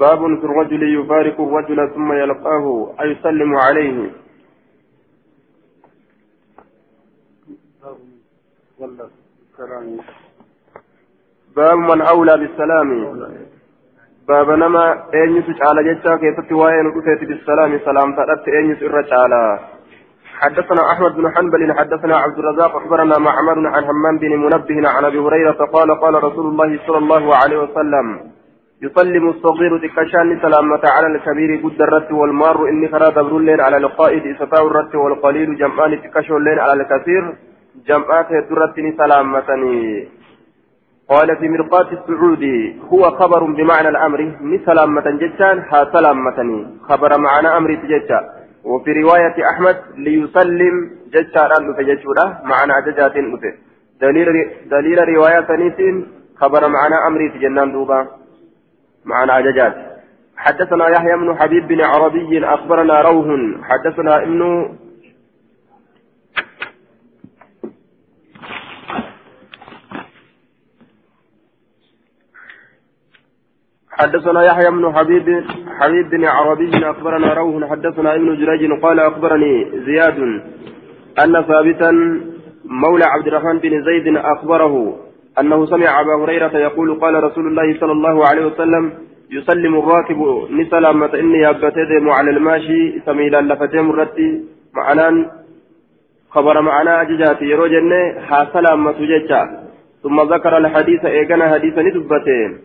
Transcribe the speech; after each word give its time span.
باب 0.00 0.18
في 0.18 0.44
الرجل 0.44 1.00
يفارق 1.00 1.40
الرجل 1.40 1.90
ثم 1.94 2.12
يلقاه 2.12 2.94
أيسلم 3.00 3.56
عليه. 3.56 4.10
باب 11.56 11.78
من 11.78 12.00
أولى 12.02 12.36
بالسلام. 12.36 12.88
باب 14.28 14.50
نما 14.50 14.92
أين 15.14 15.44
على 15.60 15.94
جتا 15.94 16.16
كيف 16.16 16.48
تواين 16.48 16.90
بالسلام 17.20 17.78
سلام 17.84 18.16
تأتي 18.16 18.50
أين 18.58 18.70
يسر 18.70 19.14
على 19.14 19.58
حدثنا 20.40 20.92
أحمد 20.92 21.12
بن 21.16 21.34
حنبل 21.34 21.78
حدثنا 21.78 22.16
عبد 22.16 22.38
الرزاق 22.38 22.76
أخبرنا 22.76 23.18
معمر 23.18 23.68
عن 23.68 23.84
همام 23.84 24.18
بن 24.18 24.36
منبه 24.36 24.88
عن 24.88 25.04
أبي 25.04 25.18
هريرة 25.18 25.64
قال 25.64 26.00
قال 26.00 26.24
رسول 26.24 26.46
الله 26.46 26.86
صلى 26.86 26.98
الله 26.98 27.36
عليه 27.36 27.58
وسلم 27.58 28.35
يسلم 28.82 29.28
الصغير 29.28 29.78
تكشان 29.78 30.40
سلامة 30.42 30.80
على 30.84 31.06
الكبير 31.06 31.60
قد 31.64 31.82
الرت 31.82 32.12
والمار 32.12 32.68
إني 32.68 32.88
خرا 32.88 33.08
دبر 33.08 33.36
اللين 33.36 33.60
على 33.60 33.76
القائد 33.76 34.26
إستاء 34.26 34.66
الرت 34.66 34.94
والقليل 34.94 35.56
جمعان 35.56 36.02
تكشون 36.02 36.36
اللين 36.36 36.58
على 36.58 36.82
الكثير 36.82 37.34
جمعات 37.88 38.30
الدرتني 38.32 38.92
سلامتني 38.98 40.08
قال 41.10 41.36
في 41.36 41.48
مرقات 41.48 41.88
السعودي 41.92 42.76
هو 42.92 43.02
خبر 43.10 43.44
بمعنى 43.44 43.88
الأمر 43.88 44.20
ني 44.40 44.58
سلامة 44.66 45.06
جتان 45.22 45.58
ها 45.70 45.80
سلامتني 45.92 46.66
خبر 46.88 47.18
معنى 47.18 47.48
أمر 47.58 47.74
تجتا 47.74 48.20
وفي 48.64 48.92
رواية 49.02 49.36
أحمد 49.50 49.76
ليسلم 49.96 50.76
جتان 51.14 51.50
أن 51.56 51.76
تجتوره 51.78 52.26
معنى 52.52 52.72
ججات 52.86 53.14
دليل 54.00 54.28
دليل 54.70 54.98
رواية 55.14 55.48
نيسين 55.60 55.96
خبر 56.40 56.68
معنى 56.68 56.96
أمر 57.08 57.20
تجنان 57.34 57.72
دوبا. 57.72 58.25
معنى 59.06 59.32
عججات 59.32 59.74
حدثنا 60.36 60.88
يحيى 60.88 61.16
بن 61.16 61.36
حبيب 61.38 61.68
بن 61.68 61.80
عربي 61.80 62.44
أخبرنا 62.44 63.00
روح. 63.00 63.26
حدثنا 63.62 64.22
ابن 64.22 64.68
حدثنا 73.90 74.44
يحيى 74.44 74.70
بن 74.70 74.94
حبيب 74.94 75.44
حبيب 75.80 76.10
بن 76.10 76.24
عربي 76.24 76.90
أخبرنا 76.90 77.34
روح. 77.34 77.70
حدثنا 77.70 78.14
ابن 78.14 78.36
جريج 78.36 78.82
قال 78.82 79.00
أخبرني 79.00 79.80
زياد 79.86 80.18
أن 81.24 81.42
ثابتا 81.42 81.90
مولى 82.64 83.04
عبد 83.04 83.26
الرحمن 83.26 83.58
بن 83.58 83.84
زيد 83.84 84.16
أخبره 84.16 85.05
أنه 85.40 85.66
سمع 85.66 86.00
أبا 86.00 86.24
هريرة 86.24 86.56
يقول 86.58 87.00
قال 87.00 87.24
رسول 87.24 87.46
الله 87.46 87.80
صلى 87.80 87.92
الله 87.92 88.26
عليه 88.26 88.46
وسلم 88.46 88.92
يسلم 89.30 89.78
الراكب 89.78 90.48
نسلامة 90.50 91.14
إني 91.14 91.38
يبتدم 91.38 92.10
على 92.10 92.30
الماشي 92.30 93.00
سميلا 93.06 93.40
لفتهم 93.40 93.90
الرتي 93.90 94.44
معنان 94.74 95.26
خبر 96.30 96.60
معنا 96.60 97.02
أججات 97.02 97.42
يروجن 97.42 97.92
ها 98.28 98.48
سلامة 98.52 98.92
ججا 98.92 99.66
ثم 100.02 100.20
ذكر 100.20 100.58
الحديث 100.58 101.04
إيقنا 101.04 101.54
حديثا 101.54 101.82
ندبتين 101.82 102.58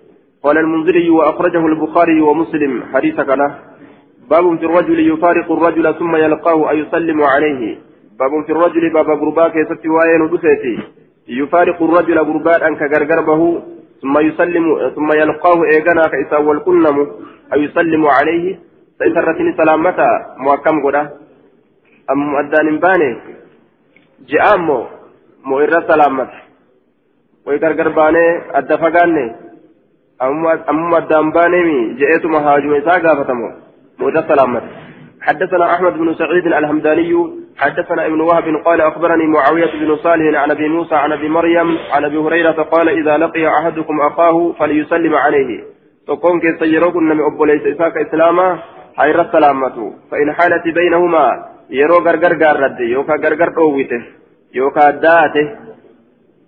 قال 0.44 0.58
المنذري 0.58 1.09
وأخرجه 1.09 1.66
البخاري 1.66 2.22
ومسلم. 2.22 2.84
حديث 2.94 3.16
كان 3.16 3.52
باب 4.30 4.58
في 4.59 4.66
الرجل 4.66 5.14
يفارق 5.14 5.52
الرجل 5.52 5.96
ثم 6.00 6.16
يلقاه 6.16 6.70
أيسلم 6.70 7.24
عليه. 7.24 7.78
باب 8.20 8.46
في 8.46 8.52
الرجل 8.52 8.94
باب 8.94 9.09
غرباك 9.09 9.56
يستوى 9.56 9.92
وين 9.92 10.22
يفارق 11.28 11.84
الرجل 11.84 12.20
غربان 12.20 12.62
أنك 12.64 12.82
غرغربه 12.82 13.62
ثم 14.02 14.20
يسلم 14.20 14.66
ثم 14.96 15.09
يلقاه 15.22 15.59
إيغانا 15.74 16.08
كإسا 16.08 16.38
والكنم 16.38 16.98
أو 17.54 17.59
يسلم 17.59 18.08
عليه 18.08 18.59
سيسرتني 19.00 19.54
سلامتا 19.58 20.09
محكم 20.38 20.86
قدا 20.86 21.09
أم 22.12 22.36
أدان 22.36 22.80
باني 22.80 23.12
جاءمو 24.30 24.80
مو 25.46 25.59
إرى 25.59 25.80
سلامت. 25.88 26.32
ويغرغر 27.46 27.90
باني 27.90 28.26
أدفقاني 28.58 29.36
أم 30.70 30.94
أدان 30.96 31.32
باني 31.32 31.94
جئت 32.00 32.26
مهاجم 32.26 32.74
إسا 32.74 32.94
قافتمو 33.03 33.50
مو 34.00 34.08
إرى 34.09 34.22
سلامت. 34.30 34.64
حدثنا 35.22 35.66
أحمد 35.76 35.94
بن 35.94 36.14
سعيد 36.14 36.46
الهمداني 36.48 37.14
حدثنا 37.58 38.06
ابن 38.06 38.22
وهب 38.22 38.44
قال 38.66 38.82
أخبرني 38.82 39.28
معاوية 39.28 39.72
بن 39.80 39.96
صالح 39.96 40.40
عن 40.42 40.52
أبي 40.52 40.68
موسى 40.68 40.96
عن 40.96 41.12
أبي 41.12 41.30
مريم 41.30 41.78
عن 41.92 42.06
أبي 42.06 42.18
هريرة 42.18 42.64
قال 42.64 42.90
إذا 42.90 43.18
لقي 43.18 43.48
أحدكم 43.48 44.02
أخاه 44.02 44.54
فليسلم 44.60 45.16
عليه. 45.16 45.64
تقوم 46.08 46.40
كي 46.40 46.58
سيروكن 46.60 47.04
من 47.04 47.20
أبو 47.20 47.46
ليس 47.46 47.62
إساك 47.62 47.98
إسلاما 47.98 48.60
حير 48.98 49.22
السلامة 49.22 49.94
فإن 50.12 50.34
حالت 50.34 50.64
بينهما 50.76 51.46
يرو 51.70 51.96
غرغر 51.96 52.34
غارد 52.44 52.80
يوكا 52.80 53.14
غرغر 53.14 53.50
قوته 53.50 54.02
يوكا 54.54 54.92
داته. 54.92 55.48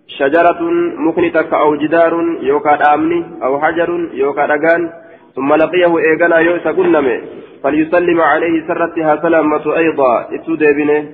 شجرة 0.08 0.62
مخنتك 0.98 1.54
أو 1.54 1.76
جدار 1.76 2.14
يوكا 2.42 2.76
دامني 2.76 3.26
أو 3.44 3.62
حجر 3.62 4.10
يوكا 4.14 4.46
دغان. 4.46 4.90
ثم 5.36 5.54
لقيه 5.54 5.98
إيغانا 6.00 6.38
يوسا 6.38 6.72
قنمه 6.72 7.22
فليسلم 7.64 8.22
عليه 8.22 8.68
سرتها 8.68 9.16
سلامة 9.22 9.76
أيضا. 9.78 10.28
اتدبنه 10.36 11.10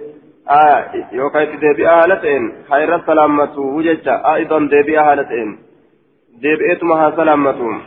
آه 0.50 0.86
يوكا 1.12 1.44
اتدبي 1.44 1.90
آلتين 1.90 2.52
خير 2.70 2.96
السلامة 2.96 3.60
وجدت 3.60 4.08
أيضا 4.08 4.60
دبي 4.60 5.14
آلتين 5.14 5.58
دبئتمها 6.44 7.12
سلامة. 7.16 7.82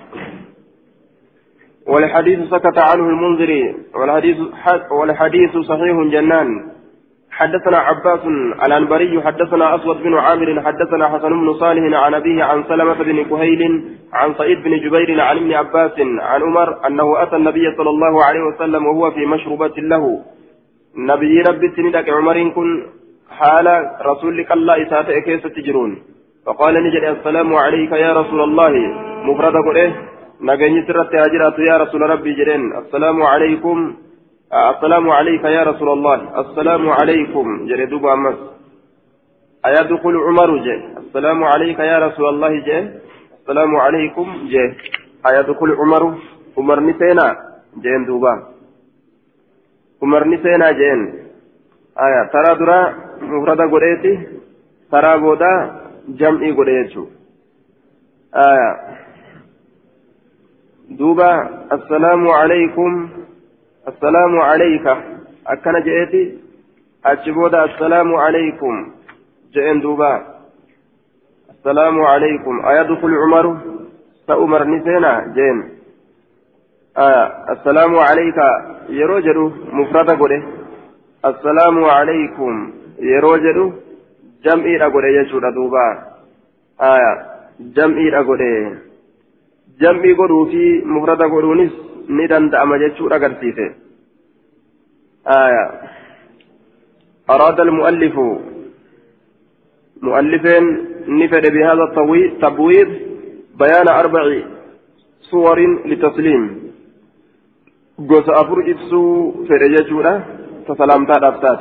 والحديث 1.89 2.39
سكت 2.51 2.79
عنه 2.79 3.09
المنذري. 3.09 3.75
والحديث 3.95 4.37
والحديث 4.91 5.57
صحيح 5.57 5.97
جنان. 6.13 6.49
حدثنا 7.33 7.79
عباس 7.79 8.21
الأنبري 8.67 9.23
حدثنا 9.23 9.75
أسود 9.75 10.03
بن 10.03 10.15
عامر 10.15 10.63
حدثنا 10.67 11.09
حسن 11.09 11.29
بن 11.29 11.55
صالح 11.55 11.85
عن 12.05 12.15
أبيه 12.15 12.45
عن 12.45 12.65
سلمة 12.69 12.95
بن 12.95 13.25
كهيل 13.25 13.63
عن 14.13 14.35
سعيد 14.35 14.63
بن 14.63 14.73
جبير 14.85 15.21
عن 15.21 15.37
ابن 15.37 15.53
عباس 15.53 16.01
عن 16.01 16.43
عمر 16.43 16.87
أنه 16.87 17.23
أتى 17.23 17.37
النبي 17.37 17.77
صلى 17.77 17.91
الله 17.91 18.25
عليه 18.25 18.41
وسلم 18.41 18.87
وهو 18.87 19.11
في 19.11 19.27
مشروبة 19.27 19.77
له. 19.79 20.05
نبي 20.97 21.43
ربي 21.49 21.69
سندك 21.77 22.09
عمر 22.09 22.49
كن 22.49 22.69
حال 23.39 23.67
رسولك 24.07 24.53
الله 24.53 24.83
إسات 24.83 25.09
إكيس 25.11 25.43
تجرون. 25.43 25.91
فقال 26.47 26.75
نجد 26.75 27.05
السلام 27.17 27.55
عليك 27.55 27.93
يا 27.93 28.13
رسول 28.13 28.41
الله. 28.41 28.73
مفرد 29.25 29.57
قريه 29.67 29.93
نجني 30.41 30.87
سرت 30.87 31.13
يا 31.71 31.77
رسول 31.83 32.01
ربي 32.11 32.33
جرين. 32.35 32.63
السلام 32.77 33.23
عليكم. 33.23 33.79
السلام 34.53 35.11
عليك 35.11 35.45
يا 35.45 35.63
رسول 35.63 35.89
الله. 35.89 36.41
السلام 36.41 36.91
عليكم. 36.91 37.67
جردوب 37.67 38.07
أمس. 38.07 38.39
أيدخل 39.67 40.17
عمر 40.17 40.51
جه 40.57 40.99
السلام 40.99 41.45
عليك 41.45 41.79
يا 41.79 41.99
رسول 41.99 42.29
الله 42.29 42.53
جه 42.69 43.01
السلام 43.41 43.77
عليكم 43.77 44.27
جه 44.53 44.77
أيدخل 45.27 45.71
عمر. 45.81 46.03
عمر 46.59 46.81
نسينا. 46.81 47.29
جين 47.81 48.05
دوبا. 48.05 48.35
عمر 50.03 50.29
نسينا 50.29 50.73
جين. 50.73 51.01
آية 51.97 52.23
ترى 52.33 52.55
درا 52.61 52.81
مفرد 53.23 53.61
قريتي. 53.73 54.15
ترى 54.93 55.19
بودا 55.19 55.53
جمعي 56.09 56.53
قريتشو 56.53 57.05
آية 58.37 58.71
دوبا. 60.91 61.33
السلام 61.73 62.29
عليكم. 62.29 63.22
السلام 63.89 64.41
عليك. 64.41 64.87
أكن 65.47 65.73
جئتي؟ 65.85 66.39
أجبود 67.07 67.55
السلام 67.55 68.15
عليكم. 68.15 68.93
جئن 69.55 69.81
دوبا. 69.81 70.23
السلام 71.51 72.03
عليكم. 72.03 72.67
أيدخل 72.67 73.15
عمر؟ 73.15 73.57
سأمر 74.27 74.65
نسينا. 74.65 75.33
جئن. 75.37 75.59
آه 76.97 77.53
السلام 77.53 77.99
عليك. 77.99 78.39
يروجل 78.89 79.53
مفرد 79.73 80.11
قوله 80.11 80.43
السلام 81.27 81.85
عليكم. 81.85 82.73
يروجل 82.99 83.73
جمعي 84.45 84.87
أقوله 84.87 85.09
يجود 85.09 85.43
دوبا. 85.55 85.87
آه 86.81 87.25
جمعي 87.61 88.19
أقوله 88.21 88.79
جمعي 89.81 90.15
قوله 90.15 90.45
في 90.45 90.83
مفرد 90.85 91.23
قولونس 91.23 91.92
ni 92.09 92.29
danda'ama 92.29 92.79
jechuudha 92.79 93.17
agarsiise. 93.17 93.67
أراد 97.31 97.61
المؤلف 97.61 98.17
مؤلف 100.03 100.45
نفد 101.09 101.53
بهذا 101.53 101.85
التبويب 101.85 102.89
بيان 103.59 103.89
أربع 103.89 104.43
صور 105.21 105.59
لتسليم 105.87 106.43
قوس 108.09 108.29
أفر 108.29 108.59
إبسو 108.71 109.33
فرججورة 109.49 110.25
تسلامتا 110.69 111.19
دفتات 111.25 111.61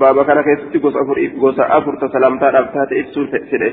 بابا 0.00 0.22
كان 0.22 0.40
كيستي 0.42 0.78
قوس 0.78 0.96
أفر 0.96 1.16
قوس 1.40 1.58
أفر 1.58 1.92
تسلامتا 2.06 2.50
دفتات 2.50 2.92
إبسو 2.92 3.26
فره 3.26 3.72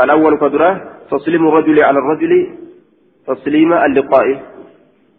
الأول 0.00 0.36
قدرة 0.36 0.70
تسليم 1.10 1.48
الرجل 1.48 1.78
على 1.84 1.98
الرجل 1.98 2.32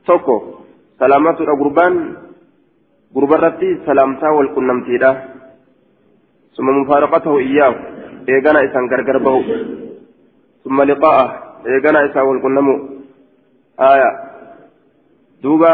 تسليم 0.07 0.13
اللقاء 0.13 0.15
توكو 0.15 0.37
سلامات 0.99 1.41
الأقربان 1.41 1.93
قربرتي 3.15 3.69
سلامتا 3.85 4.29
والقنمتيدا 4.29 5.11
ثم 6.55 6.67
مفارقته 6.81 7.37
إياه 7.37 7.75
إيغانا 8.29 8.59
إسان 8.65 8.83
غرغر 8.91 9.17
به 9.17 9.37
ثم 10.63 10.81
لقاءه 10.81 11.27
إيغانا 11.67 11.99
إسان 12.05 12.23
والقنمو 12.23 12.75
آية 13.79 14.11
دوبا 15.43 15.73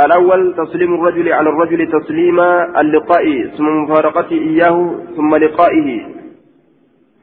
الأول 0.00 0.54
تسليم 0.56 0.94
الرجل 0.94 1.32
على 1.32 1.48
الرجل 1.50 1.80
تسليم 2.00 2.40
اللقاء 2.80 3.24
ثم 3.56 3.66
مفارقته 3.82 4.36
إياه 4.50 4.76
ثم 5.16 5.36
لقائه 5.36 5.88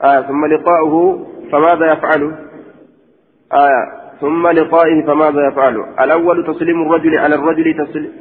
آية 0.03 0.21
ثم 0.21 0.45
لقاؤه 0.45 0.95
فماذا 1.51 1.85
يفعل 1.93 2.21
آية 3.53 4.04
ثم 4.21 4.47
لقائه 4.47 5.06
فماذا 5.06 5.47
يفعل؟ 5.47 5.75
الأول 6.00 6.45
تسليم 6.53 6.81
الرجل 6.81 7.17
على 7.17 7.35
الرجل 7.35 7.85
تسليم 7.85 8.12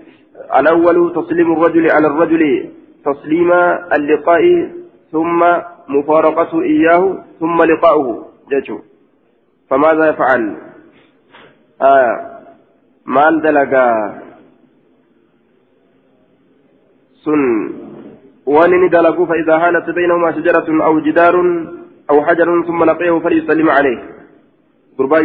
الأول 0.57 1.13
تسليم 1.15 1.53
الرجل 1.53 1.91
على 1.91 2.07
الرجل 2.07 2.71
تسليم 3.05 3.53
اللقاء 3.97 4.71
ثم 5.13 5.41
مفارقته 5.89 6.63
إياه 6.63 7.25
ثم 7.41 7.63
لقاؤه. 7.63 8.27
جاتو 8.51 8.79
فماذا 9.71 10.09
يفعل؟ 10.09 10.57
آية 11.83 12.13
مال 13.07 13.43
دلقا 13.43 13.89
سن. 17.25 17.73
وانني 18.47 18.89
دلقوا 18.89 19.27
فإذا 19.27 19.57
هانت 19.57 19.91
بينهما 19.91 20.33
شجرة 20.33 20.85
أو 20.85 21.01
جدار 21.01 21.35
أو 22.11 22.25
حجر 22.25 22.63
ثم 22.67 22.85
لقيه 22.85 23.19
فليسلم 23.19 23.71
عليه. 23.71 24.14
Gurbaa 24.97 25.23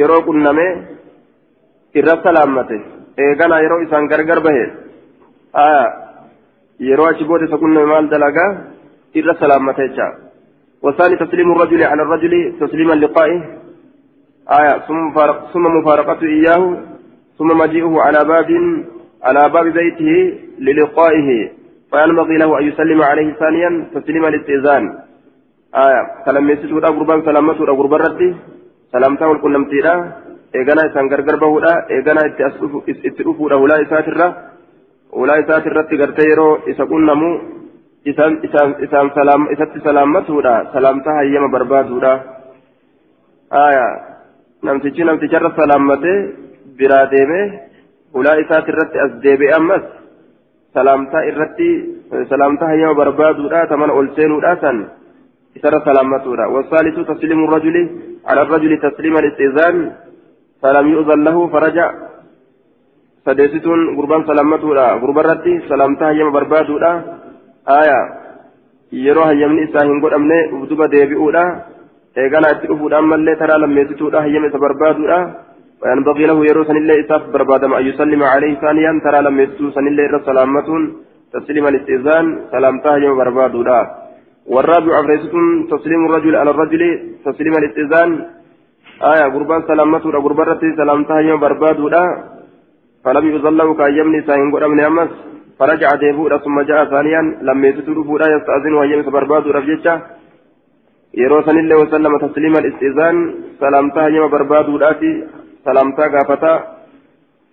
yeroo 0.00 0.22
qunname 0.28 0.66
irra 1.98 2.14
salaammate 2.26 2.76
eegana 3.24 3.62
yeroo 3.64 3.80
isaan 3.86 4.08
gargar 4.12 4.40
bahe. 4.46 4.64
Yeroo 6.88 7.08
achi 7.10 7.24
booda 7.24 7.48
isa 7.48 7.62
qunname 7.62 7.86
maal 7.92 8.08
dalagaa? 8.14 8.50
Irra 9.18 9.34
salaammate 9.42 9.82
jecha. 9.88 10.06
والثاني 10.82 11.16
تسليم 11.16 11.52
الرجل 11.52 11.82
على 11.82 12.02
الرجل 12.02 12.32
تسليم 12.60 12.90
اللقاء 12.92 13.28
آية 14.58 14.78
ثم 14.88 15.00
ثم 15.52 15.64
مفارقته 15.76 16.26
إياه 16.26 16.62
ثم 17.38 17.58
مجيئه 17.58 18.00
على 18.06 18.20
باب 18.32 18.50
على 19.22 19.42
باب 19.54 19.66
بيته 19.66 20.10
للقائه 20.58 21.28
فينبغي 21.90 22.36
له 22.36 22.58
أن 22.58 22.64
يسلم 22.68 23.02
عليه 23.02 23.32
ثانيا 23.32 23.70
تسليم 23.94 24.24
الاستئذان 24.26 24.84
آية 25.86 26.02
فلم 26.26 26.50
يسجد 26.50 26.84
أقربان 26.84 27.22
سلامته 27.22 27.64
أقربان 27.64 28.00
ردي 28.00 28.36
salamtaa 28.92 29.28
wal 29.28 29.40
qunnamtiidha 29.44 29.94
eeganaa 30.54 30.88
isaan 30.90 31.08
gargar 31.08 31.36
bahuudha 31.40 31.72
eeganaa 31.96 32.26
itti 32.30 32.42
as 32.44 32.54
itti 32.86 33.24
dhufuudha 33.24 33.56
ulaa 33.56 33.78
isaatirra 33.86 34.28
ulaa 35.12 35.36
isaatirratti 35.36 35.96
gartee 35.96 36.28
yeroo 36.30 36.52
isa 36.66 36.86
qunnamu 36.86 37.30
isaan 38.04 38.38
isaan 38.48 38.74
isaan 38.86 39.10
salaam 39.14 39.48
isatti 39.54 39.80
salaammatuudha 39.84 40.54
salaamtaa 40.72 41.14
hayyama 41.14 41.48
barbaaduudha 41.48 42.12
aya 43.50 43.86
namtichi 44.62 45.04
namticharra 45.04 45.50
salaammatee 45.56 46.18
biraa 46.78 47.10
deemee 47.10 47.46
ulaa 48.14 48.36
isaatirratti 48.44 48.98
as 48.98 49.12
deebi'e 49.22 49.54
ammas 49.58 49.84
salaamtaa 50.74 51.22
irratti 51.30 51.70
salaamtaa 52.28 52.68
hayyama 52.68 52.94
barbaaduudha 52.94 53.66
tamana 53.66 53.92
ol 53.92 54.08
seenuudha 54.16 54.56
على 58.26 58.40
الرجل 58.42 58.72
تسليم 58.86 59.14
الاستئذان 59.16 59.76
فلم 60.62 60.86
يؤذن 60.94 61.20
له 61.24 61.36
فرجع. 61.48 61.88
سديستون 63.26 63.80
قربان 63.96 64.20
سلامته 64.30 64.68
لا 64.74 64.86
قربان 65.02 65.24
رتي 65.30 65.52
سلامتها 65.70 66.10
يم 66.10 66.28
بربادو 66.36 66.78
لا. 66.78 66.92
آية 67.80 68.00
yeroo 68.92 69.24
hayyamni 69.24 69.62
isaa 69.66 69.86
hin 69.88 69.98
godhamne 70.00 70.36
duba 70.70 70.86
deebi'uudha 70.92 71.42
eeganaa 72.22 72.52
itti 72.54 72.68
dhufuudha 72.70 72.98
ammallee 73.02 73.34
taraa 73.40 73.58
lammeessituudha 73.62 74.22
hayyama 74.24 74.46
isa 74.50 74.58
barbaaduudha 74.58 75.18
وينبغي 75.82 76.24
له 76.26 76.38
يروس 76.50 76.70
الله 76.70 77.00
إساف 77.00 77.22
بربادم 77.34 77.72
أن 77.74 77.84
يسلم 77.86 78.22
عليه 78.22 78.54
ثانيا 78.64 78.92
ترى 79.04 79.20
لم 79.26 79.40
يسوس 79.40 79.76
الله 79.78 80.04
إلا 80.08 80.18
سلامة 80.28 80.68
تسليم 81.34 81.64
الاستئذان 81.66 82.26
سلامتها 82.52 82.96
يوم 82.96 83.14
بربادولا 83.18 83.78
والرابع 84.48 84.98
عفريسة 84.98 85.34
تسليم 85.70 86.06
الرجل 86.06 86.36
على 86.36 86.50
الرجل 86.50 86.82
تسليم 87.24 87.54
الاستئذان 87.60 88.10
آية 89.12 89.26
قربان 89.34 89.62
سلامته 89.70 90.10
قربان 90.26 90.46
رتي 90.46 90.68
سلامتها 90.76 91.20
يوم 91.20 91.40
برباد 91.40 91.78
فلم 93.04 93.24
يظلم 93.34 93.74
كأيمني 93.78 94.20
ساين 94.26 94.52
قرم 94.54 94.80
أمس 94.80 95.10
فرجع 95.58 95.90
ديبودا 96.02 96.36
ثم 96.44 96.60
جاء 96.60 96.80
ثانيا. 96.92 97.22
لما 97.42 97.68
يستر 97.68 97.98
فودا 98.08 98.26
يستأذن 98.34 98.74
وهي 98.74 99.02
برباد 99.02 99.44
رفجتة 99.56 99.94
يروسن 101.14 101.58
الله 101.58 101.76
وسلم 101.82 102.12
تسليم 102.18 102.54
الاستئذان 102.62 103.16
سلامتها 103.60 104.08
يوم 104.08 104.30
برباد 104.30 104.68
ولاتي 104.68 105.12
سلامتها 105.64 106.06
قافتا 106.14 106.54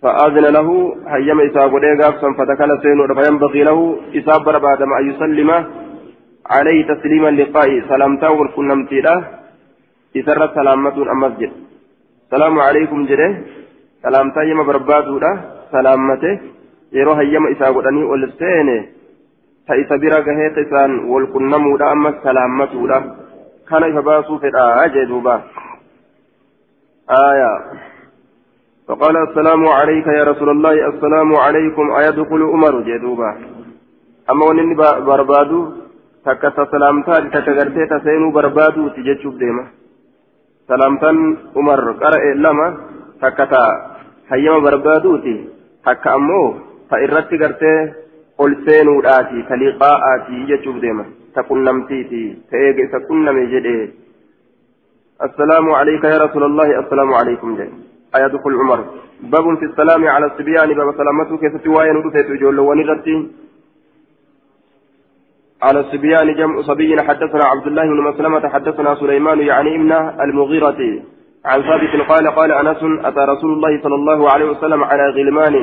فآذن 0.01 0.45
له 0.57 0.67
هيم 1.13 1.39
إساب 1.47 1.73
وديقاف 1.73 2.25
فتكال 2.37 2.69
سينو 2.83 3.03
فينبغي 3.17 3.63
له 3.69 3.79
إساب 4.17 4.39
برباد 4.45 4.79
ما 4.91 4.99
يسلم. 5.09 5.49
عليه 6.45 6.79
تسليما 6.93 7.29
لقائي 7.29 7.81
سلامتا 7.89 8.27
والكنمتي 8.27 9.01
له 9.01 9.17
إسر 10.17 10.41
سلامة 10.55 10.97
أمسجد 11.11 11.51
السلام 12.25 12.59
عليكم 12.59 13.05
جده. 13.05 13.29
سلامتا 14.03 14.41
يما 14.43 14.63
بربادو 14.63 15.19
له 15.23 15.33
سلامته 15.71 16.39
godhanii 16.93 18.05
ol 18.13 18.23
seene 18.37 18.77
ta 19.67 19.73
isa 19.75 19.97
bira 19.97 20.21
gaheeta 20.21 20.61
isaan 20.61 20.91
wal 21.09 21.27
qunnamuudha 21.33 21.89
ammas 21.89 22.15
salaammatuudha 22.23 22.97
kana 23.65 23.87
ifa 23.87 24.01
baasuu 24.01 24.37
fedhaa 24.43 24.87
jee 24.93 25.05
duuba 25.05 25.35
آية. 27.09 27.53
فقال 28.87 29.15
السلام 29.17 29.67
عليك 29.67 30.07
يا 30.07 30.23
رسول 30.23 30.49
الله. 30.49 30.87
السلام 30.87 31.35
عليكم. 31.35 31.91
أيدخل 31.91 32.41
عمر. 32.43 32.81
جدوبا 32.81 33.29
أما 34.31 34.45
ونني 34.45 34.75
بربادو. 35.07 35.82
Takka 36.25 36.51
ta 36.55 36.63
salaamtaan 36.71 37.29
takka 37.31 37.53
gartee 37.59 37.87
ta 37.87 37.99
seenuu 38.03 38.31
barbaaduuti 38.31 39.03
jechuuf 39.07 39.35
deema 39.41 39.63
salaamtaan 40.67 41.17
umar 41.61 41.79
qara'e 42.03 42.31
lama 42.45 42.67
takka 43.23 43.45
ta 43.53 43.61
hayyama 44.31 44.61
barbaaduuti 44.67 45.35
takka 45.85 46.13
ammoo 46.17 46.45
ta 46.89 47.01
irratti 47.05 47.37
gartee 47.43 47.79
ol 48.43 48.53
seenuudhaati 48.65 49.43
ta 49.49 49.55
liqaa'aati 49.63 50.45
jechuuf 50.51 50.77
deema 50.85 51.05
ta 51.33 51.43
qunnamtiiti 51.49 52.21
ta 52.49 52.55
eega 52.67 52.81
isa 52.87 53.05
qunname 53.09 53.45
jedhee 53.55 53.83
السلام 55.23 55.65
عليك 55.79 56.03
يا 56.03 56.17
رسول 56.25 56.43
الله 56.43 56.79
السلام 56.83 57.09
عليكم 57.13 57.49
جاي 57.57 57.69
أيدخل 58.15 58.53
عمر 58.61 58.79
باب 59.33 59.45
في 59.59 59.65
السلام 59.71 60.01
على 60.15 60.25
الصبيان 60.25 60.69
باب 60.73 60.89
سلامته 60.99 61.37
كيف 61.37 61.53
توايا 61.63 61.93
ندفت 61.93 62.27
جول 62.41 62.59
ونرتي 62.59 63.15
على 65.63 65.79
الصبيان 65.79 66.35
جمع 66.35 66.61
صبي 66.61 67.01
حدثنا 67.01 67.45
عبد 67.51 67.67
الله 67.67 67.83
بن 67.83 68.01
مسلمة 68.09 68.49
حدثنا 68.49 68.95
سليمان 68.95 69.39
يعني 69.39 69.75
ابن 69.75 69.91
المغيرة. 70.25 70.79
عن 71.45 71.59
ثابت 71.61 71.93
قال 72.09 72.25
قال 72.27 72.51
أنس 72.51 72.81
أتى 73.07 73.19
رسول 73.19 73.51
الله 73.53 73.81
صلى 73.83 73.95
الله 73.95 74.31
عليه 74.31 74.45
وسلم 74.45 74.83
على 74.83 75.05
غلمان. 75.09 75.55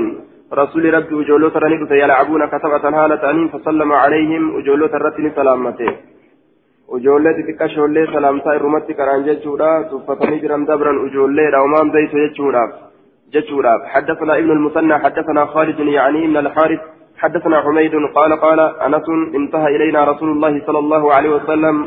رسول 0.52 0.94
ربي 0.94 1.14
وجولوت 1.14 1.56
رنيت 1.56 1.90
يلعبون 1.90 2.46
كتبة 2.46 2.84
هالة 2.98 3.30
أنين 3.30 3.48
فسلم 3.48 3.92
عليهم 3.92 4.54
وجولوت 4.54 4.94
الرتن 4.94 5.32
سلامته. 5.36 5.92
وجولت 6.88 7.36
تكشولي 7.48 8.06
سلامتا 8.06 8.52
الرمت 8.56 8.92
كران 8.98 9.20
جتشورا 9.26 9.82
تفتني 9.82 10.38
جران 10.42 10.64
دبرا 10.64 10.92
وجولي 11.02 11.46
رومان 11.54 11.86
زيت 11.94 12.14
جتشورا 12.22 12.64
جتشورا 13.34 13.74
حدثنا 13.92 14.38
ابن 14.38 14.50
المثنى 14.50 14.98
حدثنا 15.04 15.42
خالد 15.46 15.78
يعني 15.80 16.24
ابن 16.24 16.36
الحارث 16.36 16.80
حدثنا 17.20 17.60
حميد 17.60 17.94
قال 18.16 18.40
قال 18.40 18.60
أنس 18.60 19.08
انتهى 19.34 19.76
إلينا 19.76 20.04
رسول 20.04 20.30
الله 20.30 20.66
صلى 20.66 20.78
الله 20.78 21.14
عليه 21.14 21.30
وسلم. 21.30 21.86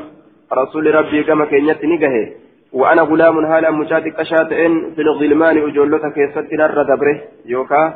رسول 0.53 0.95
ربي 0.95 1.23
كما 1.23 1.45
كينيت 1.45 1.85
نجهه. 1.85 2.25
وأنا 2.73 3.01
غلام 3.01 3.37
هالا 3.45 3.71
مشاتك 3.71 4.23
شاتئن 4.23 4.73
في 4.95 5.01
الغلمان 5.01 5.57
أجولتك 5.57 6.17
يستر 6.17 6.65
الردبره. 6.65 7.17
يوكا 7.45 7.93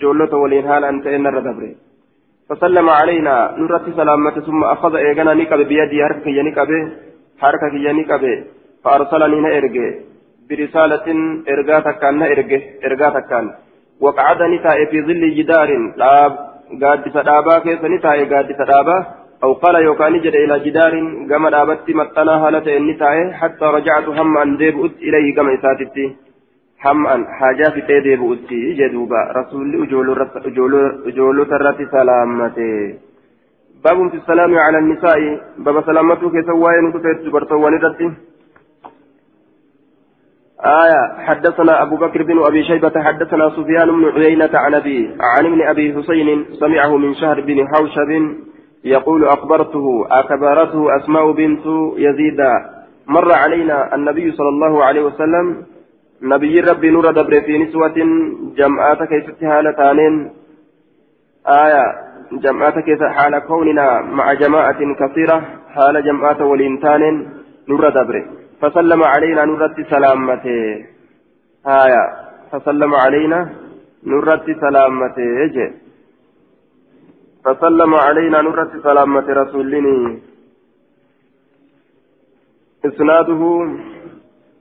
جولة 0.00 0.36
ولين 0.36 0.66
هال 0.66 0.84
أنت 0.84 1.06
إن 1.06 1.26
الردبري 1.26 1.76
فسلم 2.48 2.88
علينا. 2.90 3.54
نرت 3.58 3.96
سلامة 3.96 4.30
ثم 4.30 4.64
أخذ 4.64 4.94
إيغانا 4.94 5.34
نكب 5.34 5.58
بيدي. 5.58 6.04
حركة 6.04 6.28
ينكبه. 6.28 6.82
حركة 7.40 7.74
ينكبه. 7.88 8.44
فأرسلني 8.84 9.40
نأرجع 9.40 9.86
برسالة 10.50 11.06
إرجاتك 11.48 11.98
كان 11.98 12.18
نأرجع 12.18 12.60
إرجاتك 12.84 13.24
كان. 13.30 13.46
وقعدني 14.00 14.58
في 14.90 15.02
ظل 15.06 15.22
جدار. 15.38 15.70
قاد 16.81 17.09
سدابا 17.17 17.59
كيف 17.59 17.85
نتائي 17.85 18.23
قاد 18.33 18.47
سدابا 18.59 18.97
أو 19.43 19.53
قال 19.53 19.75
يوكاني 19.75 20.19
جد 20.19 20.35
إلى 20.35 20.59
جدار 20.65 20.93
قام 21.31 21.47
دابت 21.55 21.89
متنا 21.89 22.35
هالة 22.43 22.77
النتائي 22.77 23.33
حتى 23.33 23.65
رجعت 23.65 24.07
هم 24.17 24.37
أن 24.37 24.57
ديبؤت 24.57 24.95
إليه 25.07 25.35
قام 25.35 25.49
إساتتي 25.49 26.05
ham'an 26.85 27.25
haajaa 27.39 27.71
fixee 27.75 28.01
deebi'utti 28.05 28.57
jedhuuba 28.79 29.21
rasuulli 29.37 29.77
ijoollota 31.11 31.59
irratti 31.59 31.87
salaammate 31.93 32.67
baabun 33.83 34.11
fi 34.11 34.21
salaami 34.27 34.59
cala 34.59 34.81
nisaa'i 34.89 35.31
baba 35.67 35.83
salaammatuu 35.89 36.31
keessa 36.35 36.57
waa'ee 36.63 36.83
nu 36.85 36.91
dhufeet 36.95 37.23
dubartoowwan 37.25 37.77
irratti 37.79 38.09
آية 40.64 41.24
حدثنا 41.26 41.82
أبو 41.82 41.96
بكر 41.96 42.22
بن 42.22 42.38
أبي 42.46 42.64
شيبة 42.64 43.02
حدثنا 43.02 43.50
سفيان 43.50 43.90
بن 43.90 44.04
عيينة 44.22 44.50
عن 44.54 44.74
أبي 44.74 45.16
عن 45.20 45.46
ابن 45.46 45.62
أبي 45.62 45.94
حسين 45.94 46.46
سمعه 46.60 46.96
من 46.96 47.14
شهر 47.14 47.40
بن 47.40 47.68
حوشب 47.68 48.36
يقول 48.84 49.24
أخبرته 49.24 50.06
أخبرته 50.10 50.96
أسماء 50.96 51.32
بنت 51.32 51.66
يزيد. 51.96 52.40
مر 53.06 53.32
علينا 53.32 53.94
النبي 53.94 54.32
صلى 54.32 54.48
الله 54.48 54.84
عليه 54.84 55.02
وسلم 55.02 55.66
نبي 56.22 56.60
ربي 56.60 56.90
نور 56.90 57.10
دبر 57.10 57.40
في 57.40 57.58
نسوة 57.58 57.94
جمعات 58.56 59.02
كيف 59.02 59.44
حالة 59.44 59.70
تانين. 59.70 60.30
آية 61.46 61.84
جمعات 62.32 62.74
كيف 62.78 63.02
حال 63.02 63.38
كوننا 63.38 64.00
مع 64.00 64.32
جماعة 64.32 64.80
كثيرة 65.00 65.42
حال 65.74 66.04
جمعات 66.04 66.40
والإنتان 66.40 67.26
نور 67.68 67.88
دبر. 67.88 68.39
فسلم 68.60 69.02
علينا 69.02 69.44
نورة 69.44 69.76
سلامته. 69.90 70.84
آية. 71.66 72.04
فسلم 72.52 72.94
علينا 72.94 73.48
نورة 74.06 74.46
سلامته. 74.60 75.72
فسلم 77.44 77.94
علينا 77.94 78.40
نورة 78.42 78.70
سلامة 78.82 79.26
رسولني 79.28 80.18
إسناده. 82.84 83.42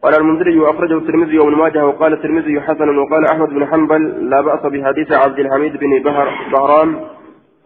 قال 0.03 0.13
المنذري 0.19 0.69
أخرجه 0.69 0.97
الترمذي 0.97 1.39
وابن 1.39 1.55
ماجه 1.55 1.85
وقال 1.85 2.13
الترمذي 2.13 2.61
حسن 2.61 2.97
وقال 2.97 3.25
أحمد 3.25 3.49
بن 3.49 3.65
حنبل 3.65 4.29
لا 4.29 4.41
بأس 4.41 4.63
بحديث 4.73 5.11
عبد 5.11 5.39
الحميد 5.39 5.77
بن 5.77 6.03
بهر 6.03 6.27
بهران 6.51 6.89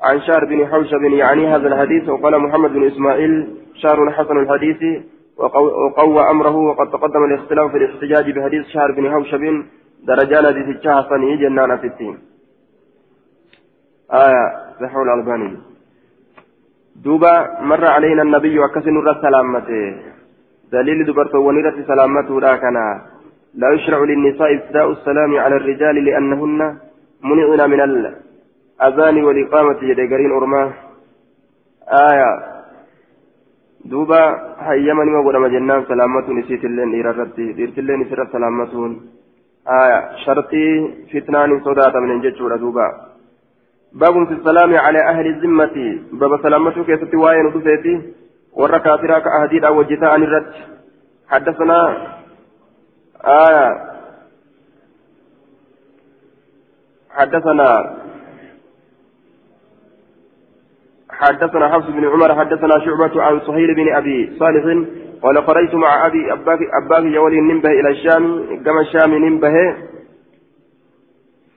عن 0.04 0.22
شار 0.22 0.46
بن 0.46 0.68
حوشب 0.68 1.04
يعني 1.04 1.48
هذا 1.48 1.68
الحديث. 1.68 2.10
وقال 2.10 2.40
محمد 2.40 2.72
بن 2.74 2.84
إسماعيل 2.88 3.34
شار 3.76 4.12
حسن 4.12 4.38
الحديث. 4.38 5.04
وقوى 5.38 6.30
أمره 6.30 6.56
وقد 6.56 6.92
تقدم 6.92 7.24
الاختلاف 7.24 7.72
في 7.72 7.78
الاحتجاج 7.78 8.32
بحديث 8.32 8.68
شار 8.68 8.92
بن 8.92 9.12
حوشب 9.12 9.64
درجان 10.08 10.46
حديث 10.46 10.88
حسن 10.88 11.22
جنان 11.42 11.78
في 11.78 11.88
التين. 11.88 12.18
آية 14.12 14.44
سحول 14.80 15.10
الألباني. 15.10 15.58
دوبا 16.96 17.62
مر 17.62 17.86
علينا 17.86 18.22
النبي 18.22 18.60
وكسن 18.60 19.08
السلامته 19.10 19.96
دليل 20.72 21.06
دبرت 21.06 21.36
ونيرة 21.36 21.78
سلامته 21.88 22.40
راكنا 22.40 22.86
لا 23.54 23.70
يشرع 23.74 24.00
للنساء 24.10 24.54
ابتداء 24.54 24.92
السلام 24.92 25.32
على 25.38 25.56
الرجال 25.56 26.06
لأنهن 26.06 26.78
منعن 27.24 27.70
من 27.70 27.82
الأذان 27.82 29.24
والإقامة 29.24 29.78
يدقرين 29.82 30.32
أرماه 30.32 30.74
آية 31.88 32.30
وقرم 35.16 35.46
جنان 35.48 35.84
سلامة 35.92 36.28
نسيت 36.40 36.66
اللين 36.66 36.94
إيرارتي 36.94 37.46
ديرت 37.58 37.78
اللين 37.80 38.00
نسير 38.00 38.20
سلامتون 38.32 38.92
آية 39.68 40.00
شرطي 40.26 40.66
فتنان 41.12 41.52
صداتا 41.66 42.00
من 42.00 42.22
ججورة 42.22 42.56
دوبا 42.56 42.88
باب 43.94 44.16
في 44.28 44.34
السلام 44.34 44.72
على 44.86 45.00
أهل 45.12 45.26
الذمة 45.28 45.76
باب 46.20 46.32
سلامته 46.44 46.84
كيف 46.84 47.02
تواين 47.12 47.46
ودفيتي 47.46 47.96
warra 48.54 48.80
kaafiraa 48.86 49.22
ka 49.26 49.34
ahadiidha 49.38 49.72
wajji 49.72 49.98
ta'an 49.98 50.24
irratti. 50.24 50.62
حدثنا 51.34 51.80
آية 53.26 53.68
حدثنا 57.10 57.70
حدثنا 61.22 61.70
حفص 61.70 61.88
بن 61.90 62.08
عمر 62.08 62.36
حدثنا 62.36 62.80
شعبة 62.86 63.24
عن 63.24 63.40
سهيل 63.40 63.76
بن 63.76 63.94
أبي 63.96 64.36
صالح 64.40 64.64
قال 65.24 65.38
قريت 65.38 65.76
مع 65.76 66.08
أبي 66.08 66.34
أباك 66.34 66.60
أباك 66.84 67.04
جولي 67.04 67.42
ننبه 67.42 67.70
إلى 67.70 67.90
الشام 67.90 68.24
كما 68.66 68.82
الشام 68.82 69.14
ننبه 69.14 69.76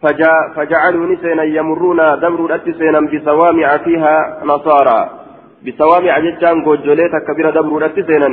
فجاء 0.02 0.52
فجعلوا 0.56 1.06
نسينا 1.06 1.42
يمرون 1.42 1.96
دبر 1.96 2.46
الأتسينا 2.46 3.00
بصوامع 3.00 3.76
فيها 3.76 4.40
نصارى. 4.44 5.10
بسوامع 5.66 6.18
جتان 6.18 6.64
غوجولي 6.64 7.08
تكبير 7.08 7.50
دبر 7.50 7.82
سينا 8.08 8.30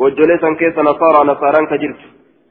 غوجولي 0.00 0.38
سان 0.42 0.54
كيس 0.56 0.78
نصارى 0.78 1.20
نصارى 1.30 1.66
كجرت. 1.66 2.00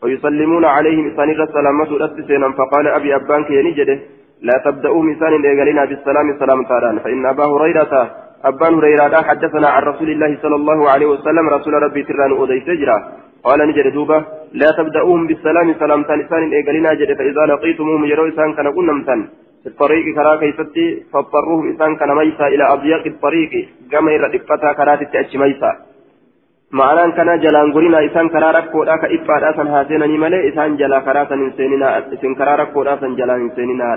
ويسلمون 0.03 0.65
عليهم 0.65 1.13
إسان 1.13 1.29
السلامة 1.29 1.85
سينا 2.27 2.51
فقال 2.57 2.87
أبي 2.87 3.15
أبانك 3.15 3.49
ينجده 3.49 3.99
لا 4.41 4.55
تبدأوا 4.65 5.03
مثال 5.03 5.45
إيغالنا 5.45 5.85
بالسلام 5.85 6.27
سلام 6.39 6.63
تاران. 6.63 6.99
فإن 6.99 7.25
أبا 7.25 7.45
هريرة 7.45 8.11
أبان 8.45 8.73
هريرة 8.73 9.21
حدثنا 9.21 9.67
عن 9.67 9.83
رسول 9.83 10.09
الله 10.09 10.37
صلى 10.41 10.55
الله 10.55 10.89
عليه 10.89 11.05
وسلم 11.05 11.49
رسول 11.49 11.73
ربي 11.73 12.03
تران 12.03 12.31
أودي 12.31 12.59
سجرا 12.59 12.97
قال 13.43 13.59
نجد 13.69 13.93
دوبة 13.93 14.25
لا 14.53 14.69
تبدأوهم 14.77 15.27
بالسلام 15.27 15.73
سلام 15.79 16.03
تانسان 16.03 16.51
إيغالنا 16.53 16.93
جد 16.93 17.17
فإذا 17.17 17.43
لقيتموهم 17.45 18.05
يروا 18.05 18.27
إسان 18.29 18.53
كان 18.53 18.67
قلنا 18.67 18.93
في 19.63 19.69
الطريق 19.69 20.15
كرا 20.15 20.35
كيفتي 20.35 21.03
فاضطروهم 21.13 21.75
إسان 21.75 21.95
كان 21.95 22.15
ميسا 22.15 22.47
إلى 22.47 22.63
أضيق 22.73 23.05
الطريق. 23.05 23.51
كما 23.91 24.11
يردفتا 24.11 24.73
كرا 24.73 24.95
تتأتش 24.95 25.35
ميسا 25.35 25.71
معنى 26.73 27.11
كان 27.11 27.39
جلان 27.39 27.73
قرنا 27.73 28.05
إسان 28.05 28.29
كرا 28.29 28.51
ركو 28.51 28.83
لاك 28.83 29.03
إفاد 29.15 29.43
أسان 29.43 29.67
هاتينا 29.67 30.05
نمالي 30.05 30.49
إسان 30.49 30.77
جلا 30.81 30.99
كرا 31.05 31.23
سنسيننا 31.29 31.87
إسان 32.13 32.35
كرا 32.35 32.55
ركو 32.55 32.81
أسان 32.93 33.15
جلا 33.15 33.37
نسيننا 33.37 33.87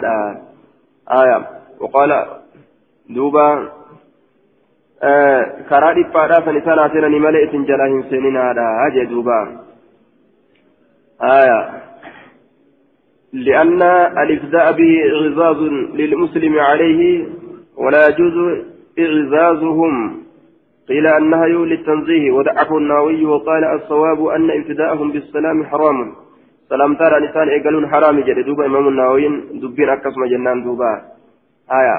آية 1.20 1.38
وقال 1.80 2.10
دوبا 3.14 3.48
آه 5.02 5.42
كرا 5.70 5.90
إفاد 6.02 6.30
أسان 6.30 6.56
إسان 6.56 6.78
هاتينا 6.78 7.08
نمالي 7.08 7.38
إسان 7.44 7.62
جلا 7.70 7.86
نسيننا 7.88 8.44
أجي 8.86 9.04
دوبا 9.12 9.38
آية 11.22 11.60
لأن 13.32 13.82
الإفزاء 14.22 14.72
به 14.72 14.92
إعزاز 15.12 15.60
للمسلم 16.00 16.58
عليه 16.58 17.26
ولا 17.76 18.08
يجوز 18.08 18.36
إعزازهم 18.98 20.25
قيل 20.88 21.06
النهي 21.06 21.52
للتنزيه 21.52 22.30
ودعه 22.30 22.78
النووي 22.78 23.24
وقال 23.26 23.64
الصواب 23.64 24.26
أن 24.26 24.50
ابتداءهم 24.50 25.12
بالسلام 25.12 25.64
حرام. 25.64 26.12
سلام 26.68 26.94
ترى 26.94 27.16
نسان 27.26 27.48
إيقالون 27.48 27.90
حرام 27.90 28.20
جد 28.20 28.38
دوبا 28.46 28.66
إمام 28.66 28.88
النووي 28.88 29.28
دبين 29.62 29.88
أكسم 29.88 30.24
جنان 30.24 30.62
دوبا. 30.64 30.92
آية. 31.72 31.98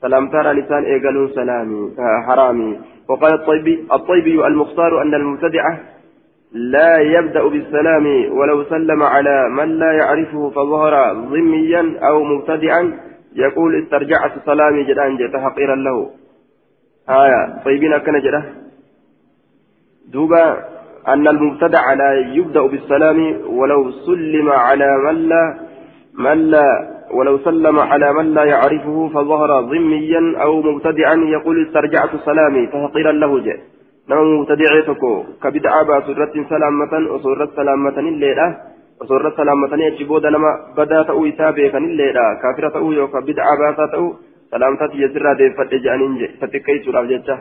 سلام 0.00 0.28
ترى 0.28 0.52
نسان 0.60 0.84
إيقالون 0.84 1.28
سلامي. 1.28 1.92
آه 1.98 2.18
حرامي. 2.26 2.80
وقال 3.08 3.32
الطيبي 3.34 3.86
الطيبي 3.92 4.46
المختار 4.46 5.02
أن 5.02 5.14
المبتدعة 5.14 5.80
لا 6.52 6.98
يبدأ 6.98 7.48
بالسلام 7.48 8.06
ولو 8.32 8.64
سلم 8.64 9.02
على 9.02 9.48
من 9.48 9.68
لا 9.78 9.92
يعرفه 9.92 10.50
فظهر 10.50 10.94
ضميا 11.12 11.98
أو 12.08 12.24
مبتدعا. 12.24 12.82
يقول 13.36 13.82
استرجعت 13.82 14.32
سلامي 14.46 14.84
جدان 14.84 15.16
جئت 15.16 15.36
حقيرا 15.36 15.76
له. 15.76 16.10
آية 17.10 17.62
طيبين 17.64 17.92
أكن 17.92 18.18
جده 18.20 18.44
دوبا 20.12 20.64
أن 21.08 21.28
المبتدع 21.28 21.92
لا 21.92 22.12
يبدأ 22.12 22.66
بالسلام 22.66 23.40
ولو 23.46 23.90
سلم 23.90 24.48
على 24.50 24.98
من 25.04 25.28
لا 25.28 25.54
من 26.14 26.50
لا 26.50 26.96
ولو 27.10 27.38
سلم 27.38 27.78
على 27.78 28.12
من 28.12 28.34
لا 28.34 28.44
يعرفه 28.44 29.08
فظهر 29.08 29.60
ضميا 29.60 30.42
أو 30.42 30.62
مبتدعا 30.62 31.14
يقول 31.14 31.66
استرجعت 31.66 32.10
سلامي 32.24 32.66
فحقيرا 32.66 33.12
له 33.12 33.40
جئ 33.40 33.58
nama 34.06 34.22
mubtadicee 34.22 34.86
tokko 34.86 35.34
ka 35.42 35.50
bid'aa 35.50 35.82
baasu 35.84 36.14
irratti 36.14 36.44
salaammatan 36.48 37.08
osoo 37.10 37.32
irratti 37.34 37.56
salaammatanilleedha 37.58 38.46
osoo 39.02 39.18
irratti 39.18 39.40
salaammatanii 39.42 39.88
achi 39.92 40.04
booda 40.10 40.30
nama 40.30 40.50
badaa 40.76 41.04
ta'uu 41.08 41.24
isaa 41.26 41.52
beekanilleedha 41.52 42.26
kaafira 42.42 42.70
salaamtaa 44.50 44.88
tiyya 44.88 45.08
sirraa 45.14 45.38
deeffadhe 45.38 45.82
jedhaniin 45.84 46.18
isa 46.24 46.46
xiqqeessuudhaaf 46.52 47.08
jecha. 47.14 47.36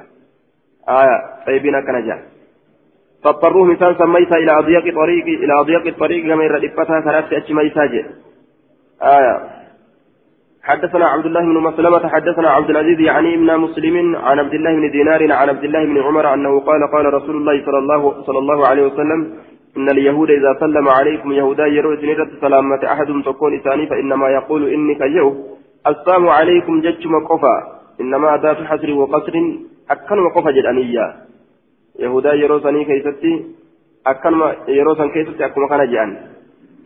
Aayaa 0.88 1.19
xaybiin 1.45 1.75
akkana 1.81 2.01
jedha 2.07 2.35
فاضطروه 3.25 3.65
مثال 3.65 3.95
سميتها 3.97 4.38
إلى 4.38 4.51
أضيق 4.59 4.95
طريق 4.95 5.25
إلى 5.25 5.53
أضيق 5.59 5.88
الطريق 5.88 6.25
كما 6.25 6.43
يرى 6.43 6.67
إبتها 6.67 7.00
كرات 7.01 7.33
أتش 7.33 7.51
ميتاج 7.51 7.93
آية 9.01 9.35
حدثنا 10.63 11.05
عبد 11.05 11.25
الله 11.25 11.41
بن 11.41 11.57
مسلمة 11.69 12.07
حدثنا 12.07 12.50
عبد 12.50 12.69
العزيز 12.69 13.00
يعني 13.00 13.35
ابن 13.35 13.57
مسلم 13.57 14.15
عن 14.15 14.39
عبد 14.39 14.53
الله 14.53 14.71
بن 14.75 14.91
دينار 14.91 15.33
عن 15.33 15.50
عبد 15.50 15.63
الله 15.63 15.85
بن 15.85 15.97
عمر 16.01 16.33
أنه 16.33 16.59
قال 16.59 16.81
قال 16.91 17.13
رسول 17.13 17.35
الله 17.35 17.65
صلى 17.65 17.77
الله 17.77 18.24
صلى 18.24 18.39
الله 18.39 18.67
عليه 18.67 18.83
وسلم 18.85 19.33
إن 19.77 19.89
اليهود 19.89 20.29
إذا 20.29 20.51
سلم 20.59 20.88
عليكم 20.88 21.31
يهودا 21.31 21.65
يروا 21.67 21.95
سنيرة 21.95 22.29
سلامة 22.41 22.81
أحد 22.93 23.07
تكون 23.25 23.55
إساني 23.59 23.88
فإنما 23.88 24.29
يقول 24.29 24.69
إني 24.74 24.95
كجو 24.95 25.35
السلام 25.92 26.30
عليكم 26.30 26.82
جج 26.82 27.08
مقفا 27.08 27.56
إنما 28.01 28.38
ذات 28.44 28.58
حسر 28.70 28.89
وقصر 28.94 29.36
أكن 29.89 30.18
مقفا 30.25 30.51
جدانية. 30.51 31.06
يهودا 32.00 32.34
يروا 32.34 32.60
سني 32.60 32.86
كيستي 32.86 33.46
أكن 34.08 34.34
يروا 34.68 34.96
سن 34.96 35.10
كيستي 35.10 35.46
أكما 35.46 35.68
كان 35.68 35.92
جان. 35.92 36.10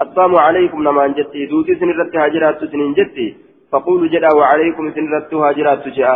السلام 0.02 0.36
عليكم 0.36 0.80
نما 0.84 1.08
جتي 1.08 1.46
دوتي 1.46 1.76
سنيرة 1.76 2.12
هاجرات 2.16 2.60
سنين 2.72 2.94
جتي. 2.94 3.28
فقولوا 3.72 4.08
جدا 4.08 4.30
وعليكم 4.36 4.92
سنيرة 4.96 5.32
هاجرات 5.34 5.88
جاء 5.88 6.16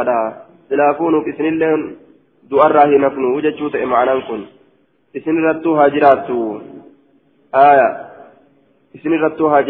سلافون 0.70 1.14
بسن 1.26 1.46
الله 1.46 1.72
دؤره 2.52 2.92
نفنو. 3.04 3.28
وججوت 3.38 3.76
إمعنا 3.76 4.20
كن. 4.28 4.42
isin 5.14 5.38
irrattuu 5.38 5.76
haa 5.78 5.90
jiraattu 5.94 6.36
aya 7.54 7.88
isin 8.98 9.14
irrattuu 9.14 9.48
haa 9.54 9.62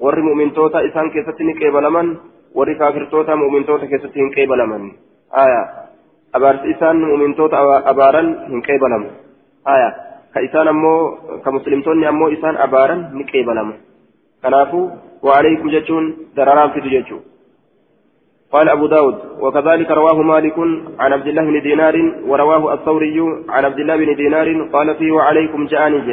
warri 0.00 0.22
mu'mintoota 0.22 0.80
isaan 0.88 1.10
keessatti 1.10 1.44
ni 1.44 1.54
qeebalaman 1.60 2.08
warri 2.56 2.74
kaafirtoota 2.82 3.36
mu'mintoota 3.36 3.86
keessatti 3.92 4.20
hin 4.20 4.32
qeebalaman 4.36 4.90
aya 5.44 5.62
abaarsi 6.32 6.74
isaan 6.74 7.00
mu'mintoota 7.10 7.62
abaaran 7.92 8.28
hin 8.50 8.62
qeebalamu 8.68 9.08
aya 9.76 9.88
ka 10.34 10.40
isaan 10.48 10.68
ammoo 10.74 10.98
ka 11.44 11.52
muslimtoonni 11.58 12.06
ammoo 12.12 12.28
isaan 12.38 12.60
abaaran 12.66 13.08
ni 13.12 13.24
qeebalamu 13.32 13.78
kanaafuu 14.42 14.84
waaleykum 15.28 15.72
jechuun 15.76 16.12
dararaan 16.36 16.76
fidu 16.76 16.94
jechuudha 16.98 17.34
قال 18.52 18.68
أبو 18.68 18.86
داود 18.86 19.16
وكذلك 19.40 19.90
رواه 19.90 20.22
مالك 20.22 20.58
عن 20.98 21.12
عبد 21.12 21.26
الله 21.26 21.42
بن 21.42 21.60
دينار 21.62 21.96
ورواه 22.26 22.74
الثوري 22.74 23.18
عن 23.48 23.64
عبد 23.64 23.78
الله 23.78 23.96
بن 23.96 24.14
دينار 24.16 24.48
قال 24.72 24.94
فيه 24.94 25.12
وعليكم 25.12 25.66
جانج 25.66 26.06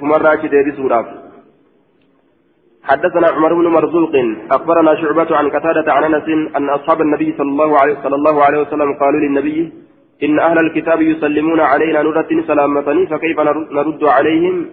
فمرة 0.00 0.42
بسورة 0.66 1.25
حدثنا 2.86 3.28
عمر 3.28 3.54
بن 3.54 3.66
مرزوق 3.66 4.12
أخبرنا 4.50 4.94
شعبة 4.94 5.36
عن 5.36 5.50
قتادة 5.50 5.92
عن 5.92 6.14
أنس 6.14 6.28
أن 6.56 6.68
أصحاب 6.68 7.00
النبي 7.00 7.34
صلى 7.38 7.48
الله 7.48 7.80
عليه 7.80 7.94
صلى 8.02 8.14
الله 8.14 8.44
عليه 8.44 8.58
وسلم 8.60 8.94
قالوا 9.00 9.20
للنبي 9.20 9.72
إن 10.22 10.40
أهل 10.40 10.58
الكتاب 10.58 11.02
يسلمون 11.02 11.60
علينا 11.60 12.02
نرد 12.02 12.44
سلامة 12.46 13.06
فكيف 13.10 13.40
نرد 13.72 14.04
عليهم؟ 14.04 14.66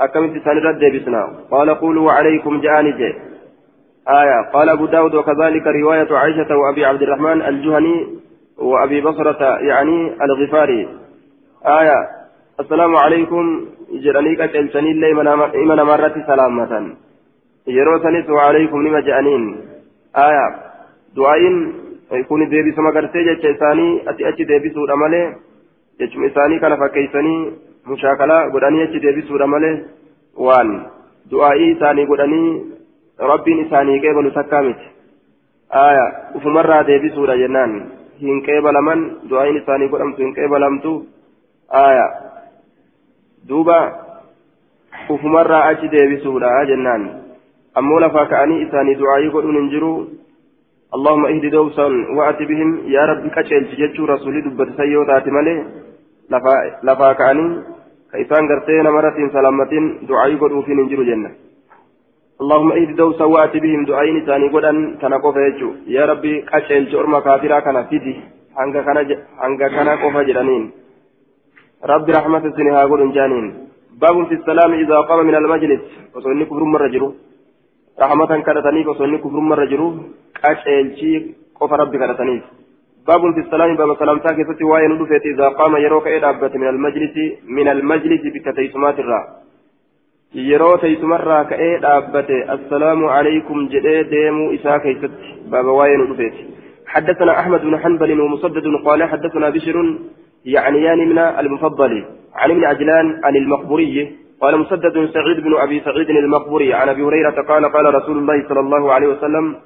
أكملت 0.00 0.44
سنرد 0.44 0.82
بسنا. 0.94 1.22
قال 1.50 1.70
قولوا 1.70 2.06
وعليكم 2.06 2.60
جانج 2.60 3.00
آية. 4.08 4.50
قال 4.54 4.68
أبو 4.68 4.86
داود 4.86 5.14
وكذلك 5.14 5.66
رواية 5.66 6.16
عائشة 6.16 6.56
وأبي 6.56 6.84
عبد 6.84 7.02
الرحمن 7.02 7.42
الجهني 7.42 8.06
وأبي 8.58 9.00
بصرة 9.00 9.58
يعني 9.58 10.12
الغفاري. 10.24 10.88
آية. 11.66 11.98
السلام 12.60 12.96
عليكم. 12.96 13.66
جرانيك 13.92 14.40
أتلسني 14.40 14.90
اللي 14.90 15.12
إمنا 15.62 15.84
مرة 15.84 16.14
سلامة 16.26 16.72
لما 17.68 19.00
جانين 19.00 19.42
آية 20.16 20.46
دعائين 21.16 21.56
يكون 22.12 22.48
ديبي 22.48 22.72
سما 22.72 22.90
قرتي 22.90 23.24
جتش 23.24 23.46
إساني 23.46 23.88
أتي 24.08 24.28
أتي 24.28 24.44
ديبي 24.44 24.70
سورة 24.70 24.94
مالي 24.94 25.36
جتشم 26.00 26.24
إساني 26.24 26.58
كان 26.58 26.76
فكيسني 26.80 27.52
مشاكلة 27.86 28.36
قداني 28.52 28.82
أتي 28.84 28.98
ديبي 28.98 29.22
سورة 29.22 29.46
مالي 29.46 29.84
وان 30.36 30.68
دعائي 31.30 31.76
إساني 31.76 32.02
قداني 32.10 32.42
rabbiin 33.18 33.66
isaanii 33.66 34.00
qeebalu 34.00 34.30
takkaa 34.30 34.62
miti 34.62 34.90
aya 35.70 36.04
ufumarraa 36.34 36.82
deebisuudha 36.86 37.36
jennaan 37.36 37.72
hin 38.20 38.42
qeebalaman 38.48 39.00
du'aayin 39.30 39.58
isaanii 39.60 39.88
godhamtu 39.94 40.22
hin 40.22 40.34
qeebalamtu 40.34 40.92
aya 41.80 42.04
duuba 43.48 43.78
ufumarraa 45.16 45.64
achi 45.72 45.90
deebisuudha 45.96 46.52
jennaan 46.70 47.08
lafaa 48.04 48.26
ka'anii 48.32 48.62
isaanii 48.66 48.94
du'aayii 49.00 49.34
godhuun 49.36 49.60
hin 49.60 49.70
jiru 49.74 49.92
اللهم 50.96 51.24
اهد 51.26 51.44
دوسا 51.52 51.86
وات 52.18 52.38
بهم 52.50 52.70
يا 52.96 53.02
رب 53.10 53.24
كچل 53.36 53.64
جچو 53.80 54.04
رسولي 54.12 54.40
دبت 54.40 54.68
سيو 54.76 55.04
تاتي 55.08 55.30
مالي 55.30 55.54
لفا 56.32 56.54
لفا 56.86 57.12
كاني 57.12 57.44
كيسان 58.12 58.44
غرتين 58.50 58.86
مرتين 58.96 59.28
سلامتين 59.36 59.84
دعاء 60.08 60.28
يقولوا 60.32 60.62
في 60.62 60.72
ننجر 60.78 61.00
جنه 61.08 61.30
اللهم 62.42 62.70
اهد 62.72 62.90
دوسا 62.96 63.24
وات 63.24 63.54
بهم 63.64 63.84
دعين 63.90 64.16
ثاني 64.26 64.48
قدن 64.54 64.76
تنقف 65.00 65.36
يجو 65.46 65.70
يا 65.96 66.02
ربي 66.10 66.34
قتل 66.50 66.84
جرم 66.92 67.14
كافرا 67.26 67.58
كان 67.64 67.78
فيدي 67.90 68.14
hanga 68.58 69.68
kana 69.70 69.96
qofa 70.02 70.24
jedhaniin 70.26 70.72
rabbi 71.82 72.12
rahmata 72.12 72.50
sini 72.56 72.70
haa 72.74 72.88
godhun 72.90 73.12
jaaniin 73.14 73.46
baabun 74.00 74.26
fi 74.26 74.38
salaami 74.46 74.80
idaa 74.82 75.06
qama 75.06 75.22
min 75.22 75.34
almajlis 75.34 75.80
osoo 76.14 76.32
inni 76.32 76.46
kufrummarra 76.46 76.88
jiru 76.94 77.14
rahmatan 78.04 78.42
kadhataniif 78.48 78.88
osoo 78.94 79.06
inni 79.08 79.18
kufrummarra 79.24 79.66
jiru 79.72 79.88
qaceelchii 80.40 81.18
qofa 81.60 81.80
rabbi 81.82 82.02
kadhataniif 82.02 82.44
baabun 83.06 83.34
fi 83.36 83.44
salaami 83.50 83.78
baaba 83.80 83.96
salaamtaa 84.02 84.34
keessatti 84.38 84.70
waa'ee 84.70 84.88
nu 84.92 84.98
dhufeeti 85.00 85.34
idaa 85.34 85.50
qaama 85.60 85.82
yeroo 85.84 86.00
ka'ee 86.06 86.20
dhaabbate 86.24 86.60
min 86.62 86.68
almajlisi 86.72 87.24
min 87.58 87.72
almajlisi 87.74 88.34
bikka 88.36 88.56
teessumaatirraa 88.58 89.24
yeroo 90.50 90.76
teessumarraa 90.84 91.42
ka'ee 91.54 91.72
dhaabbate 91.86 92.38
assalaamu 92.56 93.10
alaykum 93.16 93.66
jedhee 93.74 93.98
deemuu 94.14 94.52
isaa 94.58 94.78
keessatti 94.86 95.34
baaba 95.56 95.80
waa'ee 95.80 95.98
nu 96.02 96.08
dhufeeti 96.12 96.48
حدثنا 96.88 97.40
أحمد 97.40 97.60
بن 97.60 97.78
حنبل 97.78 98.20
ومسدد 98.20 98.66
قال 98.84 99.00
حدثنا 99.04 99.50
بشر 99.50 99.76
يعنيان 100.44 101.00
من 101.08 101.18
المفضل 101.18 101.92
عن 102.34 102.50
ابن 102.50 102.64
عجلان 102.64 103.20
عن 103.24 103.36
المقبوري 103.36 104.16
قال 104.42 104.58
مسدد 104.58 105.10
سعيد 105.14 105.40
بن 105.40 105.52
أبي 105.56 105.80
سعيد 105.80 106.10
المقبوري 106.10 106.74
عن 106.74 106.88
أبي 106.88 107.02
هريرة 107.02 107.42
قال 107.48 107.72
قال 107.72 107.94
رسول 107.94 108.18
الله 108.18 108.48
صلى 108.48 108.60
الله 108.60 108.92
عليه 108.92 109.08
وسلم 109.08 109.56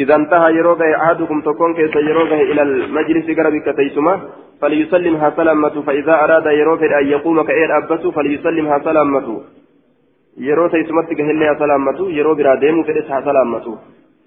إذا 0.00 0.14
انتهى 0.14 0.54
يروغي 0.54 0.96
أحدكم 0.96 1.40
تكون 1.40 1.74
كيس 1.74 1.96
يروغي 1.96 2.42
إلى 2.52 2.62
المجلس 2.62 3.26
قربك 3.38 3.76
تيسمه 3.76 4.20
فليسلمها 4.60 5.30
سلامة 5.36 5.82
فإذا 5.86 6.14
أراد 6.24 6.46
يروغي 6.46 6.98
أن 7.00 7.06
يقوم 7.06 7.42
كأير 7.42 7.78
أبته 7.78 8.10
فليسلمها 8.10 8.78
سلامة. 8.78 9.40
يرو 10.38 10.66
تيسمت 10.68 11.08
كهلها 11.18 11.54
سلامة 11.58 11.98
يرو 12.18 12.34
براديم 12.34 12.82
فإسها 12.82 13.20
سلامة. 13.20 13.78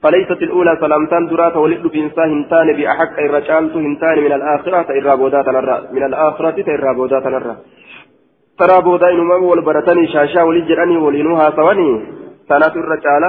فليست 0.04 0.42
الأولى 0.48 0.78
سلامتان 0.82 1.28
درات 1.28 1.56
ولد 1.58 1.88
في 1.88 2.00
إنسان 2.06 2.30
هنتان 2.32 2.68
بأحق 2.78 3.20
الرجال 3.20 3.63
هنتان 3.88 4.18
من 4.26 4.34
الآخرة 4.39 4.88
إرابودات 5.00 5.48
نرى 5.48 5.78
من 5.96 6.04
الآخرة 6.04 6.58
إرابودات 6.76 7.26
نرى. 7.28 7.56
ترى 8.60 8.82
بودين 8.82 9.19
ما 9.30 9.36
والبرتني 9.36 10.08
شاشا 10.13 10.41
ولجراني 10.48 10.98
ولينوها 10.98 11.48
سواني 11.58 11.89
سنة 12.50 12.74
الرجال 12.82 13.24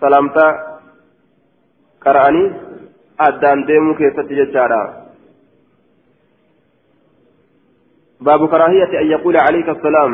سلامتا 0.00 0.46
قرآني 2.04 2.42
أدان 3.26 3.58
ديمو 3.68 3.94
كيست 3.98 4.28
ججارا 4.38 4.82
باب 8.20 8.40
كراهية 8.52 8.92
أن 9.02 9.06
يقول 9.14 9.36
عليك 9.46 9.68
السلام 9.68 10.12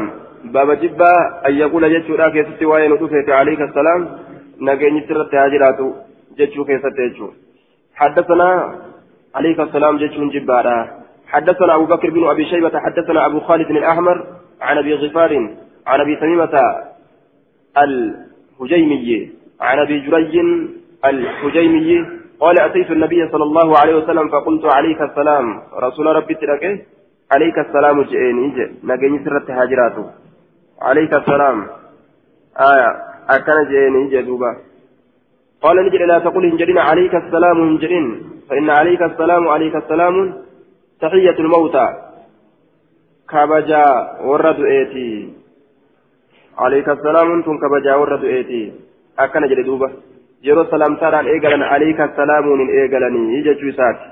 باب 0.55 0.68
جبا 0.83 1.12
أن 1.46 1.55
يقول 1.62 1.83
جتشورا 1.94 2.29
كيست 2.35 2.62
وين 2.70 2.92
عليك 3.40 3.61
السلام 3.68 4.01
نجيني 4.66 5.01
ترت 5.07 5.35
هاجراتو 5.35 5.88
جتشو 6.38 6.64
كيست 6.68 6.94
جتشو 6.98 7.29
حدثنا 8.01 8.48
عليك 9.38 9.61
السلام 9.61 9.94
جتشون 10.03 10.29
جبارا 10.35 10.79
حدثنا 11.33 11.75
أبو 11.75 11.85
بكر 11.92 12.11
بن 12.11 12.22
أبي 12.33 12.44
شيبة 12.51 12.75
حدثنا 12.85 13.27
أبو 13.27 13.40
خالد 13.40 13.70
الأحمر 13.70 14.41
عن 14.62 14.79
أبي 14.79 14.94
غفار 14.94 15.33
عن 15.87 16.01
أبي 16.01 16.16
تميمة 16.16 16.55
الهجيمي 17.83 19.31
عن 19.61 19.79
أبي 19.79 19.96
جري 20.01 20.37
الحجيمي 21.05 21.90
قال 22.40 22.57
أتيت 22.61 22.90
النبي 22.90 23.29
صلى 23.33 23.44
الله 23.48 23.68
عليه 23.81 23.94
وسلم 23.94 24.29
فقلت 24.29 24.64
عليك 24.77 25.01
السلام. 25.03 25.46
رسول 25.87 26.07
ربي 26.07 26.35
تركه 26.35 26.79
عليك 27.35 27.57
السلام 27.59 28.03
جئني 28.03 28.46
جئ 28.57 28.70
نجيني 28.88 29.18
سرت 29.25 29.51
هاجراته 29.51 30.07
عليك 30.88 31.12
السلام. 31.14 31.66
آية. 32.70 32.90
أكن 33.35 33.59
جئني 33.70 34.03
جدوبا 34.12 34.51
قال 35.62 35.77
نجد 35.87 36.03
لا 36.11 36.18
تقل 36.18 36.44
هنجرين 36.51 36.79
عليك 36.79 37.14
السلام 37.14 37.57
هنجرين 37.61 38.07
فإن 38.48 38.70
عليك 38.70 39.03
السلام 39.03 39.48
عليك 39.48 39.75
السلام. 39.77 40.14
تحية 41.01 41.38
الموتى. 41.44 42.12
كبجا 43.33 43.85
ورد 44.29 44.61
إيتي 44.61 45.33
عليك 46.59 46.88
السلام 46.88 47.42
تن 47.42 47.59
كبجا 47.62 47.95
ورد 47.95 48.25
إيتي 48.25 48.73
أكن 49.18 49.47
جدوبا 49.51 49.90
yeroo 50.47 50.66
salaamtaadhaan 50.71 51.27
eegalan 51.33 51.62
alayka 51.75 52.09
salaamuun 52.16 52.71
eegalanii 52.79 53.42
jechuu 53.47 53.71
isaati 53.75 54.09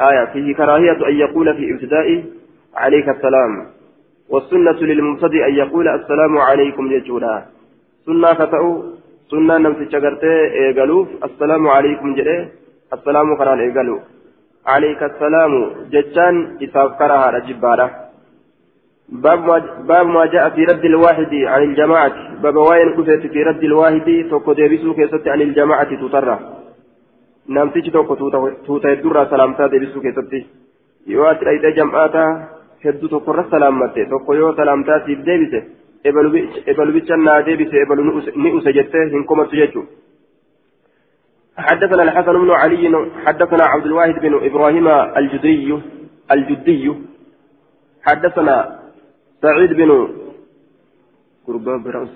آية 0.00 0.24
فيه 0.32 0.54
كراهية 0.54 1.08
أن 1.08 1.14
يقول 1.24 1.56
في 1.56 1.64
ابتداء 1.72 2.24
عليك 2.74 3.08
السلام 3.08 3.66
والسنة 4.28 4.78
للمبتدئ 4.90 5.48
أن 5.48 5.54
يقول 5.54 5.88
السلام 5.88 6.38
عليكم 6.38 6.84
sunnaa 8.08 8.36
ka 8.40 8.46
ta'u 8.52 8.68
sunnaa 9.30 9.58
namticha 9.60 10.00
gartee 10.00 10.38
eegaluuf 10.60 11.08
assalaamu 11.26 11.68
alaykum 11.76 12.14
jedhee 12.18 12.40
assalaamu 12.96 13.36
kanaan 13.40 13.60
eegalu 13.66 13.98
عليك 14.74 15.02
السلام 15.02 15.52
جتان 15.92 16.34
إساف 16.64 16.90
كرها 16.98 17.38
جبارة 17.48 17.86
باب 19.08 20.06
ما, 20.06 20.26
جاء 20.26 20.50
في 20.50 20.64
رد 20.64 20.84
الواحد 20.84 21.34
عن 21.34 21.62
الجماعة. 21.62 22.40
باب 22.42 22.56
وين 22.56 22.88
كفت 22.96 23.26
في 23.32 23.42
رد 23.42 23.64
الواحد 23.64 24.26
توكو 24.30 24.52
ديبسو 24.52 24.94
كيست 24.94 25.28
عن 25.28 25.40
الجماعة 25.40 25.90
تطرى 26.02 26.38
نمتج 27.48 27.90
توكو 27.90 28.14
توتا 28.66 28.88
يدرى 28.90 29.26
سلامتا 29.30 29.66
ديبسو 29.66 30.00
كيست. 30.00 30.32
يوات 31.06 31.42
رأيت 31.44 31.66
جمعاتا 31.76 32.24
هدو 32.84 33.06
توكو 33.06 33.32
سلامته 33.50 34.04
توكو 34.10 34.32
يو 34.34 34.56
سلامتا 34.56 34.94
سيب 35.06 35.20
naa 36.04 37.42
deebise 37.42 37.76
ebalu 37.82 38.22
ni 38.36 38.50
use 38.52 38.72
jettee 38.72 39.08
hin 39.10 39.24
komatu 39.24 39.56
jechuudha. 39.56 39.88
حدثنا 41.58 42.02
الحسن 42.02 42.32
بن 42.32 42.50
علي 42.50 43.10
حدثنا 43.26 43.64
عبد 43.64 43.86
الواحد 43.86 44.14
بن 44.22 44.34
إبراهيم 44.46 44.88
الجدي 44.88 45.78
الجدي 46.32 46.94
حدثنا 48.06 48.78
سعيد 49.42 49.72
بن 49.72 50.08
قربان 51.46 51.82
برأس 51.82 52.08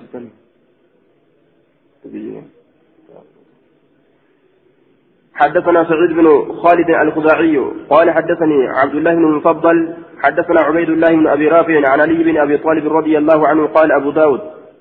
حدثنا 5.35 5.85
سعيد 5.85 6.13
بن 6.13 6.55
خالد 6.63 6.91
الخزاعي 6.91 7.57
قال 7.91 8.11
حدثني 8.11 8.69
عبد 8.69 8.95
الله 8.95 9.15
بن 9.15 9.25
المفضل 9.25 9.95
حدثنا 10.23 10.61
عبيد 10.61 10.89
الله 10.91 11.09
بن 11.09 11.27
أبي 11.27 11.49
رافع 11.49 11.89
عن 11.89 12.01
علي 12.01 12.25
بن 12.25 12.39
أبي 12.39 12.59
طالب 12.59 12.93
رضي 12.93 13.19
الله 13.19 13.49
عنه 13.49 13.67
قال 13.67 13.93
أبو 13.93 14.11
داود 14.11 14.41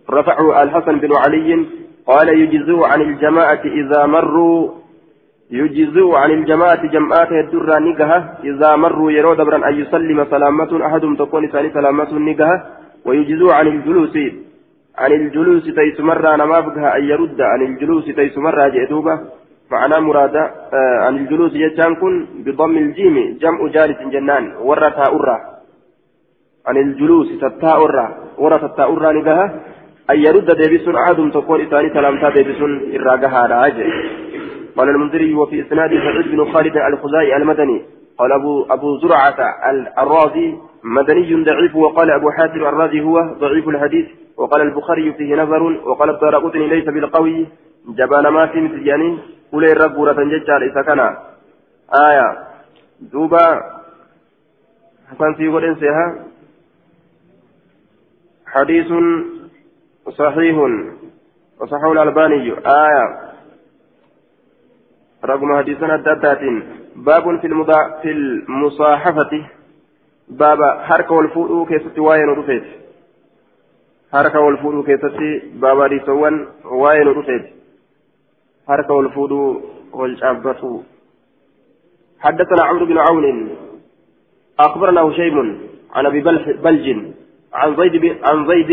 رفعه 0.09 0.63
الحسن 0.63 0.99
بن 0.99 1.15
علي 1.15 1.65
قال 2.07 2.29
يجزئ 2.29 2.83
عن 2.83 3.01
الجماعة 3.01 3.61
إذا 3.65 4.05
مروا 4.05 4.80
يجزئ 5.51 6.15
عن 6.15 6.31
الجماعة 6.31 6.85
جماعة 6.87 7.31
الدرة 7.31 7.79
نجها 7.79 8.37
إذا 8.43 8.75
مروا 8.75 9.11
يروا 9.11 9.35
دبرا 9.35 9.69
أن 9.69 9.75
يسلم 9.81 10.25
سلامة 10.25 10.85
أحدهم 10.85 11.15
تكون 11.15 11.47
ثاني 11.47 11.69
سلامة 11.69 12.13
نجها 12.13 12.65
ويجزئ 13.05 13.51
عن 13.51 13.67
الجلوس 13.67 14.15
عن 14.97 15.11
الجلوس 15.11 15.63
تيس 15.63 15.99
مرة 15.99 16.35
أنا 16.35 16.45
ما 16.45 16.59
بقها 16.59 16.97
أن 16.97 17.03
يرد 17.03 17.41
عن 17.41 17.61
الجلوس 17.61 18.05
تيس 18.05 18.37
مرة 18.37 18.67
جئتوبة 18.67 19.19
معنى 19.71 20.05
مرادة 20.05 20.43
آه 20.73 20.97
عن 21.05 21.17
الجلوس 21.17 21.51
يجان 21.55 21.95
كن 21.95 22.25
بضم 22.45 22.77
الجيم 22.77 23.37
جمع 23.41 23.67
جالس 23.75 23.99
جنان 24.13 24.55
ورثها 24.67 25.07
أرى. 25.15 25.37
عن 26.67 26.77
الجلوس 26.77 27.27
تتا 27.41 27.75
أرى 27.75 28.07
ورثة 28.37 28.83
أرى 28.83 29.19
نجها 29.19 29.45
أن 30.09 30.17
يرد 30.19 30.49
ديبسون 30.55 30.95
أحدهم 30.95 31.31
تقول 31.31 31.61
إساني 31.61 31.89
سلامتا 31.89 32.29
ديبسون 32.29 32.71
إراغها 32.95 33.41
راجع 33.47 33.87
قال 34.77 34.89
المنذري 34.89 35.33
وفي 35.33 35.61
إسناد 35.61 35.89
سعيد 35.89 36.27
بن 36.31 36.53
خالد 36.53 36.77
الخزاعي 36.77 37.37
المدني 37.37 37.81
قال 38.17 38.31
أبو 38.31 38.65
أبو 38.69 38.97
زرعة 38.97 39.35
الرازي 39.99 40.57
مدني 40.83 41.43
ضعيف 41.43 41.75
وقال 41.75 42.11
أبو 42.11 42.31
حاتم 42.31 42.61
الرازي 42.65 43.01
هو 43.01 43.19
ضعيف 43.39 43.69
الحديث 43.69 44.07
وقال 44.37 44.61
البخاري 44.61 45.13
فيه 45.13 45.35
نظر 45.35 45.63
وقال 45.63 46.09
الدارقطني 46.09 46.67
ليس 46.67 46.85
بالقوي 46.85 47.47
جبان 47.87 48.27
ما 48.27 48.47
في 48.47 48.61
مثل 48.61 48.87
يعني 48.87 49.17
ulee 49.51 49.71
irra 49.75 49.87
guuratan 49.91 50.29
jechaadha 50.31 50.65
isa 50.65 50.81
kana 50.87 51.07
aya 51.91 52.27
duuba 53.11 53.43
hasan 55.11 55.35
sii 55.35 55.51
godhen 55.51 55.75
seeha 55.79 56.31
حديث 58.51 58.91
صحيح. 60.17 60.57
وصححه 61.59 61.91
الألباني. 61.91 62.51
آية. 62.67 63.30
رقم 65.25 65.57
حديثنا 65.57 65.95
الدادات 65.95 66.39
باب 66.95 67.39
في 67.39 67.47
المضا 67.47 67.99
في 68.01 68.11
المصاحفة. 68.11 69.45
باب 70.29 70.59
حركة 70.81 71.13
والفؤ 71.13 71.65
كيست 71.65 71.99
واين 71.99 72.29
رفيت 72.29 72.63
حركة 74.13 74.39
والفؤ 74.39 74.83
كيست 74.85 75.17
باب 75.53 75.79
ريسوان 75.79 76.47
واين 76.65 77.07
رفيت 77.07 77.45
fuudhuu 79.15 79.61
wal 79.93 80.15
caabbatu 80.21 80.83
حدثنا 82.19 82.63
عمرو 82.63 82.85
بن 82.85 82.97
عون. 82.97 83.49
أخبرنا 84.59 85.01
هشيم 85.01 85.59
عن 85.93 86.05
أبي 86.05 86.21
بلج 86.21 86.89
عن 87.53 87.75
زيد 87.75 88.17
عن 88.23 88.47
زيد 88.47 88.71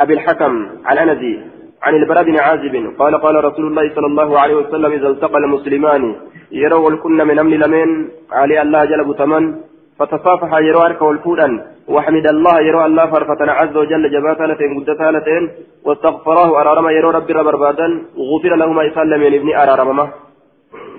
أبي 0.00 0.14
الحكم 0.14 0.68
عن 0.84 0.98
أنزي 0.98 1.40
عن 1.82 1.94
البراء 1.94 2.24
بن 2.24 2.36
عازب 2.38 2.74
قال 2.98 3.14
قال 3.20 3.44
رسول 3.44 3.66
الله 3.66 3.94
صلى 3.94 4.06
الله 4.06 4.40
عليه 4.40 4.54
وسلم 4.54 4.92
إذا 4.92 5.08
التقى 5.08 5.38
المسلمان 5.38 6.16
يروا 6.52 6.90
الكن 6.90 7.18
من 7.28 7.38
أمن 7.38 7.54
لمن 7.62 8.08
علي 8.32 8.62
الله 8.62 8.84
جل 8.84 9.14
تمن 9.18 9.54
فتصافح 9.98 10.50
يرو 10.68 10.80
أرك 10.86 11.02
والفودا 11.02 11.48
وحمد 11.88 12.26
الله 12.34 12.60
يرو 12.60 12.86
الله 12.86 13.06
فرفتنا 13.06 13.52
عز 13.52 13.76
وجل 13.76 14.04
جباتا 14.14 14.42
لتين 14.42 14.70
قدتا 14.76 15.10
لتين 15.14 15.42
واستغفراه 15.86 16.60
أرارما 16.60 16.90
يرو 16.98 17.10
ربي 17.10 17.32
ربربادا 17.32 17.86
غفر 18.30 18.52
لهما 18.60 18.82
يسلمين 18.88 19.34
ابن 19.34 19.48
أرارمما 19.62 20.06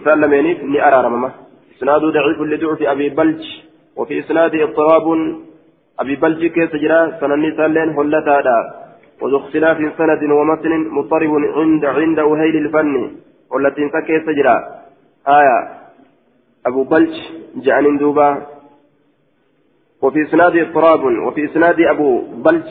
سلمين 0.06 0.46
ابن 0.56 0.74
أرارمما 0.88 1.30
إسناد 1.78 2.02
ضعيف 2.02 2.40
لضعف 2.42 2.82
أبي 2.82 3.10
بلج. 3.10 3.42
وفي 3.98 4.20
إسناد 4.20 4.56
اضطراب. 4.56 5.06
أبي 6.00 6.16
بلج 6.16 6.46
كيس 6.46 6.76
جرا. 6.84 7.00
سنني 7.22 7.50
سلين 7.58 7.90
هلتا 7.98 8.38
وذو 9.22 9.38
اختلاف 9.38 9.78
سند 9.78 10.24
ومتن 10.32 10.72
مضطرب 10.90 11.32
عند 11.56 11.86
عند 11.86 12.20
وهيل 12.20 12.56
الفن 12.58 13.12
والتي 13.52 13.90
كيس 14.08 14.26
جرا 14.38 14.58
آية. 15.28 15.58
أبو 16.66 16.84
بلج 16.84 17.14
جعل 17.56 17.98
دوبا. 17.98 18.42
وفي 20.02 20.22
إسناد 20.22 20.56
اضطراب 20.58 21.04
وفي 21.04 21.46
إسناد 21.46 21.82
أبو 21.82 22.22
بلج 22.46 22.70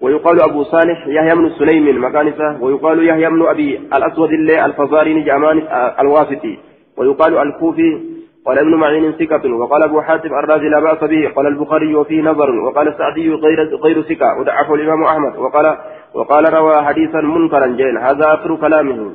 ويقال 0.00 0.42
أبو 0.42 0.62
صالح 0.62 1.06
يحيى 1.06 1.34
بن 1.34 1.50
سليم 1.58 2.04
مكانسة 2.04 2.62
ويقال 2.62 3.08
يحيى 3.08 3.28
بن 3.30 3.42
أبي 3.46 3.78
الأسود 3.78 4.30
اللي 4.30 4.64
الفزاري 4.64 5.22
جامان 5.22 5.58
الواسطي. 6.00 6.58
ويقال 6.96 7.38
الكوفي 7.38 8.13
قال 8.46 8.58
ابن 8.58 8.74
معين 8.74 9.12
ثقة 9.12 9.54
وقال 9.54 9.82
أبو 9.82 10.00
حاتم 10.00 10.34
الرازي 10.34 10.68
لا 10.68 10.80
بأس 10.80 11.04
به 11.04 11.32
قال 11.36 11.46
البخاري 11.46 11.94
وفيه 11.94 12.22
نظر 12.22 12.50
وقال 12.50 12.88
السعدي 12.88 13.30
غير 13.30 13.76
غير 13.76 14.02
ثقة 14.02 14.38
ودعفه 14.38 14.74
الإمام 14.74 15.04
أحمد 15.04 15.36
وقال 15.36 15.76
وقال 16.14 16.54
روى 16.54 16.82
حديثا 16.82 17.20
منكرا 17.20 17.66
جيل 17.66 17.98
هذا 17.98 18.34
آخر 18.34 18.56
كلامه. 18.56 19.12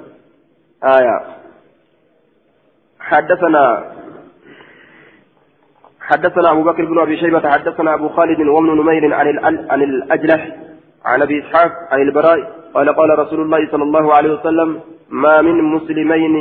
آية. 0.84 1.22
حدثنا 3.00 3.84
حدثنا 6.02 6.52
أبو 6.52 6.63
بكر 6.63 6.86
بن 6.86 7.00
أبي 7.00 7.18
شيبة 7.18 7.50
حدثنا 7.50 7.94
أبو 7.94 8.10
خالد 8.10 8.39
وابن 8.39 8.82
نمير 8.82 9.13
عن 9.13 9.39
عن 9.70 9.82
الأجلح 9.82 10.56
عن 11.06 11.22
أبي 11.22 11.39
إسحاق 11.39 11.72
عن 11.92 12.02
البراء 12.02 12.52
قال 12.74 12.96
قال 12.96 13.20
رسول 13.20 13.42
الله 13.42 13.72
صلى 13.72 13.84
الله 13.84 14.15
عليه 14.15 14.34
وسلم 14.34 14.80
ما 15.12 15.41
من 15.41 15.58
مسلمين 15.76 16.36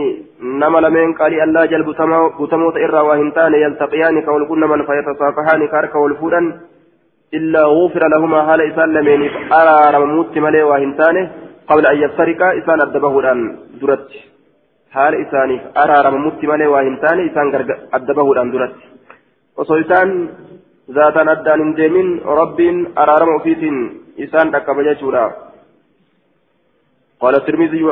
نمل 0.62 0.84
من 0.90 1.12
قال 1.14 1.32
ألا 1.44 1.64
جل 1.72 1.82
بتموت 2.40 2.76
إرى 2.84 3.00
وهنتان 3.08 3.54
يلتقيان 3.54 4.16
كول 4.26 4.42
كن 4.48 4.60
من 4.72 4.80
فيتصافحان 4.88 5.60
كارك 5.72 5.94
والفودا 5.94 6.40
إلا 7.34 7.62
غفر 7.64 8.02
لهما 8.08 8.40
هال 8.48 8.60
إسان 8.60 8.88
لمن 8.94 9.20
أرى 9.60 9.78
رموت 9.96 10.34
ملي 10.44 10.62
وهنتان 10.62 11.16
قبل 11.68 11.84
أن 11.92 11.96
يفترق 12.04 12.40
إسان 12.60 12.80
أدبه 12.80 13.14
الآن 13.20 13.40
درت. 13.80 14.10
هال 14.96 15.14
إساني 15.22 15.56
أرى 15.82 15.98
رموت 16.06 16.40
ملي 16.50 16.66
وهنتان 16.74 17.18
إسان 17.28 17.46
أدبه 17.96 18.32
الآن 18.32 18.50
درت. 18.52 18.76
addaan 21.34 21.60
hin 21.60 21.76
deemin 21.76 22.08
rabbiin 22.40 22.76
araarama 22.96 23.34
ofiitiin 23.38 23.76
isaan 24.24 24.52
dhaqqaba 24.52 24.82
jechuudha 24.88 25.24
قال 27.20 27.34
الترمذي 27.34 27.82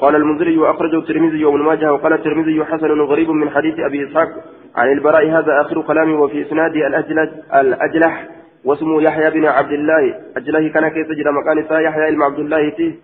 قال 0.00 0.16
المنذري 0.16 0.58
وأخرجه 0.58 0.98
الترمذي 0.98 1.44
وابن 1.44 1.62
ماجه 1.62 1.92
وقال 1.92 2.12
الترمذي 2.12 2.64
حسن 2.64 3.00
غريب 3.00 3.30
من 3.30 3.50
حديث 3.50 3.74
أبي 3.78 4.08
إسحاق 4.08 4.28
عن 4.76 4.92
البراء 4.92 5.30
هذا 5.30 5.60
آخر 5.60 5.82
كلامه 5.82 6.20
وفي 6.20 6.42
إسناد 6.42 6.76
الاجلج 6.76 7.30
الأجلح 7.54 8.28
واسمه 8.64 9.02
يحيى 9.02 9.30
بن 9.30 9.46
عبد 9.46 9.72
الله. 9.72 10.14
اجله 10.36 10.68
كان 10.68 10.88
كيف 10.88 11.08
تجد 11.08 11.28
مكان 11.28 11.82
يحيى 11.84 12.14
بن 12.14 12.22
عبد 12.22 12.38
الله 12.38 12.94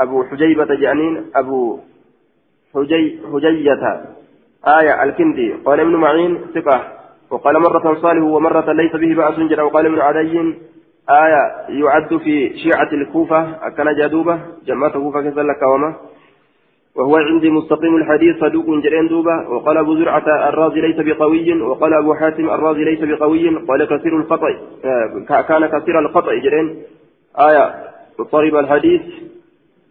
أبو 0.00 0.24
حجيبة 0.24 0.74
جانين 0.74 1.24
أبو 1.36 1.78
حجي 2.74 3.20
حجية 3.32 4.04
آية 4.68 5.02
الكندي. 5.02 5.52
قال 5.52 5.80
ابن 5.80 5.96
معين 5.96 6.38
ثقة. 6.54 6.80
وقال 7.30 7.58
مرة 7.60 7.94
صالح 7.94 8.22
ومرة 8.22 8.72
ليس 8.72 8.92
به 8.92 9.14
بأس 9.14 9.38
جرى 9.38 9.62
وقال 9.62 9.86
ابن 9.86 10.00
عدي 10.00 10.54
آية 11.10 11.42
يعد 11.68 12.16
في 12.16 12.58
شيعة 12.58 12.92
الكوفة 12.92 13.66
أكن 13.66 13.84
جدوبة 14.02 14.38
جماعة 14.66 14.92
كوفة 14.92 15.22
كذلك 15.22 15.62
وما. 15.74 15.94
وهو 16.96 17.16
عندي 17.16 17.50
مستقيم 17.50 17.96
الحديث 17.96 18.36
صدوق 18.40 18.66
جرين 18.66 19.08
دوبة. 19.08 19.48
وقال 19.48 19.76
أبو 19.76 19.96
زرعة 19.96 20.48
الرازي 20.48 20.80
ليس 20.80 20.96
بقوي. 20.96 21.62
وقال 21.62 21.94
أبو 21.94 22.14
حاتم 22.14 22.50
الرازي 22.50 22.84
ليس 22.84 23.00
بقوي. 23.00 23.56
قال 23.68 23.84
كثير 23.84 24.16
القطع 24.16 24.48
آه، 24.84 25.42
كان 25.42 25.66
كثير 25.66 25.98
القطع 25.98 26.34
جرين. 26.34 26.82
آية 27.40 27.74
اضطرب 28.20 28.56
الحديث 28.56 29.02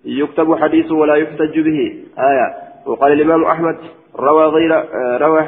يكتب 0.06 0.56
حديث 0.56 0.92
ولا 0.92 1.16
يحتج 1.16 1.60
به. 1.60 2.04
آية 2.20 2.54
وقال 2.86 3.12
الإمام 3.12 3.44
أحمد 3.44 3.78
روى 4.20 4.46
غير 4.46 4.86
روى 5.22 5.48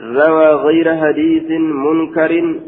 روى 0.00 0.46
غير 0.46 0.96
حديث 0.96 1.50
منكر. 1.60 2.60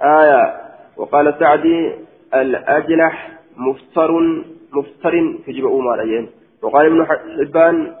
آية 0.00 0.67
وقال 0.98 1.34
سعدي 1.38 1.92
الأجلح 2.34 3.30
مفتر 3.56 4.10
مفتر 4.72 5.14
جبع 5.48 5.70
أمار 5.70 6.26
وقال 6.62 6.86
ابن 6.86 7.06
حبان 7.06 7.94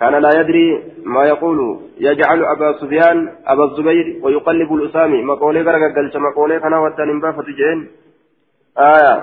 كان 0.00 0.14
لا 0.14 0.40
يدري 0.40 0.82
ما 1.04 1.24
يقول. 1.24 1.80
يجعل 1.98 2.44
أبا 2.44 2.72
سفيان 2.80 3.28
أبا 3.46 3.64
الزبير 3.64 4.20
ويقلب 4.22 4.74
الأسامي. 4.74 5.22
مقولي 5.22 5.62
غرق 5.62 5.96
قلت 5.96 6.16
مقولي 6.16 6.60
كان 6.60 6.72
واتن 6.72 7.20
بافة 7.20 7.42
جين 7.42 7.88
آية. 8.78 9.14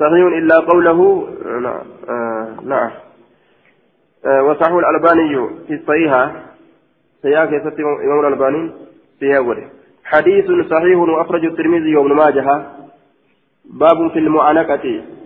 صحيح 0.00 0.26
إلا 0.38 0.56
قوله 0.58 1.28
نعم 1.60 1.86
آه 2.08 2.48
نعم. 2.64 2.90
آه 4.26 4.42
وصحه 4.42 4.78
الألباني 4.78 5.48
في 5.66 5.74
الصحيحة. 5.74 6.32
سياق 7.22 7.48
يستي 7.52 7.82
إمام 7.82 8.20
الألباني؟ 8.20 8.72
سياق 9.20 9.56
حديث 10.04 10.46
صحيح 10.70 10.98
وأخرج 10.98 11.44
الترمذي 11.44 11.96
وابن 11.96 12.12
ماجه. 12.12 12.46
باب 13.64 14.10
في 14.10 14.18
المعانقة. 14.18 14.84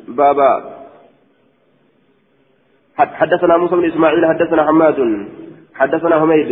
بابا 0.09 0.51
حدثنا 2.97 3.57
موسى 3.57 3.75
بن 3.77 3.85
إسماعيل 3.85 4.27
حدثنا 4.27 4.67
حماد 4.67 4.99
حدثنا 5.75 6.21
حميد. 6.21 6.51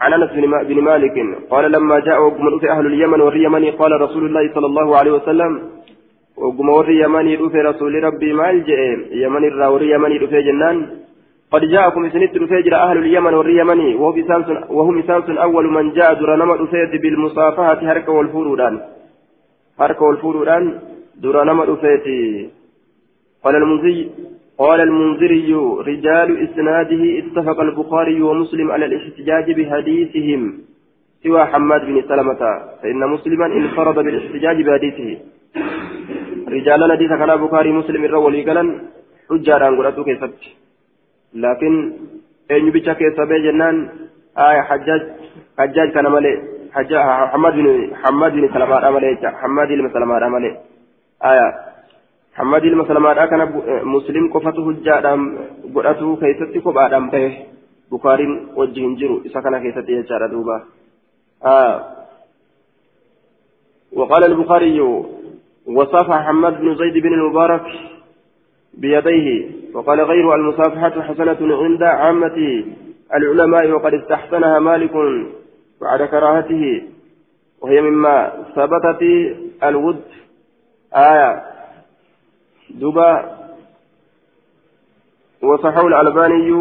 عن 0.00 0.12
أنس 0.12 0.30
بن 0.68 0.80
مالك 0.82 1.16
قال 1.50 1.72
لما 1.72 1.98
جاء 1.98 2.22
وقم 2.22 2.46
أهل 2.70 2.86
اليمن 2.86 3.20
واليمن 3.20 3.64
قال 3.70 4.00
رسول 4.00 4.26
الله 4.26 4.54
صلى 4.54 4.66
الله 4.66 4.96
عليه 4.98 5.12
وسلم 5.12 5.52
وقم 6.36 6.68
واليمن 6.68 7.26
رسول 7.56 8.04
ربي 8.04 8.32
ما 8.32 8.50
الجئ 8.50 8.80
يمن 9.12 9.44
الراور 9.44 9.82
يمن 9.82 10.10
يدوف 10.12 10.30
جنان. 10.30 10.76
قد 11.52 11.60
جاءكم 11.60 12.10
سنت 12.10 12.38
فجر 12.50 12.74
أهل 12.74 12.98
اليمن 12.98 13.34
واليمن 13.34 13.80
وهم 14.70 15.02
سامس 15.02 15.28
أول 15.38 15.64
من 15.72 15.92
جاء 15.92 16.14
در 16.14 16.36
نما 16.36 16.56
بالمصافحة 17.02 17.80
هرك 17.82 18.08
والفورودان. 18.08 18.80
هرك 19.80 20.02
والفورودان 20.02 20.80
در 21.22 21.44
نما 21.44 21.64
قال 23.44 23.56
المنزي 23.56 24.08
قال 24.58 24.80
المنذري 24.80 25.54
رجال 25.90 26.28
إسناده 26.44 27.02
اتفق 27.18 27.60
البخاري 27.60 28.22
ومسلم 28.22 28.72
على 28.72 28.84
الاحتجاج 28.86 29.46
بحديثهم 29.58 30.40
سوى 31.22 31.44
حماد 31.44 31.80
بن 31.86 32.02
سلمة. 32.08 32.42
فإن 32.82 33.00
مسلما 33.14 33.46
انفرد 33.46 33.94
بالاحتجاج 33.94 34.62
بحديثه. 34.66 35.10
رجال 36.48 36.82
الحديث 36.82 37.08
كان 37.08 37.30
البخاري 37.30 37.72
مسلم 37.72 38.04
الرولي 38.04 38.42
قال 38.48 38.58
حجة 39.30 39.58
رانقلته 39.58 40.04
كيست 40.04 40.63
لكن 41.34 41.92
أين 42.50 42.70
بيتشا 42.70 42.92
كيسا 42.92 43.24
جنان 43.24 43.88
آية 44.38 44.60
حجاج 44.60 45.02
حجاج 45.58 45.88
كان 45.92 46.06
مالي 46.06 46.42
حجاج 46.72 47.02
حماد 47.32 47.54
بن 47.54 47.96
حماد 48.02 48.32
بن 48.32 48.48
سلمة 48.54 48.90
مالي 48.90 49.32
حماد 49.42 49.68
بن 49.68 49.90
سلمة 49.94 50.28
مالي 50.28 50.50
آية 51.24 51.74
حمد 52.34 52.64
المسلمات 52.64 53.30
كان 53.30 53.62
مسلم 53.84 54.32
قفته 54.32 54.70
هجادام 54.70 55.20
غداتو 55.74 56.16
كيستي 56.16 56.60
كوبادام 56.60 57.10
به 57.10 57.32
بخاري 57.92 58.26
وجهن 58.56 58.94
جرو 58.94 59.22
isa 59.26 59.40
kana 59.40 59.54
keessatti 59.62 59.92
يجارة 59.92 60.26
duuba 60.26 60.56
آه. 61.44 61.74
وقال 63.92 64.24
البخاري 64.24 64.80
وصافح 65.66 66.26
حماد 66.26 66.60
بن 66.60 66.76
زيد 66.80 67.02
بن 67.02 67.12
المبارك 67.12 67.66
بيديه. 68.78 69.50
وقال 69.74 70.00
غير 70.00 70.34
المصافحة 70.34 71.02
حسنة 71.02 71.56
عند 71.56 71.82
عامة 71.82 72.64
العلماء 73.14 73.70
وقد 73.70 73.94
استحسنها 73.94 74.58
مالك 74.58 74.92
بعد 75.80 76.02
كراهته. 76.02 76.82
وهي 77.60 77.80
مما 77.80 78.32
ثبتت 78.56 79.02
الود 79.64 80.02
آية. 80.96 81.42
duuba. 82.70 83.38
وصححه 85.42 85.86
الألباني. 85.86 86.52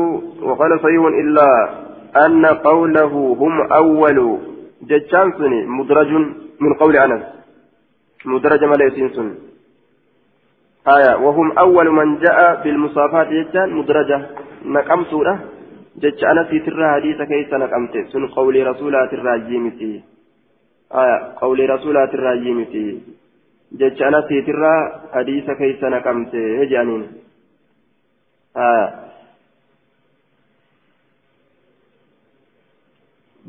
وقال 0.41 0.79
صحيح 0.79 1.05
إلا 1.05 1.69
أن 2.25 2.45
قوله 2.45 3.37
هم 3.39 3.61
أول 3.71 4.37
جتشانسون 4.81 5.67
مدرج 5.67 6.07
من 6.59 6.73
قول 6.79 6.97
أنس. 6.97 7.23
مدرج 8.25 8.63
مليسين 8.63 9.35
آية 10.87 11.15
وهم 11.15 11.57
أول 11.57 11.89
من 11.89 12.19
جاء 12.19 12.63
بالمصافات 12.63 13.27
جتان 13.27 13.69
مدرجة 13.73 14.29
نقم 14.65 15.03
سورة 15.03 15.39
جتش 15.97 16.23
أنا 16.23 16.43
في 16.43 16.59
ترى 16.59 16.91
حديث 16.95 17.21
كيس 17.21 17.53
نقمت 17.53 17.93
سن 18.11 18.27
قول 18.27 18.67
رسولات 18.67 19.13
الراجيمتي 19.13 20.03
آية 20.91 21.33
قول 21.41 21.69
رسولات 21.69 22.13
الراجيمتي 22.13 23.13
jecha 23.79 24.07
anasiitirraa 24.07 24.79
hadiisa 25.13 25.55
keeysa 25.55 25.89
naqamte 25.89 26.41
jedhaniin 26.61 27.05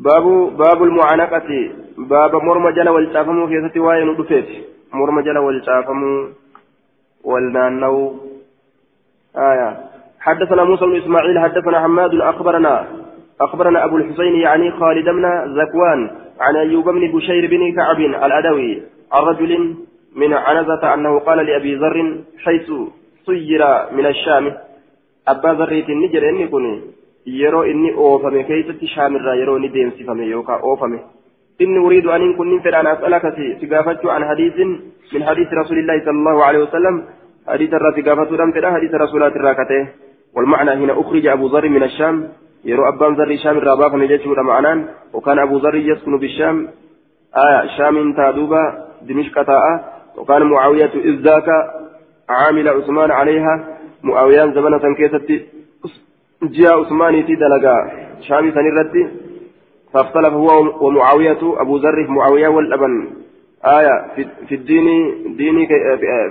باب 0.05 0.25
باب 0.59 0.83
المعانقة 0.83 1.51
باب 1.99 2.35
مرمى 2.35 2.73
جل 2.73 2.89
والشافم 2.89 3.47
في 3.47 3.69
ستي 3.69 3.81
واين 3.81 4.09
ودفيت 4.09 4.49
مرمى 4.93 5.23
جل 5.23 5.39
والشافم 5.39 6.01
والنانو. 7.25 8.15
آية. 9.37 9.77
حدثنا 10.21 10.65
موسى 10.65 10.87
بن 10.87 10.97
إسماعيل 10.97 11.39
حدثنا 11.39 11.81
حماد 11.81 12.15
أخبرنا 12.15 12.87
أخبرنا 13.41 13.85
أبو 13.85 13.97
الحسين 13.97 14.35
يعني 14.37 14.71
خالد 14.71 15.09
بن 15.09 15.55
زكوان 15.55 16.11
عن 16.41 16.57
أيوب 16.57 16.89
بن 16.89 17.13
بشير 17.13 17.51
بن 17.51 17.77
كعب 17.77 18.01
الأدوي 18.01 18.83
عن 19.13 19.23
رجل 19.23 19.75
من 20.17 20.33
عنزة 20.35 20.95
أنه 20.95 21.19
قال 21.19 21.39
لأبي 21.47 21.75
ذر 21.75 22.17
حيث 22.45 22.73
صير 23.27 23.63
من 23.93 24.07
الشام. 24.07 24.53
أبا 25.29 25.49
ذر 25.49 25.73
النجر 25.89 26.29
إني 26.29 26.49
كوني 26.49 26.81
يرو 27.27 27.63
إني 27.63 27.95
أوفمي 27.95 28.43
كيست 28.43 28.85
شام 28.85 29.17
الرا 29.17 29.35
يرو 29.35 29.59
نديم 29.59 29.91
سفمي 29.91 30.25
يوكا 30.25 30.55
أوفمي. 30.63 30.99
إني 31.61 31.79
أريد 31.87 32.07
أن 32.07 32.35
كن 32.37 32.47
ننفر 32.51 32.81
أن 32.81 32.87
أسألك 32.87 33.25
سقافت 33.61 34.07
عن 34.07 34.25
حديث 34.25 34.57
من 35.15 35.25
حديث 35.25 35.49
رسول 35.53 35.79
الله 35.79 36.01
صلى 36.01 36.19
الله 36.23 36.45
عليه 36.45 36.59
وسلم. 36.59 37.05
حديث 37.49 37.75
الرا 37.75 37.91
سقافت 37.97 38.33
رمتنا 38.33 38.75
حديث 38.75 38.95
رسولات 38.95 39.37
الراكته 39.37 39.89
والمعنى 40.35 40.71
هنا 40.71 41.01
أخرج 41.01 41.27
أبو 41.27 41.47
ذر 41.47 41.69
من 41.69 41.83
الشام. 41.83 42.29
يرو 42.65 42.89
أبان 42.89 43.15
ذر 43.15 43.37
شام 43.37 43.57
الراباق 43.59 43.95
نجته 43.95 44.43
معنى 44.43 44.85
وكان 45.13 45.39
أبو 45.39 45.57
ذر 45.57 45.75
يسكن 45.75 46.19
بالشام. 46.19 46.69
آه 47.37 47.67
شام 47.79 48.13
تادوبا 48.13 48.63
دمشق 49.03 49.43
تاء. 49.43 49.65
وكان 50.17 50.43
معاوية 50.43 50.95
إذ 50.95 51.17
ذاك 51.23 51.49
عامل 52.29 52.69
عثمان 52.69 53.11
عليها. 53.11 53.55
معاوية 54.03 54.45
زمن 54.57 54.79
سنكيست 54.81 55.31
جاء 56.43 56.81
عثمان 56.81 57.27
تدلقا 57.27 57.77
شامي 58.29 58.51
سنرد. 58.51 59.24
فاختلف 59.95 60.33
هو 60.33 60.49
ومعاوية 60.87 61.39
أبو 61.43 61.77
ذر 61.77 62.07
معاوية 62.09 62.49
والأبن. 62.49 63.09
آية 63.67 64.07
في, 64.49 64.55
الدين 64.55 64.87
ديني 65.37 65.67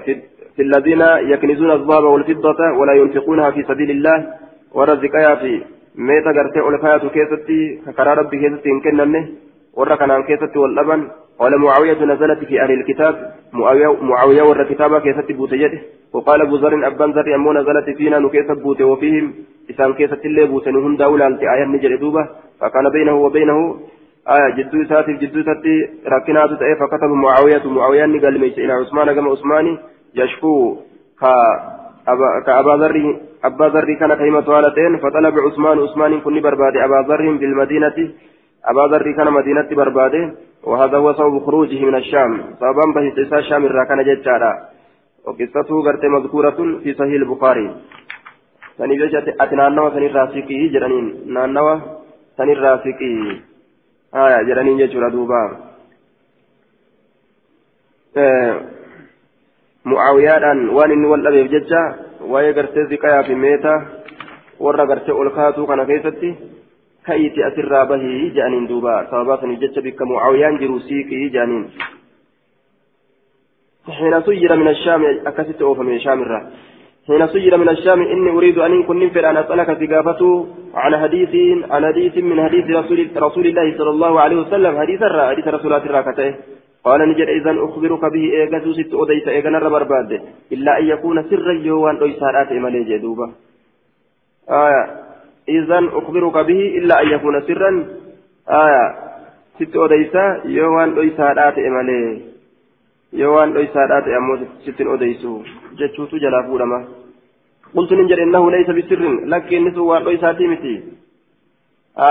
في, 0.06 0.22
في 0.56 0.62
الذين 0.62 1.02
يكنزون 1.32 1.72
الذهب 1.72 2.04
والفضة 2.04 2.60
ولا 2.80 2.94
ينفقونها 2.94 3.52
في 3.52 3.64
سبيل 3.64 3.92
الله. 3.92 4.28
ورزقها 4.74 5.36
في 5.36 5.62
ميتا 5.96 6.32
غرتي 6.32 6.60
أولفاية 6.60 6.98
كيستي 6.98 7.82
كقرار 7.86 8.18
ربي 8.18 8.38
كيستي 8.40 8.70
إن 8.70 8.82
كننه 8.82 9.28
ورا 9.74 9.96
كان 9.96 10.24
كيستي 10.24 10.60
والأبن. 10.60 11.08
قال 11.40 11.58
معاوية 11.60 12.06
نزلت 12.06 12.40
في 12.50 12.62
أهل 12.62 12.72
الكتاب. 12.72 13.32
معاوية, 13.54 14.04
معاوية 14.04 14.44
ور 14.44 14.64
كتابة 14.64 15.00
كيست 15.00 15.32
بوتيته 15.32 15.82
وقال 16.14 16.42
أبو 16.42 16.56
ذر 16.56 16.88
أبان 16.88 17.12
ذر 17.12 17.36
أمو 17.36 17.54
نزلت 17.54 17.98
فينا 17.98 18.20
نكيست 18.20 18.58
بوته 18.64 18.86
وفيهم. 18.86 19.34
إسان 19.72 19.94
كيست 19.94 20.26
اللي 20.26 20.46
بوتنهم 20.46 20.96
دولة 20.98 21.28
أنت 21.28 21.42
آية 21.42 21.66
نجر 21.66 21.96
دوبة. 21.96 22.28
فكان 22.64 22.90
بينه 22.90 23.16
وبينه 23.16 23.60
آية 24.36 24.50
جدو 24.58 24.84
ساتي 24.90 25.14
جدو 25.14 25.44
ساتي 25.44 25.76
ركنات 26.08 26.50
تأي 26.60 26.76
فكتب 26.76 27.12
معاوية 27.24 27.66
معاوية 27.78 28.22
قال 28.24 28.40
ميس 28.40 28.58
إلى 28.58 28.74
عثمان 28.74 29.14
كما 29.16 29.32
عثماني 29.32 29.78
يشكو 30.16 30.78
كأبا 32.46 32.76
ذر 32.82 32.96
أبا 33.44 33.66
ذر 33.74 33.94
كان 34.00 34.14
كيما 34.14 34.42
طالتين 34.42 34.98
فطلب 34.98 35.36
عثمان 35.46 35.80
عثمان 35.80 36.22
كن 36.22 36.42
برباد 36.42 36.76
أبا 36.78 37.00
ذر 37.10 37.32
بالمدينة 37.42 37.98
أبا 38.72 38.84
ذر 38.92 39.12
كان 39.18 39.34
مدينة 39.34 39.70
برباده 39.72 40.34
وهذا 40.64 40.98
هو 40.98 41.14
سبب 41.14 41.40
خروجه 41.46 41.86
من 41.86 41.96
الشام 41.96 42.32
سببا 42.60 42.86
به 42.96 43.24
إساء 43.24 43.40
الشام 43.40 43.66
الراكان 43.66 44.04
جتارا 44.04 44.54
وقصته 45.26 45.84
قرت 45.86 46.06
مذكورة 46.06 46.60
في 46.84 46.94
صحيح 46.94 47.14
البخاري. 47.22 47.76
سني 48.78 48.96
جت 48.98 49.28
أتنانوا 49.42 49.90
سني 49.90 50.08
راسقي 50.08 50.68
جرانين 50.74 51.06
نانوا 51.34 51.76
سني 51.78 52.03
راسقي 52.40 53.42
آية 54.16 54.44
جرانين 54.44 54.78
جتورا 54.78 55.10
دوبا 55.10 55.42
آه 58.18 58.62
wal 61.12 61.24
dhabeef 61.26 61.52
jecha 61.52 61.82
waa'ee 62.32 62.54
gartee 62.54 62.86
ziqayaa 62.92 63.24
fi 63.28 63.36
meeta 63.36 63.74
warra 64.60 64.86
gartee 64.86 65.12
ol 65.22 65.30
kaatuu 65.38 65.68
kana 65.68 65.86
keessatti 65.86 66.30
ka'iiti 67.08 67.44
asirraa 67.44 67.86
bahii 67.86 68.32
jedhaniin 68.36 68.70
duuba 68.70 68.94
sababaa 69.10 69.38
saniif 69.42 69.60
jecha 69.64 69.82
bikka 69.82 70.06
mu'aawiyaan 70.06 70.60
jiru 70.62 70.80
siiqii 70.88 71.30
jedhaniin 71.36 71.68
حين 73.84 74.22
سجر 74.22 74.56
من 74.56 74.68
الشام 74.68 75.02
أكست 75.28 75.62
أوفم 75.62 75.98
شام 76.00 76.22
الرا 76.22 76.52
حين 77.08 77.28
سجر 77.28 77.58
من 77.58 77.70
الشام 77.70 78.02
إني 78.02 78.30
أريد 78.32 78.58
أن 78.58 78.84
كن 78.84 79.00
ننفر 79.00 79.30
أن 79.30 79.38
أسألك 79.38 79.70
ثقافته 79.82 80.48
عن 80.74 80.98
حديث 80.98 81.34
عن 81.72 81.86
حديث 81.86 82.18
من 82.18 82.44
حديث 82.44 82.66
رسول, 82.70 83.10
رسول 83.18 83.46
الله 83.48 83.78
صلى 83.78 83.90
الله 83.90 84.20
عليه 84.20 84.36
وسلم. 84.36 84.80
حديث 84.80 85.02
الرا 85.02 85.28
حديث 85.30 85.48
رسولات 85.48 85.84
الراكته 85.86 86.36
قال 86.84 87.10
نجد 87.10 87.28
إذا 87.28 87.52
أخبرك 87.68 88.04
به 88.14 88.24
إيغا 88.34 88.60
ست 88.60 88.94
أديت 88.94 89.28
إيغا 89.28 89.50
نرى 89.50 89.70
برباد. 89.70 90.12
إلا 90.52 90.80
أن 90.80 90.86
يكون 90.86 91.24
سرا 91.30 91.54
يوان 91.54 91.98
ريسارات 91.98 92.52
إمالي 92.52 92.84
جدوبا 92.84 93.28
آية. 94.50 94.84
إذا 95.50 95.80
أخبرك 96.00 96.38
به 96.50 96.62
إلا 96.78 97.02
أن 97.02 97.08
يكون 97.16 97.42
سرا 97.42 97.72
آية. 98.50 98.86
ست 99.60 99.76
أديت 99.76 100.16
يوان 100.46 100.90
ريسارات 100.96 101.58
إمالي. 101.58 102.33
يوان 103.22 103.50
ريسارات 103.58 104.06
أمو 104.18 104.34
ست 104.66 104.80
أديت 104.94 105.24
جتشوت 105.80 106.12
جلا 106.24 106.40
فولما 106.48 106.80
قلت 107.76 107.92
نجد 108.00 108.20
إنه 108.26 108.44
ليس 108.56 108.70
بسر 108.78 109.02
لكن 109.32 109.60
نسوا 109.66 109.98
ريساتي 110.08 110.48
متي 110.52 110.76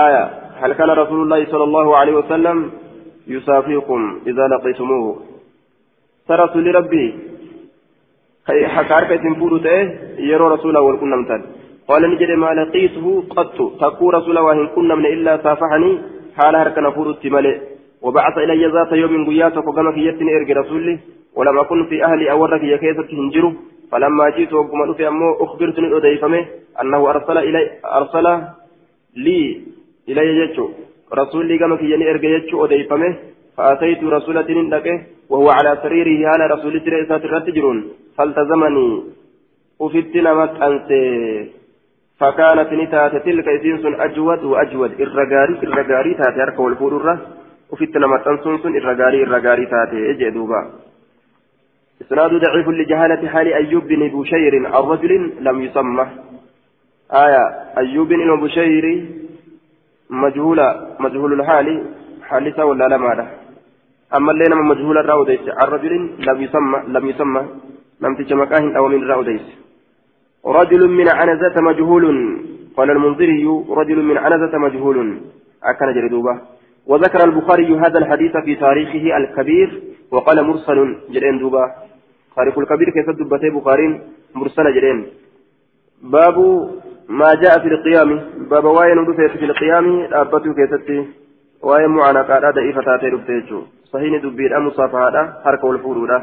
آية 0.05 0.23
هل 0.61 0.73
كان 0.73 0.89
رسول 0.89 1.19
الله 1.23 1.45
صلى 1.51 1.63
الله 1.63 1.97
عليه 1.99 2.13
وسلم 2.19 2.57
يسافيكم 3.27 3.99
إذا 4.27 4.43
لقيتموه 4.51 5.21
ترسل 6.27 6.63
لربي 6.67 7.05
حكارك 8.75 9.11
تنفور 9.23 9.51
تأه 9.65 9.83
يرى 10.31 10.45
رسوله 10.55 10.81
والكنمتان 10.87 11.41
قال 11.89 12.01
نجد 12.11 12.31
ما 12.43 12.51
لقيته 12.59 13.05
قط 13.35 13.57
تكو 13.81 14.09
رسوله 14.17 14.41
وإن 14.47 14.67
كنا 14.75 14.95
من 14.95 15.05
إلا 15.05 15.33
سافحني 15.43 15.91
حال 16.37 16.55
هرك 16.55 16.77
نفور 16.77 17.09
التمالي 17.09 17.72
وبعث 18.03 18.37
إلي 18.37 18.65
ذات 18.67 18.91
يوم 18.91 19.25
قياتك 19.29 19.67
وقام 19.67 19.91
في 19.91 20.07
يتني 20.07 20.31
إرق 20.37 20.49
رسولي 20.57 20.99
ولم 21.35 21.59
أكن 21.59 21.85
في 21.85 22.05
أهلي 22.05 22.31
أورك 22.31 22.63
يكيسة 22.63 23.07
هنجره 23.19 23.53
فلما 23.91 24.29
جئت 24.29 24.53
وقمت 24.53 24.97
في 24.97 25.07
أمه 25.07 25.43
أخبرتني 25.43 25.97
أديفمه 25.97 26.45
أنه 26.81 27.09
أرسل 27.09 27.37
إلي 27.37 27.71
أرسل 27.85 28.25
لي 29.15 29.61
إلي 30.09 30.27
يجو. 30.39 30.69
رسولي 31.13 31.57
كما 31.57 31.75
في 31.77 31.85
يني 31.93 32.11
إرقى 32.11 32.27
يجو 32.27 32.65
أديفمه 32.65 33.15
فأتيت 33.57 34.03
رسولة 34.03 34.49
لك 34.73 34.87
وهو 35.29 35.49
على 35.49 35.71
سريره 35.83 36.27
على 36.27 36.43
رسول 36.53 36.81
سريسات 36.85 37.25
الرتجرون 37.25 37.77
فالتزمني. 38.17 39.03
أفدت 39.81 40.15
نمت 40.15 40.53
أنسي 40.61 41.03
فكانت 42.19 42.69
نتات 42.73 43.13
تلك 43.25 43.47
إسينس 43.47 43.85
أجود 43.85 44.43
وأجود. 44.43 44.91
إرقاري 45.01 45.53
إرقاري 45.63 46.13
تاتي 46.13 46.43
أركا 46.43 46.61
والفورة 46.61 47.15
أفدت 47.73 47.97
نمت 47.97 48.27
أنسنس 48.27 48.65
إرقاري 48.65 49.23
إرقاري 49.23 49.65
تاتي 49.65 50.11
إجي 50.11 50.29
دوبا 50.29 50.61
إسناد 52.01 52.31
ضعيف 52.43 52.67
لجهالة 52.67 53.29
حال 53.33 53.47
أيوب 53.53 53.83
بن 53.87 54.01
بشير 54.07 54.53
عن 54.73 55.09
لم 55.47 55.61
يسمى 55.61 56.05
آية 57.25 57.43
أيوب 57.77 58.07
بن 58.07 58.41
بشير 58.43 58.85
مجهول 60.09 60.59
مجهول 60.99 61.33
الحال 61.33 61.67
حالسا 62.29 62.63
ولا 62.63 62.87
لا 62.87 62.97
ماذا 62.97 63.27
أما 64.17 64.31
اللي 64.31 64.45
نما 64.49 64.63
مجهول 64.73 64.97
الراوديس 64.97 65.39
عن 65.61 65.69
لم 66.27 66.41
يسمى 66.41 66.79
لم 66.87 67.09
يسمى 67.09 67.41
لم 68.01 68.15
تجمكاه 68.15 68.77
أو 68.77 68.87
من 68.87 69.03
الراوديس 69.03 69.45
رجل 70.45 70.87
من 70.87 71.07
عنزة 71.09 71.61
مجهول 71.61 72.05
قال 72.77 72.91
المنذري 72.91 73.45
رجل 73.69 74.03
من 74.03 74.17
عنزة 74.17 74.57
مجهول 74.57 74.97
akkana 75.63 75.93
jira 75.93 76.19
duuba 76.19 76.52
وذكر 76.87 77.23
البخاري 77.23 77.75
هذا 77.75 77.97
الحديث 77.99 78.37
في 78.37 78.55
تاريخه 78.55 79.17
الكبير 79.17 79.81
وقال 80.11 80.43
مرسل 80.43 80.95
جرين 81.09 81.39
دوبا 81.39 81.71
تاريخ 82.35 82.57
الكبير 82.57 82.89
كيف 82.89 83.09
دبته 83.09 83.59
بخاري 83.59 84.01
مرسل 84.35 84.73
جرين 84.73 85.05
باب 86.03 86.37
ما 87.09 87.33
جاء 87.41 87.59
في 87.59 87.67
القيام 87.67 88.21
باب 88.49 88.65
واين 88.65 88.97
ودفت 88.99 89.37
في 89.37 89.45
القيام 89.45 90.07
أبته 90.13 90.53
كيستي 90.53 91.05
واين 91.61 91.89
معانقة 91.89 92.51
ضعيفة 92.51 92.81
تاتي 92.81 93.09
دبته 93.09 93.61
صحيح 93.93 94.23
دبير 94.23 94.57
أم 94.57 94.69
صافها 94.69 95.41
حركة 95.45 95.67
والفورودة 95.67 96.17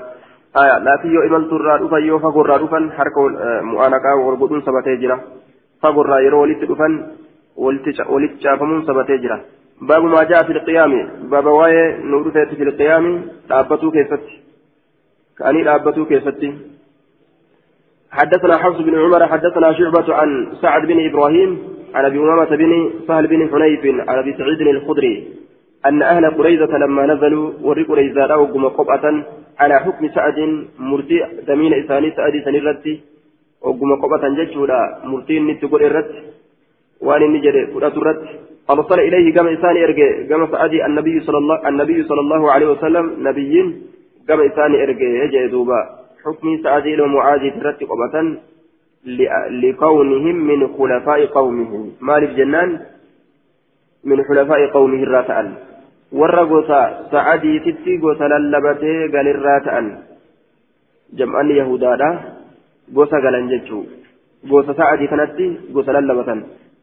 آية 0.56 0.78
لكن 0.78 1.08
يو 1.14 1.22
إمال 1.22 1.50
ترى 1.50 1.78
دفا 1.78 1.96
يو 1.96 2.18
فقرى 2.18 2.58
دفا 2.58 2.90
حركة 2.96 3.22
معانقة 3.62 4.14
والقدون 4.16 4.60
سبتي 4.62 4.96
جرا 4.96 5.20
فقرى 5.82 6.24
يرو 6.24 6.42
ولت 6.42 6.64
دفا 6.64 6.88
ولت 7.56 7.84
شافمون 8.42 8.86
سبتي 8.86 9.16
جرا 9.16 9.40
باب 9.80 10.04
ما 10.04 10.22
جاء 10.22 10.42
في 10.46 10.52
القيام 10.52 11.08
باب 11.30 11.46
واين 11.46 12.14
ودفت 12.14 12.54
في 12.54 12.62
القيام 12.62 13.22
أبته 13.50 13.90
كيستي 13.90 14.38
كأني 15.38 15.74
أبته 15.74 16.04
كيستي 16.04 16.54
حدثنا 18.10 18.56
حفص 18.56 18.78
بن 18.80 18.98
عمر 18.98 19.26
حدثنا 19.26 19.72
شعبة 19.72 20.14
عن 20.14 20.52
سعد 20.62 20.86
بن 20.86 21.06
إبراهيم 21.08 21.58
عن 21.94 22.04
أبي 22.04 22.18
أمامة 22.18 22.56
بن 22.56 22.90
سهل 23.08 23.26
بن 23.26 23.48
حنيف 23.50 24.08
عن 24.08 24.18
أبي 24.18 24.32
سعيد 24.38 24.60
الخدري 24.60 25.28
أن 25.86 26.02
أهل 26.02 26.30
قريزة 26.30 26.78
لما 26.78 27.06
نزلوا 27.06 27.52
وري 27.62 27.82
قريزة 27.82 28.26
رأوا 28.26 28.68
قبة 28.68 29.24
على 29.58 29.80
حكم 29.80 30.08
سعد 30.08 30.66
مرتي 30.78 31.18
دمين 31.48 31.72
إساني 31.84 32.10
سعد 32.16 32.32
سنرتي 32.44 33.00
وقم 33.62 33.90
قبة 34.02 34.28
ججولا 34.44 35.00
مرتي 35.04 35.40
نتقول 35.40 35.82
الرت 35.84 36.12
وأن 37.00 37.22
النجر 37.22 37.64
قرأت 37.74 37.96
الرت 37.96 38.49
أرسل 38.72 38.98
إليه 39.00 39.34
كما 39.34 39.52
إساني 39.52 39.84
إرجع 39.84 40.08
كما 40.30 40.46
سعد 40.52 40.72
النبي 40.74 41.20
صلى 41.20 41.38
الله 41.38 41.68
النبي 41.68 41.98
صلى 42.08 42.20
الله 42.20 42.52
عليه 42.52 42.68
وسلم 42.70 43.06
نبيين 43.28 43.66
كما 44.28 44.46
إساني 44.46 44.76
إرجع 44.82 45.08
يجي 45.24 45.46
دوبا. 45.48 45.80
حكم 46.24 46.46
سعد 46.62 46.86
ومعاذ 47.00 47.42
ترتي 47.60 47.84
قبة 47.90 48.14
لكونهم 49.64 50.36
من 50.50 50.60
خلفاء 50.76 51.20
قومه. 51.26 51.72
مالك 52.00 52.30
جنان 52.30 52.80
من 54.04 54.18
خلفاء 54.28 54.60
قومه 54.66 55.02
الراتأن 55.02 55.48
warra 56.10 56.42
gosa 56.44 57.06
sa'adiititti 57.10 57.98
gosa 58.02 58.26
lallabatee 58.26 59.08
galirraa 59.14 59.60
ta'an 59.62 59.86
jam'anni 61.14 61.54
yahudaadha 61.62 62.08
gosa 62.90 63.20
galan 63.22 63.46
jechuu 63.46 63.86
gosa 64.50 64.74
sa'adii 64.74 65.06
kanatti 65.06 65.46
gosa 65.70 65.94
lallabatan 65.94 66.42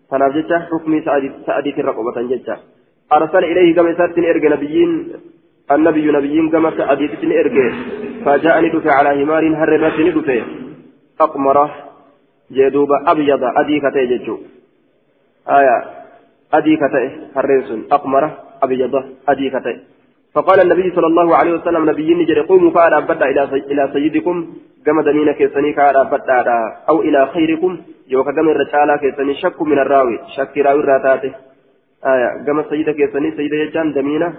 kanaaf 0.10 0.34
jecha 0.34 0.68
hukmii 0.72 1.04
sa'adiitirra 1.06 1.94
qobatan 1.94 2.30
jecha. 2.30 2.60
Arsala 3.10 3.48
ilayhi 3.48 3.74
gama 3.74 3.92
isaatti 3.96 4.22
ni 4.22 4.28
erge. 4.28 4.50
Nabiyyiin 4.50 4.94
النبي 5.72 6.12
نبيين 6.12 6.50
كما 6.50 6.72
سعديت 6.78 7.24
نرجع 7.24 7.66
فجاءني 8.26 8.70
دفع 8.70 8.94
على 8.94 9.24
همار 9.24 9.44
هر 9.56 9.76
الرسل 9.76 10.22
دفع 10.22 10.42
أقمرة 11.22 11.76
جدوبة 12.52 13.12
أبيض 13.12 13.44
أدي 13.44 13.80
كتئ 13.80 14.06
جتشو 14.12 14.38
آية 15.58 15.78
أدي 16.54 16.74
كتئ 16.82 17.06
هرنسون 17.36 17.82
أقمرة 17.92 18.30
أبيض 18.64 18.94
أدي 19.30 19.50
كتئ 19.50 19.76
فقال 20.34 20.60
النبي 20.62 20.88
صلى 20.96 21.08
الله 21.08 21.36
عليه 21.36 21.54
وسلم 21.58 21.90
نبيين 21.90 22.26
جري 22.26 22.42
قوموا 22.42 22.72
فأنا 22.72 23.00
بدأ 23.00 23.26
إلى 23.72 23.90
سيدكم 23.94 24.36
كما 24.86 25.02
دمين 25.04 25.32
كيسني 25.32 25.74
كأنا 25.74 26.04
بدأ 26.04 26.48
أو 26.90 27.02
إلى 27.02 27.28
خيركم 27.34 27.78
يوكا 28.08 28.32
كما 28.32 28.52
الرسالة 28.52 28.98
كيسني 28.98 29.36
شك 29.36 29.62
من 29.62 29.80
الراوي 29.80 30.20
شك 30.36 30.58
راوي 30.58 30.84
راتاته 30.84 31.34
آية 32.06 32.46
كما 32.46 32.66
سيدة 32.70 32.92
كيسني 32.92 33.32
سيدة 33.38 33.58
يجان 33.58 33.94
دمينة 33.94 34.34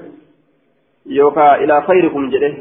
يوكا 1.07 1.55
إلى 1.55 1.83
خيركم 1.83 2.31
جده 2.31 2.55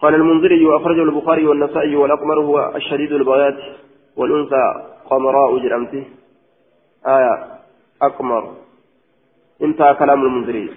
قال 0.00 0.14
المنذري 0.14 0.76
أخرجه 0.76 1.02
البخاري 1.02 1.46
والنسائي 1.46 1.96
والأقمر 1.96 2.40
هو 2.40 2.72
الشديد 2.76 3.12
البياض 3.12 3.54
والأنثى 4.16 4.64
قمراء 5.10 5.58
جرمته 5.58 6.04
آية 7.06 7.34
أقمر 8.02 8.54
انتهى 9.62 9.94
كلام 9.94 10.22
المنذري 10.22 10.70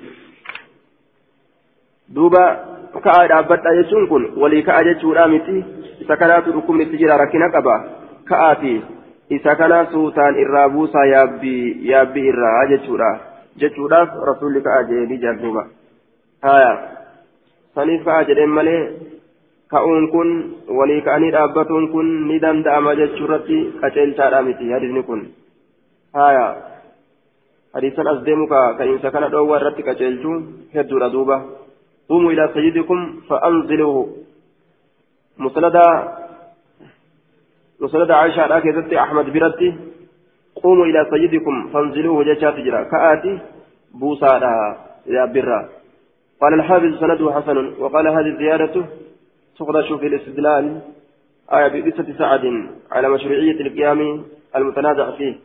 دوبا 2.09 2.45
كأى 3.03 3.27
دابت 3.27 3.61
أجسون 3.65 4.07
كن 4.07 4.23
ولي 4.41 4.61
كأى 4.61 4.93
جتشو 4.93 5.13
رامتي 5.13 5.63
ركم 6.57 6.82
التجارة 6.82 7.23
ركنا 7.23 7.47
كبا 7.47 7.75
كآتي 8.29 8.82
isa 9.38 9.55
kana 9.59 9.79
suutaan 9.91 10.39
irraa 10.43 10.69
buusaa 10.75 11.05
yaabbii 11.13 11.63
yaabbii 11.91 12.25
irraa 12.32 12.65
jechuudha 12.71 13.11
jechuudhaaf 13.63 14.17
rasuulli 14.29 14.63
ka'a 14.67 14.88
jedhanii 14.89 15.21
jaalluba 15.23 15.63
haya 16.47 16.73
saniif 17.75 18.03
ka'a 18.09 18.27
jedheen 18.32 18.57
malee 18.57 18.82
ka'uun 19.75 20.09
kun 20.15 20.29
walii 20.79 21.01
ka'anii 21.07 21.32
dhaabbatuun 21.38 21.88
kun 21.93 22.11
ni 22.27 22.41
danda'ama 22.45 22.97
jechuurratti 23.01 23.61
qaceelchaadha 23.82 24.43
miti 24.49 24.73
hadisni 24.75 25.07
kun 25.09 25.25
haya 26.19 26.45
hadisan 27.73 28.13
as 28.13 28.21
deemu 28.27 28.51
ka 28.53 28.61
ka'iinsa 28.82 29.15
kana 29.15 29.34
dhoowwaa 29.34 29.59
irratti 29.63 29.89
qaceelchuu 29.89 30.38
hedduudha 30.75 31.13
duuba 31.17 31.38
قوموا 32.11 32.32
إلى 32.32 32.49
سيدكم 32.53 32.99
فأنزلوه 33.29 34.07
مسند 35.38 35.77
مسند 37.82 38.11
عائشة 38.11 38.47
راكزت 38.47 38.93
أحمد 38.93 39.34
برتي 39.34 39.75
قوموا 40.55 40.86
إلى 40.86 41.07
سيدكم 41.09 41.69
فانزلوه 41.73 42.23
جشات 42.23 42.55
جرا. 42.55 42.84
كآتي 42.84 43.39
بوسا 43.93 44.39
يا 45.05 45.25
برا. 45.25 45.69
قال 46.41 46.53
الحافظ 46.53 46.99
سنده 46.99 47.34
حسن 47.34 47.57
وقال 47.79 48.07
هذه 48.07 48.27
الزيادة 48.34 48.86
تخرج 49.59 49.99
في 49.99 50.07
الاستدلال 50.07 50.82
آية 51.53 51.82
بقصة 51.82 52.17
سعد 52.17 52.45
على 52.91 53.09
مشروعية 53.09 53.61
القيام 53.61 54.23
المتنازع 54.55 55.11
فيه. 55.11 55.36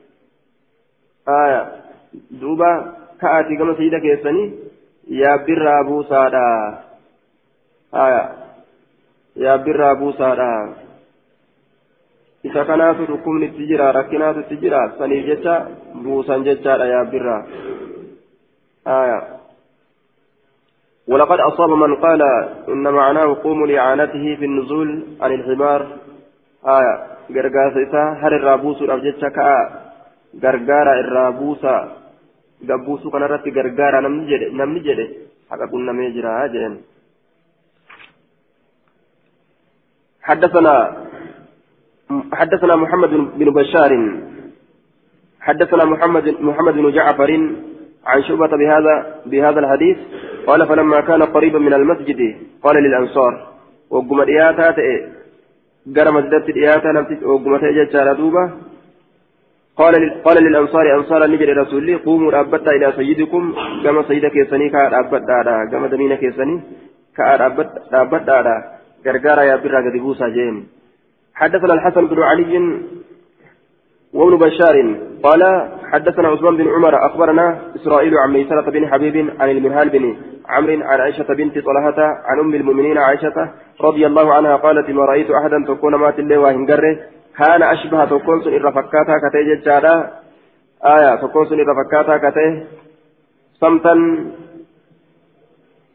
آية 1.29 1.73
دوبا 2.31 2.97
كآتي 3.21 3.57
كما 3.57 3.75
سيدك 3.77 4.05
يسني 4.05 4.55
يا 5.09 5.37
برا 5.37 5.83
بوسا 5.83 6.27
آية 7.95 8.33
يا 9.37 9.57
برا 9.57 9.93
بوسا 9.93 10.35
isa 12.47 12.65
kanaatu 12.69 13.07
dhukkubni 13.11 13.47
itti 13.51 13.69
jira 13.71 13.93
rakkinaatu 13.99 14.45
itti 14.45 14.57
jira 14.63 14.81
saniif 14.99 15.27
jecha 15.31 15.55
buusan 16.05 16.47
jechaadha 16.47 16.87
yaabbirraa 16.95 17.43
آية 18.87 19.21
ولقد 21.09 21.41
أصاب 21.41 21.71
من 21.71 21.95
قال 21.95 22.23
إن 22.69 22.83
معناه 22.83 23.35
قوموا 23.43 23.67
لإعانته 23.67 24.37
في 24.39 24.45
النزول 24.45 25.05
عن 25.21 25.33
الحمار 25.33 25.99
آية 26.67 26.95
غرغاس 27.35 27.75
إسا 27.89 28.03
هر 28.23 28.37
الرابوس 28.37 28.83
الأبجد 28.83 29.25
كا 29.37 29.55
غرغارا 30.43 31.01
الرابوس 31.01 31.65
غبوس 32.69 33.03
كان 33.13 33.23
رتي 33.23 33.51
غرغارا 33.51 34.01
نمني 34.59 34.81
جده 34.87 35.09
حقا 35.51 35.67
كنا 35.67 35.93
ميجرا 35.93 36.47
جين 36.47 36.75
حدثنا 40.23 40.75
حدثنا 42.11 42.77
محمد 42.77 43.11
بن 43.39 43.51
بشار. 43.51 43.93
حدثنا 45.41 45.85
محمد 45.85 46.27
محمد 46.41 46.75
بن 46.75 46.91
جعفر 46.93 47.31
عن 48.07 48.23
شعبة 48.23 48.53
بهذا 48.57 48.95
بهذا 49.27 49.59
الحديث. 49.61 49.97
قال 50.47 50.67
فلما 50.69 51.01
كان 51.01 51.23
قريبا 51.23 51.59
من 51.59 51.75
المسجد 51.75 52.21
قال 52.63 52.77
للأنصار 52.77 53.33
وقم 53.91 54.21
الإياتا 54.21 54.75
قال 55.97 56.15
مسجدت 56.15 56.49
الإياتا 56.49 56.91
وقم 57.27 57.57
تأجج 57.57 58.17
دوبة. 58.19 58.51
قال 59.77 60.23
قال 60.25 60.37
للأنصار 60.45 60.85
أنصار 60.99 61.27
نجر 61.27 61.57
رسول 61.57 61.99
قوموا 61.99 62.41
أبتا 62.41 62.71
إلى 62.71 62.93
سيدكم. 62.97 63.55
كما 63.85 64.03
سيدك 64.09 64.37
يسني 64.37 64.69
كاد 64.69 64.95
أبتا 64.95 65.65
كما 65.73 65.87
دمينك 65.87 66.23
يسني 66.23 66.61
كاد 67.17 67.41
أبتا 67.93 68.77
غرغارا 69.07 69.43
يا 69.43 69.57
برا 69.57 69.81
قد 69.87 69.97
بوسا 70.03 70.29
جين 70.29 70.57
حدثنا 71.41 71.75
الحسن 71.75 72.07
بن 72.07 72.23
علي 72.23 72.55
وابن 74.13 74.37
بشار 74.37 74.77
قال 75.23 75.43
حدثنا 75.93 76.29
عثمان 76.29 76.57
بن 76.57 76.69
عمر 76.69 77.07
أخبرنا 77.07 77.47
إسرائيل 77.77 78.15
عن 78.19 78.33
ميسرة 78.33 78.71
بن 78.71 78.89
حبيب 78.89 79.17
عن 79.41 79.51
المنهال 79.51 79.89
بن 79.89 80.17
عمرو 80.49 80.73
عن 80.73 81.01
عائشة 81.01 81.29
بنت 81.35 81.59
طلحة 81.59 82.01
عن 82.29 82.39
أم 82.41 82.55
المؤمنين 82.55 82.99
عائشة 82.99 83.51
رضي 83.81 84.07
الله 84.07 84.35
عنها 84.35 84.57
قالت 84.57 84.91
ما 84.91 85.05
رأيت 85.05 85.31
أحدا 85.31 85.65
تكون 85.69 85.95
مات 85.95 86.19
الله 86.19 86.39
وهنجره 86.39 86.97
كان 87.39 87.63
أشبه 87.63 88.05
تكون 88.05 88.43
سن 88.43 88.55
الرفكاتا 88.55 89.15
كتي 89.23 89.43
ججالا. 89.49 89.95
آية 90.85 91.15
تكون 91.17 91.47
سن 91.47 91.61
الرفكاتا 91.61 92.17
كتي. 92.25 92.47
صمتا 93.61 93.95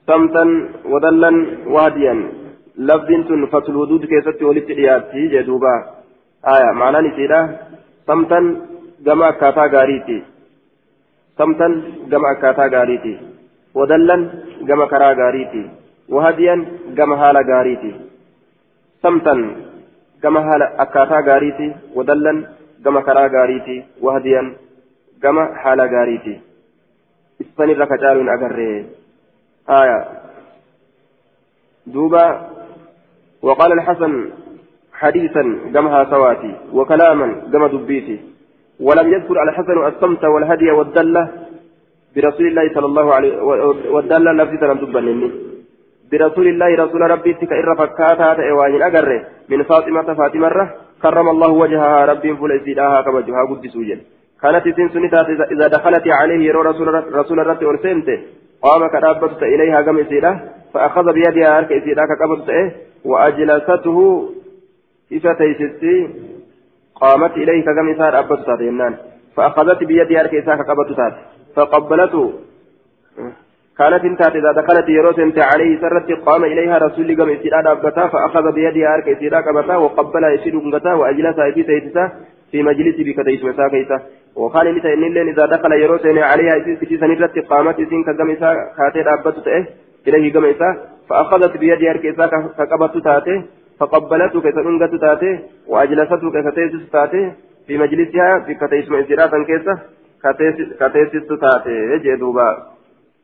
صمتا 0.08 0.46
وذلا 0.86 1.32
واديا 1.68 2.41
لفظ 2.78 3.10
تن 3.28 3.46
فتل 3.46 3.72
الودود 3.72 4.06
كيست 4.06 4.42
ولت 4.42 4.68
رياتي 4.72 5.28
جدوبا 5.28 5.74
آية 6.54 6.72
معنى 6.80 7.08
نسيرا 7.08 7.40
سمتا 8.08 8.40
جمع 9.06 9.32
كاتا 9.32 9.66
غاريتي 9.74 10.24
سمتا 11.38 11.68
جمع 12.12 12.34
كاتا 12.42 12.66
غاريتي 12.74 13.14
ودلا 13.76 14.16
جمع 14.62 14.86
كرا 14.86 15.14
غاريتي 15.20 15.64
وهديا 16.10 16.56
جمع 16.98 17.16
هالا 17.22 17.42
غاريتي 17.50 17.92
سمتا 19.04 19.34
جمع 20.24 20.42
هالا 20.50 20.82
أكاتا 20.82 21.20
غاريتي 21.28 21.68
ودلا 21.96 22.34
جمع 22.86 23.02
كرا 23.02 23.28
غاريتي 23.36 23.78
وهديا 24.02 24.42
جمع 25.24 25.56
حالا 25.56 25.86
غاريتي 25.94 26.36
إسفني 27.42 27.74
ركجال 27.74 28.30
أغري 28.30 28.86
آية 29.70 30.00
دوبا 31.88 32.26
وقال 33.42 33.72
الحسن 33.72 34.30
حديثا 34.94 35.44
جمها 35.74 36.04
سواتي 36.04 36.56
وكلاما 36.74 37.28
جم 37.52 37.68
دبيتي. 37.68 38.20
ولم 38.80 39.14
يذكر 39.14 39.44
الحسن 39.44 39.78
الصمت 39.88 40.24
والهدي 40.26 40.72
والدلة 40.72 41.30
برسول 42.16 42.48
الله 42.48 42.74
صلى 42.76 42.86
الله 42.86 43.14
عليه 43.14 43.42
والدلة 43.94 44.32
لفظ 44.32 44.64
لم 44.64 44.78
تبنني 44.78 45.32
برسول 46.12 46.48
الله 46.48 46.70
رسول 46.84 47.02
ربي 47.02 47.34
تك 47.34 47.52
إر 47.54 47.76
فكاتا 47.80 48.44
إيوان 48.44 48.82
أجره 48.82 49.22
من 49.50 49.64
فاطمة 49.64 50.14
فاطمة 50.14 50.50
كرم 51.04 51.28
الله 51.30 51.52
وجهها 51.52 52.06
ربي 52.06 52.36
فل 52.36 52.52
إسيداها 52.62 53.02
كما 53.02 53.22
جها 53.22 53.44
قدس 53.50 53.76
وجل. 53.76 54.00
كانت 54.42 54.64
سن 54.78 54.89
سنتات 54.89 55.28
إذا 55.52 55.68
دخلت 55.68 56.06
عليه 56.08 56.54
رسول 56.54 56.88
رسول 57.14 57.38
ربي 57.48 57.66
أرسلت 57.66 58.08
قام 58.62 58.82
كرابت 58.94 59.44
إليها 59.44 59.82
كما 59.82 60.02
إسيده 60.02 60.39
فأخذ 60.74 61.06
بيدها 61.14 61.58
أرك 61.58 61.72
إسيدا 61.72 62.02
كقبض 62.10 62.50
إيه 62.50 62.91
وأجلسته 63.06 64.30
إذا 65.12 65.34
تيستي 65.34 66.10
قامت 66.95 67.32
إليه 67.32 67.62
كقم 67.62 67.89
إسار 67.89 68.20
أبت 68.20 68.39
فأخذت 69.36 69.84
بيدها 69.84 70.22
أرك 70.22 70.36
إساك 70.36 70.58
كقبض 70.58 70.95
تات 70.95 71.14
فقبلته. 71.56 72.34
كانت 73.78 74.04
انتهت 74.06 74.36
إذا 74.36 74.52
دخلت 74.52 74.89
يروس 74.89 75.20
انت 75.20 75.39
عليه 75.39 75.82
سرت 75.82 76.12
قام 76.26 76.43
إليها 76.43 76.78
رسول 76.78 77.22
قم 77.22 77.30
إسيدا 77.30 77.72
أبتا 77.72 78.08
فأخذ 78.08 78.52
بيدها 78.52 78.93
أرك 78.95 79.08
إسيدا 79.08 79.41
كبتا 79.41 79.76
وقبل 79.76 80.26
إسيد 80.26 80.56
قمتا 80.56 80.93
وأجلسها 80.93 81.52
في 81.52 81.64
تيستا 81.64 82.12
في 82.52 82.64
مجلس 82.64 82.95
بكتيس 83.08 83.43
مساكيسا 83.43 83.97
وقال 84.36 84.66
لي 84.74 84.93
إن 84.93 85.28
إذا 85.30 85.45
دخل 85.45 85.72
يروس 85.72 86.06
عليها 86.06 86.58
إسيد 86.58 86.99
سنرت 86.99 87.39
قامت 87.39 87.80
إسين 87.80 88.04
كقم 88.04 88.32
إساك 88.32 88.58
كاتي 88.78 89.02
أبت 89.14 89.38
تأه 89.45 89.66
إليه 90.08 90.34
كما 90.34 90.52
إسا 90.52 90.70
فأخذت 91.10 91.58
بيد 91.58 91.82
يرك 91.82 92.06
إسا 92.06 92.26
كقبت 92.58 93.04
تاتي 93.04 93.43
فقبلته 93.80 94.41
كسننغت 94.41 94.95
تاتي 94.95 95.39
وأجلسته 95.68 96.32
كستيسس 96.32 96.89
تاتي 96.91 97.32
في 97.68 97.78
مجلسها 97.78 98.39
في 98.39 98.54
كتيس 98.54 98.89
مئسيرات 98.89 99.32
كيسة 99.47 99.80
كتيسس 100.80 101.28
تاتي 101.41 101.97
جدوبا 102.04 102.72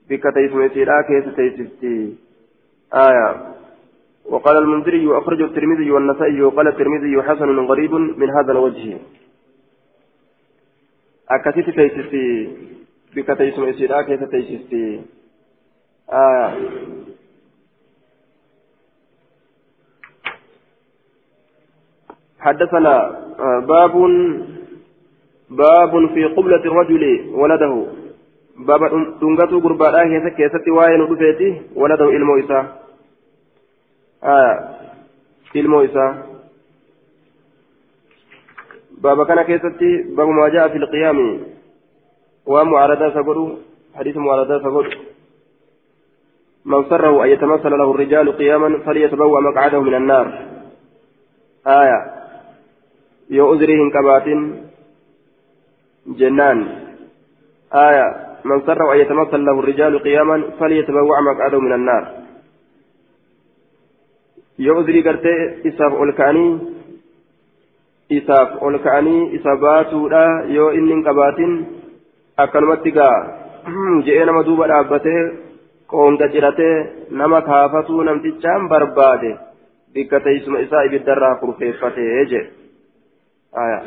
في 0.08 0.18
كتيس 0.18 0.52
مئسيرات 0.54 1.06
كيسة 1.06 1.32
تيسستي 1.32 2.16
آية. 2.94 3.54
وقال 4.26 4.58
المنذري 4.58 5.18
أخرج 5.18 5.42
الترمذي 5.42 5.92
والنسائي 5.92 6.42
وقال 6.42 6.68
الترمذي 6.68 7.22
حسن 7.22 7.60
غريب 7.60 7.94
من 7.94 8.30
هذا 8.30 8.52
الوجه. 8.52 8.98
أكثت 11.30 11.70
تيسستي 11.70 12.50
بكتيس 13.16 13.60
مئسيرات 13.60 14.06
كيسة 14.06 14.26
تيسستي 14.26 15.02
آه. 16.10 16.54
حدثنا 22.40 22.96
آه 23.40 23.60
باب 23.60 23.94
باب 25.50 25.92
في 26.14 26.26
قبلة 26.26 26.64
الرجل 26.66 27.32
ولده. 27.34 27.86
باب 28.58 28.82
دنغتو 29.22 29.58
غرباء 29.60 29.96
هي 30.08 30.30
كيست 30.30 30.68
واين 30.68 31.02
ودفيتي 31.02 31.62
ولده 31.76 32.06
علمو 32.06 32.40
إسا 32.40 32.60
آه 34.24 34.54
إسا 35.56 36.06
باب 39.04 39.26
كان 39.28 39.42
كيستي 39.42 39.92
باب 40.18 40.28
ما 40.28 40.50
جاء 40.50 40.68
في 40.68 40.78
القيام 40.78 41.40
ومعارضة 42.46 43.10
سقروا 43.10 43.56
حديث 43.96 44.18
معارضة 44.18 44.60
سقروا 44.60 44.94
من 46.68 46.84
سره 46.90 47.24
أن 47.24 47.30
يتمثل 47.30 47.72
له 47.72 47.92
الرجال 47.92 48.38
قياما 48.38 48.70
فليتبوأ 48.86 49.40
مقعده 49.40 49.82
من 49.82 49.96
النار. 49.96 50.28
آية. 51.68 52.00
يو 53.30 53.54
أزريهن 53.54 53.90
كبات 53.92 54.28
جنان. 56.08 56.58
آية. 57.74 58.08
من 58.44 58.62
سره 58.68 58.94
أن 58.94 59.00
يتمثل 59.00 59.46
له 59.46 59.60
الرجال 59.60 60.00
قياما 60.00 60.44
فليتبوأ 60.60 61.20
مقعده 61.22 61.60
من 61.60 61.74
النار. 61.74 62.04
يو 64.60 64.80
أزري 64.82 65.02
قرتي 65.02 65.36
إساف 65.68 65.92
أولكاني 65.94 66.78
isaaf 68.08 68.64
ol 68.64 68.80
ka'anii 68.80 69.36
isa 69.36 69.56
baatuudha 69.60 70.48
yoo 70.56 70.72
inni 70.72 70.94
hin 70.96 71.04
qabaatin 71.04 71.56
akkanumatti 72.38 72.92
gaa 72.96 73.20
qoonga 75.92 76.28
ciratee 76.34 76.78
nama 77.10 77.42
kaafatuu 77.42 78.02
namtichaan 78.04 78.70
barbaade. 78.70 79.48
تيسم 79.98 80.56
إساء 80.56 80.88
بالدرة 80.88 81.34
كرفيفته 81.42 82.02
يجي 82.02 82.42
آية 83.58 83.82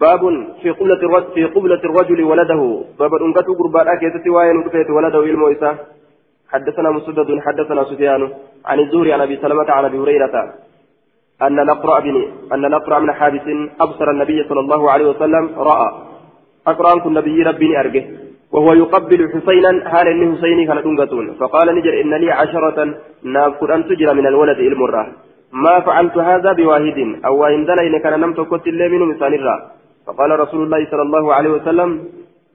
باب 0.00 0.22
في 0.62 0.70
قبلة 0.70 1.20
في 1.34 1.44
قبلة 1.44 1.80
الرجل 1.84 2.24
ولده 2.24 2.84
باب 2.98 3.14
أنكت 3.14 3.46
قربان 3.58 3.88
أكيد 3.88 4.28
وين 4.28 4.56
ولده 4.90 5.20
إلمو 5.24 5.54
حدثنا 6.52 6.90
مسدد 6.90 7.40
حدثنا 7.46 7.84
سفيان 7.84 8.22
عن 8.64 8.80
الزهري 8.80 9.12
عن 9.12 9.20
أبي 9.20 9.36
سلمة 9.36 9.70
عن 9.70 9.84
أبي 9.84 9.98
هريرة 9.98 10.54
أن 11.42 11.58
الأقرأ 11.58 12.00
بن 12.00 12.16
أن 12.52 12.64
الأقرأ 12.64 12.98
من 12.98 13.12
حابس 13.12 13.46
أبصر 13.80 14.10
النبي 14.10 14.44
صلى 14.48 14.60
الله 14.60 14.90
عليه 14.90 15.06
وسلم 15.10 15.44
رأى. 15.56 15.88
أقرأ 16.66 16.98
كن 16.98 17.14
نبي 17.14 17.42
ربي 17.42 17.78
أرجه. 17.80 18.04
وهو 18.52 18.72
يقبل 18.72 19.20
حسينا 19.32 19.70
هال 19.92 20.06
إن 20.08 20.36
حسيني 20.36 20.66
كان 20.66 20.82
دنقتون. 20.82 21.26
فقال 21.40 21.66
نجر 21.76 22.00
إن 22.00 22.14
لي 22.14 22.30
عشرة 22.30 22.78
نافر 23.24 23.74
أن 23.74 23.82
تجرى 23.88 24.12
من 24.14 24.26
الولد 24.26 24.58
المرة 24.58 25.04
ما 25.52 25.80
فعلت 25.80 26.16
هذا 26.18 26.52
بواحد 26.52 26.98
أو 27.26 27.44
إن 27.46 27.64
دلين 27.68 27.98
كان 28.04 28.20
نمت 28.20 28.40
كنت 28.40 28.66
اللي 28.66 28.88
من 28.88 29.02
مثال 29.08 29.34
فقال 30.06 30.40
رسول 30.40 30.62
الله 30.64 30.80
صلى 30.90 31.02
الله 31.02 31.34
عليه 31.34 31.50
وسلم 31.50 31.90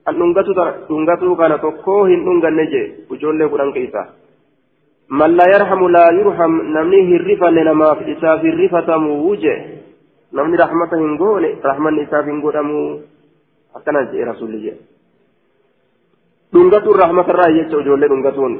أن 0.08 0.18
دنقتو 0.90 1.36
كان 1.40 1.52
تكوه 1.64 2.08
دنقا 2.08 2.50
نجي 2.50 2.82
وجول 3.10 3.38
له 3.38 3.72
كيسا. 3.72 4.02
من 5.10 5.30
لا 5.38 5.44
يرحم 5.54 5.80
لا 5.96 6.06
يرحم 6.20 6.52
نمني 6.74 7.00
هرفا 7.16 7.48
لنما 7.56 7.94
في 7.94 8.12
إساف 8.12 8.44
الرفة 8.44 8.96
موجه 8.96 9.56
نمني 10.34 10.56
رحمة 10.56 10.92
هنقول 10.92 11.44
رحمة 11.64 12.02
إساف 12.02 12.24
هنقول 12.24 12.56
أكنا 13.76 14.00
رسول 14.32 14.50
الله. 14.54 14.74
دنقة 16.52 16.86
الرحمة 16.94 17.26
الرأي 17.30 17.58
يتوجه 17.58 18.06
دنقتون 18.12 18.52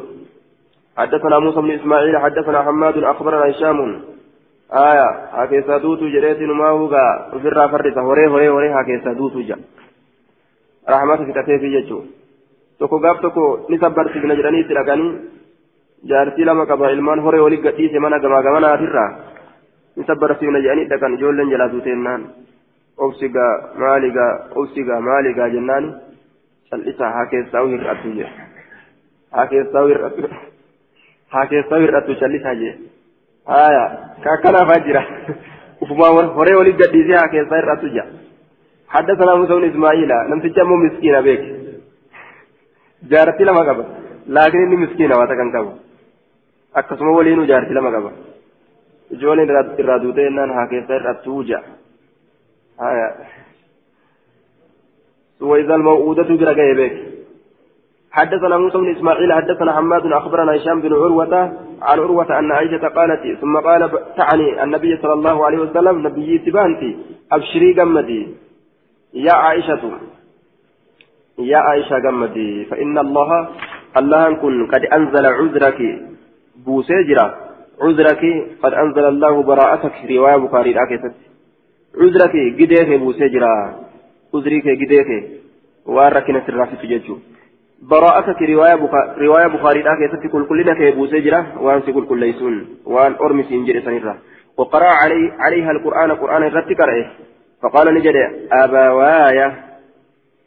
حدثنا 0.97 1.39
موسى 1.39 1.61
بن 1.61 1.70
إسماعيل 1.70 2.18
حدثنا 2.18 2.62
حماد 2.62 2.97
أخبرنا 3.12 3.51
هشام 3.51 3.78
آية 4.72 5.09
هكذا 5.39 5.76
دوتو 5.84 6.09
جريت 6.14 6.41
ما 6.61 6.68
هو 6.68 6.89
في 7.43 7.49
الرافرة 7.49 8.01
هوري 8.01 8.26
هوري 8.26 8.49
هوري 8.49 8.68
هكذا 8.78 9.12
دوتو 9.12 9.41
جا 9.41 9.57
رحمة 10.91 11.16
في 11.16 11.32
كتافي 11.32 11.68
يجو 11.76 12.01
tokko 12.78 12.97
gaaf 13.03 13.18
tokko 13.22 13.45
ni 13.68 13.76
sabbarsiifna 13.82 14.34
jedhanii 14.39 14.61
itti 14.62 14.74
dhaqanii 14.78 15.11
jaartii 16.11 16.45
lama 16.49 16.66
qaba 16.70 16.91
ilmaan 16.95 17.20
horee 17.24 17.41
walii 17.45 17.62
gadhiise 17.64 17.99
mana 17.99 18.20
gamaa 18.22 18.43
gamanaatirraa 18.47 19.11
ni 19.97 20.05
sabbarsiifna 20.11 20.61
jedhanii 20.64 20.86
dhaqan 20.93 21.16
ijoolleen 21.16 21.51
jalaa 21.53 21.72
duuteennaan 21.72 22.22
obsigaa 23.07 23.55
maaligaa 23.82 24.32
obsigaa 24.61 25.01
maaligaa 25.09 25.49
jennaani 25.55 25.91
cal'isa 26.70 27.10
haa 27.16 27.26
keessaa 27.32 27.64
hir'attu 27.72 28.14
jee 28.18 28.30
haa 29.32 29.46
keessaa 29.52 29.84
hir'attu 29.90 30.30
haa 31.34 31.46
keessaa 31.52 31.82
hir'attu 31.84 32.18
cal'isaa 32.22 32.54
jee 32.62 32.74
haaya 33.52 33.84
kakkanaafaa 34.24 34.80
jira 34.86 35.04
ufumaa 35.86 36.12
horee 36.38 36.56
walii 36.60 36.78
gadhiisee 36.82 37.20
haa 37.20 37.34
keessaa 37.36 37.62
hir'attu 37.62 37.94
jea 37.98 38.08
حدثنا 38.88 39.34
موسى 39.34 39.54
بن 39.54 39.64
اسماعيل 39.70 40.08
لم 40.30 40.40
تجمع 40.40 40.76
مسكينة 40.84 41.20
بك 41.20 41.42
جارتي 43.10 43.44
لما 43.44 43.60
قبل 43.68 43.84
لكن 44.26 44.58
اني 44.58 44.76
مسكينة 44.76 45.16
واتكن 45.16 45.56
قبل 45.56 45.72
waliinuu 47.16 47.46
jaarti 47.46 47.74
lama 47.74 47.90
qaba 47.90 48.10
ijoolleen 49.10 49.50
irraa 49.78 50.02
duutee 50.02 50.24
jennaan 50.24 50.54
haa 50.56 50.66
keessa 50.66 50.98
irrattuu 51.00 51.42
ja'a 51.50 51.62
وإذا 55.41 55.74
الموءودة 55.74 56.22
بر 56.22 56.53
بك 56.53 56.93
حدثنا 58.12 58.59
موسى 58.59 58.78
بن 58.78 58.97
إسماعيل 58.97 59.32
حدثنا 59.32 59.72
حماد 59.72 60.07
أخبرنا 60.07 60.57
هشام 60.57 60.80
بن 60.80 60.93
عروة 60.93 61.34
عن 61.82 61.99
عروة 61.99 62.39
أن 62.39 62.53
عائشة 62.53 62.89
قالت 62.89 63.41
ثم 63.41 63.57
قال 63.57 63.91
تعني 64.16 64.62
النبي 64.62 64.97
صلى 65.03 65.12
الله 65.12 65.47
عليه 65.47 65.59
وسلم 65.59 66.07
نبي 66.07 66.39
تبانتي 66.39 66.97
أبشري 67.32 67.72
جمدي. 67.72 68.28
يا 69.14 69.32
عائشة 69.32 69.82
يا 71.39 71.59
عائشة 71.59 71.99
جمدي 71.99 72.64
فإن 72.64 72.99
الله 72.99 73.49
الله 73.97 74.34
كن 74.34 74.66
قد 74.66 74.84
أنزل 74.84 75.26
عذرك 75.26 75.80
بوسيجرا 76.66 77.34
عذرك 77.82 78.22
قد 78.62 78.72
أنزل 78.74 79.05
الله 79.05 79.43
براءتك 79.43 79.95
رواية 80.11 80.36
بخاري 80.36 80.74
عذرك 82.01 82.34
قديه 82.59 82.97
بوسيجرا 82.97 83.88
عذري 84.35 84.61
كي 84.61 84.74
جديك 84.74 85.11
واركنا 85.87 86.43
سرافة 86.47 86.83
ججو 86.91 87.16
براءتك 87.83 88.43
رواية 88.43 88.74
بخ... 88.74 88.95
رواية 89.18 89.47
بخاري 89.47 89.83
لا 89.83 89.93
كل 90.33 90.47
كلنا 90.49 90.74
كي 90.74 90.91
بوسجرة 90.91 91.62
وان 91.62 91.83
سيقول 91.83 92.07
كل 92.07 92.20
ليسون 92.20 92.55
وان 92.87 93.12
أرمي 93.20 93.43
سنجر 93.43 93.81
سنرة 93.81 94.14
وقرأ 94.59 94.91
علي 95.03 95.33
عليها 95.39 95.70
القرآن 95.70 96.11
قرآن 96.12 96.43
الرد 96.43 96.70
فقال 97.62 97.95
نجد 97.95 98.16
أبوايا 98.53 99.49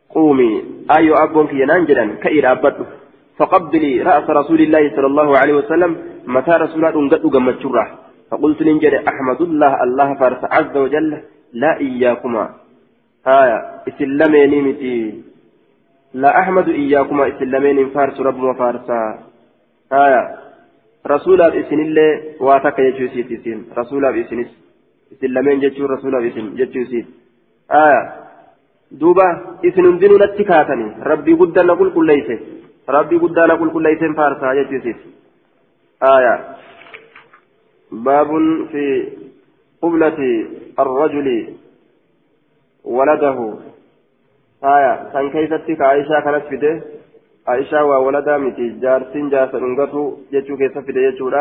قومي 0.10 0.64
أي 0.98 1.10
أب 1.24 1.46
في 1.48 1.66
ننجدا 1.66 2.06
كإر 2.24 2.52
أبد 2.52 2.78
فقبلي 3.38 4.02
رأس 4.02 4.30
رسول 4.30 4.62
الله 4.62 4.84
صلى 4.96 5.08
الله 5.08 5.38
عليه 5.38 5.54
وسلم 5.54 5.92
متى 6.28 6.52
رسول 6.52 6.86
الله 6.86 7.18
قد 7.18 7.24
قمت 7.36 7.64
فقلت 8.32 8.62
ننجد 8.62 8.94
أحمد 8.94 9.42
الله 9.42 9.84
الله 9.84 10.14
فارس 10.20 10.44
عز 10.44 10.78
وجل 10.78 11.10
لا 11.54 11.72
إياكما 11.80 12.50
آية 13.28 13.57
إسلامين 13.88 14.63
متي 14.67 15.22
لا 16.13 16.39
أحمد 16.39 16.69
إياكما 16.69 17.28
إسلامين 17.28 17.89
فارس 17.89 18.19
رب 18.19 18.39
وفارسا 18.43 19.19
آية 19.93 20.24
رسول 21.07 21.41
إسن 21.41 21.80
الله 21.80 22.09
واتك 22.39 22.80
يجوسيت 22.80 23.32
إسن 23.32 23.59
رسول 23.78 24.05
إسن 24.05 24.45
إسلامين 25.13 25.59
جتشو 25.59 25.86
رسول 25.86 26.13
إسن 26.28 26.55
جتشوسيت 26.55 27.05
آية 27.72 28.01
دوبا 28.91 29.28
إسن 29.65 29.97
دينو 29.97 30.17
نتكاتني 30.17 30.88
ربي 31.11 31.34
قد 31.34 31.59
نقول 31.59 31.89
كل 31.93 32.05
ليس 32.07 32.30
ربي 32.89 33.15
قد 33.24 33.39
نقول 33.39 33.69
كل 33.74 33.84
ليس 33.84 34.01
فارسا 34.17 34.53
جتشوسيت 34.57 34.99
آية 36.03 36.36
باب 37.91 38.30
في 38.72 38.86
قبلة 39.82 40.19
الرجل 40.80 41.28
ولده 42.84 43.54
آية 44.64 44.94
كان 45.14 45.30
كيفتك 45.30 45.82
عائشة 45.82 46.20
كانت 46.20 46.46
فيده 46.50 46.82
عائشة 47.48 47.86
وولدها 47.86 48.38
متي 48.38 48.70
جارسين 48.82 49.30
جارسا 49.30 49.58
نغتو 49.58 50.18
يجو 50.32 50.58
كيف 50.58 50.78
فيده 50.78 51.02
يجو 51.02 51.32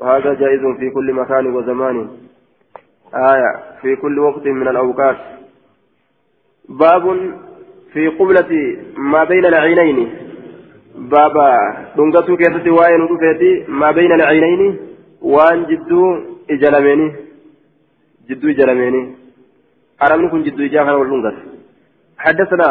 وهذا 0.00 0.34
جائز 0.34 0.60
في 0.78 0.90
كل 0.90 1.12
مكان 1.12 1.46
وزمان 1.46 2.08
آية 3.14 3.52
في 3.80 3.96
كل 3.96 4.18
وقت 4.18 4.46
من 4.46 4.68
الأوقات 4.68 5.16
باب 6.68 7.04
في 7.92 8.08
قبلة 8.08 8.76
ما 8.96 9.24
بين 9.24 9.44
العينين 9.46 10.08
بابا 10.94 11.48
دنغتو 11.96 12.36
كيف 12.36 12.56
تواين 12.64 13.02
ما 13.68 13.90
بين 13.90 14.12
العينين 14.12 14.78
وان 15.22 15.64
جدو 15.70 16.02
إجلميني 16.50 17.12
جدو 18.28 18.48
إجلميني 18.48 19.02
حرمني 20.00 20.28
كن 20.32 20.42
جدو 20.42 20.64
إجاها 20.64 20.92
واللنغر 20.98 21.34
حدثنا 22.18 22.68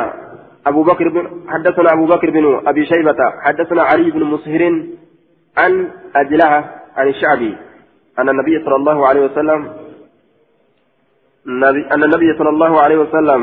أبو 0.69 0.83
بكر 0.83 1.09
بن 1.09 1.23
حدثنا 1.47 1.89
أبو 1.93 2.05
بكر 2.05 2.29
بن 2.29 2.45
أبي 2.67 2.85
شيبة 2.85 3.19
حدثنا 3.45 3.81
علي 3.89 4.11
بن 4.11 4.23
مسهر 4.23 4.63
عن 5.57 5.73
أجلها 6.15 6.59
عن 6.97 7.07
الشعبي 7.07 7.57
أن 8.19 8.29
النبي 8.29 8.65
صلى 8.65 8.75
الله 8.75 9.07
عليه 9.07 9.21
وسلم 9.25 9.61
أن 11.93 12.03
النبي 12.03 12.37
صلى 12.37 12.49
الله 12.49 12.81
عليه 12.81 12.97
وسلم 12.97 13.41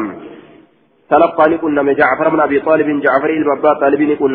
تلقى 1.10 1.44
لكن 1.50 1.94
جعفر 1.94 2.28
بن 2.28 2.40
أبي 2.40 2.60
طالب 2.60 3.00
جعفر 3.00 3.30
البابا 3.30 3.80
طالب 3.80 4.00
لكن 4.00 4.28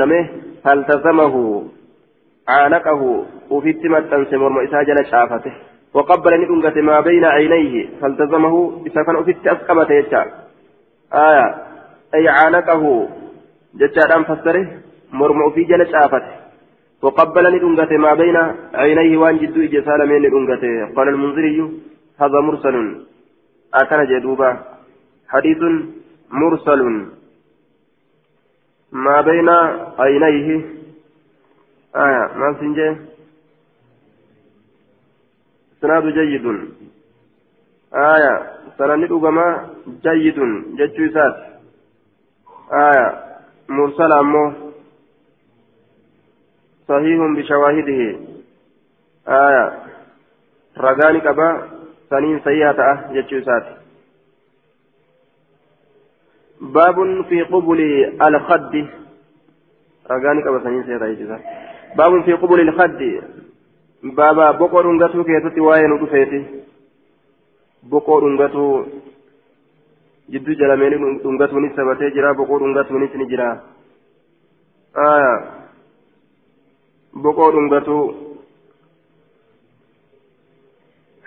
فالتزمه 0.63 1.63
عانقه 2.47 3.25
وفي 3.49 3.69
التمت 3.69 4.13
أنسمر 4.13 4.49
مئساجل 4.49 5.05
شافته 5.11 5.53
وقبل 5.93 6.41
ندنغة 6.41 6.81
ما 6.81 6.99
بين 6.99 7.25
عينيه 7.25 7.89
فالتزمه 8.01 8.81
إذا 8.87 9.03
كان 9.03 9.15
أفت 9.15 9.47
أسقمة 9.47 9.91
يجا 9.91 10.21
آية 11.13 11.55
أي 12.13 12.27
عانقه 12.27 13.09
جتشا 13.75 14.15
أن 14.15 14.23
فسره 14.23 14.67
مرمع 15.13 15.49
في 15.49 15.63
جل 15.63 15.91
شافته. 15.91 16.39
وقبل 17.01 17.55
ندنغة 17.55 17.97
ما 17.97 18.13
بين 18.13 18.37
عينيه 18.73 19.17
وان 19.17 19.37
جدو 19.37 19.61
إجسال 19.61 19.99
من 20.09 20.21
ندنغة 20.25 20.93
قال 20.95 21.07
المنذري 21.09 21.59
هذا 22.21 22.39
مرسل. 22.39 23.05
أكن 23.73 24.05
جدوبا. 24.05 24.59
حديث 25.29 25.61
مرسل. 26.31 26.81
ما 28.91 29.21
بين 29.21 29.49
عينيه. 29.99 30.49
آية 31.95 32.23
ما 32.39 32.55
سنجي؟ 32.59 32.95
إسناد 35.80 36.03
جيد 36.13 36.45
آية 37.95 38.34
سنن 38.77 39.03
أقما 39.03 39.69
جيد 40.03 40.39
جتشو 40.77 41.05
إسات 41.05 41.36
آية 42.71 43.07
مرسل 43.69 44.11
أمو 44.11 44.53
صحيح 46.88 47.19
بشواهده 47.38 48.01
آية 49.27 49.89
sayyaa 52.43 52.73
ta'a 52.73 53.13
jechuu 53.13 53.39
isaati 53.39 53.73
baabun 56.75 57.23
fi 57.30 57.43
qubuli 57.51 57.89
alkhaddi 58.27 58.82
ragaani 60.13 60.43
qaba 60.43 60.63
saniin 60.63 60.84
sayyaa 60.84 60.99
ta'a 61.03 61.11
jechuu 61.11 61.27
isaati 61.27 61.47
baabun 61.97 62.23
fi 62.23 62.38
qubuli 62.43 62.67
alkhaddi 62.69 63.09
baaba 64.03 64.53
boqoo 64.53 64.83
dhungatuu 64.83 65.23
keessatti 65.23 65.61
waa'ee 65.61 65.87
nu 65.87 65.99
dhufeeti 66.01 66.39
boqoo 67.83 68.19
dhungatuu 68.21 68.85
jidduu 70.29 70.55
jalameen 70.61 71.19
dhungatuunis 71.23 71.75
sabatee 71.75 72.11
jira 72.11 72.33
boqoo 72.33 72.59
dhungatuunis 72.59 73.13
ni 73.15 73.29
jira 73.33 73.49
boqoo 77.13 77.51
dhungatuu 77.51 78.29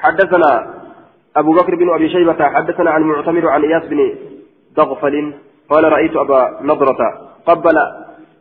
حدثنا 0.02 0.82
أبو 1.36 1.52
بكر 1.52 1.74
بن 1.74 1.90
أبي 1.94 2.08
شيبة 2.08 2.44
حدثنا 2.44 2.90
عن 2.90 3.02
معتمر 3.02 3.48
عن 3.48 3.62
إياس 3.64 3.84
بن 3.86 4.14
ضغفل 4.74 5.34
قال 5.70 5.84
رأيت 5.92 6.16
أبا 6.16 6.58
نضرة 6.62 7.00
قبل 7.46 7.76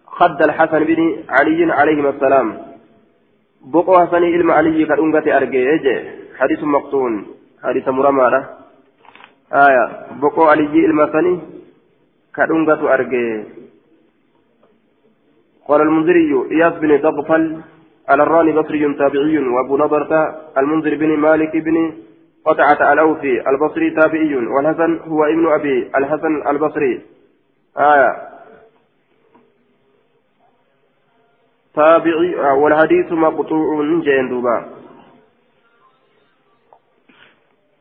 خد 0.05 0.41
الحسن 0.41 0.83
بن 0.83 1.23
علي 1.29 1.73
عليهما 1.73 2.09
السلام 2.09 2.70
بقوا 3.65 4.05
حسن 4.05 4.23
إلما 4.23 4.53
علي 4.53 4.85
كالأنقة 4.85 5.37
أرجيج 5.37 5.85
حديث 6.39 6.63
مقتون 6.63 7.25
حديث 7.63 7.87
مرمى 7.87 8.45
آية 9.53 9.85
بقوا 10.21 10.47
علي 10.51 10.85
إلما 10.85 11.05
ثاني 11.05 11.39
كالأنقة 12.35 12.93
أرجيج 12.93 13.43
قال 15.67 15.81
المنذري 15.81 16.31
إياس 16.51 16.73
بن 16.73 17.01
ضغفل 17.01 17.61
الراني 18.09 18.51
بصري 18.51 18.93
تابعي 18.93 19.37
وابو 19.37 19.77
نضرة 19.77 20.11
المنذر 20.57 20.95
بن 20.95 21.17
مالك 21.17 21.57
بن 21.57 21.93
قطعة 22.45 22.93
الأوفي 22.93 23.49
البصري 23.49 23.89
تابعي 23.91 24.35
والحسن 24.35 24.99
هو 25.07 25.23
ابن 25.23 25.47
أبي 25.47 25.91
الحسن 25.97 26.47
البصري 26.47 27.01
آية 27.77 28.11
تابعي 31.75 32.35
والحديث 32.35 33.11
مقطوع 33.11 33.99
جين 34.05 34.29
دوبا. 34.29 34.65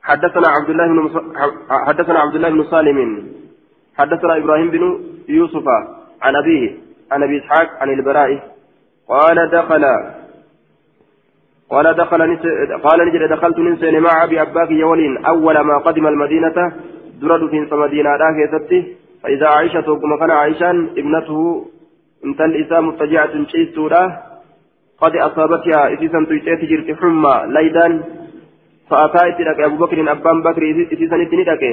حدثنا 0.02 0.48
عبد 0.48 0.70
الله 0.70 0.86
بن 0.86 1.02
حدثنا 1.70 2.18
عبد 2.18 2.34
الله 2.34 2.48
بن 2.48 2.64
سالم. 2.70 3.28
حدثنا 3.98 4.36
إبراهيم 4.36 4.70
بن 4.70 5.00
يوسف 5.28 5.66
عن 6.22 6.36
أبيه 6.36 6.76
عن 7.12 7.22
أبي 7.22 7.38
إسحاق 7.38 7.68
عن 7.80 7.90
البراء. 7.90 8.50
قال 9.08 9.50
دخل 9.50 9.84
قال 11.70 11.94
دخل 11.94 12.20
قال 12.84 12.98
نجد 13.08 13.22
دخلت 13.32 13.58
ننسى 13.58 14.00
مع 14.00 14.24
أبي 14.24 14.42
اباك 14.42 14.70
يولين 14.70 15.24
أول 15.24 15.60
ما 15.60 15.78
قدم 15.78 16.06
المدينة 16.06 16.72
درد 17.22 17.50
في 17.50 17.74
مدينه 17.74 18.10
راكي 18.10 18.96
فإذا 19.22 19.48
عائشة 19.48 19.98
كما 20.00 20.16
كان 20.18 20.30
عائشة 20.30 20.70
ابنته 20.70 21.66
انت 22.24 22.40
الاسلام 22.40 22.88
متجعة 22.88 23.34
شيستورا 23.52 24.02
قد 25.00 25.16
اصابتها 25.16 25.94
اسيسا 25.94 26.26
تيتي 26.28 26.66
جرت 26.70 26.88
حمى 27.00 27.34
ليدا 27.54 27.86
فاتى 28.90 29.20
اتلك 29.28 29.60
ابو 29.60 29.76
بكر 29.82 29.98
ابان 30.12 30.42
بكر 30.42 30.62
اسيسا 30.92 31.16
اتنيتك 31.22 31.64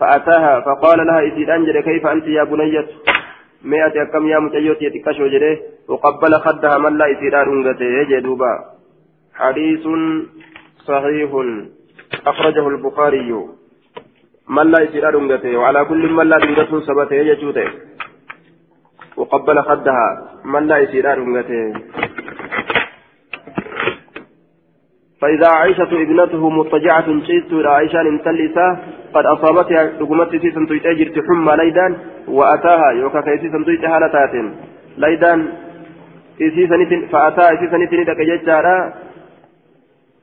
فاتاها 0.00 0.60
فقال 0.60 1.06
لها 1.06 1.28
اسيدان 1.28 1.82
كيف 1.82 2.06
انت 2.06 2.26
يا 2.26 2.44
بنية 2.44 2.86
مئة 3.64 4.02
أكم 4.02 4.28
يا 4.28 4.38
متيوتي 4.38 4.90
تكشو 4.90 5.26
جده 5.26 5.58
وقبل 5.88 6.32
خدها 6.44 6.78
من 6.78 6.98
لا 6.98 7.06
إسيرار 7.12 7.46
أنغته 7.52 8.02
جدوبا 8.10 8.52
حديث 9.34 9.84
صحيح 10.88 11.30
أخرجه 12.26 12.68
البخاري 12.68 13.30
من 14.48 14.66
لا 14.70 14.84
إسيرار 14.84 15.18
أنغته 15.18 15.56
وعلى 15.56 15.84
كل 15.84 16.12
من 16.12 16.26
لا 16.28 16.36
أنغته 16.36 16.80
سبته 16.80 17.14
يجوته 17.14 17.68
وقبل 19.16 19.62
خدها. 19.62 20.34
من 20.44 20.66
لا 20.66 20.76
أنغته 21.14 21.72
فإذا 25.20 25.48
عائشة 25.48 26.02
ابنته 26.02 26.50
مضطجعة 26.50 27.04
إلى 27.52 27.68
عائشة 27.68 28.00
انتلسة 28.00 28.78
قد 29.14 29.26
أصابتها 29.26 29.92
رقمت 30.00 30.30
سيسن 30.30 30.66
تيتاجر 30.66 31.22
حمى 31.28 31.56
ليدان 31.56 31.96
وأتاها 32.28 32.90
يوكا 32.90 33.20
كيسيسن 33.20 33.64
تيت 33.64 33.84
هالتات 33.84 34.34
ليدان 34.98 35.48
فأتاها 37.12 37.56
سيسن 37.60 37.82
ججارا 38.24 38.92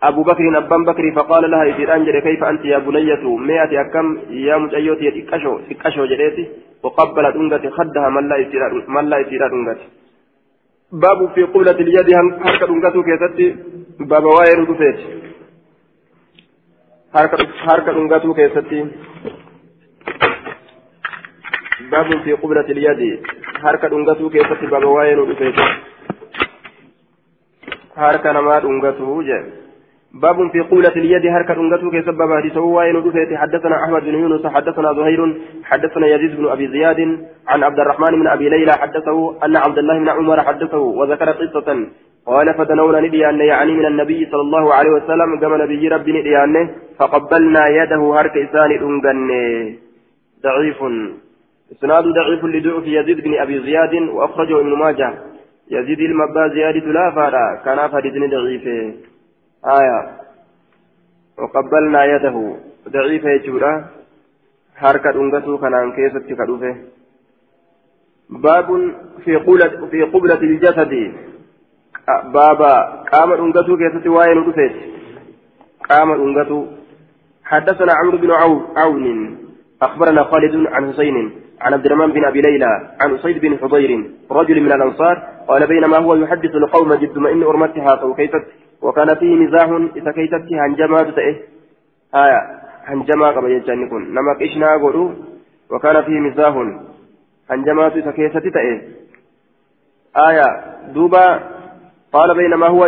أبو 0.04 0.24
بكر 0.24 0.58
أبان 0.58 0.84
بكر 0.86 1.06
فقال 1.16 1.52
لها 1.52 1.64
إذن 1.64 2.20
كيف 2.20 2.44
أنت 2.44 2.66
يا 2.66 2.78
بنية؟ 2.78 3.24
مئة 3.48 3.82
أكم 3.82 4.18
يا 4.30 4.58
مجيوتي 4.58 5.12
تكشو 5.12 5.60
تكشو 5.70 6.06
جريتي. 6.06 6.50
وقبلت 6.84 7.36
أنغتي 7.36 7.70
خدها 7.70 8.10
من 8.10 8.30
لا 8.30 8.38
يسير 8.38 8.62
أنغتي 9.54 9.88
باب 10.92 11.20
في 11.36 11.44
قبلة 11.44 11.72
اليد 11.72 12.10
هركة 12.46 12.70
أنغتو 12.74 13.04
كيستي؟ 13.04 13.56
باب 14.00 14.24
واير 14.24 14.64
دفيت. 14.64 15.00
qublati 22.42 22.72
ilyadi 22.72 23.10
harka 23.64 23.90
dhungatuu 23.90 24.30
keessatti 24.30 24.68
baaba 24.68 24.88
waa'ee 24.96 25.16
nu 25.16 25.26
dhufeeti 25.30 25.64
harka 27.96 28.34
namaa 28.34 28.60
dhungatuu 28.66 29.24
jee 29.30 29.42
باب 30.14 30.52
في 30.52 30.60
قولة 30.60 30.90
اليد 30.90 31.26
هركة 31.26 31.54
أنقته 31.54 31.92
كسبب 31.92 32.34
حديثه 32.38 32.62
وين 32.62 33.04
دفيت 33.04 33.38
حدثنا 33.38 33.84
أحمد 33.84 34.02
بن 34.02 34.14
يونس 34.14 34.48
حدثنا 34.48 34.94
زهير 34.94 35.38
حدثنا 35.64 36.08
يزيد 36.08 36.38
بن 36.38 36.48
أبي 36.48 36.68
زياد 36.68 37.00
عن 37.48 37.64
عبد 37.64 37.80
الرحمن 37.80 38.20
بن 38.20 38.28
أبي 38.28 38.50
ليلى 38.50 38.72
حدثه 38.72 39.46
أن 39.46 39.56
عبد 39.56 39.78
الله 39.78 40.00
بن 40.00 40.10
عمر 40.10 40.42
حدثه 40.42 40.78
وذكر 40.78 41.32
قصة. 41.32 41.88
قال 42.26 42.54
فدنونا 42.54 43.00
نديان 43.00 43.40
يعني 43.40 43.74
من 43.74 43.86
النبي 43.86 44.28
صلى 44.32 44.42
الله 44.42 44.74
عليه 44.74 44.90
وسلم 44.92 45.40
كما 45.42 45.58
نبي 45.58 45.88
ربي 45.88 46.12
نديان 46.12 46.70
فقبلنا 47.00 47.68
يده 47.68 48.20
هرك 48.20 48.38
إسان 48.38 48.72
أنقن 48.72 49.30
ضعيف. 50.44 50.78
إسناد 51.72 52.04
ضعيف 52.04 52.46
لضعف 52.46 52.84
يزيد 52.88 53.24
بن 53.24 53.34
أبي 53.40 53.60
زياد 53.60 53.94
وأخرجه 53.94 54.60
ابن 54.60 54.74
ماجه. 54.74 55.14
يزيد 55.72 56.00
المبا 56.00 56.48
زيادة 56.48 56.86
لا 56.92 57.12
فارا 57.12 57.62
كان 57.66 57.80
حديث 57.80 58.14
ضعيف. 58.32 58.66
آية. 59.66 60.18
وقبلنا 61.38 62.06
يده. 62.06 62.56
ضعيف 62.90 63.24
يجورا 63.24 63.86
هرك 64.76 65.08
أنقته 65.08 65.58
كان 65.58 65.92
كيست 65.92 66.26
كدوفه 66.28 66.76
باب 68.30 68.68
في 69.26 69.36
قبلة 69.36 69.88
في 69.92 70.04
قبلة 70.04 70.42
الجسد. 70.42 71.14
بابا 72.34 72.74
قام 73.12 73.32
أنقته 73.32 73.78
كيست 73.78 74.08
واين 74.08 74.38
ودفت 74.38 74.76
قام 75.90 76.12
أنقته 76.12 76.68
حدثنا 77.44 77.94
عمرو 77.94 78.18
بن 78.18 78.32
عون. 78.32 79.38
أخبرنا 79.82 80.24
خالد 80.24 80.68
عن 80.68 80.94
حسين 80.94 81.32
عن 81.62 81.74
عبد 81.74 81.86
الرحمن 81.86 82.12
بن 82.14 82.26
أبي 82.26 82.42
ليلى 82.42 82.96
عن 83.02 83.16
أسيد 83.16 83.38
بن 83.42 83.58
حضير 83.58 84.12
رجل 84.32 84.62
من 84.62 84.72
الأنصار 84.72 85.16
قال 85.48 85.68
بينما 85.68 85.98
هو 85.98 86.16
يحدث 86.16 86.56
القوم 86.56 86.94
جد 86.94 87.18
ما 87.18 87.32
إن 87.32 87.44
أرمتها 87.44 88.04
وكيفت 88.04 88.46
وكان 88.82 89.16
فيه 89.16 89.36
مزاح 89.36 89.70
إذا 89.96 90.12
كيفت 90.12 90.54
هنجما 90.54 90.98
تتئه 90.98 91.36
آية 92.16 92.42
هنجما 92.86 93.28
قبل 93.28 93.52
يجانكم 93.52 93.98
نما 93.98 94.38
إشنا 94.42 94.72
قولوا 94.72 95.12
وكان 95.72 96.04
فيه 96.04 96.20
مزاح. 96.20 96.56
هنجما 97.50 97.88
إذا 97.88 98.12
كيفت 98.12 98.38
تتئه 98.38 98.82
آية 100.18 100.48
دوبا 100.94 101.40
قال 102.14 102.36
بينما 102.36 102.68
هو 102.68 102.86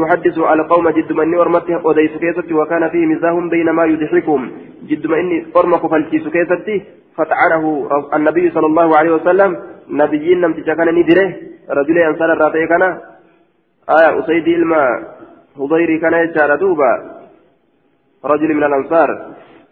يحدث 0.00 0.38
على 0.38 0.62
قوم 0.62 0.88
جد 0.88 1.12
من 1.12 1.38
أرمته 1.38 1.86
وديس 1.86 2.10
كيستي 2.10 2.54
وكان 2.54 2.88
فيه 2.88 3.06
مزاح 3.06 3.34
بينما 3.50 3.84
يضحكهم 3.84 4.52
جد 4.88 5.06
ما 5.06 5.20
إني 5.20 5.46
أرمك 5.56 5.86
فالكيس 5.86 6.28
كيستي 6.28 6.82
فطعنه 7.16 7.88
النبي 8.14 8.50
صلى 8.50 8.66
الله 8.66 8.96
عليه 8.96 9.10
وسلم. 9.10 9.56
نبيين 9.90 10.40
لم 10.40 10.52
تجاكن 10.52 10.88
ندره 10.94 11.36
رجل 11.70 11.98
أنصار 11.98 12.32
الراتي 12.32 12.66
كان. 12.66 12.82
آية 13.90 14.20
أسيد 14.20 14.48
إلما 14.48 14.82
هضيري 15.60 15.98
كان 15.98 16.12
يجار 16.12 16.56
دوبا 16.56 16.92
رجل 18.24 18.54
من 18.54 18.64
الأنصار 18.64 19.08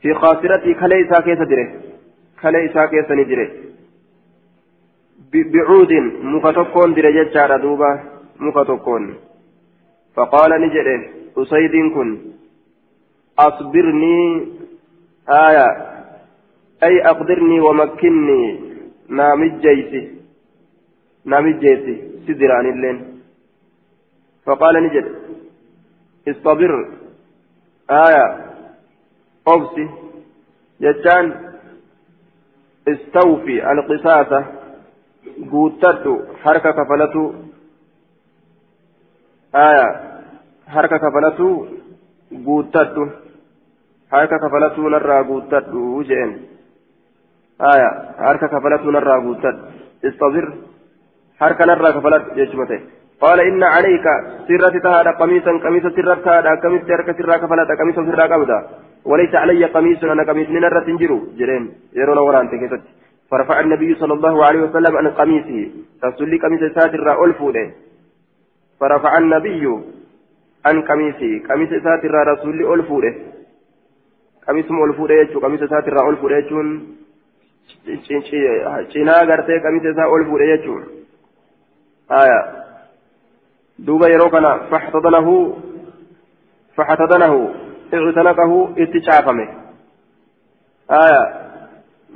في 0.03 0.15
خاصرتي 0.15 0.75
كليسا 0.75 1.21
كيس 1.21 1.39
دره 1.51 1.69
كليسا 2.43 2.87
كيس 2.87 3.11
ندره 3.19 3.49
بعود 5.55 5.93
مفتقون 6.33 6.95
دره 6.95 7.09
يجار 7.21 7.51
دوبا 7.65 7.91
muka 8.39 8.65
tokkoon 8.65 9.05
faqaala 10.15 10.59
ni 10.59 10.69
jedhe 10.75 10.95
usaydiin 11.43 11.89
kun 11.95 12.11
asbirnii 13.47 14.27
aya 15.39 15.67
ay 16.87 16.95
aqdirnii 17.13 17.61
wamakkinnii 17.67 18.49
naamijjeysi 19.19 20.03
naamijjeesi 21.25 21.95
si 22.27 22.39
diraanilleen 22.41 22.99
faqaala 24.47 24.81
ni 24.81 24.95
istabir 26.31 26.99
آية. 27.91 28.27
أوبسي 29.49 29.89
جتان 30.81 31.27
استوفي. 32.89 33.73
القصاصة. 33.73 34.45
قوتت 35.53 36.05
حركة 36.43 36.71
كفلته 36.71 37.35
آية. 39.55 39.89
حركة 40.69 40.97
كفلته 40.97 41.69
قوتت 42.47 42.97
حركة 44.13 44.37
كفلته 44.37 44.83
نرى 44.89 45.19
قوتت 45.29 45.69
وجين 45.75 46.31
آية. 47.61 47.91
حركة 48.19 48.47
كفلته 48.47 48.91
نرى 48.91 49.23
قوتت 49.25 49.59
استظر 50.05 50.47
حركة 51.41 51.65
نرى 51.65 51.93
كفلت 51.93 52.25
يجمته 52.37 52.98
قال 53.21 53.41
إن 53.41 53.63
عليك 53.63 54.07
سرة 54.49 54.75
تهدى 54.85 55.11
قميصا 55.21 55.53
قميصا 55.65 55.91
سرة 55.97 56.15
تهدى 56.15 56.53
قميص 56.65 56.83
سرة 56.89 57.09
سرة 57.19 57.37
كفلت 57.43 57.71
قميصا 57.81 58.03
سرة 58.09 58.25
قبدا 58.33 58.59
وليس 59.11 59.35
علي 59.35 59.65
قميص 59.65 60.05
أنا 60.05 60.23
قميص 60.29 60.49
نرى 60.51 60.81
تنجرو 60.87 61.19
جرين 61.39 61.65
يرون 61.99 62.19
وران 62.19 62.47
تكتت 62.51 62.85
فرفع 63.31 63.61
النبي 63.61 63.91
صلى 63.95 64.15
الله 64.19 64.45
عليه 64.47 64.61
وسلم 64.67 64.93
عن 64.97 65.07
قميصه 65.21 65.59
رسول 66.05 66.31
قميص 66.45 66.63
ساتر 66.77 67.25
ألفوده 67.25 67.67
فرفع 68.81 69.13
النبي 69.19 69.65
عن 70.67 70.77
قميصه 70.89 71.33
قميص 71.49 71.71
ساتر 71.85 72.15
رسول 72.33 72.59
ألفوده 72.75 73.15
قميص 74.49 74.69
ألفوده 74.87 75.15
يجو 75.15 75.41
قميص 75.41 75.61
ساتر 75.73 75.97
ألفوده 76.11 76.37
يجون 76.37 76.69
cinaa 78.93 79.27
gartee 79.27 79.61
qamisa 79.61 79.91
isaa 79.91 80.09
ol 80.09 80.25
fuudhe 80.29 80.47
jechuun 80.51 80.83
duuba 83.87 84.11
yeroo 84.11 84.31
kana 84.31 84.51
faxtadanahu 84.71 85.35
faxtadanahu 86.79 87.39
ictanaqahu 87.99 88.57
itti 88.85 89.01
caafame 89.09 89.47
aya 91.01 91.21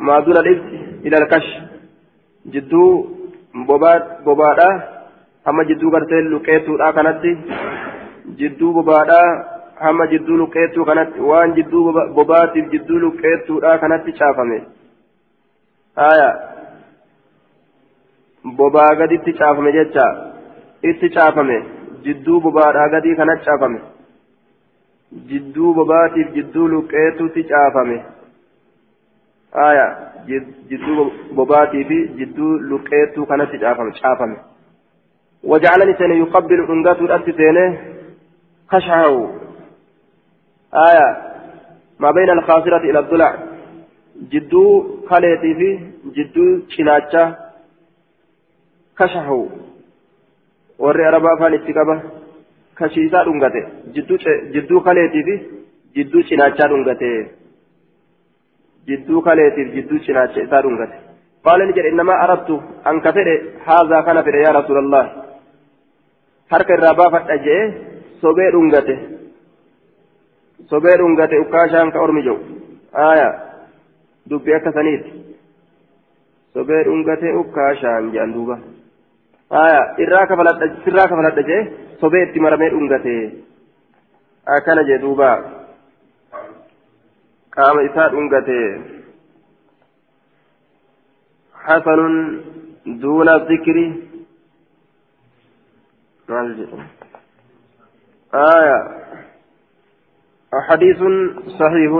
maa 0.08 0.20
duna 0.26 0.42
dhibsi 0.48 0.80
ila 1.08 1.16
alkash 1.22 1.50
jidduu 2.56 2.90
bobaadha 4.26 4.68
hamma 5.46 5.64
jidduu 5.70 5.90
gartee 5.90 6.22
luqeettuudha 6.34 6.92
kanatti 6.98 7.32
jidduu 8.42 8.72
bobaadha 8.78 9.20
hamma 9.80 10.06
jidduu 10.12 10.36
luqeettuu 10.42 10.84
kanatti 10.90 11.20
waan 11.30 11.54
jidduu 11.58 11.92
bobaatiif 12.18 12.70
jidduu 12.74 12.98
luqeettuudha 13.04 13.78
kanatti 13.84 14.18
caafame 14.20 14.58
aya 16.10 16.28
bobaa 18.44 18.94
gaditti 19.00 19.38
caafame 19.40 19.72
jecha 19.72 20.31
itti 20.90 21.10
caafame 21.16 21.56
jidduu 22.04 22.40
bobaadhaa 22.46 22.88
gadii 22.94 23.16
kanatti 23.20 23.46
caafame 23.50 23.80
jidduu 25.30 25.74
bobaatiif 25.74 26.32
jidduu 26.36 26.68
luqqeetutti 26.74 27.44
caafame 27.52 27.98
aya 29.66 29.86
jidduu 30.70 31.10
bobaatii 31.40 31.84
fi 31.90 31.98
jidduu 32.18 32.52
luqqeetuu 32.72 33.26
kanatti 33.26 33.62
caafame 33.66 34.00
caafame 34.02 34.38
سنة 35.98 36.14
يقبل 36.14 36.60
أنقاته 36.70 37.04
الأرض 37.04 37.30
سنة 37.30 37.78
خشعه 38.68 39.14
آية 40.74 41.08
ما 42.00 42.10
بين 42.10 42.30
الخاصرة 42.30 42.90
إلى 42.90 42.98
الضلع 42.98 43.30
jidduu 44.30 45.02
kaleetii 45.08 45.54
fi 45.54 45.68
jidduu 46.16 46.60
cinaachaa 46.72 47.36
kashahu 48.94 49.50
warri 50.84 51.04
arabaa 51.10 51.34
afaan 51.36 51.54
itti 51.58 51.72
qaba 51.78 51.94
kashiisaa 52.80 53.24
dhungate 53.28 53.60
jidduu 54.54 54.80
kaleetii 54.88 55.24
fi 55.28 55.34
jidduu 55.96 56.22
cinaachaa 56.30 56.68
dhungate 56.72 57.10
jidduu 58.90 59.20
kaleetiif 59.28 59.68
jidduu 59.76 59.98
cinaacha 60.06 60.40
isaa 60.46 60.62
dhungate 60.66 60.96
qaala 61.46 61.66
ni 61.66 61.76
jedhe 61.78 61.90
innamaa 61.94 62.18
aradtu 62.24 62.54
an 62.90 63.00
ka 63.04 63.10
fedhe 63.18 63.34
haazaa 63.66 64.02
kana 64.08 64.22
fedhe 64.28 64.40
yaa 64.44 64.54
rasuulallah 64.58 65.04
harka 66.54 66.72
irraa 66.78 66.94
baafadha 67.00 67.36
jee 67.46 67.62
sobee 68.22 68.50
dhungate 68.56 68.94
sobee 70.72 70.96
dhungate 71.02 71.36
ukkaashaan 71.44 71.92
ka 71.94 72.04
ormi 72.06 72.22
jedhu 72.28 72.42
aayaa 73.06 73.32
dubbi 74.30 74.54
akka 74.58 74.72
saniiti 74.78 75.10
sobee 76.56 76.82
dhungatee 76.88 77.32
ukkaashaan 77.42 78.10
jedhan 78.14 78.34
duuba 78.36 78.56
sirraa 79.96 80.26
kafaladha 80.26 81.42
jee 81.50 81.62
sobee 82.00 82.22
itti 82.28 82.40
maramee 82.40 82.70
dhungatee 82.70 83.22
akkana 84.56 84.84
jee 84.88 84.98
duuba 85.04 85.30
qaama 87.56 87.86
isaa 87.90 88.08
dhungatee 88.16 88.66
حسن 91.62 92.40
دون 92.86 93.28
الذكر 93.28 93.92
آية 98.34 98.78
حديث 100.54 100.98
صحيح 101.58 101.92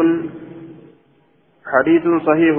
حديث 1.67 2.03
صحيح 2.27 2.57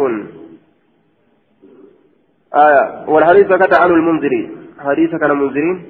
آية 2.54 3.06
والحديث 3.08 3.48
سكت 3.48 3.74
عنه 3.80 3.94
المنذري 3.94 4.63
حديث 4.84 5.16
كان 5.16 5.32
منذرين 5.32 5.86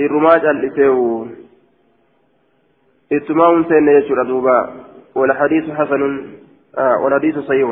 الرماج 0.00 0.44
الإسيو 0.46 1.26
اتمام 3.12 3.64
سين 3.68 3.88
يشور 3.88 4.22
دوبا 4.22 4.58
والحديث 5.14 5.64
حسن 5.70 6.02
آه 6.78 6.96
والحديث 7.02 7.38
صحيح 7.38 7.68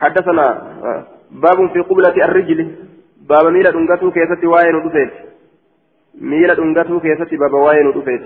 حدثنا 0.00 0.46
آه 0.84 1.02
باب 1.30 1.58
في 1.72 1.80
قبلة 1.80 2.16
الرجل 2.24 2.60
باب 3.28 3.46
ميلا 3.46 3.70
دنغتو 3.70 4.10
كيستي 4.10 4.46
واين 4.46 4.74
ودفيت 4.74 5.12
ميلا 6.20 6.54
دنغتو 6.54 7.00
كيستي 7.00 7.36
باب 7.36 7.52
واين 7.52 7.86
ودفيت 7.86 8.22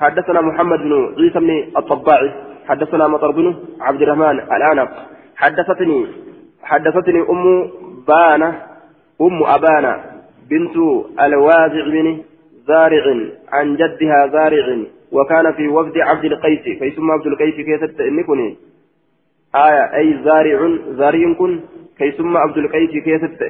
حدثنا 0.00 0.40
محمد 0.40 0.78
بن 0.78 1.14
عيسى 1.18 1.38
بن 1.38 1.50
الطباعي 1.76 2.30
حدثنا 2.68 3.08
مطر 3.08 3.30
بن 3.30 3.46
عبد 3.80 4.02
الرحمن 4.02 4.36
العنق 4.56 4.90
حدثتني 5.36 6.06
حدثتني 6.62 7.20
أم 7.30 7.70
بانة 8.08 8.67
أم 9.20 9.42
أبانة 9.44 10.04
بنت 10.50 10.76
الوازع 11.20 11.84
بن 11.84 12.22
زارع 12.66 13.04
عن 13.48 13.76
جدها 13.76 14.26
زارع 14.26 14.78
وكان 15.12 15.52
في 15.52 15.68
وفد 15.68 15.98
عبد 15.98 16.24
القيس 16.24 16.60
كيسمى 16.62 17.12
عبد 17.12 17.26
القيس 17.26 17.54
كيست 17.54 18.00
إنكني 18.00 18.56
آية 19.54 19.96
أي 19.96 20.18
زارع 20.24 20.76
زارع 20.88 21.32
كن 21.32 21.60
كيسمى 21.98 22.38
عبد 22.38 22.58
القيس 22.58 22.90
كيست 22.90 23.42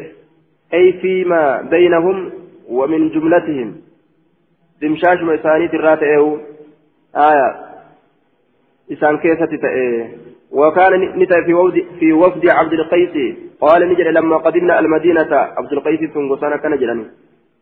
أي 0.74 0.92
فيما 0.92 1.62
بينهم 1.62 2.30
ومن 2.68 3.08
جملتهم. 3.08 3.76
دمشاش 4.82 5.22
مسانيت 5.22 5.74
الراتئه 5.74 6.40
آية 7.16 7.68
إسان 8.92 9.18
كيسة 9.18 9.46
تأيه 9.46 10.16
وكان 10.50 11.18
نتا 11.18 11.42
في 12.00 12.12
وفد 12.12 12.48
عبد 12.48 12.72
القيس 12.72 13.36
قال 13.60 13.80
نجد 13.88 14.06
لما 14.06 14.36
قدمنا 14.36 14.78
المدينة. 14.80 15.32
عبد 15.58 15.72
القيس 15.72 16.00
تنقصنا 16.14 16.56
كان 16.56 16.78
جلني 16.78 17.04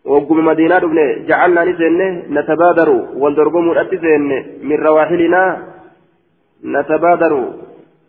وقم 0.04 0.44
مدينة 0.44 0.76
ابن 0.76 0.98
جعلنا 1.28 1.64
نسن 1.64 2.00
نتبادر 2.36 2.88
والدرقم 3.22 3.70
الأتسن 3.70 4.30
من 4.68 4.76
رواحلنا 4.88 5.42
نتبادر 6.64 7.32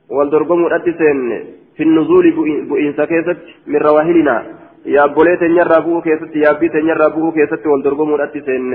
والدرقم 0.09 0.65
الأتسن 0.65 1.43
في 1.75 1.83
النزول 1.83 2.25
بإنسا 2.69 3.05
كيست. 3.05 3.37
من 3.67 3.79
رواحلنا. 3.89 4.35
يا 4.85 5.05
بوليت 5.05 5.43
نرى 5.43 6.01
كيست. 6.05 6.31
يا 6.35 6.51
بيت 6.59 6.75
نرى 6.75 7.07
كيست. 7.35 7.63
والدرقم 7.65 8.15
الأتسن 8.15 8.73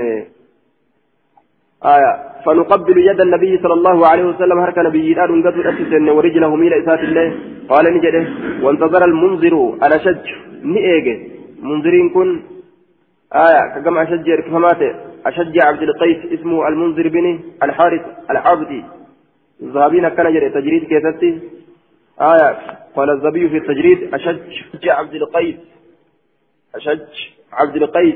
آية. 1.85 2.33
فنقبل 2.45 2.97
يد 2.97 3.21
النبي 3.21 3.57
صلى 3.63 3.73
الله 3.73 4.07
عليه 4.07 4.23
وسلم 4.23 4.59
هرك 4.59 4.77
نبي 4.77 5.13
دار 5.13 5.41
قد 5.41 5.57
أسسن 5.59 6.09
ورجله 6.09 6.55
ميل 6.55 6.73
إسات 6.73 6.99
الله. 6.99 7.35
قال 7.69 7.85
نجده 7.93 8.27
وانتظر 8.63 9.05
المنذر 9.05 9.77
على 9.81 9.99
شج. 9.99 10.27
نئيجه 10.63 11.17
منذرين 11.61 12.09
كن. 12.09 12.41
آية. 13.33 13.81
كما 13.85 14.03
أشج 14.03 14.27
كفمات 14.45 14.81
أشج 15.25 15.55
عبد 15.63 15.81
القيس. 15.81 16.39
اسمه 16.39 16.67
المنذر 16.67 17.07
بن 17.07 17.39
الحارث 17.63 18.01
العبدي. 18.29 18.83
ذهبين 19.63 20.09
كان 20.09 20.33
جري 20.33 20.49
تجريد 20.49 20.83
كيفتي 20.83 21.39
آية. 22.21 22.57
قال 22.95 23.09
الزبي 23.09 23.49
في 23.49 23.57
التجريد 23.57 24.13
أشج 24.13 24.89
عبد 24.89 25.13
القيس. 25.13 25.55
أشج 26.75 26.99
عبد 27.53 27.75
القيس. 27.75 28.15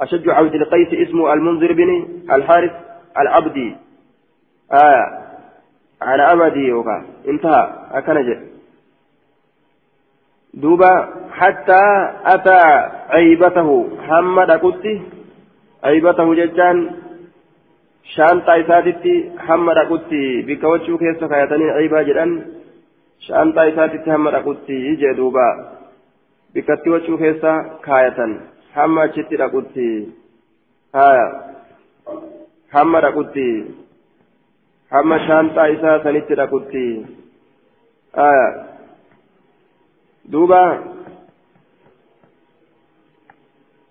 أشج 0.00 0.28
عبد 0.28 0.54
القيس 0.54 1.08
اسمه 1.08 1.32
المنذر 1.32 1.72
بن 1.72 2.08
الحارث 2.32 2.89
العبدي 3.18 3.76
آية 4.72 5.04
على 6.02 6.22
أمدي 6.22 6.72
وقع 6.72 7.02
انتهى 7.28 7.68
أكنج 7.92 8.38
دوبا 10.54 11.08
حتى 11.32 11.82
أتى 12.24 12.60
عيبته 13.08 13.88
حمد 14.08 14.50
أكتي 14.50 15.02
عيبته 15.84 16.34
ججان 16.34 17.00
isaatitti 18.10 19.32
hamma 19.46 19.74
dhaqutti 19.74 20.42
bikka 20.46 20.68
wachuu 20.68 20.98
keessa 20.98 21.28
kaayatanii 21.28 21.74
ciibaa 21.76 22.02
jedhan 22.08 22.32
shaantaa 23.26 23.66
isaatitti 23.72 24.10
hamma 24.10 24.32
dhaqutti 24.34 24.96
jee 25.02 25.14
duuba 25.18 25.44
bikkatti 26.54 26.90
wachuu 26.94 27.18
keessa 27.22 27.52
kaayatan 27.86 28.32
hamma 28.74 29.02
achitti 29.02 29.40
dhaqutti 29.42 29.86
haya 30.98 31.26
hamma 32.74 33.02
dhaqutti 33.06 33.46
hamma 34.92 35.18
shaantaa 35.26 35.66
isaa 35.76 35.98
sanitti 36.04 36.38
dhaqutti 36.40 36.84
duuba 40.32 40.62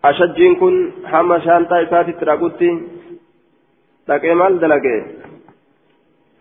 ashajjiin 0.04 0.60
kun 0.64 0.76
hamma 1.14 1.40
shaantaa 1.48 1.82
isaatitti 1.88 2.30
dhaqutti 2.32 2.70
dhaqee 4.08 4.36
maal 4.42 4.62
dalage 4.66 4.98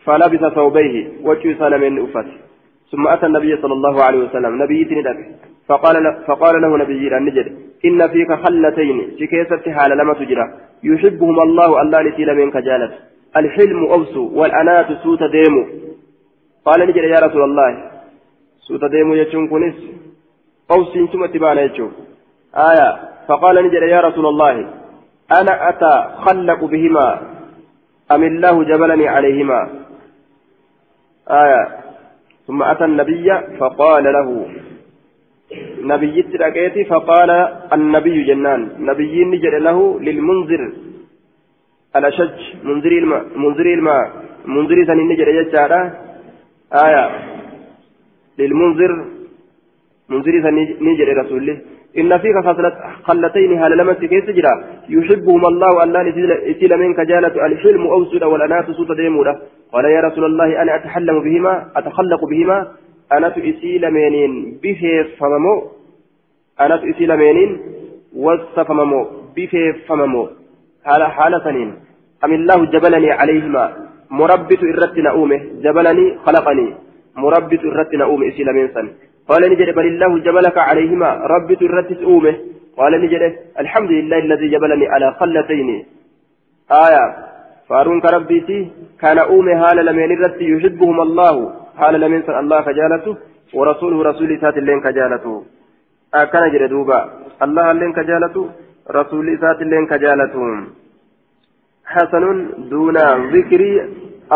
فلبس 0.06 0.44
ثوبيه 0.54 0.94
وجه 1.22 1.58
سالم 1.58 2.04
أفت 2.04 2.28
ثم 2.92 3.08
أتى 3.08 3.26
النبي 3.26 3.56
صلى 3.62 3.72
الله 3.72 3.96
عليه 4.02 4.18
وسلم 4.18 4.62
نبي 4.62 4.84
تندك 4.84 5.18
فقال 5.68 6.24
فقال 6.26 6.62
له 6.62 6.78
نبي 6.78 7.16
النجد 7.16 7.56
إن 7.84 8.08
فيك 8.08 8.32
خلتين 8.32 9.16
في 9.18 9.26
كيسة 9.26 9.72
حال 9.72 9.90
لما 9.98 10.14
تجرى. 10.14 10.44
يحبهما 10.82 11.42
الله 11.42 11.82
الله 11.82 12.02
لتيل 12.02 12.34
منك 12.34 12.56
جالت 12.56 12.92
الحلم 13.36 13.84
أوس 13.84 14.16
والأنات 14.16 14.86
سوت 15.02 15.22
ديمو 15.22 15.66
قال 16.64 16.88
نجد 16.88 16.96
يا 16.96 17.26
رسول 17.26 17.42
الله. 17.42 17.90
سوت 18.60 18.84
ديمو 18.84 19.14
يجون 19.14 19.48
كنس. 19.48 19.74
أوس 20.70 20.92
ثم 21.12 21.26
تبان 21.26 21.58
يجون. 21.58 21.92
آية. 22.54 22.90
فقال 23.28 23.64
نجد 23.66 23.82
يا 23.82 24.00
رسول 24.00 24.26
الله. 24.26 24.54
أنا 25.40 25.68
أتخلق 25.68 26.64
بهما. 26.64 27.20
أم 28.12 28.22
الله 28.24 28.64
جبلني 28.64 29.08
عليهما؟ 29.08 29.68
آية. 31.30 31.68
ثم 32.46 32.62
أتى 32.62 32.84
النبي 32.84 33.40
فقال 33.58 34.04
له 34.04 34.46
نبي 35.82 36.22
تركيتي 36.22 36.84
فقال 36.84 37.30
النبي 37.72 38.22
جنان. 38.22 38.60
نبي 38.78 39.24
نجد 39.24 39.54
له 39.54 40.00
للمنذر. 40.00 40.72
الأشج 41.96 42.38
منذري 42.64 42.98
الماء 42.98 43.24
منذري 43.36 43.74
الماء 43.74 44.10
منذري 44.46 44.84
ثاني 44.84 45.04
نجد 45.04 45.28
يجارة 45.28 45.92
آية. 46.84 47.04
للمنذر. 48.38 49.04
منذري 50.08 50.42
ثاني 50.42 50.76
نجد 50.80 51.08
رسوله. 51.08 51.58
إن 51.96 52.18
فيك 52.18 52.36
خلتين 53.04 53.62
هل 53.62 53.78
لم 53.78 53.92
كيس 53.92 54.24
جرا 54.24 54.54
يحبهما 54.88 55.48
الله 55.48 55.84
ألا 55.84 56.00
إتيل 56.50 56.76
منك 56.76 57.00
جالة 57.00 57.46
الحلم 57.46 57.86
أوسد 57.86 58.24
والأنات 58.24 58.70
سوط 58.70 58.92
ديمورة 58.92 59.40
قال 59.72 59.84
يا 59.84 60.00
رسول 60.00 60.24
الله 60.24 60.62
أنا 60.62 60.76
أتحلم 60.76 61.20
بهما 61.20 61.68
أتخلق 61.76 62.24
بهما؟ 62.24 62.58
أنا 63.12 63.28
تئسيل 63.28 63.90
منين 63.90 64.58
به 64.62 64.82
فممو 65.18 65.56
أنا 66.60 66.76
تئسيل 66.76 67.16
منين 67.16 67.60
وصفممو 68.16 69.00
به 69.36 69.74
فممو 69.86 70.28
حال 70.84 71.02
حالة 71.16 71.44
سنين 71.44 71.70
أم 72.24 72.32
الله 72.32 72.64
جبلني 72.64 73.10
عليهما 73.10 73.64
مربت 74.10 74.60
إرتنا 74.72 75.10
أومه 75.10 75.40
جبلني 75.64 76.18
خلقني 76.26 76.74
مربت 77.16 77.62
إرتنا 77.64 78.04
أومه 78.04 78.28
إسيل 78.28 78.48
من 78.52 78.68
سن 78.74 78.88
قال 79.28 79.42
نجد 79.52 79.74
بل 79.74 79.86
الله 79.86 80.18
جبلك 80.18 80.58
عليهما 80.58 81.10
ربي 81.34 81.56
ترتس 81.56 82.02
أومه 82.02 82.34
قال 82.78 82.92
نجد 83.02 83.22
الحمد 83.58 83.90
لله 83.90 84.18
الذي 84.18 84.48
جبلني 84.48 84.86
على 84.88 85.14
خلتين 85.20 85.84
آية 86.70 87.04
فارون 87.68 88.00
كربيتي 88.00 88.68
كان 89.00 89.18
أومه 89.18 89.54
هال 89.62 89.86
لمن 89.86 90.12
الرت 90.12 90.40
يحبهم 90.40 91.00
الله 91.00 91.34
هال 91.80 91.94
لمن 92.00 92.22
الله 92.42 92.58
كجالته 92.68 93.14
ورسوله 93.58 93.98
رسول 94.10 94.30
سات 94.42 94.56
اللين 94.62 94.80
كجالته. 94.86 95.34
أكن 96.14 96.44
جد 96.52 96.64
دوبا. 96.72 96.98
الله 97.44 97.64
اللين 97.72 97.92
كجالته 97.98 98.44
رسول 98.98 99.26
سات 99.42 99.58
اللين 99.64 99.84
كجالته. 99.92 100.42
حسن 101.92 102.24
دون 102.70 102.96
ذكر 103.34 103.62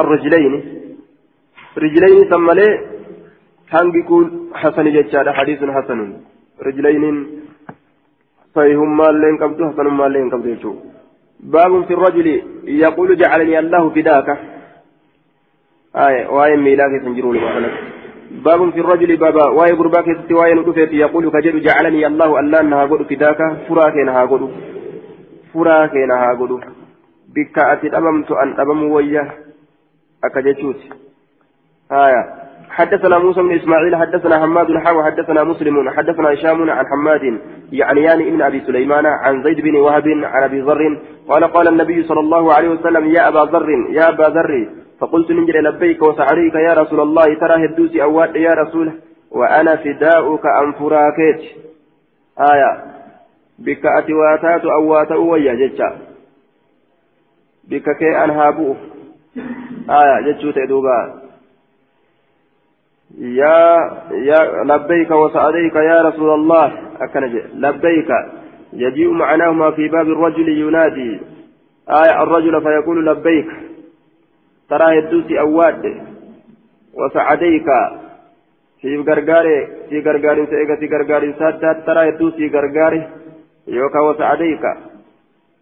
الرجلين. 0.00 0.54
رجلين 1.84 2.18
ثم 2.32 2.48
hangi 3.72 4.02
kun 4.08 4.52
hasani 4.62 4.92
jechaadha 4.96 5.32
hadiisun 5.38 5.70
hasanun 5.76 6.10
rijlayniin 6.68 7.18
صحيحما 8.56 9.08
لين 9.22 9.36
قبضه 9.42 9.64
حسنما 9.70 10.08
لين 10.08 10.30
قبضه 10.30 10.74
باب 11.40 11.72
في 11.88 11.92
الرجل 11.94 12.26
يقول 12.84 13.16
جعلني 13.16 13.58
الله 13.58 13.90
فداك. 13.94 14.28
آية 15.96 16.28
وآية 16.28 16.56
ميلاك 16.56 17.02
سنجرون 17.04 17.36
باب 18.44 18.70
في 18.70 18.80
الرجل 18.80 19.16
بابا 19.16 19.44
وآية 19.44 19.74
قرباك 19.74 20.04
ستواية 20.24 20.54
نكفت 20.54 20.92
يقول 20.92 21.30
كجد 21.30 21.56
جعلني 21.62 22.06
الله 22.06 22.40
الله 22.40 22.60
أنها 22.60 22.84
قد 22.84 23.02
فداك 23.02 23.38
فراك 23.68 23.92
أنها 23.92 24.24
قد 24.24 24.50
فراك 25.54 25.94
أنها 25.96 26.30
قد 26.40 26.60
بك 27.34 27.58
أممت 27.94 28.30
أن 28.30 28.60
أمم 28.60 28.82
وياه 28.82 29.30
أكجتوت 30.24 30.80
آية 31.92 32.22
حدثنا 32.70 33.18
موسى 33.18 33.42
بن 33.42 33.52
إسماعيل 33.52 33.96
حدثنا 33.96 34.42
حماد 34.42 34.76
حاوى 34.84 35.04
حدثنا 35.04 35.44
مسلم 35.44 35.90
حدثنا 35.90 36.32
هشام 36.32 36.70
عن 36.70 36.86
حماد 36.86 37.40
يعني 37.72 38.02
يعني 38.02 38.28
ابن 38.28 38.42
أبي 38.42 38.60
سليمان 38.60 39.06
عن 39.06 39.42
زيد 39.42 39.60
بن 39.60 39.76
وهب 39.76 40.08
عن 40.08 40.42
أبي 40.42 40.60
ذر 40.60 41.00
قال 41.28 41.44
قال 41.44 41.68
النبي 41.68 42.02
صلى 42.02 42.20
الله 42.20 42.54
عليه 42.54 42.68
وسلم 42.68 43.06
يا 43.06 43.28
أبا 43.28 43.38
ذر 43.38 43.70
يا 43.90 44.08
أبا 44.08 44.22
ذر. 44.22 44.81
فقلت 45.02 45.30
نجري 45.30 45.60
لبيك 45.60 46.02
وسعريك 46.02 46.54
يا 46.54 46.74
رسول 46.74 47.00
الله 47.00 47.24
ترى 47.34 47.66
هدوسي 47.66 48.02
أواد 48.02 48.36
يا 48.36 48.50
رسول 48.50 48.92
وأنا 49.30 49.76
فداؤك 49.76 50.46
عن 50.46 50.72
فراكيت؟ 50.72 51.40
آية. 52.38 52.84
بك 53.58 53.86
أتواتات 53.86 54.64
أوات 54.64 55.12
ويا 55.12 55.54
جتشا. 55.54 55.98
بك 57.68 57.84
كي 57.98 58.24
أنهابو. 58.24 58.74
آية 59.90 60.32
جتشو 60.32 60.50
تدوبا. 60.50 61.22
يا 63.18 63.60
يا 64.10 64.64
لبيك 64.64 65.10
وسعديك 65.10 65.74
يا 65.74 66.02
رسول 66.02 66.30
الله. 66.34 66.72
أكنج 67.00 67.34
لبيك. 67.54 68.10
يجيء 68.72 69.10
معناهما 69.10 69.70
في 69.70 69.88
باب 69.88 70.06
الرجل 70.06 70.48
ينادي. 70.48 71.20
آية 71.88 72.22
الرجل 72.22 72.62
فيقول 72.62 73.06
لبيك. 73.06 73.71
ترى 74.72 74.88
يدوسي 74.96 75.40
أواد 75.40 75.84
وسعديك 76.98 77.68
في 78.80 78.90
غرغاري 79.08 79.58
في 79.88 79.96
غرغاري 80.06 80.46
سيغا 80.52 80.76
في 80.80 80.86
غرغاري 80.92 81.34
سادات 81.38 81.76
ترى 81.86 82.02
يدوسي 82.08 82.46
غرغاري 82.54 83.02
يوكا 83.68 84.00
وسعديك 84.00 84.64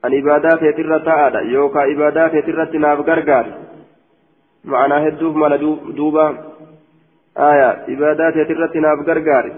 أن 0.04 0.12
إبادات 0.18 0.62
يتر 0.62 0.98
تاعدا 0.98 1.40
يوكا 1.40 1.82
إبادات 1.92 2.32
يتر 2.34 2.64
تناف 2.72 2.98
غرغاري 3.08 3.52
معناه 4.64 5.08
الدوب 5.08 5.36
مال 5.36 5.52
دوبا 5.98 6.26
آية 7.38 7.70
عبادات 7.88 8.36
يترتنا 8.36 8.94
بغرغار 8.94 9.52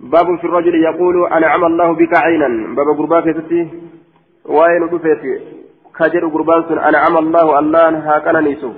باب 0.00 0.38
في 0.40 0.44
الرجل 0.44 0.74
يقول 0.74 1.32
أنعم 1.32 1.64
الله 1.64 1.92
بك 1.92 2.16
عينا 2.24 2.74
باب 2.76 2.88
قرباك 2.98 3.26
يتتي 3.26 3.68
وين 4.44 4.88
دفيتي 4.92 5.63
كجر 5.98 6.24
قربان 6.34 6.78
أنعم 6.88 7.14
الله 7.22 7.46
الله 7.58 7.88
هاكنا 8.08 8.40
نيسو. 8.40 8.70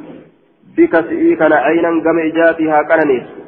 بك 0.76 0.94
سئيكنا 1.08 1.56
عينا 1.66 1.90
قم 2.04 2.18
إجاتي 2.28 2.64
هاكنا 2.74 3.04
نيسو. 3.10 3.40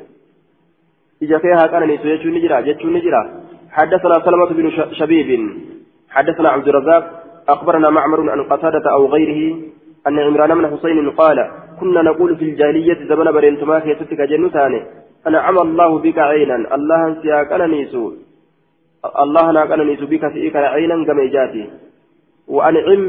إجاتي 1.23 1.51
هاكنا 1.61 1.87
نيسو 1.87 2.07
يجو 2.13 2.29
نجرا 2.37 2.59
يجو 2.69 2.89
نجرا. 2.97 3.23
حدثنا 3.77 4.17
سلمة 4.25 4.51
بن 4.59 4.67
شبيب. 4.99 5.31
حدثنا 6.15 6.49
عبد 6.55 6.69
الرزاق. 6.69 7.05
أخبرنا 7.49 7.91
معمر 7.91 8.31
عن 8.31 8.41
قتادة 8.51 8.87
أو 8.97 9.07
غيره 9.07 9.41
أن 10.07 10.19
عمران 10.19 10.55
بن 10.59 10.67
حسين 10.73 11.11
قال 11.11 11.39
كنا 11.81 12.03
نقول 12.03 12.37
في 12.37 12.45
الجاهلية 12.45 12.99
زمن 13.09 13.33
برنتما 13.33 13.79
كيستك 13.79 14.21
جنتان 14.21 14.73
أنعم 15.27 15.59
الله 15.59 15.91
بك 15.99 16.19
عينا 16.19 16.57
الله 16.77 17.03
سياك 17.23 17.53
أنا 17.53 17.67
نيسو. 17.67 18.13
الله 19.25 19.45
ناك 19.53 19.71
أنا 19.71 19.85
نيسو 19.85 20.07
بك 20.13 20.25
سيك 20.33 20.57
عينا 20.57 20.97
كما 21.07 21.25
جاتي 21.35 21.65
وأنعم 22.49 23.03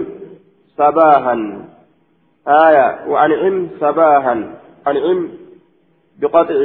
صباحا 0.80 1.36
آية 2.48 2.88
وأنعم 3.08 3.68
صباحا 3.80 4.36
أنعم 4.88 5.20
بقطع 6.20 6.62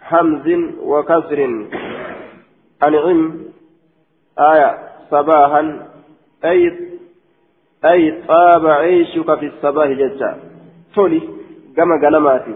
حمز 0.00 0.46
وكسر 0.90 1.40
أنعم 2.82 3.20
آية 4.38 4.70
صباحا 5.10 5.62
أي 6.44 6.60
أي 7.84 8.22
طاب 8.28 8.66
عيشك 8.66 9.38
في 9.38 9.46
الصباح 9.46 9.88
جدا 9.88 10.30
toli 10.94 11.18
gama 11.76 11.98
ganamaati 11.98 12.54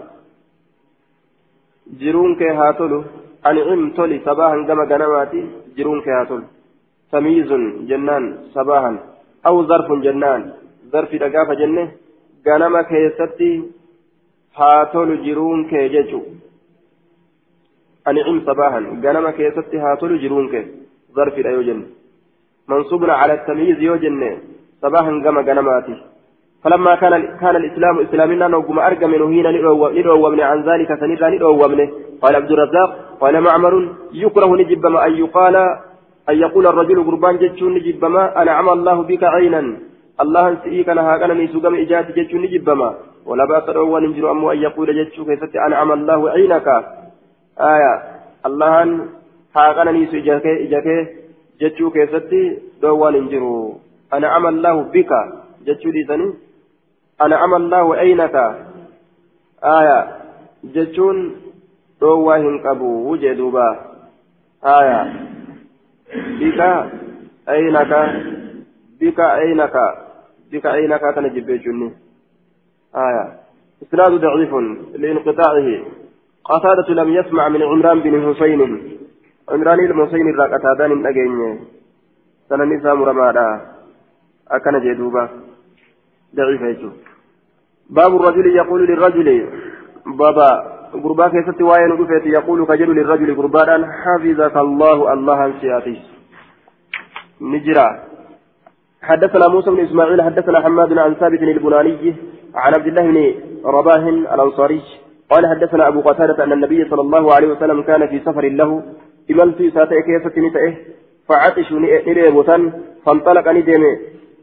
jiruun 1.99 2.37
kee 2.39 2.53
haa 2.59 2.73
tolu 2.79 2.99
anicim 3.43 3.81
toli 3.97 4.21
sabaahan 4.27 4.63
gama 4.69 4.85
ganamaati 4.91 5.41
jiruun 5.75 5.99
kee 6.05 6.15
haa 6.17 6.29
tolu 6.31 6.45
tamiizun 7.11 7.63
jennaan 7.89 8.25
sabaahan 10.91 11.23
aw 11.23 11.29
zarfun 11.29 11.29
jennaan 11.29 11.29
ظرف 11.29 11.31
دقافة 11.33 11.53
جنة 11.53 11.91
غنم 12.47 12.81
كيستي 12.81 13.51
هاتول 14.59 15.09
جرون 15.25 15.59
كيججو 15.69 16.21
أنعم 18.07 18.37
صباحا 18.47 18.79
غنم 19.03 19.29
كيستي 19.37 19.77
هاتول 19.77 20.11
جرون 20.21 20.45
كي 20.49 20.61
ظرف 21.15 21.35
الأيوجن 21.37 21.79
منصوب 22.69 23.09
على 23.09 23.33
التمييز 23.33 23.79
يوجن 23.81 24.23
صباحا 24.81 25.11
كما 25.23 25.41
غنماتي 25.47 25.95
فلما 26.63 26.95
كان 27.01 27.13
كان 27.41 27.55
الاسلام 27.55 27.95
اسلامنا 28.05 28.47
نوغما 28.47 28.87
ارجم 28.87 29.13
هنا 29.33 29.51
ندعو 29.51 29.85
عن 30.51 30.59
ذلك 30.69 30.89
سنيرا 31.01 31.29
ندعو 31.29 31.63
قال 32.21 32.35
عبد 32.35 32.51
الرزاق 32.51 32.89
قال 33.21 33.41
معمر 33.41 33.73
يكره 34.13 34.51
نجب 34.59 34.85
ما 34.85 34.99
ان 35.07 35.13
يقال 35.23 35.55
ان 36.29 36.35
يقول 36.45 36.67
الرجل 36.67 36.97
قربان 37.07 37.37
جتشون 37.41 37.73
نجب 37.73 38.05
ما 38.05 38.41
انعم 38.41 38.69
الله 38.69 38.97
بك 39.09 39.23
عينا 39.23 39.88
الله 40.21 40.55
سئيك 40.63 40.89
لها 40.89 41.17
كان 41.17 41.37
نيسوغم 41.37 41.75
اجات 41.75 42.07
جتشون 42.11 42.41
نجب 42.41 42.69
ما 42.69 42.89
ولا 43.25 43.45
بأس 43.45 43.63
دعوة 43.63 43.99
ننجر 43.99 44.31
أمو 44.31 44.51
أن 44.51 44.57
يقول 44.57 44.87
جتشو 45.05 45.25
كيف 45.25 45.43
انعم 45.55 45.91
الله 45.91 46.29
عينك. 46.29 46.67
آية. 47.59 47.93
الله 48.45 48.73
ها 49.55 49.73
كان 49.73 49.87
نيسو 49.93 50.17
اجاك 50.17 50.87
جتشو 51.61 51.89
كيف 51.89 52.11
دعوة 52.81 53.11
ننجر 53.11 53.43
أنعم 54.13 54.47
الله 54.47 54.75
بك. 54.93 55.11
جتشو 55.67 55.89
دي 55.95 56.03
سنين 56.07 56.33
أنعم 57.21 57.53
الله 57.55 57.99
أينك 57.99 58.35
آية. 59.63 59.99
جتون 60.63 61.17
رواه 62.01 62.43
قبو 62.65 63.11
وجدوبا. 63.11 63.67
آية. 64.65 64.99
بك 66.39 66.59
أينك 67.49 67.91
بك 69.01 69.19
أينك 69.19 69.75
بك 70.51 70.65
أينك 70.65 71.01
كان 71.15 71.33
جبيجني 71.35 71.89
آية 72.95 73.25
إسناد 73.83 74.11
ضعيف 74.11 74.53
لانقطاعه 75.01 75.69
قتادة 76.45 76.89
لم 76.93 77.09
يسمع 77.13 77.49
من 77.49 77.61
عمران 77.63 77.99
بن 77.99 78.13
حسين 78.25 78.61
عمران 79.49 79.79
المحسين 79.79 80.29
الراقتادان 80.29 80.91
الأجيني 80.91 81.59
سننسى 82.49 82.93
مرمادا 82.93 83.61
أكن 84.51 84.79
جدوبا 84.79 85.29
ضعيف 86.35 86.61
باب 87.89 88.15
الرجل 88.15 88.55
يقول 88.55 88.87
للرجل 88.87 89.49
بابا 90.05 90.79
غربا 91.03 91.27
كيست 91.27 91.61
واين 91.61 91.91
رفيت 91.91 92.25
يقول 92.25 92.65
كجل 92.65 92.95
للرجل 92.95 93.33
غربان 93.33 93.85
حفظك 93.85 94.57
الله 94.57 95.13
الله 95.13 95.45
انسياتي 95.45 96.01
نجرا 97.41 98.08
حدثنا 99.01 99.47
موسى 99.47 99.69
بن 99.71 99.79
إسماعيل 99.79 100.21
حدثنا 100.21 100.59
حماد 100.61 100.97
عن 100.97 101.13
ثابت 101.13 101.41
البناني 101.41 102.15
عن 102.55 102.73
عبد 102.73 102.87
الله 102.87 103.05
بن 103.11 103.33
رباه 103.65 104.09
الأنصاري 104.09 104.81
قال 105.29 105.47
حدثنا 105.47 105.87
أبو 105.87 106.01
قتادة 106.01 106.43
أن 106.43 106.51
النبي 106.53 106.89
صلى 106.89 107.01
الله 107.01 107.33
عليه 107.35 107.47
وسلم 107.47 107.81
كان 107.81 108.07
في 108.07 108.19
سفر 108.19 108.49
له 108.49 108.83
إملت 109.31 109.73
ساتئ 109.73 110.01
كيست 110.01 110.37
نتئه 110.37 110.73
فعطش 111.27 111.71
نريبوتا 112.07 112.71
فانطلق 113.05 113.47
ندم 113.47 113.83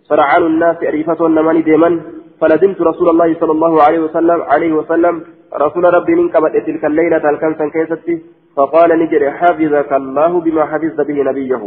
سرعان 0.09 0.43
الناس 0.43 0.77
أريفة 0.91 1.29
نماني 1.29 1.63
ديما 1.63 2.01
فلزمت 2.41 2.81
رسول 2.81 3.09
الله 3.09 3.35
صلى 3.41 3.53
الله 3.53 3.83
عليه 3.83 3.99
وسلم 3.99 4.43
عليه 4.43 4.73
وسلم 4.73 5.15
رسول 5.55 5.85
ربي 5.95 6.15
من 6.15 6.29
قبل 6.29 6.53
تلك 6.67 6.85
الليلة 6.85 7.31
الكنسا 7.31 7.69
كيستي 7.75 8.23
فقال 8.57 8.91
نجر 9.03 9.31
حفظك 9.31 9.93
الله 9.93 10.41
بما 10.41 10.65
حفظت 10.71 11.01
به 11.09 11.23
نبيه. 11.29 11.63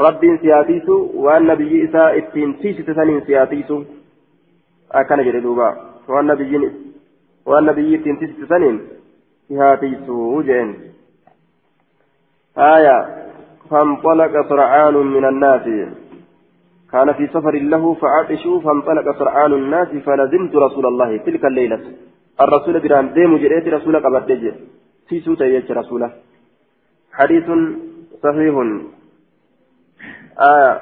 رب 0.00 0.38
سياتيس 0.42 0.88
والنبي 1.24 1.84
إساء 1.84 2.18
التنسيس 2.18 2.76
تسنين 2.86 3.20
سياتيس 3.26 3.70
أكن 4.92 5.22
جري 5.24 5.40
دوبا 5.40 5.68
والنبي 6.08 6.70
والنبي 7.46 7.94
التنسيس 7.94 8.30
تسنين 8.40 8.80
سياتيس 9.48 10.08
وجين 10.08 10.68
آية 12.58 12.98
فانطلق 13.70 14.48
سرعان 14.48 14.94
من 14.94 15.24
الناس 15.24 15.64
كان 16.92 17.12
في 17.12 17.26
سفر 17.26 17.54
له 17.72 17.94
فعطشوا 17.94 18.60
فانطلق 18.60 19.18
سرعان 19.18 19.52
الناس 19.52 19.88
فلزمت 19.88 20.54
رسول 20.54 20.86
الله 20.86 21.16
تلك 21.16 21.44
الليلة 21.44 21.80
الرسول 22.40 22.80
بران 22.80 23.12
ديم 23.14 23.36
جريت 23.36 23.68
رسول 23.68 23.96
قبل 24.04 24.52
في 25.08 25.20
سوتا 25.20 25.44
يج 25.44 25.72
رسوله 25.72 26.10
حديث 27.12 27.44
صحيح 28.22 28.54
آه 30.40 30.80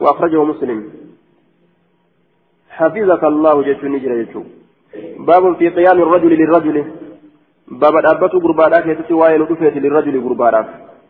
وأخرجه 0.00 0.44
مسلم. 0.44 0.92
حفظك 2.70 3.24
الله 3.24 3.62
جت 3.62 3.84
نجر 3.84 4.12
باب 5.18 5.56
في 5.56 5.68
قيام 5.68 6.02
الرجل 6.02 6.28
للرجل. 6.28 6.92
باب 7.68 7.96
الأبة 7.96 8.28
قربانا 8.28 8.80
كيتي 8.80 9.14
وين 9.14 9.42
للرجل 9.84 10.24
قربانا 10.24 10.60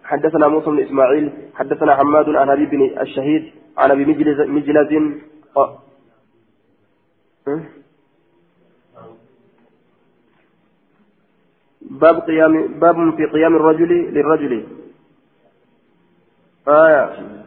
حدثنا 0.04 0.48
موسى 0.48 0.70
بن 0.70 0.78
إسماعيل 0.78 1.32
حدثنا 1.54 1.96
حماد 1.96 2.28
عن 2.28 2.50
حبيب 2.50 2.70
بن 2.70 3.00
الشهيد 3.00 3.44
عن 3.78 3.90
أبي 3.90 4.04
مجلس, 4.04 4.38
مجلس 4.48 4.90
باب 11.80 12.16
قيام 12.20 12.80
باب 12.80 13.16
في 13.16 13.24
قيام 13.26 13.56
الرجل 13.56 13.88
للرجل. 13.88 14.66
آية. 16.68 17.39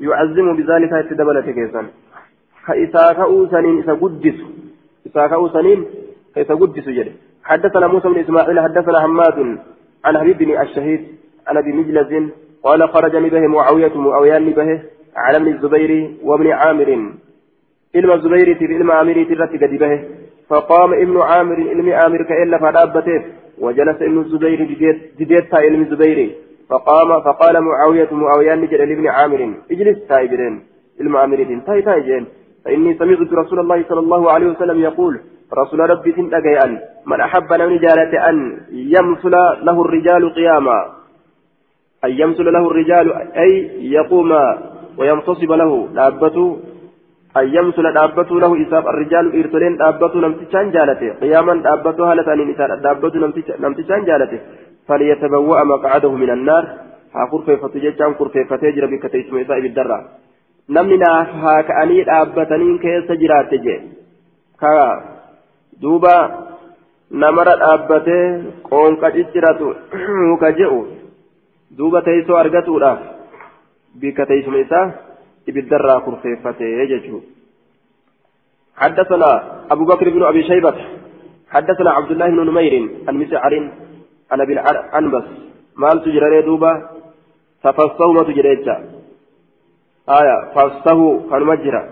يعزم 0.00 0.56
بذلك 0.56 0.92
يتدبل 0.92 1.40
كيسا 1.40 1.82
فإذا 2.66 3.12
كأو 3.12 3.46
سنين 3.46 3.78
إذا 3.78 3.92
قدس. 3.92 4.38
إذا 5.06 5.26
كأو 5.26 5.48
سنين 5.48 5.84
إذا 6.36 6.54
قدس 6.54 6.88
جري 6.88 7.12
حدثنا 7.44 7.86
موسى 7.86 8.08
بن 8.08 8.18
إسماعيل 8.18 8.60
حدثنا 8.60 9.00
حماد 9.00 9.58
عن 10.04 10.18
حبيب 10.18 10.38
بن 10.38 10.60
الشهيد 10.60 11.00
عن 11.46 11.56
أبي 11.56 11.72
مجلس 11.72 12.32
قال 12.62 12.88
خرج 12.88 13.16
به 13.16 13.46
معاوية 13.46 13.94
معاوية 13.94 14.38
به 14.38 14.82
على 15.16 15.36
ابن 15.36 15.48
الزبير 15.54 16.10
وابن 16.22 16.46
عامر. 16.52 17.12
إلما 17.96 18.14
الزبير 18.14 18.48
إلما 18.62 18.94
عامر 18.94 19.24
ترتي 19.24 19.56
قد 19.62 19.78
به. 19.82 20.04
فقام 20.48 20.92
ابن 20.92 21.20
عامر 21.20 21.58
إلم 21.58 21.92
عامر 21.92 22.22
كإلا 22.22 22.58
فدابته. 22.58 23.24
وجلس 23.58 23.98
ابن 24.02 24.18
الزبير 24.20 24.62
جديت 25.20 25.54
إلم 25.54 25.82
الزبير. 25.82 26.30
فقام 26.70 27.20
فقال 27.20 27.60
معاوية 27.60 28.08
معاوية 28.12 28.54
نجد 28.54 28.74
لابن 28.74 29.06
عامر 29.08 29.54
اجلس 29.70 29.98
تائبرين 30.08 30.62
إلما 31.00 31.18
عامر 31.18 31.60
تاي 31.66 31.82
تاي 31.82 32.00
جين. 32.00 32.26
فإني 32.64 32.94
سمعت 32.94 33.32
رسول 33.32 33.58
الله 33.60 33.84
صلى 33.88 34.00
الله 34.00 34.32
عليه 34.32 34.46
وسلم 34.46 34.80
يقول 34.80 35.20
رسول 35.58 35.90
ربي 35.90 36.12
تنتقي 36.12 36.54
أن 36.64 36.78
من 37.06 37.20
أحب 37.20 37.52
أن 37.52 37.60
أن 38.30 38.36
يمثل 38.70 39.34
له 39.66 39.82
الرجال 39.82 40.34
قياما. 40.34 40.78
أن 42.04 42.10
يمثل 42.10 42.52
له 42.52 42.70
الرجال 42.70 43.06
أي 43.44 43.50
يقوم 43.92 44.32
وينتصب 44.98 45.52
له. 45.52 45.88
دابته 45.94 46.58
أن 47.36 47.46
يمثل 47.56 47.92
دابته 47.92 48.40
له 48.40 48.62
إساب 48.62 48.84
الرجال 48.88 49.24
إرسلين 49.40 49.76
دابته 49.76 50.18
نمتشان 50.20 50.70
جالته. 50.70 51.08
قياما 51.22 51.54
دابته 51.54 52.12
هالتاني 52.12 52.52
دابته 52.86 53.18
نمتشان 53.64 54.04
جالته. 54.04 54.40
فليتبوأ 54.89 55.63
مقعده 55.63 56.11
من 56.11 56.29
النار 56.29 56.63
ها 57.15 57.25
كرفيفة 57.31 57.73
جيشان 57.83 58.13
كرفيفة 58.13 58.55
تجرى 58.55 58.87
بك 58.87 59.11
تيسم 59.11 59.37
إسائب 59.37 59.65
الدرة 59.65 59.99
نمنا 60.69 61.11
ها 61.43 61.61
كأني 61.61 62.03
دابتنين 62.03 62.77
كيس 62.77 63.11
جرات 63.11 63.53
جي 63.53 63.77
كا 64.61 64.73
دوبا 65.81 66.17
نمر 67.11 67.47
دابته 67.55 68.43
قوم 68.71 68.95
كجرات 68.95 69.61
وكجئو 70.31 70.85
duuba 71.77 72.01
teessoo 72.01 72.37
argatuudhaaf 72.39 72.99
bika 73.95 74.25
teessuma 74.25 74.59
isaa 74.65 74.85
ibiddarraa 75.47 76.01
kurfeeffatee 76.05 76.87
jechuudha. 76.87 77.35
حدثنا 78.75 79.29
أبو 79.71 79.85
بكر 79.85 80.09
بن 80.09 80.23
أبي 80.23 80.43
شيبة 80.43 80.75
حدثنا 81.49 81.89
عبد 81.91 82.11
الله 82.11 82.27
بن 82.29 82.39
نمير 82.49 82.73
عن 83.07 83.15
مسعر 83.15 83.53
عن 84.30 84.40
أبي 84.40 84.52
العنبس 84.52 85.24
مال 85.76 86.04
تجرى 86.04 86.42
دوبا؟ 86.42 86.72
تفصوا 87.62 88.12
ما 88.12 88.22
تجرى 88.22 88.52
آية 90.08 90.36
فصه 90.54 91.30
كان 91.30 91.42
مجرى 91.42 91.82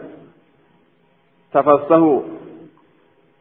تفصه 1.52 2.22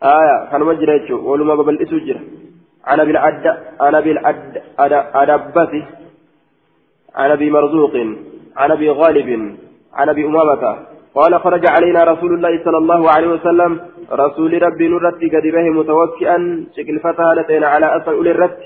آية 0.04 0.38
كان 0.52 0.62
مجرى 0.62 1.14
ولما 1.14 1.56
ببل 1.56 1.82
إسجرى 1.82 2.22
عن 2.86 3.00
أبي 3.00 3.12
العد 3.12 3.46
عن 3.80 3.96
أبي 3.96 4.12
العد 4.12 4.62
أدبته 4.80 5.86
عن 7.16 7.32
ابي 7.32 7.52
مرزوق. 7.52 7.96
عن 8.58 8.72
ابي 8.72 8.90
غالب. 8.90 9.58
عن 9.94 10.10
ابي 10.10 10.26
أمامة. 10.26 10.78
قال 11.16 11.40
خرج 11.40 11.64
علينا 11.68 12.04
رسول 12.04 12.34
الله 12.34 12.64
صلى 12.66 12.78
الله 12.78 13.10
عليه 13.10 13.28
وسلم. 13.28 13.80
رسول 14.12 14.62
ربي 14.62 14.88
نرت 14.88 15.22
قد 15.34 15.46
به 15.56 15.70
متوكئا. 15.70 16.66
شكل 16.78 17.00
فتى 17.00 17.24
على 17.66 17.98
اثر 17.98 18.12
اولي 18.12 18.32
الرت 18.32 18.60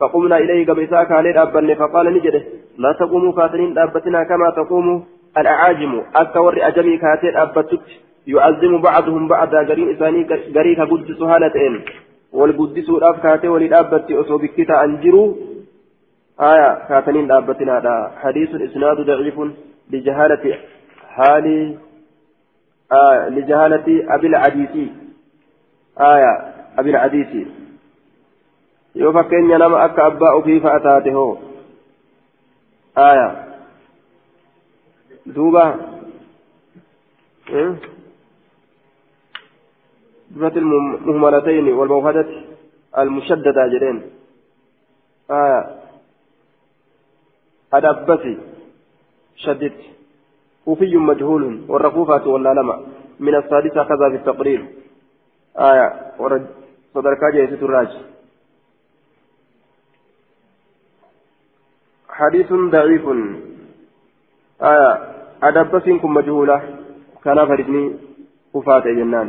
فقمنا 0.00 0.38
إليه 0.38 0.66
قبل 0.66 0.88
ساك 0.90 1.12
عليه 1.12 1.74
فقال 1.74 2.06
نجده 2.14 2.42
لا 2.78 2.92
تقوموا 2.92 3.32
كاتنين 3.32 3.74
دابتنا 3.74 4.24
كما 4.24 4.50
تقوم 4.50 5.04
الأعاجم. 5.38 6.02
أكور 6.14 6.54
أجمي 6.68 6.96
كاتين 6.98 7.36
أبتت 7.36 7.80
يعظم 8.26 8.82
بعضهم 8.82 9.28
بعضا 9.28 9.58
قرين 9.68 9.96
إساني 9.96 10.22
قريكا 10.56 10.84
قدس 10.84 11.22
هالتين 11.22 11.84
والقدس 12.32 12.88
الأفكاتي 12.90 13.48
وللأبت 13.48 14.10
أصو 14.12 14.38
بكتا 14.38 14.84
أنجروا 14.84 15.34
آية 16.40 16.88
كاتنين 16.88 17.32
أبتنا 17.32 17.78
هذا 17.78 18.12
حديث 18.22 18.50
إسناد 18.54 18.96
ضعيف 19.00 19.40
لجهالة 19.90 20.58
حال 21.08 21.76
آه 22.92 23.28
لجهالة 23.28 24.14
أبي 24.14 24.26
العديسي. 24.26 24.92
آية 26.00 26.32
أبي 26.78 26.90
العديسي. 26.90 27.46
يوفكين 28.98 29.50
ينام 29.50 29.74
أكا 29.74 30.06
أباء 30.06 30.40
في 30.42 30.60
فأتاته 30.60 31.38
آية 32.98 33.28
دوبا 35.26 35.64
إيه؟ 37.50 37.74
صفة 40.34 40.54
المهملتين 40.56 41.68
والموهدة 41.72 42.26
المشددة 42.98 43.62
جدين 43.74 44.02
آية 45.30 45.60
أدبتي 47.72 48.38
شدت 49.36 49.78
كوفي 50.64 50.96
مجهول 50.96 51.64
والرفوفة 51.68 52.26
ولا 52.28 52.48
لما 52.54 52.76
من 53.20 53.34
السادسة 53.34 53.84
كذا 53.84 54.08
في 54.10 54.16
التقرير 54.16 54.60
آية 55.58 56.12
ورد 56.18 56.46
صدركا 56.94 57.30
جيسة 57.34 57.64
الراج 57.64 57.88
حديث 62.18 62.52
ضعيف 62.52 63.04
آية 64.62 64.92
أدبتكم 65.42 66.14
مجهولة 66.14 66.62
كان 67.24 67.46
فردني 67.46 67.96
كفاة 68.54 68.80
جنان 68.80 69.28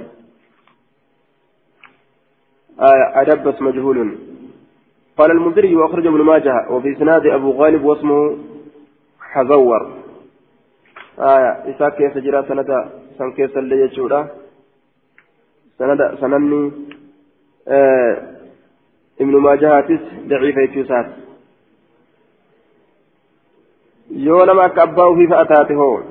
آية 2.80 3.22
أدبس 3.22 3.62
مجهول 3.62 4.18
قال 5.18 5.32
المنذري 5.32 5.76
وأخرج 5.76 6.08
ابن 6.08 6.22
ماجه 6.22 6.72
وفي 6.72 6.96
سناد 6.96 7.26
أبو 7.28 7.52
غالب 7.52 7.84
واسمه 7.84 8.38
حزور 9.20 9.82
آية 11.20 11.52
إساء 11.70 11.90
كيف 11.90 12.18
جرى 12.18 12.46
سنة 12.48 12.90
سن 13.18 13.32
كيف 13.32 13.58
اللي 13.58 13.76
يجورا 13.82 14.28
سند 15.78 16.18
سنني 16.22 16.72
آه 17.68 18.40
ابن 19.22 19.36
ماجه 19.38 19.88
ضعيف 20.28 20.58
يتوسات 20.58 21.29
yoo 24.10 24.46
nama 24.46 24.64
akka 24.64 24.84
abbaa 24.84 25.06
ofii 25.06 25.28
fa'a 25.28 25.46
taate 25.46 25.74
hoo 25.74 26.02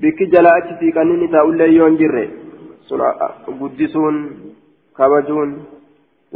bikki 0.00 0.26
jalaa 0.34 0.54
achi 0.60 0.74
siiqanii 0.80 1.16
ni 1.22 1.28
taa'ullee 1.34 1.68
yoo 1.74 1.88
hin 1.88 1.98
jirre 1.98 2.24
sun 2.88 3.02
guddisuun 3.58 4.18
kabajuun 5.00 5.54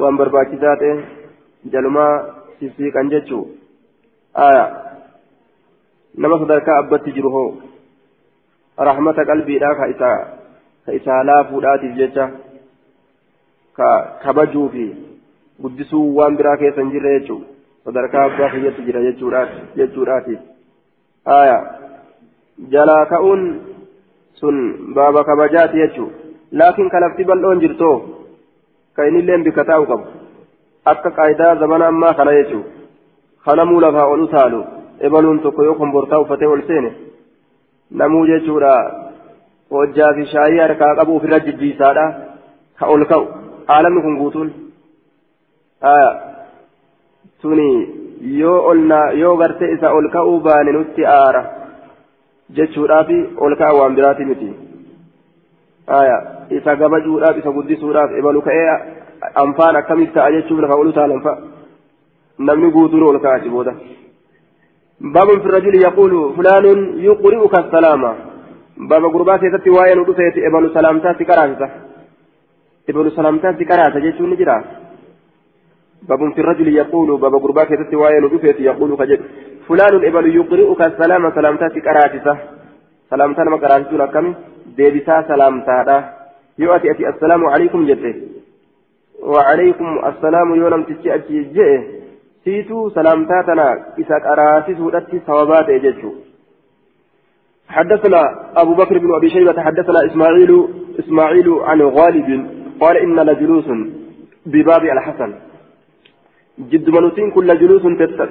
waan 0.02 0.16
barbaachisaa 0.16 0.76
ta'e 0.82 0.94
jalumaa 1.74 2.12
sisiiqan 2.60 3.10
jechuu 3.14 3.44
aya 4.46 4.64
nama 6.16 6.38
sadarkaa 6.42 6.78
abbatti 6.82 7.12
jiru 7.18 7.30
hoo 7.36 7.48
rahmata 8.90 9.24
qalbiidhaa 9.32 9.74
ka 9.80 9.86
isaa 9.94 10.18
ka 10.86 10.92
isaa 11.00 11.22
laafuudhaatiif 11.30 11.96
jecha 12.02 12.28
ka 13.80 13.88
kabajuu 14.24 14.68
fi 14.76 14.86
guddisuu 15.62 16.04
waan 16.20 16.36
biraa 16.36 16.56
keessa 16.64 16.80
hin 16.80 16.90
jirre 16.96 17.18
jechuu 17.18 17.40
sadarkaa 17.84 18.24
abbaa 18.30 18.50
kiyyatti 18.54 18.82
jira 18.86 19.04
jechuudhaatiif 19.76 20.40
aya 21.38 21.58
jalaa 22.74 23.06
ka'uun 23.12 23.42
sun 24.40 24.56
baaba 24.94 25.24
kabajaati 25.24 25.82
jechuu 25.82 26.10
laakiin 26.60 26.90
kalafti 26.94 27.24
bal'oon 27.30 27.60
jirtoo 27.64 27.96
ka 28.96 29.06
inilleen 29.10 29.44
bikka 29.44 29.64
taa'u 29.70 29.86
qabu 29.90 30.06
akka 30.92 31.10
qaayidaa 31.18 31.56
zamana 31.64 31.90
ammaa 31.92 32.14
kana 32.14 32.38
jechuu 32.38 32.64
kanamuu 33.44 33.80
lafaa 33.84 34.06
ol 34.14 34.24
utaalu 34.26 34.64
ebaluun 35.08 35.40
tokko 35.44 35.64
yoo 35.68 35.74
kombortaa 35.74 36.22
uffatee 36.24 36.50
ol 36.54 36.66
seene 36.72 36.90
namuu 38.00 38.26
jechuudha 38.32 38.72
hojjaa 39.76 40.12
fi 40.18 40.26
shaayii 40.34 40.64
harkaa 40.66 40.96
qabu 40.98 41.16
ofirra 41.16 41.44
jijjiisaadha 41.46 42.04
ka 42.78 42.92
ol 42.96 43.04
ka'u 43.12 43.26
aalamni 43.76 44.02
kun 44.02 44.18
guutuun 44.20 44.52
suni 47.42 47.68
yoo 48.40 48.58
olna 48.70 48.98
yoo 49.22 49.36
gartee 49.36 49.72
isa 49.74 49.94
ol 49.98 50.08
ka'uu 50.16 50.40
baane 50.46 50.72
nutti 50.72 51.06
aara 51.18 51.42
jechuudhaafi 52.56 53.18
ol 53.44 53.56
ka'a 53.60 53.78
waan 53.78 53.94
biraati 53.94 54.24
miti 54.30 54.50
isa 56.58 56.76
gabajuudhaaf 56.82 57.38
isa 57.40 57.56
guddisuudhaaf 57.56 58.10
ebalu 58.20 58.42
ka'ee 58.48 58.76
anfaan 59.44 59.76
akkamitti 59.80 60.14
ta'a 60.18 60.34
jechuuf 60.36 60.60
lafa 60.60 60.80
olu 60.82 60.92
taalanfa 60.98 61.32
namni 62.38 62.70
guutuun 62.76 63.08
ol 63.10 63.20
ka'achi 63.26 63.54
booda 63.56 63.74
باب 65.02 65.28
في 65.42 65.46
الرجل 65.46 65.74
يقول 65.74 66.34
فلان 66.36 66.64
يقرئك 67.08 67.54
السلام 67.58 68.02
باب 68.76 69.04
غربا 69.04 69.36
كيستي 69.36 69.70
واين 69.70 69.98
ودفيت 69.98 70.36
ابن 70.48 70.68
سلامتا 70.74 71.12
سكراسة 71.18 71.68
ابن 72.90 73.10
سلامتا 73.10 73.52
سكراسة 73.58 73.98
جيتون 74.04 74.30
نجرا 74.30 74.56
باب 76.08 76.32
في 76.34 76.40
الرجل 76.40 76.68
يقول 76.68 77.20
باب 77.20 77.34
غربا 77.34 77.64
كيستي 77.64 77.96
واين 77.96 78.24
ودفيت 78.24 78.60
يقول 78.60 78.96
كجد 78.96 79.20
فلان 79.68 79.94
ابن 80.04 80.24
يقرئك 80.38 80.80
السلام 80.80 81.30
سلامتا 81.30 81.68
سكراسة 81.68 82.38
سلامتا 83.10 83.42
ما 83.44 83.56
كراسة 83.56 83.92
لكم 83.92 84.34
ديبسا 84.76 85.22
سلامتا 85.28 85.98
يؤتي 86.58 86.90
أتي 86.90 87.08
السلام 87.08 87.46
عليكم 87.46 87.86
جده. 87.86 88.14
وعليكم 89.22 89.88
السلام 90.10 90.54
يولم 90.54 90.82
تجي 90.82 91.14
أتي 91.14 91.42
جئه 91.56 91.82
سيتو 92.44 92.88
سلامتاتنا 92.88 93.68
إذا 93.98 94.16
قراتي 94.26 94.74
سودتي 94.74 95.18
ثوابات 95.26 95.68
يججو 95.68 96.12
حدثنا 97.68 98.20
أبو 98.56 98.74
بكر 98.74 98.98
بن 98.98 99.14
أبي 99.14 99.28
شيبة 99.30 99.62
حدثنا 99.62 100.06
إسماعيل 100.06 100.68
إسماعيل 100.98 101.48
عن 101.68 101.82
غالب 101.82 102.28
قال 102.80 102.96
إن 102.96 103.20
لجلوس 103.20 103.68
بباب 104.46 104.84
الحسن. 104.84 105.32
جد 106.58 106.90
منوتين 106.90 107.30
كل 107.30 107.58
جلوس 107.58 107.82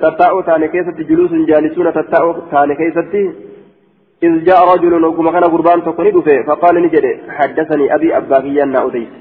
تتاؤ 0.03 0.41
تاني 0.41 0.68
كيست 0.68 0.98
جلوس 1.10 1.31
جالسون 1.49 1.93
تتاؤ 1.93 2.27
تاني 2.52 2.76
كيست 2.76 3.14
إذ 4.23 4.43
جاء 4.48 4.60
رجل 4.73 5.06
وكما 5.06 5.31
كان 5.31 5.43
قربان 5.43 5.84
تقني 5.84 6.11
فقال 6.48 6.76
نجد 6.84 7.06
حدثني 7.38 7.95
أبي 7.95 8.18
أباكيا 8.18 8.65
أديس 8.85 9.11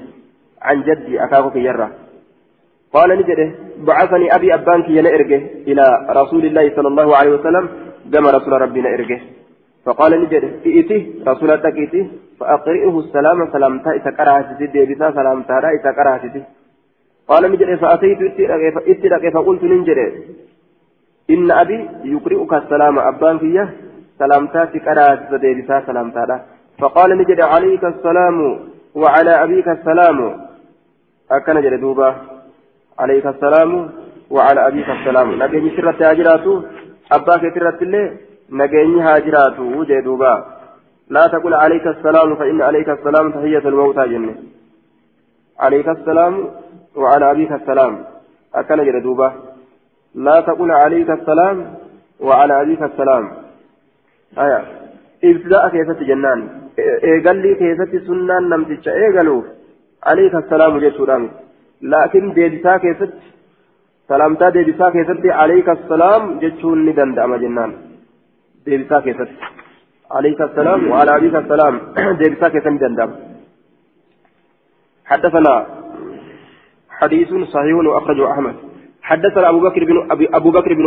عن 0.61 0.81
جدي 0.87 1.23
أكاكو 1.23 1.57
يرى 1.57 1.87
قال 2.93 3.09
نجده 3.19 3.49
بعثني 3.87 4.35
أبي 4.35 4.53
أبانك 4.53 4.89
ينأرجه 4.89 5.41
إلى 5.69 5.85
رسول 6.09 6.43
الله 6.45 6.65
صلى 6.75 6.87
الله 6.87 7.15
عليه 7.17 7.31
وسلم 7.37 7.65
دم 8.13 8.25
رسول 8.27 8.53
ربنا 8.61 8.89
إرجه 8.95 9.19
فقال 9.85 10.11
نجده 10.21 10.49
إئته 10.65 11.01
رسول 11.27 11.61
تكيته 11.65 12.03
فأقرئه 12.39 12.99
السلام 12.99 13.39
سلامتا 13.53 13.91
إذا 13.97 14.65
ديبسا 14.73 15.07
سلامتا 15.17 15.53
لا 15.63 15.69
إذا 15.77 15.91
كرهتي 15.97 16.41
قال 17.31 17.43
نجده 17.51 17.75
فأتيت 17.83 18.21
إتلك 18.91 19.23
فقلت 19.35 19.63
نجده 19.63 20.07
إن 21.33 21.51
أبي 21.51 21.79
يقرئك 22.13 22.53
السلام 22.61 22.95
أبانك 22.99 23.43
سلامتا 24.19 24.61
تكرهتي 24.73 25.37
ديبسا 25.43 25.75
سلامتا 25.87 26.23
لا 26.29 26.37
فقال 26.81 27.09
نجده 27.17 27.45
عليك 27.45 27.83
السلام 27.93 28.37
وعلى 28.95 29.43
أبيك 29.43 29.67
السلام. 29.67 30.17
أكن 31.31 31.61
جده 31.61 31.77
دوبا. 31.83 32.09
عليك 32.99 33.25
السلام 33.33 33.71
وعلى 34.35 34.67
أبيك 34.67 34.89
السلام. 34.89 35.43
نجيني 35.43 35.69
سرة 35.75 35.99
هاجراتو. 36.09 36.53
أباك 37.15 37.43
سرة 37.55 37.79
الله 37.81 38.03
نجيني 38.59 39.01
هاجراتو. 39.01 39.63
وجدوبا 39.79 40.33
لا 41.09 41.23
تقول 41.33 41.53
عليك 41.53 41.85
السلام 41.87 42.35
فإن 42.35 42.61
عليك 42.61 42.89
السلام 42.89 43.31
تحية 43.31 43.63
الموتى 43.71 44.03
جنة. 44.11 44.35
عليك 45.59 45.87
السلام 45.97 46.33
وعلى 46.95 47.31
أبيك 47.31 47.51
السلام. 47.51 48.05
أكن 48.55 48.83
جدوبا 48.85 49.33
لا 50.15 50.41
تقول 50.41 50.71
عليك 50.71 51.09
السلام 51.09 51.57
وعلى 52.19 52.61
أبيك 52.61 52.81
السلام. 52.83 53.23
آية. 54.37 54.61
ابتداء 55.23 55.69
كيست 55.69 55.99
جنان. 56.09 56.39
إيقال 57.03 57.37
لي 57.43 57.55
كيست 57.55 57.91
سنان 58.07 58.43
نمتش 58.49 58.87
إيقالوف 58.87 59.45
عليك 60.09 60.35
السلام 60.35 60.77
جيتوران 60.83 61.23
لكن 61.81 62.33
ديبسا 62.33 62.77
كيست 62.77 63.13
سلامتا 64.09 64.49
ديبسا 64.49 64.89
كيست 64.89 65.25
عليك 65.41 65.69
السلام 65.69 66.39
جتشون 66.41 66.77
ندندأم 66.85 67.35
جنان. 67.43 67.71
ديبسا 68.65 68.99
كيست 69.05 69.31
عليك 70.11 70.41
السلام 70.41 70.79
وعلى 70.91 71.11
أبيك 71.17 71.35
السلام. 71.35 71.75
ديبسا 72.19 72.47
كيست 72.53 72.67
ندندأم 72.67 73.11
حدثنا 75.11 75.80
حديث 77.01 77.29
صحيح 77.33 77.75
وأخرجه 77.75 78.31
أحمد. 78.31 78.55
حدثنا 79.01 79.49
أبو 79.49 79.59
بكر 79.59 79.83
بن 79.83 80.11
أبي, 80.11 80.29
أبو 80.33 80.51
بكر 80.51 80.73
بن, 80.73 80.85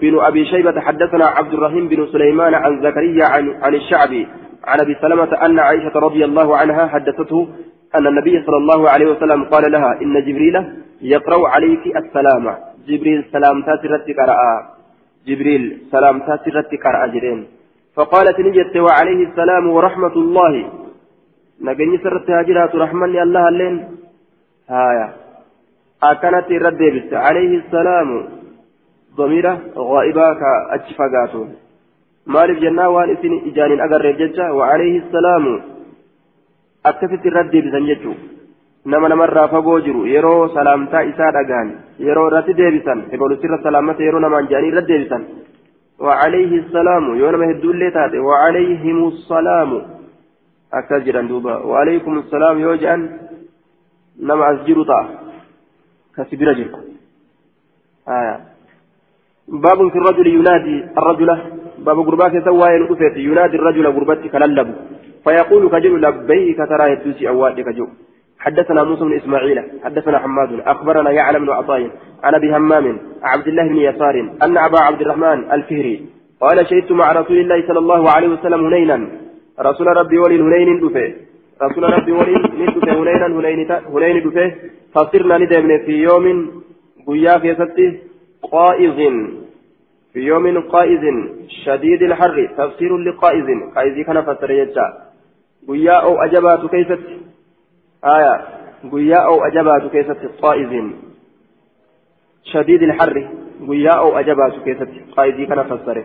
بن 0.00 0.20
أبي 0.20 0.44
شيبة 0.44 0.80
حدثنا 0.80 1.26
عبد 1.26 1.52
الرحيم 1.54 1.88
بن 1.88 2.06
سليمان 2.06 2.54
عن 2.54 2.82
زكريا 2.82 3.26
عن, 3.26 3.44
عن 3.62 3.74
الشعبي 3.74 4.28
عن 4.64 4.80
أبي 4.80 4.94
سلمة 5.00 5.32
أن 5.44 5.58
عائشة 5.58 5.98
رضي 5.98 6.24
الله 6.24 6.56
عنها 6.56 6.86
حدثته 6.86 7.48
أن 7.94 8.06
النبي 8.06 8.42
صلى 8.46 8.56
الله 8.56 8.90
عليه 8.90 9.06
وسلم 9.06 9.44
قال 9.44 9.72
لها 9.72 10.00
إن 10.02 10.14
جبريل 10.26 10.56
يقرأ 11.02 11.48
عليك 11.48 11.96
السلام. 11.96 12.44
جبريل 12.88 13.24
سلام 13.32 13.62
تاتي 13.62 14.12
قرأ. 14.12 14.40
جبريل 15.26 15.78
سلام 15.92 16.18
تاتي 16.18 16.76
قرأ 16.76 17.06
جرين 17.06 17.46
فقالت 17.96 18.40
نجت 18.40 18.76
وعليه 18.76 19.20
السلام 19.28 19.64
ورحمة 19.70 20.14
الله. 20.16 20.54
نجني 21.60 21.98
سرت 21.98 22.30
هاجرات 22.30 22.72
رحمن 22.76 23.08
الله 23.22 23.48
اللين. 23.48 23.74
هايا. 24.70 25.29
أكنت 26.02 26.52
رد 26.52 26.82
عليه 27.12 27.52
السلام. 27.58 28.28
ضميرة 29.16 29.58
غائبة 29.76 30.34
كأجفقاته 30.40 31.48
مالف 32.26 32.58
جنة 32.58 32.88
وان 32.88 33.10
اسن 33.10 33.32
إجان 33.48 33.80
أقرب 33.80 34.16
ججة 34.16 34.54
وعليه 34.54 34.96
السلام. 34.98 35.44
أكفت 36.86 37.26
الرد 37.26 37.54
بسنجته 37.56 38.14
nama 38.84 39.08
namarraa 39.08 39.48
fagoo 39.48 39.80
jiru 39.80 40.06
yeroo 40.08 40.48
salaamtaa 40.48 41.00
isaa 41.00 41.32
dhagaan 41.36 41.68
yeroo 42.00 42.26
irratti 42.28 42.56
deebisan 42.60 43.02
ebalusirra 43.12 43.58
salaamata 43.62 44.02
yeroo 44.02 44.20
namaan 44.24 44.48
jedhanii 44.48 44.72
irratti 44.72 44.92
deebisan 44.92 45.22
وعليه 46.00 46.52
السلام. 46.62 47.04
يوم 47.16 47.42
هدول 47.42 47.80
تاتي. 47.92 48.18
وعليهم 48.18 49.08
السلام. 49.08 49.70
أكثر 50.72 51.20
دوبا. 51.20 51.54
وعليكم 51.56 52.18
السلام. 52.18 52.58
يوجأن. 52.58 53.00
نما 54.22 54.44
أسجر 54.54 54.78
طاعة 56.16 56.28
كسبير 56.28 56.52
جرك 56.52 56.74
آية. 58.08 58.40
باب 59.48 59.88
في 59.88 59.98
الرجل 59.98 60.26
ينادي 60.26 60.84
الرجل 60.98 61.38
باب 61.78 61.98
قربات 61.98 62.44
سوى 62.44 62.68
ينادي 63.16 63.56
الرجل 63.56 63.86
قربتي 63.86 64.28
كللب 64.28 64.74
فيقول 65.24 65.70
كجل 65.70 66.00
لبيك 66.00 66.56
ترى 66.56 66.92
يدوسي 66.92 67.28
أوادك 67.28 67.68
جو. 67.68 67.86
حدثنا 68.38 68.84
موسى 68.84 69.04
بن 69.04 69.14
إسماعيل 69.16 69.58
حدثنا 69.84 70.18
حماد 70.18 70.60
أخبرنا 70.60 71.10
يعلم 71.10 71.44
بن 71.44 71.50
عطاء 71.50 71.90
عن 72.24 72.34
أبي 72.34 72.56
همام 72.56 72.98
عبد 73.22 73.48
الله 73.48 73.68
بن 73.68 73.76
يسار 73.76 74.14
أن 74.42 74.58
أبا 74.58 74.80
عبد 74.80 75.00
الرحمن 75.00 75.52
الفهري 75.52 76.06
قال 76.40 76.66
شهدت 76.70 76.92
مع 76.92 77.12
رسول 77.12 77.38
الله 77.38 77.66
صلى 77.68 77.78
الله 77.78 78.10
عليه 78.10 78.28
وسلم 78.28 78.66
هنينا. 78.66 79.08
رسول 79.60 79.86
ربي 79.86 80.18
ولي 80.18 80.40
هنين 80.40 80.80
دفه 80.80 81.14
رسول 81.62 81.84
ربي 81.96 82.12
ولي 82.12 82.34
ندفه 82.60 82.92
هنينا 83.00 83.26
هنين 83.94 84.22
دفه 84.24 84.52
فصرنا 84.94 85.38
ندمن 85.38 85.78
في 85.86 85.92
يوم 85.92 86.24
قيا 87.06 87.38
في 87.38 87.54
ستي 87.54 87.98
قائز. 88.42 88.98
في 90.12 90.20
يوم 90.20 90.60
قائز 90.60 91.00
شديد 91.64 92.02
الحر 92.02 92.50
تفسير 92.58 92.96
لقائز. 92.98 93.46
قائز 93.74 94.06
كان 94.06 94.22
فسر 94.22 94.50
يجا. 94.50 94.86
قيا 95.68 95.92
أو 95.92 96.22
أجبات 96.22 96.70
كيفت 96.70 97.04
آية. 98.04 98.34
قيا 98.92 99.16
أو 99.16 99.44
أجبات 99.44 99.90
كيفت 99.92 100.20
قائز. 100.42 100.72
شديد 102.44 102.82
الحر. 102.82 103.28
قيا 103.68 103.90
أو 103.90 104.18
أجبات 104.18 104.52
كيفت 104.64 104.88
قائز 105.16 105.48
كان 105.48 105.62
فسر. 105.62 106.04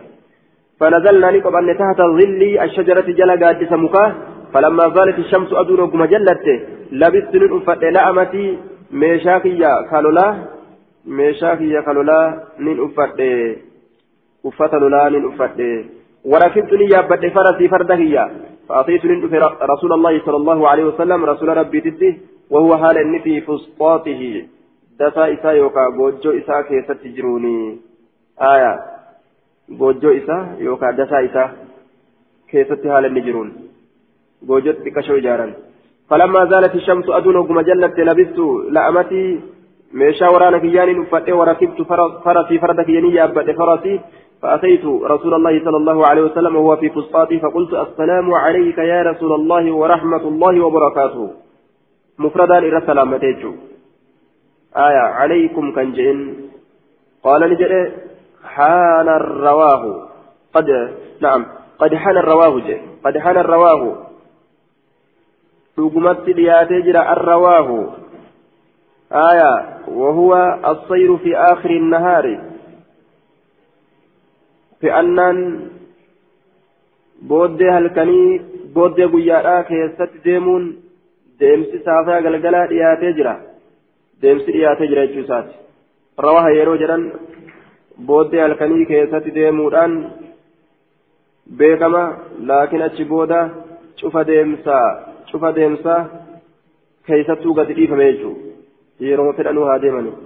فنزلنا 0.80 1.30
نقب 1.30 1.54
تحت 1.78 2.00
ظل 2.18 2.42
الشجرة 2.62 3.06
جل 3.18 3.44
قادس 3.44 3.72
مكاه 3.72 4.14
فلما 4.52 4.88
زالت 4.94 5.18
الشمس 5.18 5.52
أدور 5.52 5.84
قم 5.84 6.04
جلت. 6.04 6.46
لبست 6.92 7.34
ننفت 7.34 7.82
لأمتي. 7.82 8.58
Meeshaa 8.90 9.40
kiyya 9.40 9.82
kalolaa 9.90 10.32
meeshaa 11.04 11.56
kiyya 11.56 11.82
kalolaa 11.82 12.24
nin 12.58 12.80
uffadhe 12.80 13.30
uffata 14.44 14.78
lolaa 14.78 15.10
nin 15.10 15.24
uffadhe. 15.24 15.70
وركبت 16.32 16.72
لي 16.72 16.86
يابد 16.94 17.28
فرسي 17.34 17.68
فرد 17.68 17.90
هي 17.90 18.30
فأتيت 18.68 19.04
لندف 19.04 19.32
رسول 19.72 19.92
الله 19.92 20.14
صلى 20.26 20.36
الله 20.36 20.68
عليه 20.68 20.84
وسلم 20.84 21.24
رسول 21.24 21.48
ربي 21.56 21.80
تدي 21.80 22.18
وهو 22.50 22.76
حال 22.76 22.98
إن 22.98 23.18
في 23.24 23.40
فسطاته 23.40 24.46
دفا 25.00 25.24
إسا 25.34 25.50
يوكا 25.50 25.88
بوجو 25.88 26.30
إسا 26.38 26.60
كيسة 26.60 26.94
تجروني 26.94 27.78
آية 28.52 28.72
بوجو 29.68 30.10
إسا 30.18 30.56
يوكا 30.58 30.90
دفا 30.90 31.18
إسا 31.26 31.44
كيسة 32.50 32.82
حال 32.92 33.04
النجرون 33.06 33.48
بوجو 34.42 34.72
تكشو 34.72 35.18
جارا 35.18 35.46
فلما 36.10 36.44
زالت 36.44 36.74
الشمس 36.74 37.08
أدون 37.08 37.36
وقم 37.36 37.60
جلت 37.60 37.98
لبست 37.98 38.38
لأمتي 38.70 39.40
ميشا 39.92 40.28
ورانا 40.28 40.58
كياني 40.58 40.92
نفتي 40.92 41.32
وركبت 41.32 41.82
فرسي 42.24 42.58
فردك 42.58 42.88
يني 42.88 43.14
يابد 43.14 43.50
فرسي 43.50 44.00
فأتيت 44.42 44.84
رسول 44.84 45.34
الله 45.34 45.64
صلى 45.64 45.76
الله 45.76 46.06
عليه 46.06 46.22
وسلم 46.22 46.56
وهو 46.56 46.76
في 46.76 46.88
فسطاطي 46.90 47.38
فقلت 47.38 47.74
السلام 47.74 48.34
عليك 48.34 48.78
يا 48.78 49.02
رسول 49.02 49.32
الله 49.32 49.72
ورحمة 49.72 50.24
الله 50.28 50.64
وبركاته. 50.64 51.30
مفردا 52.18 52.58
إلى 52.58 52.82
سلامتيك 52.86 53.42
آية 54.76 55.04
عليكم 55.18 55.74
كنجين. 55.74 56.50
قال 57.24 57.50
نجد 57.50 57.92
حان 58.44 59.08
الرواه. 59.08 60.08
قد 60.54 60.68
نعم 61.20 61.46
قد 61.78 61.94
حان 61.94 62.16
الرواه 62.16 62.60
جي. 62.60 62.76
قد 63.04 63.18
حان 63.18 63.36
الرواه. 63.36 64.05
Dhugumatti 65.76 66.36
dhiyaatee 66.40 66.82
jira 66.88 67.06
arrawaahu 67.14 67.78
آية 69.12 69.52
وهو 69.88 70.58
الصير 70.66 71.16
في 71.16 71.36
آخر 71.36 71.70
النهار 71.70 72.40
في 74.80 74.98
أنن 75.00 75.68
بودي 77.22 77.70
هلكني 77.70 78.40
بودي 78.74 79.04
قيادة 79.04 79.62
كيست 79.62 80.10
ديمون 80.24 80.82
deemsi 81.40 81.78
saafaa 81.84 82.20
galgalaa 82.24 82.66
dhiyaatee 82.68 83.12
jira 83.16 83.32
deemsi 84.22 84.52
dhiyaatee 84.52 84.86
jira 84.90 85.02
jechuusaati 85.06 85.54
rawaha 86.26 86.50
yeroo 86.58 86.76
jedhan 86.82 87.02
booddee 88.06 88.40
halkanii 88.40 88.86
keessatti 88.90 89.34
deemuudhaan 89.34 89.96
beekama 91.58 92.02
laakiin 92.50 92.86
achi 92.86 93.04
booda 93.10 93.40
cufa 94.00 94.24
deemsaa 94.30 94.88
cufa 95.36 95.54
deemsaa 95.60 96.00
keeysattuu 97.08 97.56
gadi 97.60 97.78
dhiifame 97.80 98.12
jechuudha 98.12 99.10
yeroo 99.10 99.32
fedhanuu 99.40 99.68
haa 99.70 99.82
deemani 99.84 100.16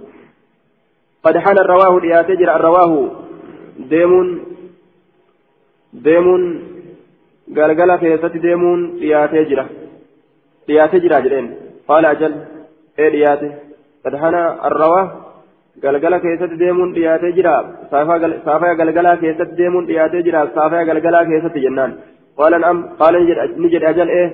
قد 1.25 1.37
حان 1.37 1.57
الرواه 1.57 1.99
دياتي 1.99 2.35
جرى 2.35 2.55
الرواه 2.55 2.93
ديمون 3.93 4.27
ديمون 5.93 6.43
قال 7.57 7.95
كيست 8.01 8.35
ديمون 8.45 8.79
دياتي 8.99 9.43
جرى 9.49 9.65
دياتي 10.67 10.97
جرى 11.03 11.21
جرين 11.25 11.47
قال 11.87 12.05
أجل 12.05 12.33
إيه 12.99 13.09
دياتي 13.09 13.49
قد 14.05 14.15
حان 14.21 14.35
الرواه 14.67 15.05
galgala 15.83 16.19
keessatti 16.19 16.59
deemuun 16.59 16.89
dhiyaatee 16.95 17.31
jira 17.37 17.53
saafaa 17.91 18.75
galgalaa 18.79 19.15
keessatti 19.21 19.57
deemuun 19.59 19.85
dhiyaatee 19.89 20.23
jira 20.27 20.41
saafaa 20.55 20.83
galgalaa 20.89 21.25
keessatti 21.29 21.63
jennaan 21.65 21.91
qaala 22.37 23.19
ni 23.61 23.71
jedhe 23.73 23.87
ajal 23.93 24.09
ee 24.19 24.27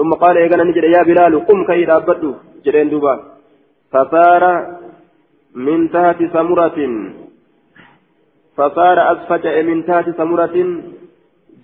ثم 0.00 0.12
قال 0.22 0.34
إيقنا 0.36 0.64
نجد 0.64 0.84
يا 0.96 1.02
بلال 1.08 1.34
قم 1.48 1.60
كي 1.68 1.84
رابطه 1.84 2.34
جرين 2.64 2.88
دوبا 2.92 3.14
فصار 3.92 4.42
من 5.54 5.90
تحت 5.90 6.18
سمرة. 6.32 6.78
فصار 8.56 9.12
أسفجأ 9.12 9.62
من 9.62 9.86
تحت 9.86 10.10
سمرة. 10.20 10.56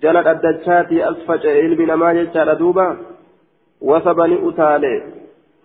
جلد 0.03 0.27
الدجات 0.27 0.91
أسفجأ 0.91 1.51
علم 1.63 1.81
نما 1.91 2.13
جتشار 2.13 2.53
دوبا. 2.53 2.97
وثبني 3.81 4.49
أتالي 4.49 4.95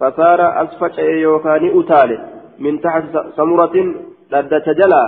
فصار 0.01 0.41
أسفجأ 0.63 1.03
يوكاني 1.03 1.81
أتالي. 1.81 2.19
من 2.59 2.81
تحت 2.81 3.03
سمرة. 3.37 3.77
لدت 4.33 4.69
جلا. 4.69 5.05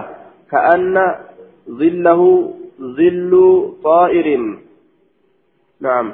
كأن 0.51 0.97
ظله 1.71 2.21
ظل 2.99 3.33
طائر. 3.85 4.29
نعم. 5.81 6.13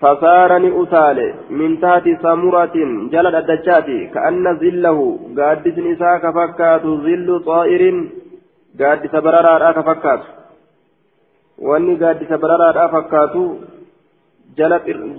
فصار 0.00 0.52
أتالي 0.82 1.34
من 1.50 1.80
تحت 1.80 2.04
سمرة 2.22 2.76
جلد 3.12 3.34
الدجاتي 3.34 4.06
كأن 4.14 4.44
ظله 4.62 4.98
قادس 5.38 5.76
نساء 5.78 6.18
كفكات 6.24 6.82
ظل 7.06 7.28
طائر 7.46 7.82
قادس 8.80 9.14
بررا 9.24 9.72
كفكات. 9.76 10.22
واني 11.58 11.94
قادس 12.02 12.32
بررا 12.42 12.86
فكات 12.94 13.34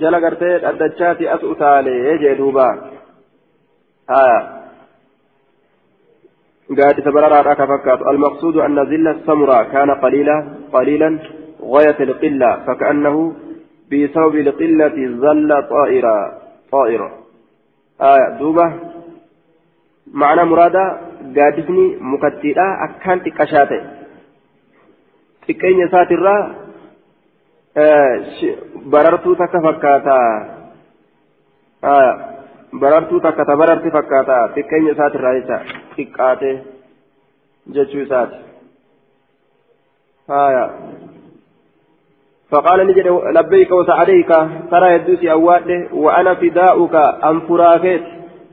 جل 0.02 0.16
قرتي 0.24 0.70
الدجاتي 0.70 1.26
أس 1.36 1.44
أتالي 1.52 1.96
يجي 2.10 2.34
دوبا. 2.40 2.70
آه 4.10 4.42
قادس 6.78 7.06
بررا 7.16 7.54
كفكات. 7.54 8.00
المقصود 8.12 8.56
أن 8.58 8.78
ظل 8.92 9.08
السمرة 9.08 9.64
كان 9.64 9.90
قليلا 10.04 10.38
قليلا 10.74 11.20
غاية 11.72 12.00
القلة 12.08 12.52
فكأنه 12.68 13.16
بسبب 13.92 14.36
القلة 14.36 14.98
ظل 15.24 15.50
طائرا 15.70 16.18
طائرا 16.72 17.10
آية 18.02 18.28
دوبة 18.40 18.68
معنى 20.14 20.44
مرادة 20.44 21.12
gaaddisni 21.36 21.86
mukattiidha 22.12 22.66
akkaan 22.86 23.20
xiqqashaa 23.26 23.66
ta'e 23.72 23.80
xiqqeenya 25.46 25.86
isaatirraa 25.90 26.42
barartuu 28.94 29.36
takka 29.42 29.62
fakkaata 29.68 30.16
barartuu 32.82 33.20
takka 33.26 33.46
ta 33.46 33.60
bararti 33.62 33.90
fakkaata 33.98 34.38
xiqqeenya 34.56 34.92
isaatirraa 34.96 35.34
jecha 35.38 35.58
xiqqaate 35.96 36.52
jechuu 37.76 38.02
isaati 38.06 38.38
haya 40.34 40.66
فقال 42.52 42.88
نجد 42.88 43.08
لبيك 43.38 43.72
وسعديك 43.72 44.32
ترى 44.72 44.94
يدوسي 44.94 45.32
أواده 45.32 45.88
وأنا 45.94 46.34
فداؤك 46.34 46.96
أم 47.30 47.40
فراكيت. 47.40 48.04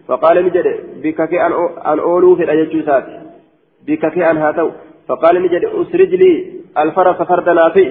فقال 0.08 0.36
نجد 0.46 0.66
بك 1.02 1.28
كي 1.28 1.46
أن 1.46 1.52
أولو 1.98 2.36
في 2.36 2.42
الأججوسات 2.44 3.04
بك 3.86 4.04
أن 4.04 4.36
هاتو. 4.36 4.70
فقال 5.08 5.42
نجد 5.42 5.64
أسرج 5.64 6.14
لي 6.14 6.32
الفرس 6.78 7.18
فردنا 7.30 7.68
فيه 7.68 7.90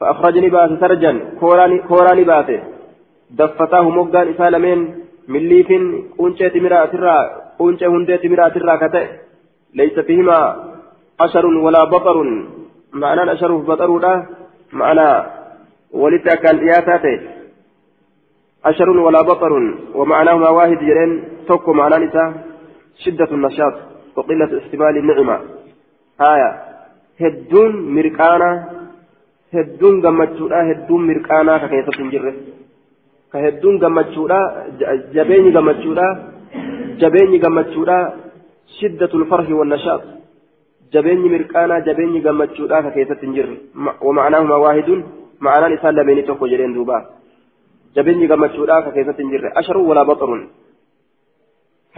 فأخرجني 0.00 0.48
بأس 0.48 0.70
سرجا. 0.80 1.12
كوراني, 1.40 1.78
كوراني 1.78 2.24
باسه 2.24 2.60
دفتاه 3.30 3.88
مقدان 3.98 4.28
إسالمين 4.28 4.78
من 5.28 5.42
ليف 5.50 5.68
قنشة 6.18 6.48
تمرا 6.48 6.86
ترى 6.86 7.16
قنشة 7.58 7.86
هندة 7.86 8.16
تمرا 8.16 8.48
ترى 8.48 8.76
كتئ. 8.82 9.06
ليس 9.74 9.96
فيهما 9.98 10.38
أشر 11.20 11.46
ولا 11.46 11.84
بطر. 11.84 12.16
معنى 12.92 13.32
أشر 13.32 13.52
بطر 13.56 13.98
لا 13.98 14.14
معنى 14.74 15.08
ولدت 15.92 16.28
كان 16.28 16.56
إياتاته 16.58 17.20
أشر 18.64 18.90
ولا 18.90 19.22
بطر 19.22 19.52
ومعناهما 19.94 20.48
واحد 20.48 20.78
جرين 20.78 21.24
توكو 21.48 21.72
معنى 21.72 21.96
نساء 22.04 22.28
شدة 23.02 23.30
النشاط 23.32 23.74
وقلة 24.16 24.50
استقبال 24.58 24.96
النعمة 24.96 25.36
آية 26.20 26.50
هدون 27.20 27.72
مركانا 27.94 28.50
hedduun 29.54 30.00
gammachuudha 30.04 30.62
hedduun 30.68 31.02
mirqaanaa 31.10 31.58
ka 31.58 31.68
keessatti 31.72 32.02
hin 32.02 32.10
jirre 32.14 32.32
ka 33.32 33.38
hedduun 33.44 33.76
gammachuudha 33.84 34.38
jabeenyi 35.14 35.52
gammachuudha 35.56 36.06
jabeenyi 37.02 37.38
gammachuudha 37.44 37.98
keessatti 42.96 43.26
hin 43.26 43.34
jirre 43.34 43.56
wama'anaahuma 44.06 44.58
waahidun 44.64 45.04
ma'anaan 45.46 45.76
isaan 45.76 45.96
lameenii 45.96 46.26
tokko 46.30 46.50
jedheen 46.52 46.74
duuba 46.74 47.00
jabeenyi 47.96 48.30
gammachuudha 48.32 48.82
ka 48.86 48.94
keessatti 48.96 49.22
hin 49.22 49.34
jirre 49.34 49.52
asharun 49.62 49.88
walaa 49.90 50.08
baxarun 50.12 50.42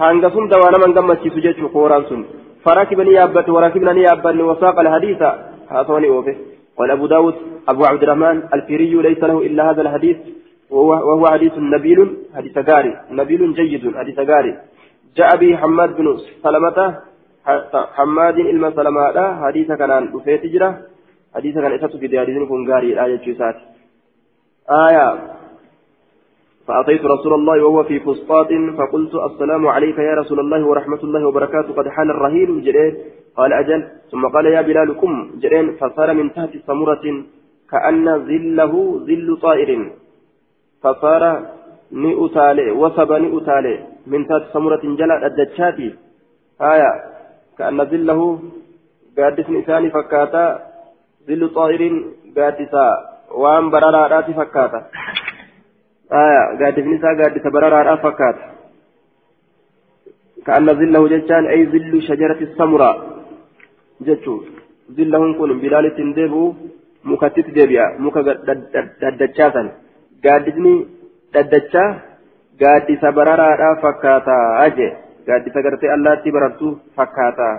hanga 0.02 0.30
sun 0.36 0.50
dawaa 0.54 0.74
naman 0.76 0.96
gammachiisu 0.98 1.46
jechuu 1.46 1.72
kooraan 1.78 2.08
sun 2.10 2.26
farakibani 2.64 3.16
yaabbate 3.18 3.56
warakibnani 3.58 4.06
yaabbanne 4.08 4.50
wasaaqa 4.50 4.86
alhadiisa 4.86 5.32
haasawani 5.72 6.14
oofe 6.18 6.36
قال 6.76 6.90
أبو 6.90 7.06
داود 7.06 7.34
أبو 7.68 7.84
عبد 7.84 8.02
الرحمن 8.02 8.42
الفيري 8.54 8.94
ليس 9.02 9.18
له 9.18 9.38
إلا 9.46 9.70
هذا 9.70 9.82
الحديث 9.82 10.16
وهو, 10.70 10.90
وهو 11.08 11.26
حديث 11.26 11.52
نبيل 11.58 12.16
حديث 12.36 12.58
غاري 12.58 12.92
نبيل 13.10 13.54
جيد 13.54 13.96
حديث 13.96 14.18
غاري 14.18 14.52
جاء 15.16 15.36
به 15.36 15.56
حماد 15.56 15.96
بن 15.96 16.06
سلمة 16.42 16.78
حماد 17.96 18.38
إلما 18.38 18.70
سلمة 18.70 19.46
حديث 19.46 19.72
كان 19.72 20.14
وفيت 20.14 20.46
جرة 20.46 20.70
حديث 21.34 21.54
كان 21.54 21.72
إساتو 21.72 21.98
في 21.98 22.20
حديث 22.20 22.36
كن 22.48 22.70
غاري 22.70 22.92
الآية 22.92 23.16
جيسات 23.16 23.56
آية 24.70 25.08
فأتيت 26.66 27.04
رسول 27.04 27.34
الله 27.34 27.64
وهو 27.64 27.84
في 27.84 28.00
فسطاط 28.00 28.48
فقلت 28.78 29.14
السلام 29.14 29.66
عليك 29.66 29.98
يا 29.98 30.14
رسول 30.14 30.40
الله 30.40 30.66
ورحمة 30.66 31.02
الله 31.02 31.28
وبركاته 31.28 31.72
قد 31.72 31.88
حان 31.88 32.10
الرهيل 32.10 32.64
جرير 32.64 32.92
قال 33.36 33.52
أجل 33.52 33.80
ثم 34.10 34.26
قال 34.34 34.46
يا 34.46 34.62
بلال 34.62 35.00
قم 35.00 35.30
جرين 35.42 35.76
فصار 35.80 36.14
من 36.14 36.32
تحت 36.32 36.52
سمرة 36.66 37.04
كأن 37.70 38.06
ظله 38.30 38.72
ظل 39.08 39.38
طائر 39.42 39.70
فصار 40.82 41.22
نئتالي 41.92 42.70
وصب 42.70 43.12
نئتالي 43.12 43.74
من 44.06 44.20
تحت 44.26 44.44
سمرة 44.54 44.82
جلال 45.00 45.24
الدجاتي 45.24 45.94
آية 46.60 47.15
كأن 47.58 47.78
ظله 47.92 48.20
قادس 49.18 49.50
نساني 49.50 49.90
فكاتا 49.90 50.44
ظل 51.28 51.42
طائر 51.58 51.82
قادسا 52.36 52.86
وان 53.42 53.70
برارات 53.70 54.28
فكاتا 54.38 54.80
آية 56.22 56.42
قادس 56.60 56.84
نساء 56.92 57.12
قادس 57.20 57.44
برارات 57.54 58.00
فكاتا 58.04 58.46
كأن 60.46 60.66
ظله 60.80 61.02
ججان 61.12 61.44
أي 61.54 61.60
ظل 61.72 61.92
شجرة 62.08 62.40
السمراء 62.48 62.96
jechuun 64.06 64.44
zillahun 64.96 65.34
kun 65.38 65.60
bilaalittiin 65.60 66.12
deebi'u 66.16 66.56
mukattitti 67.10 67.54
deebi'a 67.58 67.86
muka 67.98 68.20
daddachaasan 69.02 69.68
gaaddisni 70.24 70.74
daddachaa 71.34 71.88
gaaddisa 72.60 73.12
bararaadhaa 73.18 73.74
fakkaataa 73.84 74.68
jee 74.78 74.92
gaaddisa 75.26 75.62
gartee 75.62 75.94
allaattii 75.96 76.36
barartuu 76.36 76.72
fakkaataa. 76.96 77.54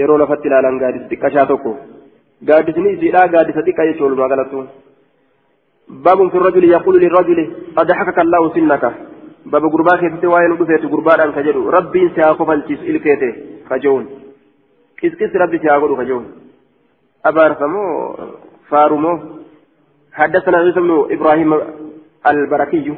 Yeroo 0.00 0.18
lafatti 0.18 0.48
ilaalan 0.48 0.82
gaaddisa 0.82 1.10
xiqqashaa 1.12 1.46
tokko. 1.46 1.76
Gaaddisni 2.48 2.92
isiidhaa 2.96 3.32
gaaddisa 3.34 3.66
xiqqa 3.66 3.88
jechuun 3.90 4.06
walumaa 4.08 4.34
galattu 4.34 4.68
باب 5.88 6.28
في 6.28 6.36
الرجل 6.36 6.64
يقول 6.64 7.00
للرجل 7.00 7.38
قد 7.76 7.92
حكك 7.92 8.18
الله 8.18 8.54
سنك 8.54 8.84
باب 9.46 9.64
غربا 9.64 9.96
كيفتي 10.00 10.26
وين 10.26 10.56
دفيت 10.56 10.84
غربا 10.84 11.16
دان 11.16 11.32
كجدو 11.32 11.70
ربي 11.70 12.10
سياقف 12.14 12.50
الجيس 12.50 12.80
الكيته 12.80 13.32
كجون 13.70 14.04
كيس 14.98 15.36
ربي 15.36 15.58
سياقول 15.58 16.04
كجون 16.04 16.24
أبارفمو 17.24 17.84
فارمو 18.68 19.12
حدثنا 20.12 20.58
عيسى 20.58 20.80
بن 20.80 20.92
إبراهيم 21.10 21.50
البركي 22.26 22.94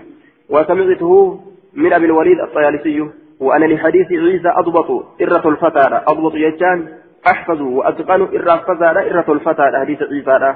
وسمعته 0.48 1.40
من 1.74 1.92
أبي 1.92 2.06
الوليد 2.06 2.40
الطيالسي 2.40 2.98
وأنا 3.40 3.64
لحديث 3.64 4.12
عيسى 4.12 4.48
أضبط 4.48 4.90
إرة 5.22 5.48
الفتى 5.48 6.00
أضبط 6.08 6.34
يجان 6.34 6.88
أحفظ 7.26 7.60
وأتقن 7.60 8.22
إرة 8.22 8.54
الفتى 8.54 9.10
إرة 9.10 9.32
الفتى 9.32 9.70
حديث 9.80 10.02
عيسى. 10.02 10.54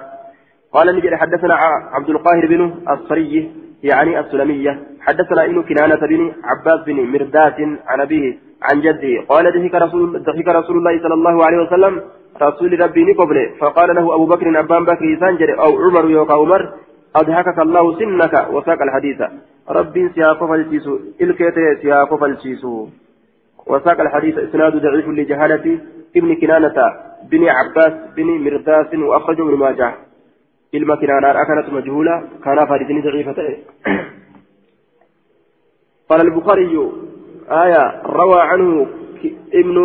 قال 0.73 0.97
نجد 0.97 1.15
حدثنا 1.15 1.55
عبد 1.93 2.11
القاهر 2.11 2.47
بن 2.47 2.75
الصري 2.91 3.53
يعني 3.83 4.21
السلمية. 4.21 4.79
حدثنا 5.01 5.45
ابن 5.45 5.63
كنانة 5.63 6.07
بن 6.07 6.33
عباس 6.45 6.81
بن 6.87 7.13
مرداس 7.13 7.55
عن 7.87 8.01
أبيه 8.01 8.39
عن 8.63 8.81
جده. 8.81 9.25
قال 9.29 9.45
ضحك 9.45 9.75
رسول 9.75 10.23
ضحك 10.23 10.49
رسول 10.49 10.77
الله 10.77 11.03
صلى 11.03 11.15
الله 11.15 11.45
عليه 11.47 11.59
وسلم 11.59 12.03
رسول 12.43 12.81
ربي 12.81 13.05
نقبل. 13.05 13.51
فقال 13.61 13.95
له 13.95 14.15
أبو 14.15 14.27
بكر 14.27 14.61
أبان 14.61 14.85
بكر 14.85 15.17
سانجر 15.21 15.59
أو 15.59 15.71
عمر 15.83 16.11
يوكا 16.11 16.35
عمر 16.35 16.73
أضحكك 17.17 17.59
الله 17.59 17.99
سنك. 17.99 18.47
وساق 18.53 18.83
الحديث. 18.83 19.23
ربي 19.69 20.09
سياق 20.15 20.47
فالشيسو 20.47 20.99
إلكيت 21.21 21.55
سياق 21.83 22.15
فالشيسو 22.15 22.89
وساق 23.67 24.01
الحديث 24.01 24.39
إسناد 24.39 24.77
ضعيف 24.77 25.09
لجهالة 25.09 25.79
ابن 26.17 26.35
كنانة 26.35 26.77
بن 27.31 27.49
عباس 27.49 27.93
بن 28.17 28.27
مرداس 28.45 28.95
وأخرجه 28.95 29.43
ابن 29.43 29.59
ماجه. 29.59 29.95
kinaanaa 30.75 31.45
kanatu 31.47 31.71
majhuula 31.71 32.23
kanaaf 32.45 32.69
hadiisni 32.69 33.03
daciifa 33.03 33.35
ta'e 33.35 33.55
قال 36.09 36.21
البخاري 36.21 36.91
آية 37.49 38.03
روى 38.07 38.41
عنه 38.41 38.87
ابن 39.55 39.77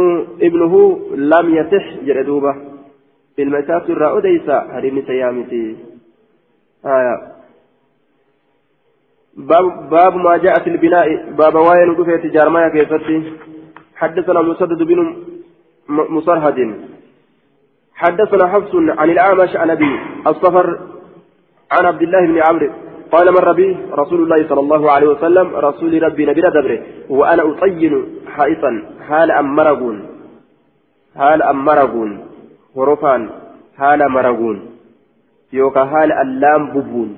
ابنه 0.42 1.00
لم 1.16 1.56
يصح 1.56 1.86
جردوبة 2.04 2.56
المساس 3.40 3.90
الرأو 3.90 4.20
ديسا 4.20 4.58
هرم 4.72 5.04
سيامتي. 5.08 5.76
آية 6.86 7.39
باب, 9.40 9.90
باب 9.90 10.16
ما 10.16 10.38
جاء 10.38 10.64
في 10.64 10.70
البناء 10.70 11.32
باب 11.32 11.56
واين 11.56 11.96
قفية 11.96 12.30
جارمايا 12.30 12.70
كيفتي. 12.70 13.34
حدثنا 13.96 14.42
مسدد 14.42 14.84
بن 14.84 15.16
مصرهد. 15.90 16.60
حدثنا 17.96 18.48
حفص 18.48 18.76
عن 18.76 19.10
الأعمش 19.10 19.56
عن 19.56 19.70
أبي 19.70 20.00
الصفر 20.28 20.80
عن 21.72 21.86
عبد 21.86 22.02
الله 22.02 22.22
بن 22.28 22.38
عمرو. 22.48 22.70
قال 23.12 23.34
مر 23.34 23.52
بي 23.52 23.78
رسول 23.92 24.24
الله 24.24 24.48
صلى 24.50 24.60
الله 24.60 24.92
عليه 24.92 25.08
وسلم 25.08 25.56
رسول 25.56 26.04
ربي 26.04 26.26
نبي 26.26 26.42
دبره 26.42 26.80
وأنا 27.10 27.44
أطين 27.52 27.94
حائطا 28.36 28.72
حال 29.08 29.32
أمرقون 29.32 29.98
حال 31.16 31.44
أمرقون 31.44 32.26
ورفان. 32.76 33.30
حال 33.78 34.10
مرقون 34.10 34.58
يوكا 35.54 35.86
حال 35.86 36.12
اللام 36.12 36.72
ببون. 36.74 37.10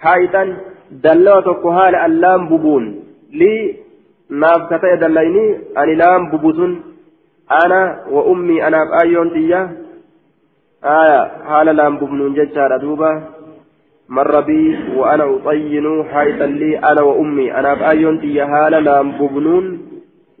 حائطا. 0.00 0.56
دلوتك 0.90 1.62
حال 1.76 1.94
اللام 1.94 2.48
ببون 2.48 2.84
لي 3.32 3.84
dallayni 5.00 5.44
ani 5.76 5.94
laan 6.00 6.30
bubusun 6.32 6.72
ana 7.48 8.08
wa 8.14 8.22
ummi 8.32 8.56
anaaf 8.66 8.88
ayyoon 9.02 9.30
xiyya 9.36 9.60
aya 10.80 11.20
haala 11.48 11.72
laan 11.80 11.98
bubnuun 12.00 12.34
jechaadha 12.38 12.80
duuba 12.84 13.10
marra 14.08 14.42
bii 14.48 14.96
wa 14.98 15.12
ana 15.12 15.28
uxayyinu 15.34 15.92
haayitan 16.12 16.56
lii 16.62 16.80
ana 16.90 17.04
wa 17.08 17.14
ummi 17.22 17.50
anaaf 17.58 17.80
ayyoon 17.92 18.20
xiyya 18.24 18.48
haala 18.52 18.80
laan 18.88 19.12
bubnuun 19.20 19.66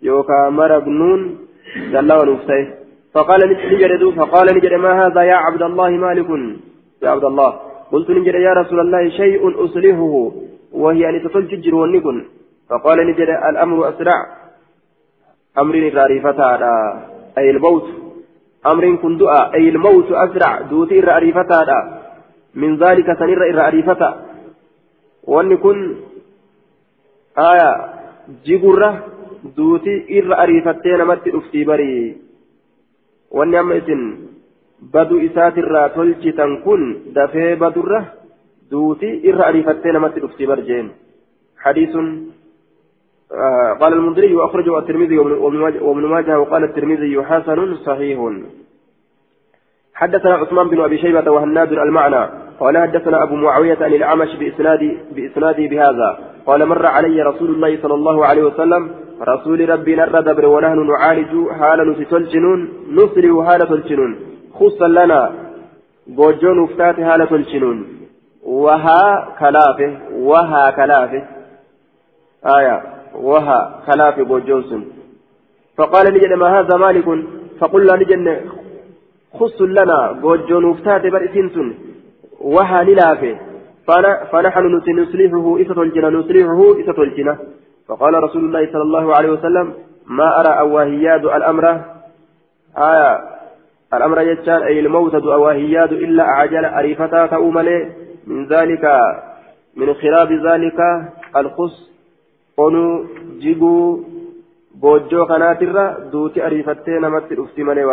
yookaa 0.08 0.50
maragnuun 0.50 1.44
جل 1.74 2.12
ونفسه 2.12 2.62
فقال 3.14 3.40
نجد 3.50 4.14
فقال 4.18 4.46
نجد 4.56 4.72
ما 4.84 5.06
هذا 5.06 5.22
يا 5.22 5.34
عبد 5.34 5.62
الله 5.62 5.90
مالك 5.90 6.28
يا 7.02 7.08
عبد 7.10 7.24
الله 7.24 7.50
قلت 7.94 8.10
نجد 8.10 8.34
يا 8.34 8.52
رسول 8.60 8.80
الله 8.80 9.02
شيء 9.08 9.64
أصلحه. 9.64 10.32
وهي 10.72 11.02
أن 11.08 11.16
تتلججر 11.24 11.74
والنكن 11.74 12.16
فقال 12.70 12.98
نجد 13.06 13.30
الأمر 13.50 13.88
أسرع. 13.88 14.18
أمر 15.58 15.74
رارفتها 15.94 16.52
أي 17.38 17.50
الموت. 17.50 17.86
أمر 18.66 18.84
كن 19.02 19.12
دعاء. 19.18 19.54
أي 19.54 19.68
الموت 19.68 20.08
أسرع. 20.12 20.60
دوتي 20.60 21.00
رارفتها 21.00 21.78
من 22.54 22.76
ذلك 22.76 23.06
سنر 23.18 23.54
رارفتها 23.54 24.10
والنكن 25.24 25.96
آية 27.38 27.70
جبرة 28.46 28.90
دوتي 29.56 29.94
إر 30.18 30.42
أريفتين 30.42 31.00
أفتي 31.38 31.64
بري. 31.64 32.16
والنعمة 33.30 33.88
badu 34.92 35.20
isaatirraa 35.20 35.88
tolchitan 35.88 36.62
kun 36.64 36.82
dafee 37.14 37.56
badurra 37.56 38.00
duuti 38.70 39.08
irra 39.28 39.46
ariifattee 39.50 39.92
namatti 39.92 40.20
dhufti 40.20 40.46
barjeen. 40.46 40.86
آه 43.32 43.72
قال 43.80 43.92
المنذري 43.92 44.34
وأخرجه 44.34 44.78
الترمذي 44.78 45.18
وابن 45.18 46.06
ماجه 46.06 46.40
وقال 46.40 46.64
الترمذي 46.64 47.22
حسن 47.22 47.74
صحيح 47.74 48.18
حدثنا 49.94 50.34
عثمان 50.34 50.68
بن 50.68 50.80
أبي 50.80 50.98
شيبة 50.98 51.30
وهناد 51.30 51.72
المعنى 51.72 52.28
قال 52.60 52.78
حدثنا 52.78 53.22
أبو 53.22 53.34
معاوية 53.34 53.78
عن 53.80 53.94
الأعمش 53.94 54.36
بإسناد 54.36 54.98
بإسناده 55.14 55.66
بهذا 55.66 56.18
قال 56.46 56.66
مر 56.66 56.86
علي 56.86 57.22
رسول 57.22 57.50
الله 57.50 57.78
صلى 57.82 57.94
الله 57.94 58.26
عليه 58.26 58.42
وسلم 58.42 58.90
رسول 59.22 59.68
ربي 59.68 59.96
نرى 59.96 60.22
دبر 60.22 60.46
ونحن 60.46 60.86
نعالج 60.86 61.48
حال 61.58 61.90
نسي 61.90 62.06
نصلي 62.92 63.44
حال 63.46 63.68
تلجنون 63.68 64.33
خصا 64.58 64.88
لنا. 64.88 65.32
بوجون 66.06 66.64
افتات 66.64 67.00
حالة 67.00 67.34
الجنون. 67.34 67.78
وها 68.44 69.28
كلافه 69.40 69.90
وها 70.12 70.70
كلافه. 70.70 71.22
آية. 72.56 72.82
وها 73.14 73.58
كلافه 73.86 74.22
بوجون 74.22 74.84
فقال 75.76 76.14
نجد 76.14 76.32
ما 76.32 76.60
هذا 76.60 76.76
مالك؟ 76.76 77.24
فقلنا 77.60 77.96
نجد 77.96 78.40
خص 79.38 79.62
لنا. 79.62 80.12
بوجون 80.12 80.70
افتات 80.70 81.02
برئسين 81.06 81.74
وها 82.40 82.82
نلافه. 82.82 83.36
فنحن 84.32 84.64
نصلحه 85.00 85.46
إسة 85.62 85.82
الجنة. 85.82 86.08
نصلحه 86.08 86.80
إسة 86.80 87.02
الجنة. 87.02 87.38
فقال 87.88 88.14
رسول 88.22 88.44
الله 88.44 88.72
صلى 88.72 88.82
الله 88.82 89.16
عليه 89.16 89.30
وسلم 89.30 89.72
ما 90.06 90.40
أرى 90.40 90.58
أواهياد 90.58 91.24
الأمر. 91.24 91.64
آية. 92.76 93.33
الأمر 93.96 94.20
يجان 94.20 94.62
أي 94.62 94.80
الموت 94.80 95.14
أواهياد 95.14 95.92
إلا 95.92 96.22
أعجل 96.22 96.64
أريفتا 96.64 97.26
تأوملي 97.26 97.92
من 98.26 98.46
ذلك 98.46 98.84
من 99.76 99.94
خلاف 99.94 100.32
ذلك 100.32 100.80
الخص 101.36 101.90
قنو 102.56 103.04
جيبو 103.38 104.00
waa 104.82 104.98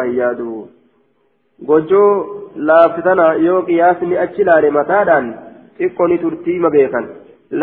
hin 0.03 0.15
yaadu 0.21 0.47
goojjoo 1.67 2.11
laaftana 2.69 3.25
yoo 3.47 3.59
qiyaasni 3.69 4.15
achi 4.23 4.41
ilaale 4.45 4.69
mataadhaan 4.77 5.27
xiqqoo 5.79 6.07
ni 6.11 6.17
turtii 6.23 6.57
ma 6.65 6.73
beekan 6.77 7.09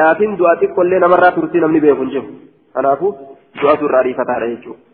laatiin 0.00 0.36
du'a 0.42 0.58
xiqqollee 0.60 1.00
namarraa 1.04 1.32
turtii 1.38 1.64
namni 1.64 1.84
beeku 1.86 2.06
hin 2.06 2.12
jiru 2.16 2.28
kanaafuu 2.78 3.12
du'atu 3.62 3.88
irraa 3.88 4.02
ariifataadha 4.04 4.50
jechuudha. 4.52 4.87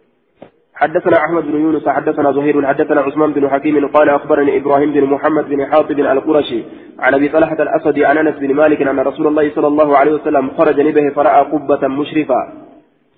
حدثنا 0.74 1.16
أحمد 1.16 1.44
بن 1.44 1.60
يونس 1.60 1.88
حدثنا 1.88 2.32
زهير 2.32 2.66
حدثنا 2.66 3.01
عثمان 3.01 3.32
بن 3.32 3.48
حكيم 3.48 3.86
قال 3.86 4.09
أخبرني 4.09 4.56
إبراهيم 4.56 4.92
بن 4.92 5.05
محمد 5.05 5.44
بن 5.48 5.66
حاطب 5.66 5.98
القرشي 6.01 6.62
عن 6.98 7.14
أبي 7.14 7.28
طلحة 7.28 7.62
الأسدي 7.62 8.05
عن 8.05 8.18
أنس 8.18 8.36
بن 8.38 8.55
مالك 8.55 8.82
أن 8.82 9.01
رسول 9.01 9.26
الله 9.26 9.51
صلى 9.55 9.66
الله 9.66 9.98
عليه 9.98 10.12
وسلم 10.12 10.51
خرج 10.51 10.80
نبه 10.80 11.10
فرأى 11.16 11.40
قبة 11.52 11.88
مشرفة. 11.88 12.40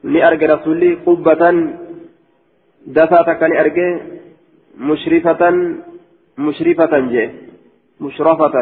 لارجى 0.05 0.47
رسولي 0.47 0.95
قبة 1.07 1.43
دفاتك 2.87 3.43
لارجى 3.43 3.89
مشرفة 4.79 5.43
مشرفة 6.39 6.99
جي 6.99 7.31
مشرفة. 8.01 8.55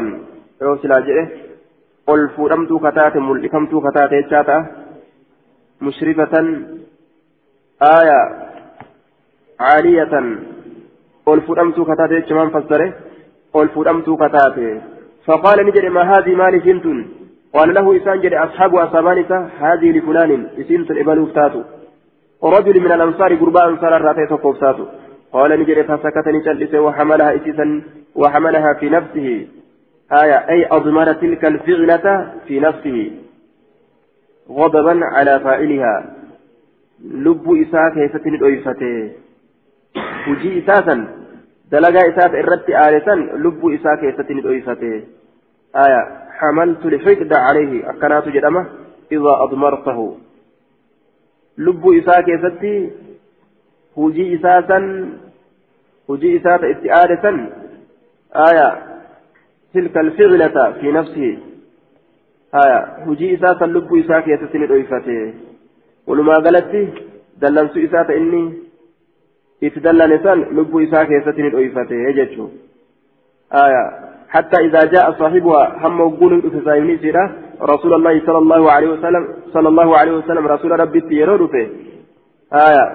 يوصل 0.62 0.92
جئ 1.06 1.18
قل 2.06 2.28
فورمتو 2.36 2.78
كتات 2.78 3.16
ملكمتو 3.16 3.80
كتات 3.86 4.12
مشرفة. 5.80 6.34
آية 7.82 8.18
عالية. 9.60 10.14
ol 11.26 11.40
fudhamtuu 11.46 11.84
kataate 11.88 12.14
jechumaan 12.20 12.50
fassare 12.56 12.86
ol 13.54 13.68
fudhamtuu 13.76 14.16
kataate 14.16 14.80
فقال 15.26 15.66
نجري 15.66 15.88
ما 15.88 16.02
هذه 16.02 16.34
مال 16.34 16.62
سنتون 16.64 16.98
قال 17.54 17.74
له 17.74 17.96
إسان 17.96 18.20
جري 18.20 18.36
أصحاب 18.38 18.74
أصابانسة 18.76 19.38
هذه 19.60 19.88
لفلان 19.96 20.46
إسنت 20.60 20.90
الإبل 20.90 21.18
وفتاتو 21.18 21.62
ورجل 22.42 22.80
من 22.80 22.92
الأنصار 22.92 23.34
قرباء 23.34 23.68
أنصار 23.68 23.96
الراتي 23.96 24.34
وفتاتو 24.34 24.84
قال 25.32 25.50
نجري 25.60 25.84
فسكت 25.84 26.26
نجلس 26.28 26.74
وحملها 26.74 27.36
إسيسا 27.36 27.66
وحملها 28.14 28.72
في 28.80 28.86
نفسه. 28.96 29.28
آية 30.22 30.38
أي 30.52 30.66
أضمر 30.76 31.12
تلك 31.12 31.44
الفعلة 31.44 32.06
في 32.46 32.60
نفسه. 32.60 32.98
غضبا 34.50 34.94
على 35.14 35.40
فاعلها. 35.40 35.94
لب 37.24 37.46
إساك 37.62 37.96
يفتن 37.96 38.34
الأيفته 38.34 39.23
hujii 40.26 40.58
isaasan 40.58 41.08
dalagaa 41.70 42.06
isaaf 42.12 42.34
irratti 42.42 42.76
aalesan 42.82 43.24
lubbuu 43.46 43.72
isaa 43.78 43.96
keessatti 44.02 44.34
ni 44.34 44.46
dhoysate 44.48 44.92
aya 45.86 46.02
حملت 46.38 46.86
الحقد 46.86 47.32
عليه 47.32 47.90
أكنات 47.90 48.28
جدمة 48.28 48.66
إذا 49.12 49.32
أضمرته 49.44 50.18
لب 51.58 51.88
إساك 51.88 52.28
يستي 52.28 52.90
هجي 53.98 54.36
إساسا 54.36 54.78
هجي 56.10 56.36
إساسا 56.36 56.70
استعادة 56.70 57.24
آية 58.48 58.68
تلك 59.74 59.96
الفعلة 59.98 60.72
في 60.80 60.92
نفسه 60.92 61.38
آية 62.54 62.78
هجي 63.06 63.34
إساسا 63.34 63.64
لب 63.64 63.94
إساك 63.94 64.28
يستي 64.28 64.58
ندويفته 64.58 65.34
ولما 66.06 66.34
قالت 66.34 66.72
دلنسو 67.40 67.80
إساسا 67.80 68.16
إني 68.16 68.63
itti 69.66 69.84
dallane 69.86 70.18
san 70.26 70.46
lubbuu 70.58 70.84
isaa 70.86 71.04
keessatti 71.10 71.42
ni 71.42 71.54
dhoyfate 71.54 71.94
حتى 74.34 74.56
إذا 74.66 74.84
جاء 74.84 75.12
صاحبها 75.12 75.62
هم 75.82 76.00
وقول 76.00 76.42
فسايمني 76.42 76.98
سيرة 76.98 77.32
رسول 77.62 77.92
الله 77.94 78.26
صلى 78.26 78.38
الله 78.38 78.72
عليه 78.72 78.88
وسلم 78.88 79.28
صلى 79.54 79.68
الله 79.68 79.98
عليه 79.98 80.12
وسلم 80.12 80.46
رسول 80.46 80.80
ربي 80.80 81.00
في 81.00 81.24
آية. 82.52 82.86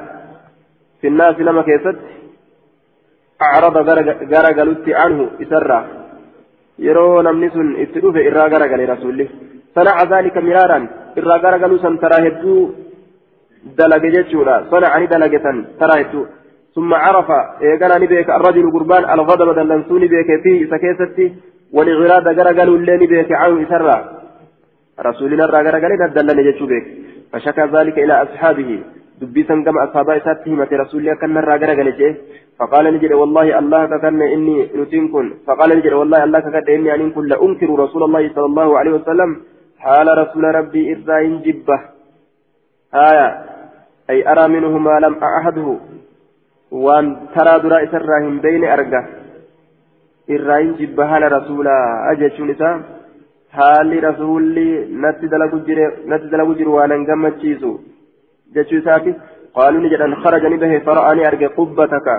في 1.02 1.08
الناس 1.08 1.36
لما 1.40 1.62
كيست 1.62 1.98
أعرض 3.41 3.78
غرقلت 4.34 4.90
عنه 4.90 5.30
إسرى 5.41 5.80
يرو 6.80 7.22
نمنس 7.22 7.56
اتلوف 7.84 8.16
إرى 8.16 8.44
غرقل 8.54 8.90
رسوله. 8.90 9.28
صنع 9.76 10.04
ذلك 10.04 10.38
مرارا. 10.38 10.80
إرى 11.18 11.36
غرقل 11.44 11.80
سنترى 11.84 12.28
هدو 12.28 12.70
دلق 13.80 14.04
جتشورا 14.16 14.56
صنعني 14.72 15.06
دلقة 15.14 15.46
ترى 15.80 15.96
ثم 16.76 16.94
عرف 16.94 17.30
إيقنا 17.62 17.98
نبيك 17.98 18.30
الرجل 18.30 18.72
قربان 18.72 19.04
الغضب 19.14 19.56
دلنسوني 19.56 20.08
بيك 20.08 20.30
فيه 20.44 20.60
سكيستي 20.72 21.28
والإغراد 21.74 22.40
قرقلوا 22.40 22.78
اللي 22.78 22.96
نبيك 23.04 23.32
عنه 23.32 23.56
إسرى. 23.64 23.98
رسولنا 25.08 25.46
الرا 25.46 25.60
قرقلنا 25.66 26.08
دلني 26.16 26.41
جتشو 26.48 26.66
بيك. 26.72 26.86
فشكى 27.32 27.64
ذلك 27.76 27.96
إلى 28.00 28.14
أصحابه. 28.24 28.70
دبيسا 29.22 29.56
كما 29.66 29.84
أصحاب 29.84 30.10
إساته 30.10 30.52
متى 30.52 30.76
رسول 30.76 31.00
الله 31.02 31.16
كان 31.22 31.38
الرا 31.38 31.56
قرقل 31.62 31.90
فقال 32.60 32.86
نجد 32.94 33.12
والله 33.14 33.60
الله 33.60 33.86
كان 34.04 34.22
إني 34.22 34.58
نتنكن 34.80 35.26
فقال 35.48 35.70
نجد 35.78 35.94
والله 35.94 36.24
الله 36.24 36.40
كان 36.40 36.56
إني 36.76 36.96
أن 36.96 37.12
كن 37.12 37.26
لأنكر 37.32 37.70
رسول 37.86 38.04
الله 38.04 38.24
صلى 38.36 38.46
الله 38.46 38.70
عليه 38.80 38.91
وسلم 38.91 39.30
حال 39.80 40.08
رسول 40.22 40.44
ربي 40.44 40.82
إذا 40.94 41.18
جبه. 41.46 41.80
آية 42.94 43.28
أي 44.10 44.32
أرى 44.32 44.48
منه 44.48 44.78
ما 44.78 45.00
لم 45.00 45.16
أعهده. 45.24 45.80
Arga 48.76 49.02
irraa 50.36 50.60
hin 50.64 50.74
jibba 50.80 51.08
haala 51.12 51.30
rasuulaa 51.36 52.16
jechuun 52.22 52.50
isaa 52.56 52.74
haalli 53.60 54.00
rasuulli 54.08 54.66
natti 55.06 55.28
dalagu 55.28 56.54
jiru 56.60 56.74
waan 56.74 56.91
hin 56.91 57.06
gammachiisu 57.12 57.72
jechuu 58.58 58.82
isaati 58.82 59.16
qaaluu 59.58 59.82
ni 59.86 59.90
jedhan 59.94 60.14
kharaja 60.26 60.50
ni 60.50 60.62
bahe 60.66 60.78
fara'anii 60.90 61.26
arge 61.32 61.48
qubbataka 61.58 62.16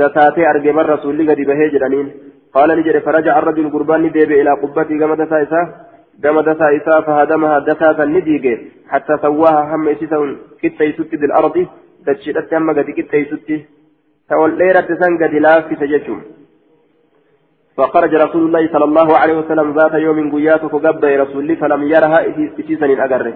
dataatee 0.00 0.48
arge 0.52 0.72
bar 0.72 0.86
rasuulli 0.94 1.28
gadi 1.30 1.48
bahee 1.52 1.70
jedhaniin 1.76 2.08
qaala 2.54 2.76
ni 2.76 2.82
jedhe 2.88 3.00
faraja 3.06 3.36
arrajul 3.36 3.70
gurbaan 3.76 4.02
ni 4.02 4.10
deebi'e 4.16 4.40
ilaa 4.44 4.56
qubbatii 4.64 4.98
gama 5.02 5.16
dasaa 5.22 5.40
isaa 5.46 5.66
gama 6.24 6.42
dasaa 6.42 6.72
isaa 6.78 7.02
fahadamaha 7.02 7.60
dasaa 7.68 7.94
san 8.00 8.12
ni 8.14 8.22
diige 8.28 8.54
hatta 8.92 9.18
sawwaaha 9.24 9.62
hamma 9.72 9.94
isisan 9.96 10.34
qixxeeysutti 10.62 11.16
bil 11.22 11.32
ardi 11.42 11.68
dachiidhatti 12.06 12.54
amma 12.54 12.72
gadi 12.78 12.92
qixxeessutti 12.98 13.56
ta 14.28 14.38
ol 14.42 14.52
dheeratte 14.60 14.94
san 15.00 15.16
gadi 15.22 15.38
laaffise 15.46 15.88
jechuun. 15.94 16.22
فخرج 17.76 18.14
رسول 18.14 18.42
الله 18.46 18.64
صلى 18.72 18.84
الله 18.84 19.08
عليه 19.18 19.36
وسلم 19.40 19.68
ذات 19.78 19.94
يوم 19.94 20.18
قياتك 20.34 20.74
قبل 20.86 21.20
رسول 21.20 21.40
الله 21.42 21.54
فلم 21.54 21.82
يرها 21.94 22.18
إتيسا 22.58 22.86
أجره 23.06 23.34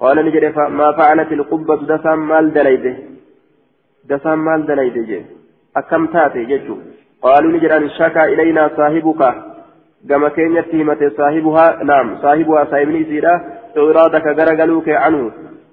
قال 0.00 0.16
نجد 0.26 0.44
ما 0.78 0.88
فعلت 0.98 1.30
القبة 1.32 1.76
دسام 1.90 2.18
مال 2.28 2.46
دليده 2.56 2.94
دسام 4.10 4.38
مال 4.44 4.60
دليده 4.66 5.02
جي 5.08 5.20
أكم 5.76 6.06
تاتي 6.06 6.44
جيشو 6.50 6.76
قالوا 7.22 7.52
نجد 7.54 7.70
أن 7.78 7.88
شكا 7.98 8.24
إلينا 8.32 8.62
صاحبك 8.76 9.22
كما 10.08 10.28
كان 10.36 10.56
يتهمة 10.56 11.02
صاحبها 11.18 11.66
نعم 11.90 12.06
صاحبها 12.22 12.64
صاحبني 12.70 13.04
سيرا 13.04 13.34
إرادك 13.76 14.26
غرغلوك 14.38 14.88
عنه 14.88 15.22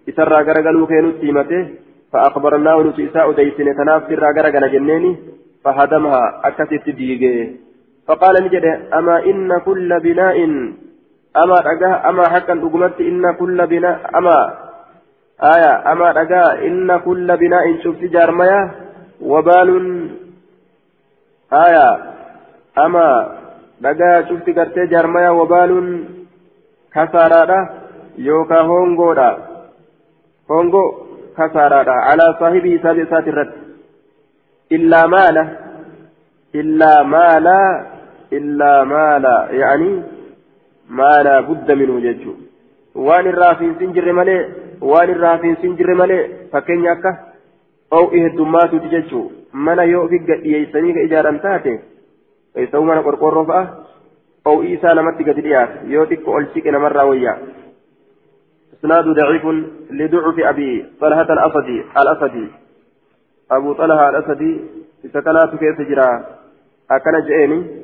إسرى 0.10 0.38
غرغلوك 0.48 0.92
نتهمته 0.92 1.62
فأخبرناه 2.14 2.82
نتيساء 2.82 3.32
ديسن 3.32 3.76
تنافر 3.78 4.24
غرغل 4.38 4.72
جنيني 4.72 5.18
فهدمها 5.64 6.42
أكست 6.44 6.90
ديجي 6.90 7.60
فقال 8.08 8.44
نجد 8.44 8.66
أما 8.94 9.26
إن 9.26 9.60
كل 9.60 10.00
بناء 10.00 10.38
أما 11.38 11.56
رجاء 11.70 12.10
أما 12.10 12.30
حقا 12.30 12.54
أقمت 12.54 13.02
إن 13.02 13.34
كل 13.34 13.68
بناء 13.68 14.18
أما 14.18 14.38
آية 15.44 15.92
أما 15.92 16.12
رجاء 16.12 16.68
إن 16.68 16.98
كل 16.98 17.38
بناء 17.38 17.78
شفت 17.84 18.04
جارميا 18.04 18.72
وبال 19.22 19.70
آية 21.54 21.90
أما 22.78 23.38
رجاء 23.86 24.26
شفت 24.30 24.50
قرتي 24.58 24.86
جارميا 24.86 25.30
وبال 25.30 26.04
كسارة 26.94 27.70
يوكا 28.18 28.62
هونغودا 28.62 29.38
هونغو 30.52 31.09
كسارة 31.40 31.92
على 32.08 32.26
صاحبه 32.40 32.80
سابسات 32.84 33.28
الرد. 33.28 33.54
إلا 34.72 35.08
ماله 35.08 35.46
إلا 36.56 37.04
مالا 37.04 37.62
إلا 38.34 38.84
مالا 38.84 39.48
يعني 39.52 39.92
ما 40.90 41.14
لا 41.26 41.40
بد 41.40 41.72
منه 41.72 41.96
ججو. 42.06 42.34
وان 42.96 43.28
الرافين 43.28 43.76
سنجر 43.80 44.08
ملي 44.20 44.38
وان 44.82 45.10
الرافين 45.10 45.56
سنجر 45.62 45.90
ملي 46.02 46.20
فكين 46.52 46.86
يكا 46.86 47.12
أو 47.94 48.04
إهدمات 48.18 48.72
تججو. 48.84 49.24
من 49.54 49.80
يوفق 49.80 50.28
يسنيك 50.44 50.98
إجارة 51.06 51.38
تاتي 51.38 51.80
يسوي 52.58 52.86
من 52.86 53.02
قرقر 53.02 53.34
رفعة 53.42 53.64
أو 54.48 54.62
إيسا 54.62 54.94
نمتك 54.94 55.28
تديات 55.38 55.70
يوتك 55.94 56.26
ألسك 56.38 56.68
نمر 56.68 56.98
ويا. 57.10 57.34
إسناد 58.80 59.06
ضعيف 59.06 59.46
لضعف 59.92 60.40
أبي 60.40 60.86
طلحة 61.02 61.34
الأسدي 61.34 61.84
الأسدي. 61.98 62.48
أبو 63.52 63.74
طلحة 63.74 64.10
الأسدي 64.10 64.62
سكنات 65.14 65.56
كيف 65.56 65.78
تجرى؟ 65.78 66.26
أكن 66.92 67.26
جئني. 67.28 67.82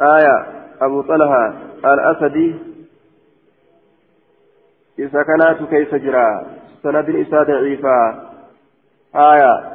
آية 0.00 0.46
أبو 0.80 1.02
طلحة 1.02 1.54
الأسدي. 1.84 2.54
كانت 4.96 5.70
كيف 5.70 5.94
جرى 5.94 6.46
سند 6.82 7.10
إساء 7.10 7.42
ضعيفة 7.42 8.14
آية 9.16 9.72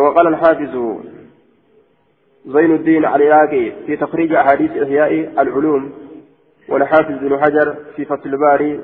وقال 0.00 0.26
الحافظ 0.26 0.98
زين 2.46 2.74
الدين 2.74 3.04
العراقي 3.04 3.72
في 3.86 3.96
تخريج 3.96 4.32
أحاديث 4.32 4.70
إحياء 4.70 5.42
العلوم 5.42 5.92
والحافظ 6.68 7.18
بن 7.20 7.38
حجر 7.42 7.76
في 7.96 8.04
فصل 8.04 8.28
الباري 8.28 8.80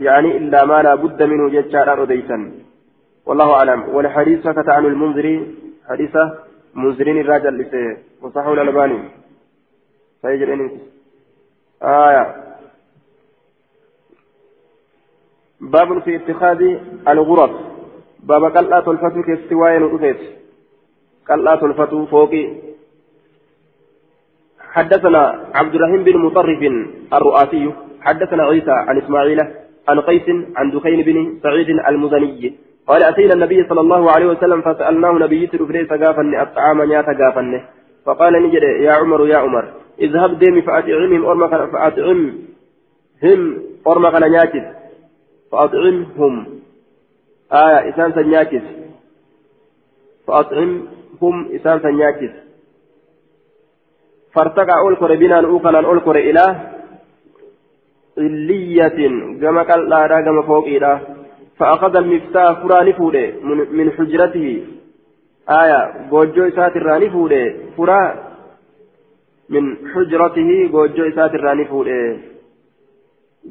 يعني 0.00 0.36
إلا 0.36 0.64
ما 0.64 0.82
لا 0.82 0.94
بد 0.94 1.22
منه 1.22 1.48
ججار 1.48 2.02
أديسا 2.02 2.52
والله 3.26 3.54
أعلم. 3.54 3.94
والحديث 3.94 4.42
سكت 4.42 4.68
عن 4.68 4.86
المنذري 4.86 5.54
حديثة 5.88 6.38
منذرين 6.74 7.20
الراجل 7.20 7.58
لسه 7.58 7.96
وصحوا 8.22 8.54
الألباني. 8.54 9.08
فيجر 10.22 10.70
آية. 11.82 12.24
باب 15.60 16.02
في 16.02 16.16
اتخاذ 16.16 16.60
الغرف. 17.08 17.50
باب 18.22 18.44
قلعة 18.44 18.90
الفتو 18.90 19.22
كاستواء 19.22 19.78
نطفت. 19.78 20.20
قلعة 21.28 21.64
الفتو 21.64 22.06
فوقي. 22.06 22.71
حدثنا 24.72 25.22
عبد 25.54 25.74
الرحيم 25.74 26.04
بن 26.04 26.16
مطرف 26.18 26.62
الرؤاسي 27.12 27.72
حدثنا 28.00 28.42
عيسى 28.42 28.70
عن 28.70 28.98
إسماعيل 28.98 29.40
عن 29.88 30.00
قيس 30.00 30.26
عن 30.56 30.70
دخين 30.70 31.02
بن 31.02 31.38
سعيد 31.42 31.68
المزني. 31.88 32.54
قال 32.86 33.02
أتينا 33.02 33.34
النبي 33.34 33.64
صلى 33.68 33.80
الله 33.80 34.10
عليه 34.10 34.26
وسلم 34.26 34.60
فسألناه 34.62 35.12
نبي 35.12 35.46
ترفري 35.46 35.86
سقافن 35.86 36.40
الطعام 36.40 36.82
نياتا 36.82 37.12
قافن 37.12 37.60
فقال 38.06 38.32
نجد 38.42 38.62
يا 38.62 38.92
عمر 38.92 39.26
يا 39.26 39.36
عمر 39.36 39.64
اذهب 40.00 40.38
ديمي 40.38 40.62
فأطعمهم 40.62 41.24
أرمى 41.24 41.48
فأطعم 41.48 42.20
هم 43.22 43.62
أرمى 43.86 44.10
فأطعمهم. 45.52 46.46
آية 47.52 47.88
إسان 47.88 48.12
سنياتس 48.12 48.62
فأطعمهم 50.26 51.36
إسان 51.54 51.80
سنياتس 51.80 52.34
فارتقى 54.34 54.78
أول 54.78 54.96
كوري 54.96 55.16
بنان 55.16 55.44
أوكنا 55.44 55.78
أول 55.78 56.00
كوري 56.00 56.30
إلى 56.30 56.72
علية 58.18 59.08
كما 59.40 59.62
قال 59.62 59.88
لا 59.88 60.20
كما 60.20 60.42
فوق 60.42 60.66
إلى. 60.66 61.00
فأخذ 61.58 61.96
المفتاح 61.96 62.62
فراني 62.62 62.92
فوده 62.92 63.26
من 63.78 63.90
حجرته. 63.90 64.66
آية 65.50 66.08
جوجو 66.10 66.48
إسات 66.48 66.76
الراني 66.76 67.10
فوده 67.10 67.54
فرا 67.76 68.02
من 69.48 69.64
حجرته 69.94 70.68
جوجو 70.72 71.08
إسات 71.08 71.34
الراني 71.34 71.64
فوده 71.64 72.16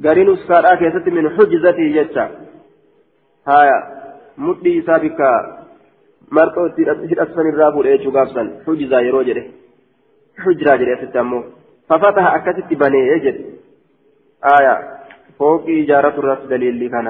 قرين 0.05 0.29
أسكار 0.33 0.73
آكيست 0.73 1.07
من 1.07 1.29
حجزته 1.29 1.81
يجا 1.97 2.31
آية 3.47 3.77
مدي 4.37 4.79
إسابك. 4.79 5.19
مرقو 6.31 6.67
تدأسفن 7.09 7.49
الرابو 7.53 7.83
إيجو 7.83 8.11
قابسا 8.11 8.43
حجزا 8.67 8.99
يروجره 8.99 9.45
حجرا 10.43 10.76
جري 10.76 10.95
ستامو 11.01 11.39
ففتح 11.89 12.26
أكست 12.38 12.69
بني 12.81 13.01
يجد 13.11 13.38
آية 14.55 14.76
فوق 15.39 15.65
إجارة 15.81 16.15
الرس 16.22 16.41
دليل 16.51 16.81
كان 16.93 17.07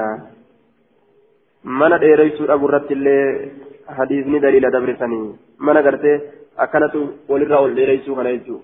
hadiisni 3.97 4.39
daliila 4.39 4.71
dabresanii 4.71 5.35
mana 5.67 5.81
gartee 5.87 6.21
akkanatu 6.63 7.01
walirraa 7.31 7.61
ol 7.65 7.73
dheereysuu 7.79 8.15
kana 8.15 8.33
jechuudha 8.35 8.63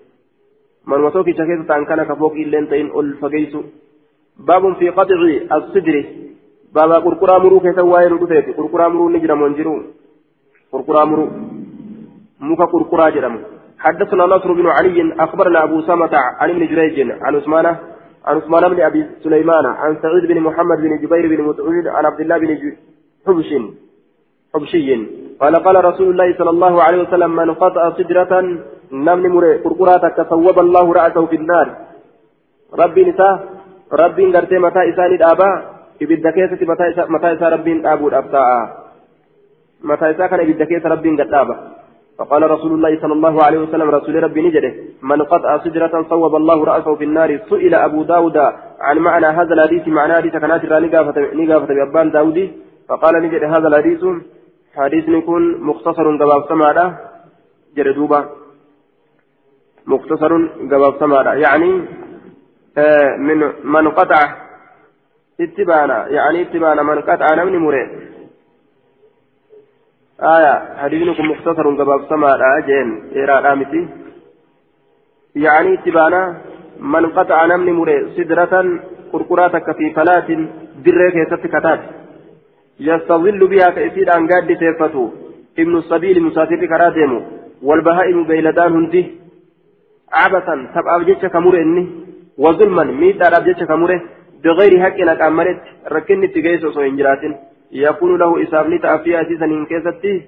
manuma 0.90 1.10
tokkicha 1.16 1.46
keessa 1.48 1.68
ta'an 1.70 1.86
kana 1.90 2.06
ka 2.10 2.16
fooqii 2.22 2.44
illee 2.46 2.64
ta'in 2.72 2.90
ol 3.00 3.10
fageessu 3.20 3.60
baabun 4.50 4.76
fi 4.80 4.92
qaxici 4.98 5.36
as-sidri 5.56 6.02
baaba 6.78 7.02
qurquraa 7.06 7.38
muruu 7.44 7.60
keessa 7.66 7.88
waa'ee 7.92 8.10
nu 8.12 8.20
dhufeeti 8.22 8.56
qurquraa 8.58 8.88
muruu 8.94 9.08
ni 9.14 9.22
jedhamu 9.24 9.48
hin 9.48 9.58
jiru 9.60 9.74
qurquraa 10.72 11.06
muruu 11.12 11.28
muka 12.50 12.72
qurquraa 12.74 13.10
jedhamu 13.16 13.40
حدثنا 13.78 14.24
نصر 14.26 14.52
بن 14.52 14.66
علي 14.66 15.14
أخبرنا 15.20 15.64
أبو 15.64 15.80
سامة 15.80 16.10
عن 16.40 16.50
ابن 16.50 16.66
جريج 16.66 17.10
عن 17.22 17.36
عثمان 17.36 17.66
عن 18.26 18.36
عثمان 18.36 18.68
بن 18.68 18.80
أبي 18.80 19.06
سليمان 19.24 19.66
عن 19.66 19.96
سعيد 20.02 20.24
بن 20.26 20.40
محمد 20.40 20.78
بن 20.78 20.92
جبير 21.02 21.24
بن 21.32 21.40
مسعود 21.48 21.86
عن 21.86 22.06
عبد 22.06 22.20
الله 22.20 22.38
بن 22.38 22.50
حبش 23.26 23.50
حبشي. 24.54 25.06
قال 25.40 25.54
قال 25.56 25.84
رسول 25.84 26.08
الله 26.10 26.28
صلى 26.38 26.50
الله 26.50 26.82
عليه 26.82 26.98
وسلم 27.02 27.30
من 27.36 27.54
قطع 27.54 27.82
صدرة 27.98 28.32
نمن 28.92 29.30
مري 29.30 29.52
قرقراتك 29.64 30.18
صوب 30.30 30.58
الله 30.58 30.92
رأسه 30.92 31.26
في 31.26 31.36
النار. 31.36 31.68
ربي 32.82 33.04
نساء 33.04 33.34
ربي 33.92 34.24
غرتي 34.34 34.58
متى 34.58 34.80
إساني 34.90 35.14
الآباء 35.14 35.78
keessatti 35.98 36.66
mataa 37.08 37.32
isaa 37.34 37.50
rabbiin 37.50 37.82
dhaabuudhaaf 37.82 38.30
ta'a 38.30 38.58
mataa 39.82 40.10
isaa 40.14 40.28
kana 40.28 40.42
ibidda 40.42 40.66
keessa 40.66 40.88
rabbiin 40.88 41.16
gad 41.16 41.30
dhaaba 41.30 41.54
فقال 42.18 42.50
رسول 42.50 42.72
الله 42.72 43.00
صلى 43.00 43.12
الله 43.12 43.44
عليه 43.44 43.58
وسلم 43.58 43.90
رسول 43.90 44.22
ربي 44.22 44.40
نجده 44.42 44.74
من 45.02 45.22
قطع 45.22 45.58
سجرة 45.64 45.94
صوب 46.10 46.36
الله 46.36 46.64
رأسه 46.64 46.94
في 46.94 47.04
النار 47.04 47.40
سئل 47.50 47.74
أبو 47.74 48.02
داود 48.02 48.36
عن 48.80 48.98
معنى 48.98 49.26
هذا 49.26 49.54
الحديث 49.54 49.88
معنى 49.88 50.14
حديث 50.14 50.32
كانت 50.32 50.64
نقافة 51.34 51.74
بأبان 51.74 52.10
داودي؟ 52.10 52.52
فقال 52.88 53.14
نجد 53.22 53.44
هذا 53.44 53.68
الحديث 53.68 54.04
حديث 54.76 55.08
يكون 55.08 55.60
مختصر 55.60 56.16
قباب 56.16 56.42
سمارة 56.48 56.98
جردوبة 57.76 58.24
مختصر 59.86 60.32
قباب 60.72 60.94
سمارة 61.00 61.30
يعني 61.34 61.84
آه 62.78 63.16
من 63.16 63.38
من 63.64 63.88
قطع 63.88 64.20
اتبانا 65.40 66.08
يعني 66.08 66.42
اتبانا 66.42 66.82
من 66.82 67.00
قطع 67.00 67.34
نمن 67.34 67.58
مريد 67.58 67.88
آية 70.22 70.76
حديثكم 70.76 71.24
مختصر 71.30 71.66
قباب 71.78 72.00
سمارة 72.08 72.60
جين 72.66 72.88
إيرا 73.16 73.40
رامتي 73.40 73.88
يعني 75.36 75.74
اتبانا 75.74 76.22
من 76.80 77.06
قطع 77.06 77.46
نمن 77.46 77.72
مريد 77.72 78.08
سدرة 78.16 78.54
قرقراتك 79.12 79.76
في 79.76 79.90
فلاة 79.90 80.28
دريك 80.84 81.14
يستكتات 81.14 81.80
يستظل 82.80 83.46
بها 83.46 83.70
كأسيد 83.70 84.08
عن 84.10 84.26
قاد 84.28 84.58
سيفته 84.58 85.12
ابن 85.58 85.76
السبيل 85.76 86.22
مسافر 86.22 86.66
كراتيمو 86.66 87.22
والبهائم 87.62 88.24
بيلدان 88.24 88.72
هندي. 88.72 89.02
عبثا 90.12 90.56
تبقى 90.74 91.00
بجيتش 91.00 91.26
كمور 91.26 91.56
إني. 91.56 91.86
وظلما 92.38 92.84
ميتا 92.84 93.38
بجيتش 93.40 93.62
كموره 93.62 94.00
بغير 94.44 94.72
حق 94.82 94.98
أكملت 95.14 95.62
ركني 95.92 96.26
تجيس 96.26 96.64
وصوين 96.64 96.96
جراتين. 96.96 97.36
يكون 97.72 98.18
له 98.18 98.42
إسابني 98.42 98.78
تأفيا 98.78 99.22
أسيسا 99.22 99.44
إن 99.44 99.66
كيستي 99.66 100.26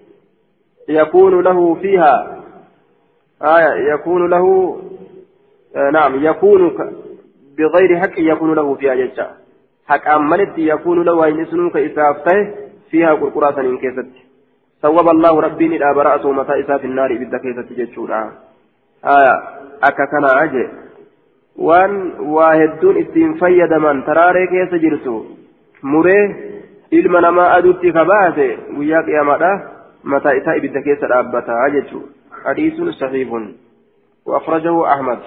يكون 0.89 1.41
له 1.41 1.75
فيها 1.75 2.43
آية 3.43 3.93
يكون 3.95 4.31
له 4.31 4.77
آه 5.77 5.91
نعم 5.91 6.25
يكون 6.25 6.61
بغير 7.59 8.01
حق 8.01 8.19
يكون 8.19 8.55
له 8.55 8.75
فيها 8.75 8.95
جيتش 8.95 9.21
حق 9.87 10.09
أملت 10.09 10.59
يكون 10.59 11.03
له 11.03 11.25
أين 11.25 11.45
سنوك 11.47 11.77
إسافته 11.77 12.55
فيها 12.91 13.15
قرقرة 13.15 13.61
إن 13.61 13.79
كيستي. 13.79 14.23
ثوب 14.83 15.09
الله 15.09 15.41
ربي 15.41 15.69
ندى 15.69 15.95
برأسه 15.97 16.33
متى 16.33 16.61
إسا 16.61 16.77
في 16.79 16.87
النار 16.87 17.13
إبدا 17.13 17.39
كيستي 17.39 17.75
جيتشورا 17.75 18.33
آية 19.05 19.35
أكا 19.83 20.05
كان 20.11 20.25
waa 21.61 22.55
hedduun 22.55 22.97
ittiin 22.97 23.39
fayyadaman 23.39 24.03
taraaree 24.03 24.47
keessa 24.47 24.79
jirtu 24.79 25.15
muree 25.83 26.25
ilma 26.91 27.21
namaa 27.21 27.51
aduutti 27.57 27.93
kabaase 27.93 28.47
guyyaa 28.77 29.03
qiyaamaadha 29.09 29.51
mataa 30.03 30.37
isaa 30.43 30.55
ibidda 30.61 30.83
keessa 30.83 31.09
dhaabbataa 31.09 31.71
jechuudha. 31.71 32.09
Hadiisuun 32.45 32.93
sahiihun 32.93 33.45
وأخرجه 34.27 34.93
أحمد 34.95 35.19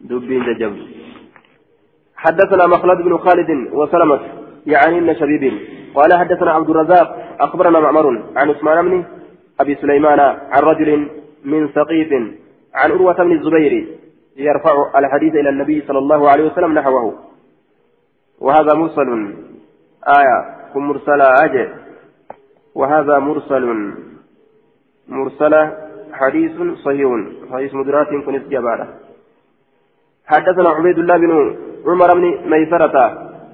دبين 0.00 0.44
ججب 0.44 0.76
حدثنا 2.16 2.66
مخلد 2.66 2.98
بن 3.02 3.18
خالد 3.18 3.50
وسلمة 3.72 4.20
يعني 4.66 4.98
ابن 4.98 5.14
شبيب 5.14 5.52
قال 5.94 6.14
حدثنا 6.14 6.50
عبد 6.50 6.70
الرزاق 6.70 7.36
أخبرنا 7.40 7.80
معمر 7.80 8.22
عن 8.36 8.50
عثمان 8.50 8.88
بن 8.88 9.04
أبي 9.60 9.74
سليمان 9.74 10.20
عن 10.20 10.62
رجل 10.62 11.08
من 11.44 11.68
ثقيف 11.68 12.12
عن 12.74 12.90
عروة 12.90 13.14
بن 13.14 13.32
الزبير 13.32 13.88
يرفع 14.36 14.98
الحديث 14.98 15.34
إلى 15.34 15.48
النبي 15.48 15.82
صلى 15.88 15.98
الله 15.98 16.30
عليه 16.30 16.44
وسلم 16.44 16.74
نحوه 16.74 17.14
وهذا 18.40 18.74
مرسل 18.74 19.34
آية 20.08 20.44
كن 20.74 20.80
مرسلة 20.80 21.24
أجل. 21.44 21.68
وهذا 22.74 23.18
مرسل. 23.18 23.92
مرسلة 25.08 25.72
حديث 26.12 26.52
صحيح. 26.84 27.10
حديث 27.52 27.74
مدرات 27.74 28.08
كن 28.08 28.42
جبارة 28.50 28.88
حدثنا 30.26 30.68
عبيد 30.68 30.98
الله 30.98 31.16
بن 31.16 31.56
عمر 31.86 32.14
بن 32.14 32.50
ميسرة 32.50 32.96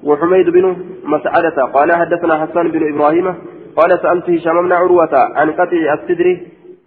وحميد 0.04 0.50
بن 0.50 0.76
مسعدة. 1.04 1.64
قال 1.64 1.92
حدثنا 1.92 2.46
حسان 2.46 2.70
بن 2.70 2.94
إبراهيم. 2.94 3.34
قال 3.76 3.98
سألت 4.02 4.30
هشام 4.30 4.62
بن 4.62 4.72
عروة 4.72 5.14
عن 5.14 5.50
قطع 5.50 5.94
السدر. 5.94 6.40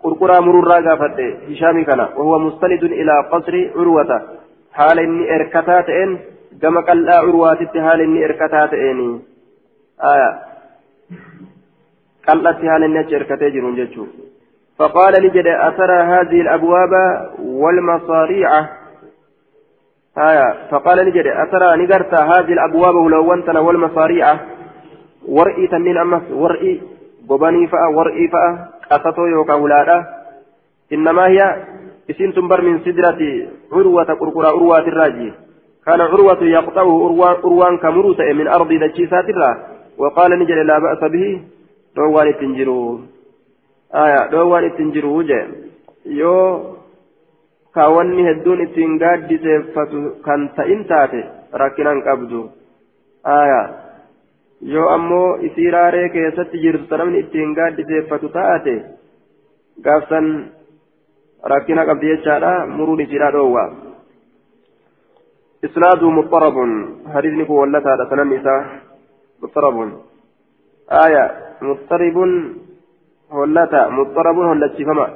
قرقرا 0.04 0.40
مرورا 0.40 0.90
قافت. 0.90 1.20
هشام 1.50 1.84
كان 1.84 2.00
وهو 2.00 2.40
مستند 2.40 2.84
إلى 2.84 3.14
قصر 3.32 3.70
عروة. 3.76 4.22
حال 4.74 5.00
إني 5.00 5.36
إركتات 5.36 5.90
إن 5.90 6.20
كما 6.62 6.82
قال 6.82 7.10
عروة 7.10 7.66
حال 7.76 8.02
إني 8.02 8.26
إركتات 8.26 8.74
إني. 8.74 9.20
آية. 10.04 10.40
قالت 12.28 12.58
حال 12.66 12.84
إني 12.84 13.16
إركتات 13.16 13.44
جرون 13.44 13.88
فقال 14.80 15.14
لجد 15.24 15.48
أثر 15.48 15.92
هذه 15.92 16.42
الأبواب 16.42 16.90
والمصاريع. 17.40 18.60
آية. 20.18 20.68
فقال 20.72 20.98
لجد 20.98 21.28
أثر 21.28 21.76
نقرت 21.76 22.14
هذه 22.14 22.54
الأبواب 22.54 22.96
ولو 22.96 23.34
أنتنا 23.34 23.60
والمصاريع. 23.60 24.38
ورئي 25.28 25.68
تنين 25.68 25.98
أمس. 25.98 26.32
ورئي 26.32 26.82
ببني 27.30 27.68
فأ. 27.68 27.88
ورئي 27.96 28.28
فأ. 28.28 28.68
قصته 28.92 29.28
يوكا 29.28 29.54
ولادا. 29.54 30.06
إنما 30.94 31.28
هي 31.28 31.64
إسين 32.10 32.34
تنبر 32.34 32.62
من 32.62 32.80
سدرة 32.80 33.48
عروة 33.74 34.04
قرقرة 34.04 34.48
عروة 34.48 34.80
الراجي. 34.80 35.34
كان 35.86 36.02
عروة 36.02 36.44
يقطعه 36.44 37.10
أروان 37.44 37.78
كمروت 37.78 38.22
من 38.22 38.48
أرض 38.48 38.68
دجيسات 38.68 39.30
الرا. 39.30 39.79
وقال 40.00 40.32
نجل 40.40 40.60
لا 40.68 40.80
بأس 40.80 41.02
به 41.14 41.42
دوان 41.96 42.28
التنجرو 42.28 43.00
آية 44.04 44.20
دوان 44.32 44.64
التنجرو 44.64 45.22
جاء 45.22 45.48
يو 46.06 46.36
kaawwanni 47.76 48.24
hedduun 48.28 48.62
ittiin 48.62 48.94
gaaddiseeffatu 49.02 50.00
kan 50.26 50.50
ta'in 50.56 50.80
taate 50.90 51.20
rakkinaan 51.62 52.02
qabdu 52.08 52.40
aayaa 53.34 53.66
yoo 54.74 54.88
ammoo 54.96 55.38
isii 55.48 55.72
raaree 55.76 56.08
keessatti 56.16 56.62
jirtu 56.64 56.98
namni 56.98 57.22
ittiin 57.24 57.54
gaaddiseeffatu 57.60 58.32
taate 58.38 58.74
gaafsan 59.86 60.28
rakkina 61.54 61.86
qabdi 61.92 62.12
jechaadha 62.14 62.52
muruun 62.78 63.06
isiidha 63.06 63.32
dhoowwa 63.38 63.66
إسناده 65.68 66.10
مضطرب 66.10 66.58
حديث 67.14 67.34
نكو 67.40 67.54
ولا 67.62 67.80
هذا 67.80 68.04
سنن 68.10 68.30
نساء 68.34 68.60
مضطرب. 69.42 69.78
آية 70.92 71.26
مضطرب 71.62 72.18
هلتا 73.32 73.90
مضطرب 73.90 74.40
هلتي 74.40 74.86
فما 74.86 75.08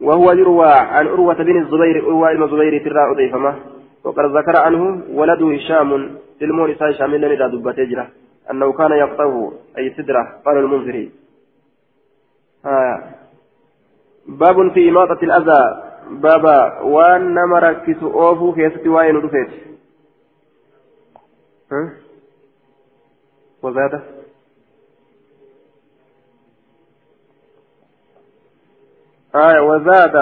وهو 0.00 0.32
يروى 0.32 0.72
عن 0.72 1.06
عروة 1.06 1.34
بن 1.34 1.62
الزبير 1.62 2.04
عروة 2.04 2.34
بن 2.34 2.42
الزبير 2.42 2.84
ترى 2.84 3.10
أضيفما. 3.12 3.56
وقد 4.04 4.24
ذكر 4.36 4.56
عنه 4.56 5.02
ولده 5.10 5.54
هشام 5.54 6.18
المون 6.42 6.70
إساء 6.70 6.90
هشام 6.90 7.14
لن 7.14 7.50
دبته 7.50 8.06
أنه 8.50 8.72
كان 8.72 8.92
يقطعه 8.92 9.52
أي 9.78 9.94
سدرة 9.96 10.22
قال 10.46 10.56
المنذري. 10.58 11.10
آه. 12.66 13.02
باب 14.28 14.72
في 14.72 14.88
إماطة 14.88 15.18
الأذى. 15.22 15.86
بابا 16.10 16.80
وأن 16.80 17.34
نمركز 17.34 18.02
أوفو 18.02 18.52
كيست 18.52 18.86
وين 18.86 19.16
رفيت 19.16 19.50
ها؟ 21.72 22.05
وزاد 23.66 24.02
آه 29.34 29.62
وزاد 29.62 30.14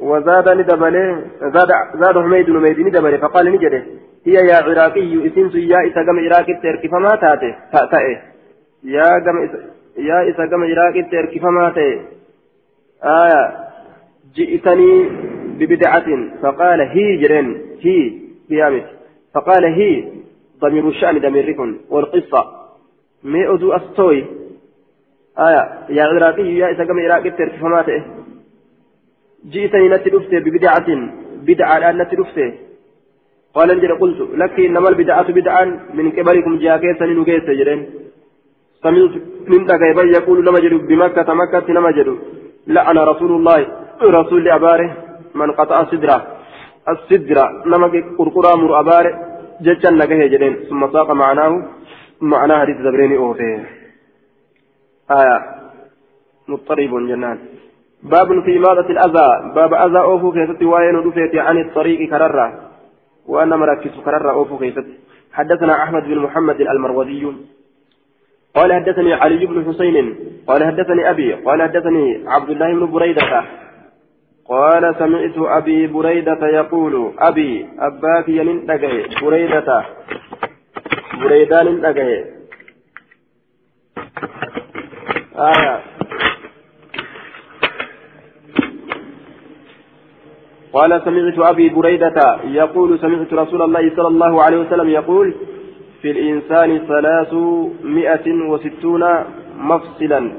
وزاد 0.00 0.48
ندبله 0.48 1.24
زاد 1.40 1.70
زاد 2.00 2.18
حميد 2.18 2.46
حميد 2.46 2.80
ندبله 2.80 3.16
فقال 3.16 3.52
نجده 3.52 3.82
هي 4.26 4.34
يا 4.50 4.56
عراقي 4.56 5.26
اسم 5.26 5.58
يا 5.58 5.78
إسا 5.88 6.00
قم 6.06 6.18
عراقي 6.24 6.54
تركي 6.62 6.88
فما 6.88 7.16
تأتي؟ 7.16 7.54
تأتئ 7.72 8.18
يا 8.84 9.08
قم 9.24 9.36
يا 9.96 10.30
إسا 10.30 10.42
قم 10.50 10.64
عراقي 10.64 11.02
تركي 11.02 11.38
فما 11.40 11.68
تأتي. 11.68 12.20
آية 13.04 13.70
جئتني 14.34 15.08
ببدعة 15.58 16.06
فقال 16.42 16.80
هي 16.80 17.16
جرين 17.16 17.60
هي 17.80 18.12
قيامت 18.50 18.86
فقال 19.34 19.64
هي 19.64 20.19
ضمير 20.60 20.88
الشأن 20.88 21.18
ضميركم 21.18 21.76
والقصة. 21.90 22.42
مي 23.24 23.48
أدو 23.54 23.72
أستوي. 23.72 24.24
آية 25.38 25.62
يا 25.88 26.04
عراقي 26.04 26.42
يا 26.60 26.72
إسا 26.72 26.84
قم 26.84 26.98
عراقي 27.00 27.30
تأتي 27.30 28.02
جئتني 29.52 29.88
نتي 29.88 30.10
ببدعة 30.44 30.88
بدعة 31.48 31.78
الآن 31.78 31.98
نتي 31.98 32.16
قال 33.54 33.70
انجل 33.70 33.98
قلت 33.98 34.20
لك 34.20 34.60
إنما 34.60 34.88
البدعة 34.88 35.32
بدعا 35.32 35.64
من 35.94 36.10
قبلكم 36.10 36.58
جاكيسا 36.58 37.06
نجيس 37.06 37.44
جرين. 37.60 37.80
سمعت 38.82 39.14
من 39.48 39.66
دقيبا 39.66 40.02
يقول 40.02 40.44
نمجد 40.44 40.72
بمكة 40.88 41.34
مكة 41.34 41.66
نمجد 41.72 42.18
لعن 42.66 42.98
رسول 42.98 43.32
الله 43.32 43.66
رسول 44.02 44.48
أباره 44.48 44.96
من 45.34 45.50
قطع 45.52 45.80
السدرة 45.80 46.26
السدرة 46.88 47.62
نمك 47.66 47.94
قرقرا 48.18 48.56
مر 48.56 48.80
أباره. 48.80 49.29
ججا 49.60 49.90
نجيه 49.90 50.26
جرين 50.26 50.54
ثم 50.68 50.92
ساق 50.92 51.10
معناه 51.10 51.52
معناه 52.20 52.60
حديث 52.60 52.76
زبريني 52.76 53.16
أوفيه 53.16 53.64
آية 55.10 55.38
مضطرب 56.48 56.92
جنان 57.08 57.38
باب 58.02 58.44
في 58.44 58.58
ماذا 58.58 58.80
الأذى 58.80 59.52
باب 59.54 59.74
أذى 59.74 59.98
أوفو 59.98 60.32
كيفتي 60.32 60.64
وين 60.64 60.96
عن 61.34 61.58
الطريق 61.58 62.10
كرره 62.10 62.70
وأنا 63.26 63.56
مركز 63.56 63.90
كرر 64.04 64.30
أوفو 64.30 64.58
كيست 64.58 64.86
حدثنا 65.32 65.82
أحمد 65.82 66.02
بن 66.02 66.18
محمد 66.18 66.60
المروزي 66.60 67.32
قال 68.54 68.72
حدثني 68.72 69.14
علي 69.14 69.46
بن 69.46 69.64
حسين 69.64 70.14
قال 70.46 70.64
حدثني 70.64 71.10
أبي 71.10 71.32
قال 71.32 71.62
حدثني 71.62 72.24
عبد 72.26 72.50
الله 72.50 72.72
بن 72.74 72.90
بريدة 72.90 73.44
قال 74.50 74.94
سمعت 74.98 75.36
أبي 75.38 75.86
بريدة 75.86 76.46
يقول 76.48 77.12
أبي 77.18 77.68
أباك 77.78 78.28
ينن 78.28 78.66
بريدة. 79.22 79.84
بريدان 81.22 81.84
آية. 85.36 85.80
قال 90.72 91.02
سمعت 91.04 91.38
أبي 91.38 91.68
بريدة 91.68 92.38
يقول 92.44 92.98
سمعت 92.98 93.32
رسول 93.32 93.62
الله 93.62 93.96
صلى 93.96 94.08
الله 94.08 94.42
عليه 94.42 94.58
وسلم 94.58 94.88
يقول 94.88 95.34
في 96.02 96.10
الإنسان 96.10 96.78
ثلاثمائة 96.78 98.26
وستون 98.50 99.02
مفصلا. 99.56 100.32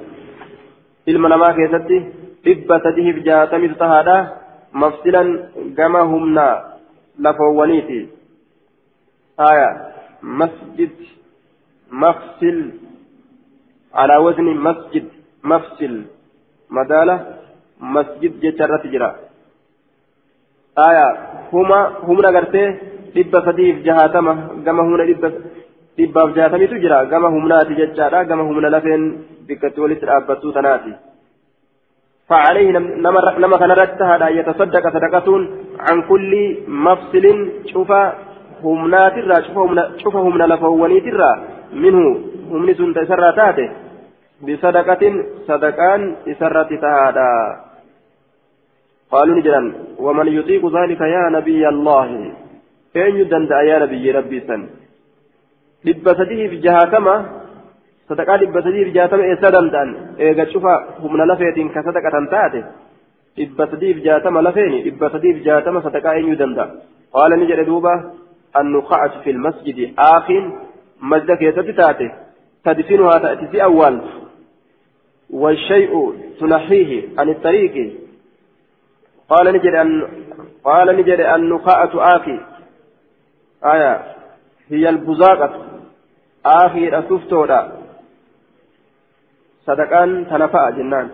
namaa 1.29 1.53
keessatti 1.53 2.20
dhibba 2.45 2.79
sadiif 2.85 3.23
jaatamitu 3.27 3.75
tahaadha 3.83 4.17
mafsilan 4.83 5.29
gama 5.79 6.01
humna 6.11 6.47
lafoowwaniiti 7.25 7.99
haya 9.43 9.69
masjid 10.41 10.93
mafsil 12.03 12.59
wazni 14.25 14.53
masjid 14.67 15.05
mafsil 15.43 15.95
madaala 16.77 17.15
masjid 17.95 18.33
jecha 18.43 18.63
irratti 18.67 18.93
jira 18.93 19.09
haya 20.81 21.05
huma 21.51 21.79
humna 22.07 22.31
gartee 22.37 22.67
dhibba 23.15 23.45
sadiif 23.47 23.83
jahatama 23.87 24.33
gama 24.65 24.87
humna 24.87 25.05
dhibba 25.09 25.29
dhibbaaf 25.97 26.35
jaatamitu 26.35 26.81
jira 26.83 27.05
gama 27.05 27.29
humnaati 27.35 27.79
jechaadha 27.79 28.25
gama 28.29 28.43
humna 28.49 28.69
lafeen 28.75 29.03
bikkatti 29.47 29.83
walitti 29.83 30.09
dhaabbattuu 30.09 30.53
tanaati 30.57 30.93
فعليه 32.31 32.71
نما 33.43 33.57
كان 33.61 33.71
رتها 33.71 34.29
يتصدق 34.29 34.83
صدقة 34.95 35.27
عن 35.87 35.97
كل 36.09 36.31
مفصل 36.67 37.25
شوف 37.71 37.91
همنات 38.63 39.15
الرا 39.21 39.37
شوف 39.41 39.57
همنا 39.57 39.83
همنا 40.15 40.45
لفوانيت 40.51 41.05
الرا. 41.13 41.31
منه 41.83 42.05
همني 42.51 42.73
سنت 42.73 42.97
سرى 43.09 43.31
تاته. 43.39 43.69
بصدقة 44.45 45.03
صدقان 45.47 46.01
سرت 46.39 46.69
تهادا 46.83 47.31
قالوا 49.11 49.35
نجرا 49.37 49.61
ومن 50.05 50.27
يطيق 50.37 50.63
ذلك 50.77 51.01
يا 51.01 51.23
نبي 51.37 51.63
الله. 51.73 52.07
أين 52.95 53.15
يدند 53.21 53.51
يا 53.69 53.79
نبي 53.83 54.11
ربي 54.11 54.39
سن. 54.47 54.61
sadii 56.17 56.49
fi 56.49 56.57
jahatama 56.61 57.40
sadaqaa 58.11 58.37
dhibba 58.43 58.63
sadii 58.67 58.85
fi 58.87 58.95
jahatama 58.97 59.27
eessa 59.31 59.53
danda'an 59.57 59.89
eega 60.27 60.45
cufa 60.53 60.73
humna 61.03 61.25
lafeetiin 61.31 61.69
ka 61.75 61.83
sadaqatan 61.89 62.31
taate 62.33 62.63
dhibba 63.37 63.67
sadii 63.73 63.93
fi 63.97 64.01
jahatama 64.07 64.47
lafeeni 64.47 64.81
dhibba 64.87 65.09
sadii 65.15 65.33
fi 65.37 65.45
jahatama 65.49 65.85
sadaqaa 65.87 66.15
eenyuu 66.19 66.39
danda'a 66.43 66.67
qaala 67.15 67.35
ni 67.41 67.45
jedhe 67.53 67.65
duuba 67.71 67.95
النخاعة 68.55 69.21
في 69.23 69.31
المسجد 69.31 69.93
آخ 69.99 70.31
مسجد 71.01 71.31
كيست 71.31 71.59
تاتي 71.59 72.11
تدفنها 72.65 73.11
تأتي 73.11 73.47
في 73.47 73.63
أول 73.63 74.01
والشيء 75.29 76.13
تنحيه 76.39 77.03
عن 77.19 77.29
الطريق 77.29 77.93
قال 79.29 79.53
نجد 79.53 79.75
أن 79.75 80.07
قال 80.63 80.97
نجد 80.97 81.19
النخاعة 81.19 81.91
آخي 81.95 82.39
آية 83.65 84.03
هي 84.69 84.89
البزاقة 84.89 85.65
آخر 86.45 86.99
أسفتودا 86.99 87.71
صدقان 89.67 90.27
تنفع 90.29 90.69
جنان 90.69 91.09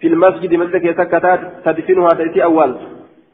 في 0.00 0.06
المسجد 0.06 0.54
مسجد 0.54 0.84
يسكتات 0.84 1.40
تدفنها 1.64 2.08
تأتي 2.08 2.44
أول 2.44 2.76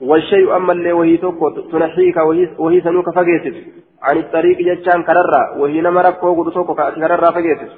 والشيء 0.00 0.56
أما 0.56 0.72
اللي 0.72 0.92
وهي 0.92 1.16
توكو 1.16 1.50
تنحيك 1.50 2.16
وهي, 2.16 2.48
وهي 2.58 2.80
سنوك 2.80 3.10
فقيتت 3.14 3.56
عن 4.02 4.16
الطريق 4.18 4.58
جتشان 4.58 5.02
كررا 5.02 5.56
وهي 5.58 5.80
نمرك 5.80 6.20
فوق 6.20 6.54
توكو 6.54 6.74
كررا 6.74 7.30
فقيتت 7.30 7.70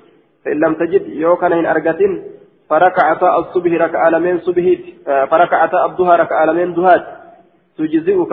فإن 0.44 0.56
لم 0.60 0.74
تجد 0.74 1.08
يوكنا 1.08 1.60
إن 1.60 1.66
أرقتين 1.66 2.22
فركعتا 2.70 3.38
الصبح 3.38 3.72
ركع 3.72 4.08
لمن 4.08 4.38
صبح 4.38 4.64
فركعتا 5.30 5.84
الضحى 5.86 6.16
ركع 6.22 6.44
لمن 6.44 6.74
دهات 6.74 7.04
تجزئك 7.78 8.32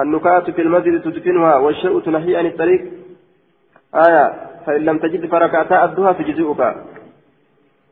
النكات 0.00 0.50
في 0.50 0.62
المسجد 0.62 1.02
تدفنها 1.02 1.56
والشيء 1.56 2.00
تنهي 2.00 2.36
عن 2.36 2.46
الطريق 2.46 2.92
آية 3.94 4.47
فإن 4.68 4.80
لم 4.84 4.98
تجد 4.98 5.26
فركعتا 5.26 5.84
أبدها 5.84 6.12
تجزئك 6.12 6.62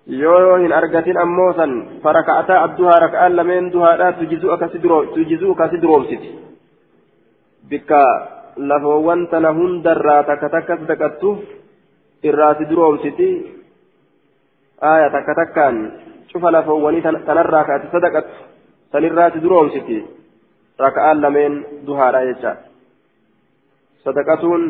yoo 0.06 0.56
hin 0.62 0.70
argatin 0.72 1.18
ammoo 1.18 1.52
san 1.58 1.98
faraka'ataa 2.02 2.62
abduhaa 2.62 2.98
raka'aan 3.04 3.36
lameen 3.36 3.72
duhaadhaa 3.72 4.12
tujizuuka 5.14 5.68
si 5.70 5.80
duroomsiti 5.82 6.30
bikka 7.70 8.02
lafoowwan 8.56 9.26
tana 9.32 9.50
hundarraa 9.56 10.22
takka 10.28 10.48
takka 10.48 10.76
sadaqattu 10.82 11.30
irraa 12.22 12.54
si 12.58 12.68
duroomsiti 12.70 13.28
aya 14.80 15.10
takka 15.10 15.34
takkaan 15.40 15.76
cufa 16.30 16.54
lafoowwanii 16.54 17.02
tanarraa 17.02 17.64
kaati 17.64 17.90
sadaqattu 17.96 18.38
sanirraa 18.92 19.30
si 19.34 19.42
duroomsiti 19.42 19.98
raka'aan 20.78 21.22
lameen 21.24 21.54
duhaadha 21.86 22.22
jecha 22.30 22.52
sadaqatuun 24.04 24.62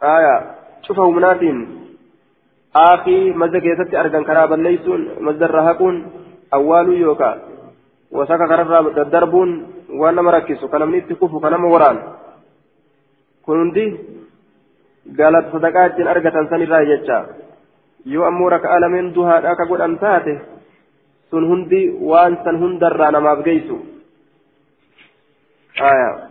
aya 0.00 0.34
karaa 4.24 4.48
balleeysuun 4.48 5.02
mazdarra 5.20 5.62
haquun 5.68 6.04
awwaaluu 6.58 6.98
yookaan 7.06 7.40
wasaka 8.12 8.48
kararraa 8.48 8.82
daddarbuun 8.98 9.50
waan 10.00 10.14
nama 10.14 10.30
rakkisu 10.30 10.68
kan 10.68 10.80
namni 10.80 10.98
itti 10.98 11.14
kufu 11.14 11.40
kan 11.40 11.52
nama 11.52 11.68
waraan 11.74 11.98
kun 13.42 13.58
hundi 13.58 13.86
galata 15.18 15.50
sadaqaa 15.56 15.86
ittiin 15.90 16.08
argatan 16.14 16.48
sanirraa 16.50 16.84
jecha 16.92 17.18
yoo 18.14 18.24
ammoo 18.30 18.48
raka'aa 18.56 18.80
lameen 18.80 19.14
duhaadhaa 19.14 19.56
ka 19.56 19.66
godhan 19.66 19.98
taate 19.98 20.40
sun 21.30 21.48
hundi 21.50 21.82
waan 22.10 22.38
san 22.44 22.58
hundarraa 22.62 23.10
namaaf 23.10 23.42
geessu. 23.44 23.96
آية 25.80 26.28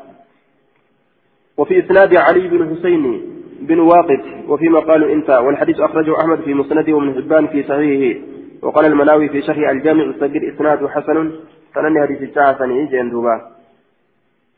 وفي 1.57 1.80
إسناد 1.80 2.15
علي 2.15 2.48
بن 2.48 2.76
حسين 2.76 3.34
بن 3.60 3.80
واقد 3.80 4.22
وفيما 4.48 4.80
قالوا 4.80 5.14
انت 5.14 5.30
والحديث 5.30 5.80
أخرجه 5.80 6.19
أحمد 6.19 6.40
في 6.40 6.53
مسنده 6.53 6.94
وابن 6.94 7.14
حبان 7.14 7.48
في 7.48 7.64
صحيحه 7.64 8.19
وقال 8.61 8.86
المناوي 8.86 9.30
في 9.30 9.41
شرح 9.41 9.69
الجامع 9.69 10.03
الصغير 10.03 10.53
إسناد 10.56 10.88
حسن 10.88 11.32
فنني 11.73 12.02
حديث 12.02 12.22
الشاعة 12.22 12.65
جندوبا 12.65 13.56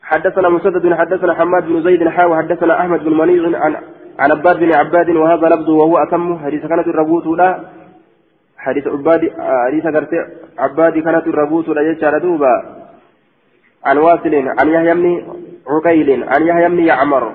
حدثنا 0.01 0.49
مسدد 0.49 0.93
حدثنا 0.93 1.33
حماد 1.33 1.67
بن 1.67 1.83
زيد 1.83 2.09
حا 2.09 2.25
وحدثنا 2.25 2.79
أحمد 2.81 3.03
بن 3.03 3.17
منيع 3.17 3.59
عن 3.59 3.75
عن 4.19 4.31
عباد 4.31 4.59
بن 4.59 4.75
عباد 4.75 5.09
وهذا 5.09 5.47
لفظه 5.47 5.73
وهو 5.73 5.97
أتم. 5.97 6.39
حديث 6.39 6.65
كانت 6.65 6.87
الربوت 6.87 7.27
لا. 7.27 7.59
حديث 8.57 8.87
عباد 8.87 9.31
حديث 9.39 9.85
عباد 10.59 10.99
كانت 10.99 11.27
الربوت 11.27 11.67
لا 11.69 11.81
يجعل 11.81 12.19
دوبا. 12.19 12.77
عن 13.85 13.97
واصل 13.97 14.35
عن 14.35 14.67
يحيى 14.67 14.93
بن 14.93 15.23
عقيل 15.67 16.23
عن 16.23 16.47
يحيى 16.47 16.69
بن 16.69 16.79
يعمر. 16.79 17.31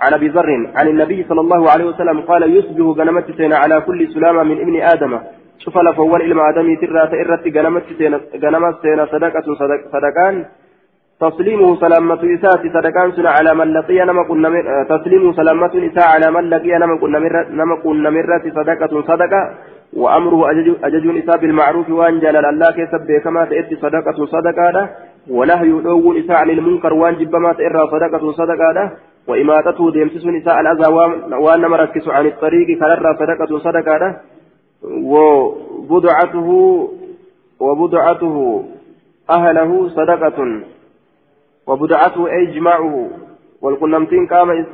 عن 0.00 0.14
أبي 0.14 0.28
ذر 0.28 0.50
عن 0.74 0.88
النبي 0.88 1.24
صلى 1.28 1.40
الله 1.40 1.70
عليه 1.70 1.84
وسلم 1.84 2.20
قال 2.20 2.56
يصبح 2.56 2.98
غنمت 2.98 3.30
سينا 3.36 3.56
على 3.56 3.80
كل 3.80 4.08
سلامة 4.14 4.42
من 4.42 4.60
ابن 4.60 4.76
آدم. 4.92 5.18
شوف 5.58 5.78
لفول 5.78 6.22
إلى 6.22 6.50
آدم 6.50 6.74
ترى 6.80 7.06
تئرت 7.12 7.56
غنمت 7.56 7.82
سينا 7.98 8.20
غنمت 8.42 8.74
سينا 8.82 9.04
صدقة 9.12 9.46
صدق 9.60 9.80
صدقان. 9.92 10.44
تسليمه 11.20 11.76
سلامة 11.80 12.22
إساءة 12.34 12.62
صدقان 12.76 13.12
سنة 13.12 13.30
على 13.30 13.54
من 13.54 13.72
لقي 13.72 13.98
نما 14.08 14.22
كنا 14.28 14.48
تسليمه 14.92 15.32
سلامة 15.32 15.74
إساءة 15.88 16.08
على 16.14 16.30
من 16.30 16.44
لقي 16.50 16.72
نما 16.82 16.96
كنا 17.02 17.18
نما 17.50 17.76
كنا 17.84 18.10
مرة 18.10 18.44
صدقة 18.58 18.92
صدقة. 19.10 19.42
وأمره 19.96 20.50
أجج 20.84 21.06
إساء 21.18 21.36
بالمعروف 21.42 21.90
وأن 21.90 22.20
جلال 22.20 22.46
الله 22.52 22.70
كسب 22.70 23.08
كما 23.24 23.44
تأتي 23.44 23.76
صدقة 23.76 24.18
صدقة 24.34 24.90
ونهي 25.30 25.70
دون 25.70 26.16
إساء 26.20 26.36
عن 26.36 26.50
المنكر 26.50 26.92
وأن 26.92 27.14
جبما 27.14 27.52
تئرى 27.52 27.82
صدقة 27.94 28.32
صدقة 28.32 28.92
وإماتته 29.28 29.90
ديمسس 29.90 30.26
نساء 30.26 30.60
الأذى 30.60 30.86
وأن 31.34 31.60
مركز 31.60 32.08
عن 32.08 32.26
الطريق 32.26 32.78
كنرى 32.78 33.16
صدقة 33.20 33.58
صدقة 33.58 34.20
وبضعته 34.82 36.48
وبضعته 37.60 38.64
أهله 39.30 39.88
صدقة. 39.88 40.62
وبدعته 41.66 42.30
أي 42.30 42.46
جماعة. 42.46 43.08
والقنمتين 43.62 44.26
قام 44.26 44.66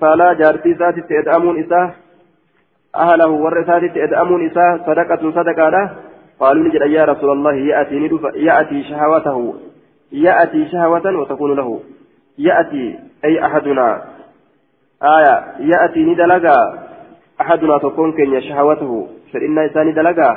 فلا 0.00 0.32
جارتي 0.32 0.72
ذات 0.72 0.94
تأدأمون 0.94 1.64
إساه. 1.64 1.94
أهله 2.96 3.26
والرسالة 3.26 3.88
تأدأمون 3.94 4.46
إساه 4.46 4.80
صدقة 4.86 5.30
صدقة 5.30 5.90
قالوا 6.40 6.64
نجد 6.64 6.90
يا 6.90 7.04
رسول 7.04 7.30
الله 7.32 7.54
يأتي 7.54 8.10
يأتي 8.34 8.82
شهوته. 8.82 9.54
يأتي 10.12 10.68
شهوة 10.68 11.18
وتكون 11.20 11.56
له. 11.56 11.80
يأتي 12.38 12.98
أي 13.24 13.46
أحدنا 13.46 14.04
آية 15.02 15.44
يأتي 15.58 16.04
ندلقا 16.04 16.58
أحدنا 17.40 17.78
تكون 17.78 18.12
كن 18.12 18.40
شهوته 18.40 19.08
فإن 19.32 19.58
إنسان 19.58 19.94
دلقا 19.94 20.30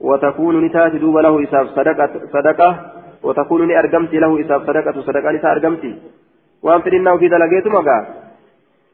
وتكون 0.00 0.64
نتاتي 0.64 0.98
دوب 0.98 1.16
له 1.16 1.44
إساف 1.44 1.66
صدقة 1.66 2.10
صدقة 2.32 2.70
وتكون 3.22 3.68
لي 3.68 3.78
أرقمتي 3.78 4.18
له 4.18 4.40
إساف 4.40 4.62
صدقة 4.66 5.00
صدقة 5.00 5.30
نساء 5.30 5.52
أرقمتي 5.52 5.94
وأن 6.62 6.80
فرنا 6.80 7.16
في 7.16 7.28
دلقيت 7.28 7.66
مقا 7.66 8.06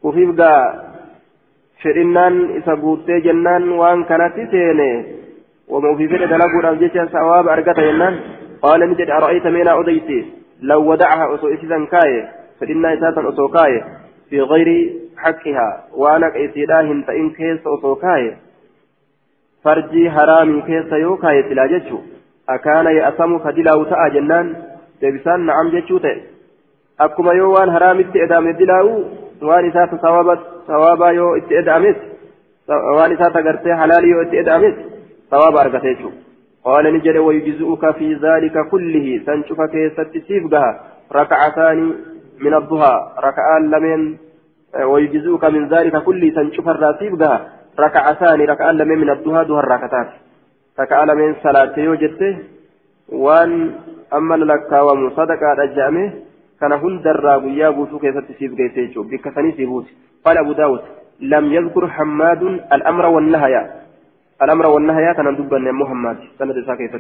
وفي 0.03 0.27
بقى 0.27 0.85
فرنان 1.83 2.57
إسا 2.57 2.75
قوتي 2.75 3.21
جنان 3.21 3.69
وأن 3.69 4.05
كانت 4.05 4.35
سيني 4.51 4.93
وما 5.69 5.97
فرد 5.97 6.23
دلقوا 6.33 6.71
الجيش 6.71 6.93
ثواب 6.93 7.49
أرقتا 7.49 7.83
جنان. 7.83 8.21
قال 8.63 8.81
نجد 8.91 9.11
أرأيت 9.11 9.47
مينا 9.47 9.81
أديتي 9.81 10.42
لو 10.63 10.91
ودعها 10.91 11.35
أسو 11.35 11.49
إسيسا 11.49 11.87
كاي 11.91 12.29
فإن 12.61 12.87
إساسا 12.87 13.29
أسو 13.29 13.49
كاي 13.49 13.85
في 14.31 14.41
غير 14.41 14.93
حقها 15.17 15.85
وأنا 15.97 16.33
إسيداهن 16.45 17.03
فإن 17.03 17.31
كيس 17.31 17.67
أصوكاي 17.67 18.37
فرجي 19.65 20.11
حرامي 20.11 20.63
كيس 20.63 20.93
يوكاي 20.93 21.43
تلاجتشو 21.43 21.99
أكان 22.49 22.87
يأسم 22.87 23.39
فدلاو 23.39 23.85
تأى 23.85 24.11
جنان 24.15 24.57
دبسان 25.03 25.41
نعم 25.47 25.69
جتشو 25.69 25.99
akkuma 26.99 27.35
yoo 27.35 27.53
waan 27.53 27.71
haraamitti 27.71 28.21
eda'ame 28.25 28.53
dilaa'u 28.59 28.91
waan 29.49 29.67
isaa 29.67 29.87
sawaba 30.03 30.37
sawaba 30.67 31.13
yoo 31.13 31.37
itti 31.37 31.55
eda'ames 31.61 31.97
waan 32.69 33.13
isaa 33.13 33.31
tagartee 33.31 33.79
halaali 33.83 34.11
yoo 34.11 34.23
itti 34.23 34.37
eda'ames 34.43 34.75
wayujzu'uka 36.65 37.93
fi 37.93 38.15
zaalika 38.15 38.65
kullihi 38.71 39.23
san 39.25 39.45
cufa 39.45 39.69
keessatti 39.69 40.25
siif 40.27 40.51
gaha 40.51 40.75
raka'ataani 41.11 41.95
min 42.39 42.55
adduhaa 42.55 43.21
raka'aan 43.29 43.71
lameen 43.71 44.19
ويجزئك 44.73 45.45
من 45.45 45.69
ذلك 45.69 46.03
كله 46.03 46.31
سنشوف 46.35 46.69
الراسيب 46.69 47.19
ده 47.19 47.41
ركعتان 47.81 48.41
ركعان 48.41 48.77
لمن 48.77 48.99
من 48.99 49.11
الدها 49.11 49.43
دها 49.43 49.61
الركعتات 49.61 50.09
ركعان 50.81 51.17
من 51.17 51.35
صلاة 51.43 51.79
يوجدته 51.79 52.39
وان 53.09 53.75
أما 54.15 54.35
لك 54.35 54.73
ومصدقة 54.73 55.49
رجامه 55.59 56.13
كان 56.61 56.73
هندر 56.73 57.27
غيا 57.45 57.71
بوتو 57.71 57.99
كيف 57.99 58.17
تسيب 58.19 58.57
جيسيجو 58.57 59.03
بكثني 59.03 59.53
سيبوت 59.53 59.87
قال 60.25 60.39
أبو 60.39 60.53
داود 60.53 60.81
لم 61.21 61.53
يذكر 61.53 61.89
حماد 61.89 62.43
الأمر 62.73 63.07
والنهي. 63.07 63.82
الأمر 64.43 64.67
والنهي 64.67 65.15
كان 65.15 65.37
دبا 65.37 65.59
محمد 65.59 66.19
سند 66.39 66.55
كيف 66.79 66.95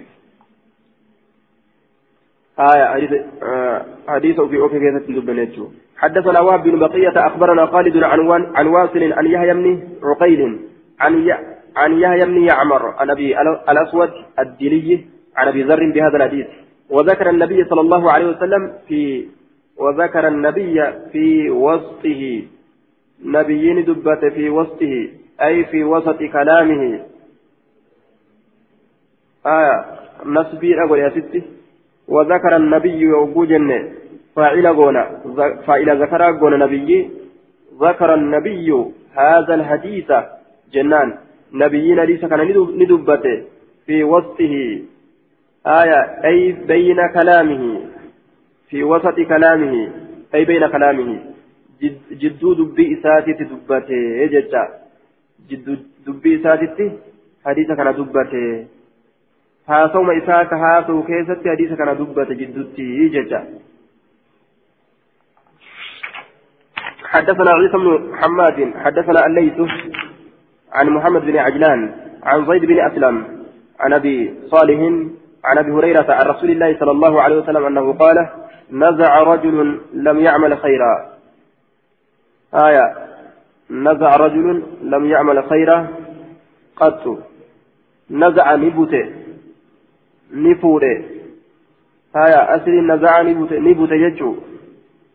آية 2.61 2.87
حديث 4.09 4.41
في 4.41 4.57
أوفي 4.61 4.79
كيف 4.81 4.97
تدبا 5.07 5.49
حدثنا 5.97 6.41
وهب 6.41 6.63
بن 6.63 6.79
بقية 6.79 7.27
أخبرنا 7.27 7.67
خالد 7.67 7.97
عن 8.03 8.21
عن 8.57 8.67
واصل 8.67 9.13
عن 9.13 9.27
يحيى 9.27 9.55
بن 9.55 9.83
عقيل 10.03 10.59
عن 11.01 11.13
عن 11.77 11.93
يحيى 11.99 12.25
بن 12.25 12.45
يعمر 12.45 12.83
عن 12.99 13.11
أبي 13.11 13.41
الأسود 13.71 14.11
الدلي 14.39 15.05
عن 15.37 15.49
أبي 15.49 15.63
ذر 15.63 15.93
بهذا 15.95 16.17
الحديث. 16.17 16.47
وذكر 16.91 17.31
النبي 17.31 17.65
صلى 17.65 17.81
الله 17.81 18.13
عليه 18.13 18.27
وسلم 18.27 18.73
في 18.89 19.29
وذكر 19.79 20.29
النبي 20.29 20.93
في 21.13 21.51
وسطه. 21.51 22.43
نبيين 23.25 23.85
دبت 23.85 24.25
في 24.25 24.51
وسطه 24.51 25.09
أي 25.43 25.65
في 25.65 25.85
وسط 25.85 26.19
كلامه. 26.19 27.01
آية 29.47 29.85
نسبي 30.27 30.83
أقول 30.83 30.99
يا 30.99 31.09
ستي. 31.09 31.43
وذكر 32.09 32.57
النبي 32.57 32.97
يوجو 32.97 33.45
جنة. 33.45 33.79
فاعل 34.37 34.67
قونا. 34.67 35.05
فاعل 35.67 36.03
ذكر 36.03 36.23
قونا 36.41 36.57
نبي. 36.57 37.11
ذكر 37.81 38.15
النبي 38.15 38.85
هذا 39.15 39.55
الحديث 39.55 40.13
جنان. 40.73 41.19
نبيين 41.55 42.01
ليس 42.01 42.25
كان 42.25 42.41
ندبت 42.81 43.47
في 43.87 44.05
وسطه. 44.05 44.55
آية 45.67 46.01
أي 46.25 46.53
بين 46.53 46.97
كلامه. 47.15 47.81
في 48.69 48.85
وسط 48.85 49.17
كلامه. 49.21 49.91
أي 50.35 50.45
بين 50.45 50.67
كلامه. 50.67 51.19
جدو 52.13 52.53
دبي 52.53 52.85
إساتي 52.95 53.33
دبته 53.33 54.27
جدا. 54.27 54.63
جدو 55.51 55.75
دبي 56.07 56.41
إساتي 56.41 56.93
حديث 57.47 57.69
كان 57.73 57.95
دبته. 57.95 58.67
هاسوم 59.69 60.11
إساك 60.11 60.53
هاسو 60.53 61.03
كيست 61.03 61.49
حديث 61.49 61.73
كان 61.79 61.97
دبته 61.99 62.35
جدوتي 62.35 63.09
جدا 63.09 63.41
حدثنا 67.05 67.51
عيسى 67.51 67.77
بن 67.79 68.17
حماد 68.21 68.73
حدثنا 68.77 69.27
الليث 69.27 69.59
عن 70.73 70.87
محمد 70.91 71.23
بن 71.23 71.37
عجلان 71.37 71.95
عن 72.23 72.47
زيد 72.47 72.65
بن 72.65 72.81
أسلم 72.81 73.45
عن 73.81 73.93
أبي 73.93 74.35
صالح 74.51 74.81
عن 75.45 75.59
أبي 75.59 75.73
هريرة 75.73 76.07
عن 76.13 76.27
رسول 76.27 76.51
الله 76.51 76.79
صلى 76.81 76.91
الله 76.91 77.23
عليه 77.23 77.37
وسلم 77.37 77.65
أنه 77.65 77.93
قال 77.93 78.29
نزع 78.73 79.23
رجل 79.23 79.81
لم 79.93 80.21
يعمل 80.21 80.59
خيرا. 80.59 81.13
آية 82.55 82.95
نزع 83.71 84.17
رجل 84.17 84.63
لم 84.83 85.07
يعمل 85.07 85.45
خيرا 85.45 85.89
قط. 86.77 87.19
نزع 88.11 88.55
نفوره 90.33 90.97
آية 92.17 92.57
أسري 92.57 92.81
نزع 92.81 93.23
نبوته 93.23 93.59
نبوته 93.59 93.95
يجو 93.95 94.35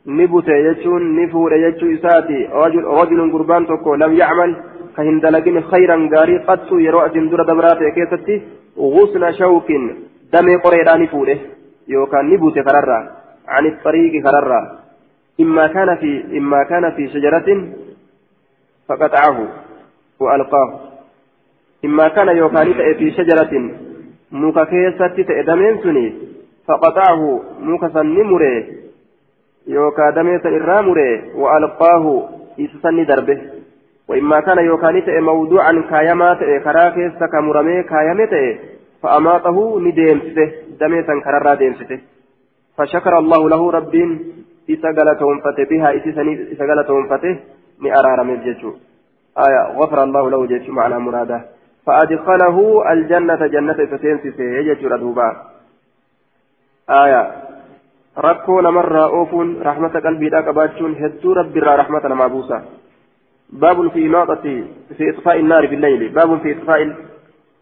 نبوته 0.07 0.55
يجون 0.67 1.01
نفوره 1.23 1.55
يجو 1.55 1.85
إساتي 1.95 2.39
رجل 2.53 2.83
رجل 2.83 3.31
قربان 3.33 3.67
تكو 3.67 3.95
لم 3.95 4.13
يعمل 4.13 4.51
فهن 4.95 5.19
دلقين 5.19 5.63
خيرا 5.63 6.09
قاري 6.13 6.37
قط 6.37 6.71
يروى 6.71 7.09
دندر 7.09 7.43
دبراته 7.43 7.89
كيستي 7.95 8.41
غسل 8.77 9.23
شوك 9.39 9.69
دمي 10.33 10.55
قريرا 10.55 10.95
نفوره 10.97 11.37
يوكان 11.87 12.25
نبوته 12.29 12.61
فررا 12.67 12.99
عن 13.47 13.65
الطريق 13.65 14.23
كررا 14.23 14.61
إما 15.39 15.67
كان 15.67 15.95
في 15.95 16.37
إما 16.37 16.63
كان 16.63 16.91
في 16.95 17.03
شجرة 17.13 17.67
فقطعه 18.87 19.47
وألقاه 20.19 20.79
إما 21.85 22.07
كان 22.07 22.27
يوكان 22.37 22.73
في 22.73 23.11
شجرة 23.11 23.53
مككيسة 24.31 25.07
تأدمين 25.07 25.77
سني 25.83 26.13
فقطعه 26.67 27.41
مكسن 27.59 28.05
نمره 28.05 28.63
يوكا 29.67 30.09
دميس 30.09 30.45
الرامره 30.45 31.35
وألقاه 31.35 32.29
إسسن 32.59 33.05
دربه 33.05 33.41
وإما 34.07 34.39
كان 34.39 34.57
يوكان 34.65 35.23
موضوعا 35.23 35.83
كايما 35.89 36.33
كراكيس 36.63 37.23
كمرمي 37.31 37.83
كايمته 37.83 38.59
فأماته 39.03 39.79
نديمسته 39.79 40.51
دميسا 40.79 41.13
كررا 41.25 41.53
ديمسته 41.55 41.99
فشكر 42.77 43.17
الله 43.19 43.49
له 43.49 43.71
رب 43.71 43.95
إسقلتهم 44.69 45.39
فتي 45.39 45.63
بها 45.71 45.89
إسقلتهم 46.53 47.07
فتي 47.11 47.31
نأرار 47.83 48.23
من 48.23 48.41
جيشو 48.43 48.71
آية 49.45 49.61
غفر 49.79 50.03
الله 50.03 50.29
له 50.29 50.45
جيشو 50.45 50.71
معنى 50.71 50.99
مراده 50.99 51.39
فأدخله 51.87 52.57
الجنة 52.93 53.47
جنة 53.47 53.79
فتنسي 53.91 54.43
يجيشو 54.57 54.87
ردوبا 54.87 55.27
آية 56.89 57.21
rakkoo 58.25 58.61
namarraa 58.61 59.09
oofuun 59.17 59.49
rahmata 59.67 60.01
qalbiidhaa 60.01 60.41
qabaachuun 60.47 60.95
hedduu 61.01 61.33
rabbiirraa 61.39 61.75
rahmata 61.81 62.09
namaa 62.09 62.29
buusa 62.29 62.57
baabun 63.61 63.91
fi 63.95 64.05
imaadati 64.05 64.53
في 64.97 65.09
إطفاء 65.11 65.43
النار 65.51 65.67
بالليل 65.73 66.09
باب 66.17 66.41
في 66.45 66.55
إطفاء 66.55 66.89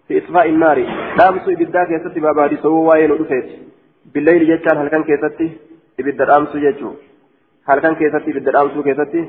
في 0.07 0.18
إطفاء 0.22 0.56
النار 0.61 0.88
dhaamsu 1.18 1.56
ibiddaa 1.57 1.85
keessatti 1.91 2.26
baabaadisoo 2.27 2.76
waa'ee 2.88 3.11
nu 3.11 3.19
dhufeeti 3.22 3.65
بالليل 4.14 4.47
jechaan 4.47 4.77
halkan 4.77 5.03
keessatti 5.03 5.52
ibidda 5.99 6.23
dhaamsu 6.23 6.56
jechuu 6.56 6.91
halkan 7.69 7.95
keessatti 7.95 8.31
ibidda 8.31 8.52
dhaamsu 8.52 8.76
keessatti 8.85 9.26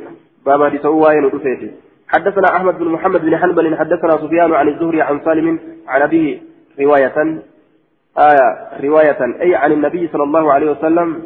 baabaadisoo 0.47 1.25
waa'ee 1.25 1.42
nu 1.42 1.48
dhufeeti 1.48 1.71
حدثنا 2.09 2.57
أحمد 2.57 2.79
بن 2.79 2.87
محمد 2.87 3.21
بن 3.21 3.37
حنبل 3.37 3.77
حدثنا 3.77 4.11
سفيان 4.11 4.53
عن 4.55 4.69
الزهري 4.69 5.03
عن 5.03 5.21
سالم 5.25 5.59
عن 5.89 6.03
أبيه 6.03 6.39
رواية 6.81 7.43
آية 8.19 8.47
رواية 8.85 9.21
أي 9.41 9.55
عن 9.55 9.73
النبي 9.73 10.09
صلى 10.13 10.23
الله 10.23 10.53
عليه 10.53 10.71
وسلم 10.71 11.23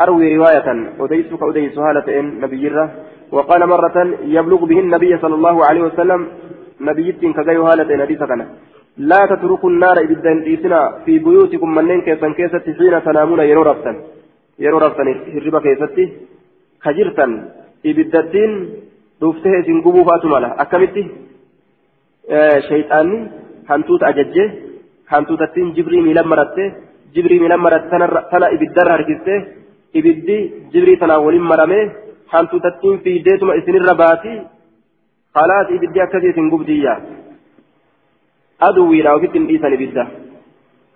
أروي 0.00 0.36
رواية 0.36 0.68
أديسك 1.00 1.42
أديس 1.42 1.78
هالة 1.78 2.20
نبي 2.20 2.88
وقال 3.32 3.66
مرة 3.66 3.96
يبلغ 4.22 4.64
به 4.64 4.78
النبي 4.80 5.18
صلى 5.18 5.34
الله 5.34 5.66
عليه 5.66 5.80
وسلم 5.80 6.28
نبيتين 6.80 7.32
كغير 7.32 7.62
هالة 7.62 8.04
حديثنا 8.04 8.46
لا 8.96 9.26
تتركوا 9.26 9.70
النار 9.70 9.96
إبدا 9.98 10.32
إيسنا 10.46 10.80
في 11.04 11.18
بيوتكم 11.18 11.74
منين 11.74 12.00
كيسان 12.06 12.32
كيست 12.34 12.66
حين 12.78 13.04
تنامون 13.04 13.40
يرو 13.40 13.62
رفتن 13.62 13.96
يرو 14.58 14.78
رفتن 14.78 15.08
هربا 15.34 15.60
كيستي 15.64 16.04
خجرتن 16.84 17.30
إبدتين 17.86 18.52
دوفته 19.20 19.50
إسن 19.60 19.80
قبو 19.86 20.04
فاتمالا 20.04 20.62
أكمتي 20.62 21.02
آه 22.30 22.58
شيطاني 22.68 23.18
هنتوت 23.70 24.02
أججه 24.02 24.46
هنتوتتين 25.12 25.72
جبري 25.76 26.00
ميلان 26.06 26.26
مرته 26.32 26.66
جبري 27.14 27.36
ميلان 27.42 27.60
مرته 27.66 27.88
تنا 28.32 28.46
إبدار 28.54 28.86
هركسته 28.94 29.36
إبدي 29.98 30.38
جبري 30.72 30.96
تنا 30.96 31.16
ولين 31.16 31.42
مرمه 31.50 31.92
هنتوتتين 32.32 32.96
في 33.04 33.18
ديتما 33.26 33.52
إسن 33.58 33.74
الرباتي 33.80 34.34
خلاص 35.34 35.66
إبدي 35.76 36.02
أكتي 36.02 36.30
إسن 36.30 36.50
قبدية 36.52 36.94
أدوي 38.62 39.00
راوكت 39.06 39.34
إيسان 39.36 39.74
بدا 39.80 40.04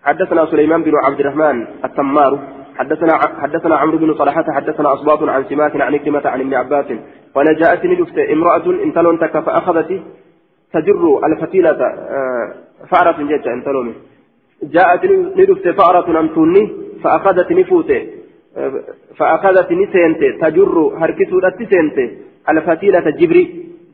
حدثنا 0.05 0.47
سليمان 0.53 0.83
بن 0.83 0.93
عبد 1.05 1.21
الرحمن 1.21 1.57
التمار 1.85 2.33
حدثنا 2.79 3.13
حدثنا 3.43 3.75
عمرو 3.77 3.99
بن 3.99 4.15
صلحة 4.15 4.45
حدثنا 4.57 4.89
أصباط 4.95 5.23
عن 5.23 5.45
سماك 5.51 5.81
عن 5.81 5.97
كلمة 5.97 6.25
عن 6.33 6.41
ابن 6.41 6.55
عباس 6.55 6.87
وأنا 7.35 7.53
جاءتني 7.53 7.95
لفت 7.95 8.19
امرأة 8.19 8.67
انتلون 8.87 9.19
تك 9.19 9.39
فأخذت 9.47 9.91
تجر 10.73 11.27
الفتيلة 11.27 11.71
آه، 11.71 12.55
فأرة 12.91 13.19
جت 13.31 13.47
انتلومي 13.47 13.95
جاءتني 14.63 15.17
لفت 15.37 15.69
فأرة 15.69 16.21
أنتوني 16.21 16.73
فأخذت 17.03 17.53
نفوت 17.53 17.93
فأخذت 19.19 19.73
نسنت 19.73 20.23
تجر 20.41 20.77
هركسو 21.01 21.41
نسنت 21.61 21.99
الفتيلة 22.51 23.11
جبري 23.21 23.43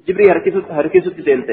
جبري 0.08 0.30
هركسو 0.30 0.60
هركسو 0.70 1.10
نسنت 1.18 1.50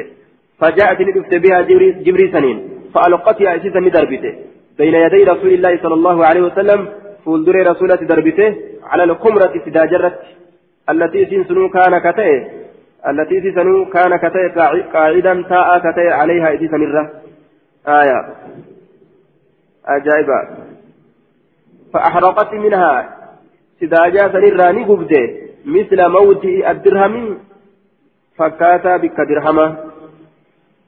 فجاءت 0.59 1.01
ندفت 1.01 1.33
بها 1.43 1.61
جبري, 1.61 1.91
جبري 1.91 2.31
سنين 2.31 2.57
فألقتها 2.93 3.55
أسيسا 3.55 3.79
ندربته 3.79 4.33
بين 4.77 4.95
يدي 5.05 5.23
رسول 5.23 5.51
الله 5.53 5.73
صلى 5.83 5.93
الله 5.99 6.25
عليه 6.25 6.41
وسلم 6.41 6.79
فولدر 7.25 7.55
رسولة 7.71 7.95
دربته 7.95 8.55
على 8.91 9.03
الخمرة 9.03 9.53
سداجرت 9.65 10.19
التي 10.89 11.25
سنسنو 11.25 11.69
كان 11.69 11.97
كتئ 11.97 12.31
التي 13.07 13.41
سنسنو 13.41 13.85
كان 13.85 14.17
كتئ 14.17 14.45
قاعدا 14.93 15.33
تاء 15.49 15.69
كتئ 15.79 16.07
عليها 16.19 16.49
إذ 16.51 16.71
سنرة. 16.71 17.11
آية. 17.87 18.19
أجائبة 19.85 20.39
فأحرقت 21.93 22.53
منها. 22.53 22.93
سداجا 23.79 24.23
سنرة 24.33 24.71
نقبده 24.71 25.23
مثل 25.65 25.99
موت 26.07 26.45
الدرهم. 26.45 27.37
فكاتا 28.37 28.97
بك 28.97 29.17
درهمه 29.29 29.67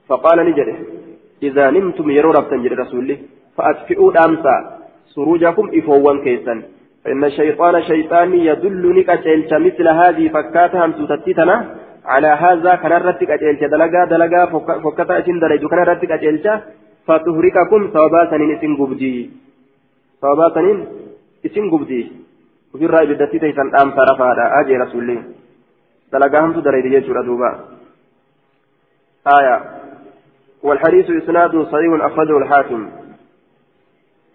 فقال 0.08 0.38
نجده 0.50 0.76
إذا 1.44 1.70
نمتم 1.70 2.10
يرو 2.10 2.32
ربتن 2.32 2.64
جد 2.64 2.74
رسولي. 2.74 3.18
فأطفئوا 3.58 4.14
دامسا 4.14 4.56
سروجكم 5.14 5.66
إفوان 5.78 6.18
كيسا. 6.24 6.56
فإن 7.04 7.24
الشيطان 7.24 7.84
شيطان 7.84 8.34
يدلني 8.34 9.04
كأجلت 9.04 9.54
مثل 9.54 9.88
هذه 9.88 10.30
فكاتها 10.36 10.88
مسوتتنا 10.88 11.76
على 12.06 12.28
هذا 12.28 12.76
كان 12.76 12.92
رتك 12.92 13.30
أجلت 13.30 13.64
دلقا 13.64 14.06
دلقا 14.06 14.46
فكتا 14.84 15.18
أجن 15.18 15.40
دريج 15.40 15.66
كان 15.72 15.80
رتك 15.80 16.12
أجلت 16.12 16.48
فتهرككم 17.08 17.82
صوابا 17.94 18.22
سنين 18.32 18.52
اسم 18.56 18.72
قبدي 18.80 19.16
صوابا 20.22 20.48
سنين 20.56 20.78
اسم 21.46 21.66
قبدي 21.72 22.02
وفي 22.74 22.86
الرأي 22.86 23.06
بدتي 23.06 23.40
تيسان 23.40 23.76
أمسا 23.82 24.04
رفادا 24.12 24.46
أجي 24.60 24.78
رسولي. 24.78 25.18
دلقا 26.14 26.40
همسو 26.46 26.60
دريج 26.60 26.86
يجور 26.86 27.22
دوبا 27.22 27.60
آية. 29.38 29.58
والحديث 30.64 31.10
إسناد 31.10 31.52
صحيح 31.72 31.92
أخرجه 32.06 32.38
الحاكم. 32.38 32.90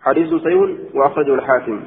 حديث 0.03 0.35
صحيح 0.35 0.61
وأخرجه 0.95 1.35
الحاكم. 1.35 1.81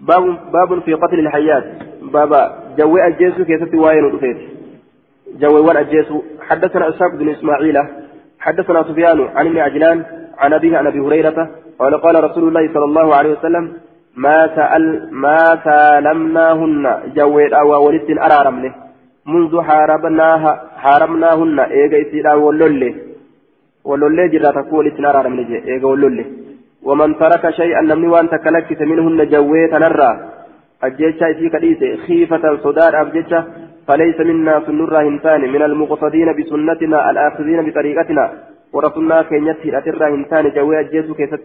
باب 0.00 0.52
باب 0.52 0.80
في 0.80 0.94
قتل 0.94 1.18
الحيات. 1.18 1.64
بابا 2.02 2.58
جوي 2.78 3.06
الجيس 3.06 3.34
كيف 3.42 3.74
وين 3.74 4.04
رفيت 4.04 4.36
جوي 5.40 5.60
وان 5.60 5.76
الجيس 5.76 6.06
حدثنا 6.40 6.88
إسحاق 6.88 7.14
بن 7.14 7.28
إسماعيل. 7.28 7.78
حدثنا 8.40 8.82
سفيان 8.82 9.20
عن 9.20 9.46
ابن 9.46 9.58
عجلان 9.58 10.04
عن 10.38 10.52
أبيه 10.52 10.78
عن 10.78 10.86
أبي 10.86 11.00
هريرة. 11.00 11.50
قال 11.78 12.00
قال 12.00 12.24
رسول 12.24 12.48
الله 12.48 12.74
صلى 12.74 12.84
الله 12.84 13.16
عليه 13.16 13.30
وسلم 13.30 13.72
ما 14.16 14.56
سأل 14.56 15.08
ما 15.12 15.58
سالمناهن 15.64 17.12
جوي 17.16 17.54
أو 17.54 17.86
ولد 17.86 18.18
أرارم 18.18 18.60
له. 18.62 18.74
منذ 19.26 19.60
حاربناها 19.60 20.64
حاربناهن. 20.76 21.60
إيجا 21.60 22.08
إسيرا 22.08 22.34
ولولي. 22.34 22.94
ولولي 23.84 24.28
جرا 24.28 24.50
تقول 24.50 24.86
إسنارا 24.86 25.28
من 25.28 25.44
جي 25.44 25.72
إيجا 25.72 25.86
ولولي. 25.86 26.43
ومن 26.84 27.18
ترك 27.18 27.50
شيئا 27.50 27.80
نمني 27.80 28.08
وان 28.08 28.28
تكلكت 28.28 28.82
منهن 28.82 29.28
جويت 29.28 29.74
نرى. 29.74 30.10
أجيتشا 30.82 31.30
إسي 31.30 31.48
كديسي 31.48 31.96
خيفة 31.96 32.56
صدار 32.64 33.00
أبجيتشا 33.00 33.44
فليس 33.88 34.20
منا 34.20 34.62
سنرى 34.66 35.08
هنتان 35.08 35.40
من 35.40 35.62
المقصدين 35.62 36.28
بسنتنا 36.36 37.10
الآخذين 37.10 37.58
بطريقتنا. 37.66 38.24
ورسولنا 38.72 39.22
كينيت 39.22 39.66
هرأترى 39.66 40.06
هنتان 40.14 40.44
جوي 40.56 40.80
أجيسو 40.80 41.14
كيست. 41.14 41.42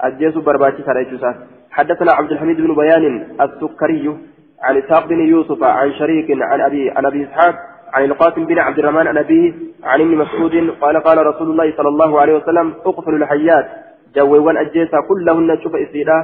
أجيسو 0.00 0.40
برباتي 0.40 0.82
سرعيشوسا. 0.86 1.30
حدثنا 1.70 2.12
عبد 2.12 2.30
الحميد 2.32 2.56
بن 2.60 2.74
بيان 2.74 3.04
السكري 3.40 4.16
عن 4.62 4.76
إسحاق 4.76 5.06
بن 5.06 5.20
يوسف 5.20 5.62
عن 5.62 5.92
شريك 5.92 6.28
عن 6.40 6.60
أبي 6.60 6.90
عن 6.90 7.06
أبي 7.06 7.24
إسحاق 7.24 7.54
عن 7.94 8.04
القاسم 8.04 8.44
بن 8.46 8.58
عبد 8.58 8.78
الرحمن 8.78 9.06
عن 9.06 9.18
أبيه 9.18 9.52
عن 9.84 10.00
ابن 10.00 10.16
مسعود 10.16 10.54
قال 10.80 10.96
قال 11.02 11.26
رسول 11.26 11.50
الله 11.50 11.76
صلى 11.76 11.88
الله 11.88 12.20
عليه 12.20 12.34
وسلم 12.34 12.74
اقتلوا 12.86 13.18
الحيات. 13.18 13.66
جوّوان 14.16 14.56
أجيسا 14.56 14.98
كلهن 15.08 15.58
شوف 15.62 15.74
إسيدا 15.76 16.18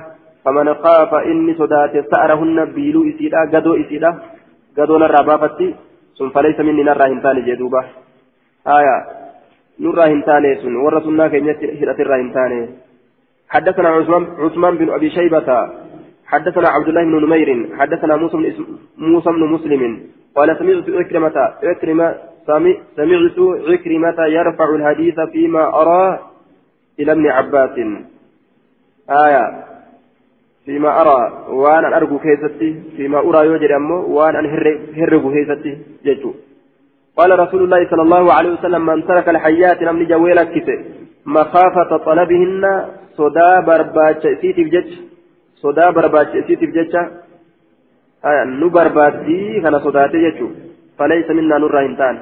فمن 0.45 0.75
خاف 0.75 1.15
إني 1.15 1.55
صدات 1.55 1.95
سأرهن 2.11 2.59
بيلو 2.65 3.01
إسيدا 3.11 3.41
قدو 3.53 3.75
إسيدا 3.83 4.11
قدو 4.79 4.97
نرى 5.03 5.21
بافتي 5.27 5.69
ثم 6.19 6.29
فليس 6.35 6.59
مني 6.61 6.83
نرى 6.83 7.05
هنتاني 7.13 7.41
جدوبة 7.49 7.83
آية 8.77 8.97
نرى 9.81 10.03
هنتاني 10.13 10.51
سن 10.63 10.77
ورسولنا 10.77 11.29
كي 11.29 11.41
هرة 11.81 12.17
هنتاني. 12.23 12.61
حدثنا 13.49 13.89
عثمان 13.89 14.25
عثمان 14.39 14.77
بن 14.77 14.91
أبي 14.91 15.11
شيبة 15.11 15.49
حدثنا 16.27 16.69
عبد 16.69 16.89
الله 16.89 17.05
بن 17.05 17.25
نمير 17.25 17.49
حدثنا 17.79 18.17
موسى 18.17 18.37
بن 18.37 18.77
موسى 18.99 19.31
بن 19.31 19.45
مسلم. 19.55 19.83
قال 20.37 20.49
سمعت 20.59 20.89
عكرمة 21.01 21.37
عكرمة 21.63 22.15
سمعت 22.47 23.39
عكرمة 23.69 24.19
يرفع 24.27 24.75
الحديث 24.75 25.21
فيما 25.21 25.65
أرى 25.81 26.32
إلى 27.03 27.13
ابن 27.13 27.27
عباس. 27.27 27.75
آية. 29.11 29.45
فيما 30.67 30.91
أرى 31.01 31.21
وأنا 31.49 31.97
أرجو 31.97 32.19
كيستي. 32.19 32.71
فيما 32.97 33.19
أرى 33.19 33.47
يوجد 33.47 33.71
أمه 33.71 33.99
وأنا 34.17 34.39
هرب 34.99 35.25
كيستي. 35.35 35.73
جيتو. 36.05 36.31
قال 37.19 37.31
رسول 37.39 37.63
الله 37.65 37.81
صلى 37.91 38.03
الله 38.03 38.33
عليه 38.33 38.51
وسلم 38.57 38.87
من 38.87 39.07
ترك 39.07 39.29
الحيات 39.29 39.83
نمني 39.83 40.05
جويلك 40.05 40.49
كيسي. 40.55 40.77
مخافة 41.27 41.91
طلبهن 42.07 42.65
صدا 43.19 43.61
برباج 43.67 44.17
سيتي 44.23 44.63
بجج 44.65 44.91
sodaa 45.63 45.93
barbaachisiitiif 45.97 46.71
jecha 46.75 47.03
nu 48.61 48.71
barbaaddii 48.77 49.61
kana 49.63 49.81
sodaate 49.85 50.23
jechuun 50.25 50.55
falaysa 50.99 51.35
minnaa 51.39 51.59
nurraa 51.65 51.83
hin 51.87 51.95
taane 52.01 52.21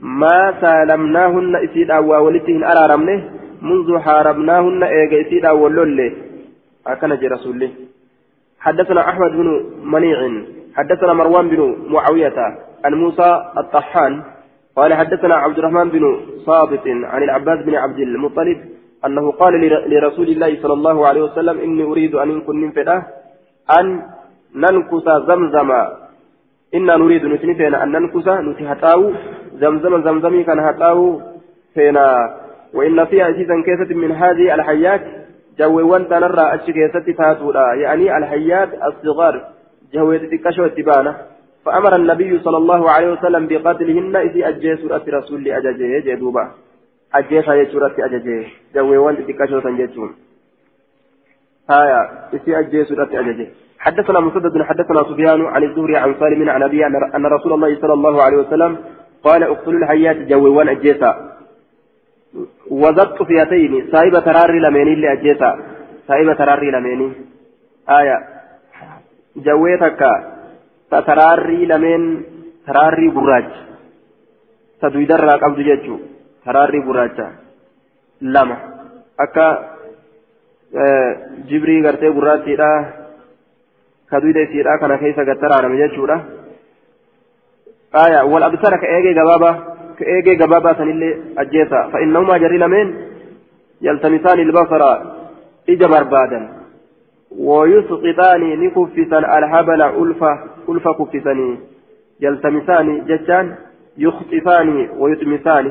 maa 0.00 0.52
saalamnaahunna 0.60 1.60
isiidhaan 1.66 2.08
waa 2.08 2.22
walitti 2.22 2.52
hin 2.52 2.64
araaramne 2.72 3.14
munzu 3.60 3.98
haarabnaahunna 4.06 4.90
eega 5.00 5.20
isiidhaan 5.26 5.60
wallolle 5.60 6.08
akkana 6.84 7.16
jedhe 7.16 7.34
rasuulli 7.36 7.70
حدثنا 8.60 9.00
أحمد 9.10 9.32
بن 9.32 9.48
منيع 9.84 10.18
حدثنا 10.76 11.12
مروان 11.12 11.48
بن 11.48 11.76
معاوية 11.88 12.38
عن 12.84 12.94
موسى 12.94 13.30
الطحان 13.58 14.22
قال 14.76 14.94
حدثنا 14.94 15.34
عبد 15.34 15.58
الرحمن 15.58 15.88
بن 15.88 16.20
صابت 16.46 16.86
عن 16.86 17.22
العباس 17.22 17.58
بن 17.66 17.74
عبد 17.74 17.98
المطلب 17.98 18.58
أنه 19.06 19.30
قال 19.32 19.54
لرسول 19.92 20.28
الله 20.28 20.62
صلى 20.62 20.72
الله 20.72 21.06
عليه 21.06 21.22
وسلم 21.22 21.58
إني 21.58 21.82
أريد 21.82 22.14
أن 22.14 22.40
كن 22.40 22.70
فدا 22.70 23.02
أن 23.78 24.02
ننكس 24.54 25.06
زمزم. 25.28 25.70
إنا 26.74 26.96
نريد 26.96 27.24
نتنفينا 27.26 27.82
أن 27.84 27.92
ننكس 27.92 28.28
نتهتاو. 28.28 29.12
زمزم 29.60 30.04
زمزمي 30.04 30.44
كان 30.44 30.58
هتاو 30.58 31.20
فينا 31.74 32.06
وإن 32.74 33.04
فيها 33.04 33.24
عزيزا 33.24 33.54
كيسة 33.66 33.94
من 33.94 34.12
هذه 34.12 34.54
الحيات 34.54 35.00
جويوان 35.58 36.08
تنرى 36.08 36.54
أشكيسة 36.54 37.06
تاتولا. 37.18 37.74
يعني 37.74 38.16
الحيات 38.18 38.68
الصغار 38.88 39.34
جويت 39.94 40.22
تكشو 40.32 40.64
التبانة 40.64 41.16
فأمر 41.64 41.96
النبي 41.96 42.38
صلى 42.38 42.56
الله 42.56 42.90
عليه 42.90 43.12
وسلم 43.12 43.46
بقتلهن 43.46 44.16
إذ 44.16 44.34
أجيسوا 44.44 44.98
رسول 45.08 45.48
أجاجه 45.48 45.98
جدوبا 46.06 46.44
ajjeesaa 47.12 47.56
jechuudhaatti 47.56 48.02
ajaje 48.02 48.34
jawweewwan 48.74 49.16
xixiqqashoo 49.16 49.60
san 49.66 49.76
jechuun 49.76 50.10
haya 51.68 52.00
isii 52.32 52.60
ajjeesuudhaatti 52.60 53.16
ajaje 53.24 53.48
حدثنا 53.78 54.20
مسدد 54.20 54.62
حدثنا 54.62 55.02
سفيان 55.02 55.46
عن 55.46 55.62
الزهري 55.62 55.96
عن 55.96 56.14
سالم 56.20 56.48
عن 56.50 56.62
أبي 56.62 56.86
أن 57.16 57.26
رسول 57.26 57.52
الله 57.52 57.80
صلى 57.80 57.92
الله 57.92 58.22
عليه 58.22 58.36
وسلم 58.36 58.76
قال 59.24 59.42
اقتلوا 59.42 59.80
الحيات 59.80 60.16
جووان 60.16 60.68
اجيسا 60.68 61.10
وزدت 62.70 63.22
فيتين 63.22 63.88
صاحب 63.92 64.24
تراري 64.24 64.58
لميني 64.58 64.92
اللي 64.92 65.12
اجيسا 65.12 65.50
صاحب 66.08 66.32
تراري 66.38 66.70
لميني. 66.70 67.12
آية. 67.88 68.18
جويتك 69.36 70.00
تراري 70.90 71.66
لمين؟ 71.66 72.22
تراري 72.66 73.08
براج. 73.08 73.50
تدويدر 74.80 75.28
قبض 75.42 75.60
جيتشو. 75.60 75.98
haraarri 76.48 76.80
gurraacha 76.86 77.26
lama 78.34 78.56
akka 79.24 79.46
jibrii 81.50 81.82
gartee 81.86 82.12
gurraattiidha 82.18 82.68
kaduuda 84.10 84.44
isiidha 84.46 84.78
kana 84.78 84.98
keessa 85.02 85.28
gattaraarame 85.30 85.80
jechuudha 85.82 86.16
aya 86.16 86.37
ka 87.92 88.86
eegee 88.96 89.14
gabaabaa 89.14 89.54
ka 89.98 90.04
eegee 90.04 90.36
gabaabaa 90.36 90.74
sanillee 90.74 91.14
ajjeesa 91.36 91.88
fa'innahumaa 91.92 92.38
jarri 92.38 92.58
lameen 92.58 92.94
yaltamisaani 93.80 94.42
ilbasara 94.42 94.92
ija 95.66 95.88
barbaadan 95.88 96.48
ويسقطان 97.48 98.42
نكفسا 98.60 99.18
الهبل 99.38 99.82
ألفة 99.82 100.32
ألفة 100.68 100.92
كفسني 101.12 101.58
يلتمسان 102.20 103.04
جتان 103.04 103.54
يخطفان 103.98 104.88
ويتمسان 104.98 105.64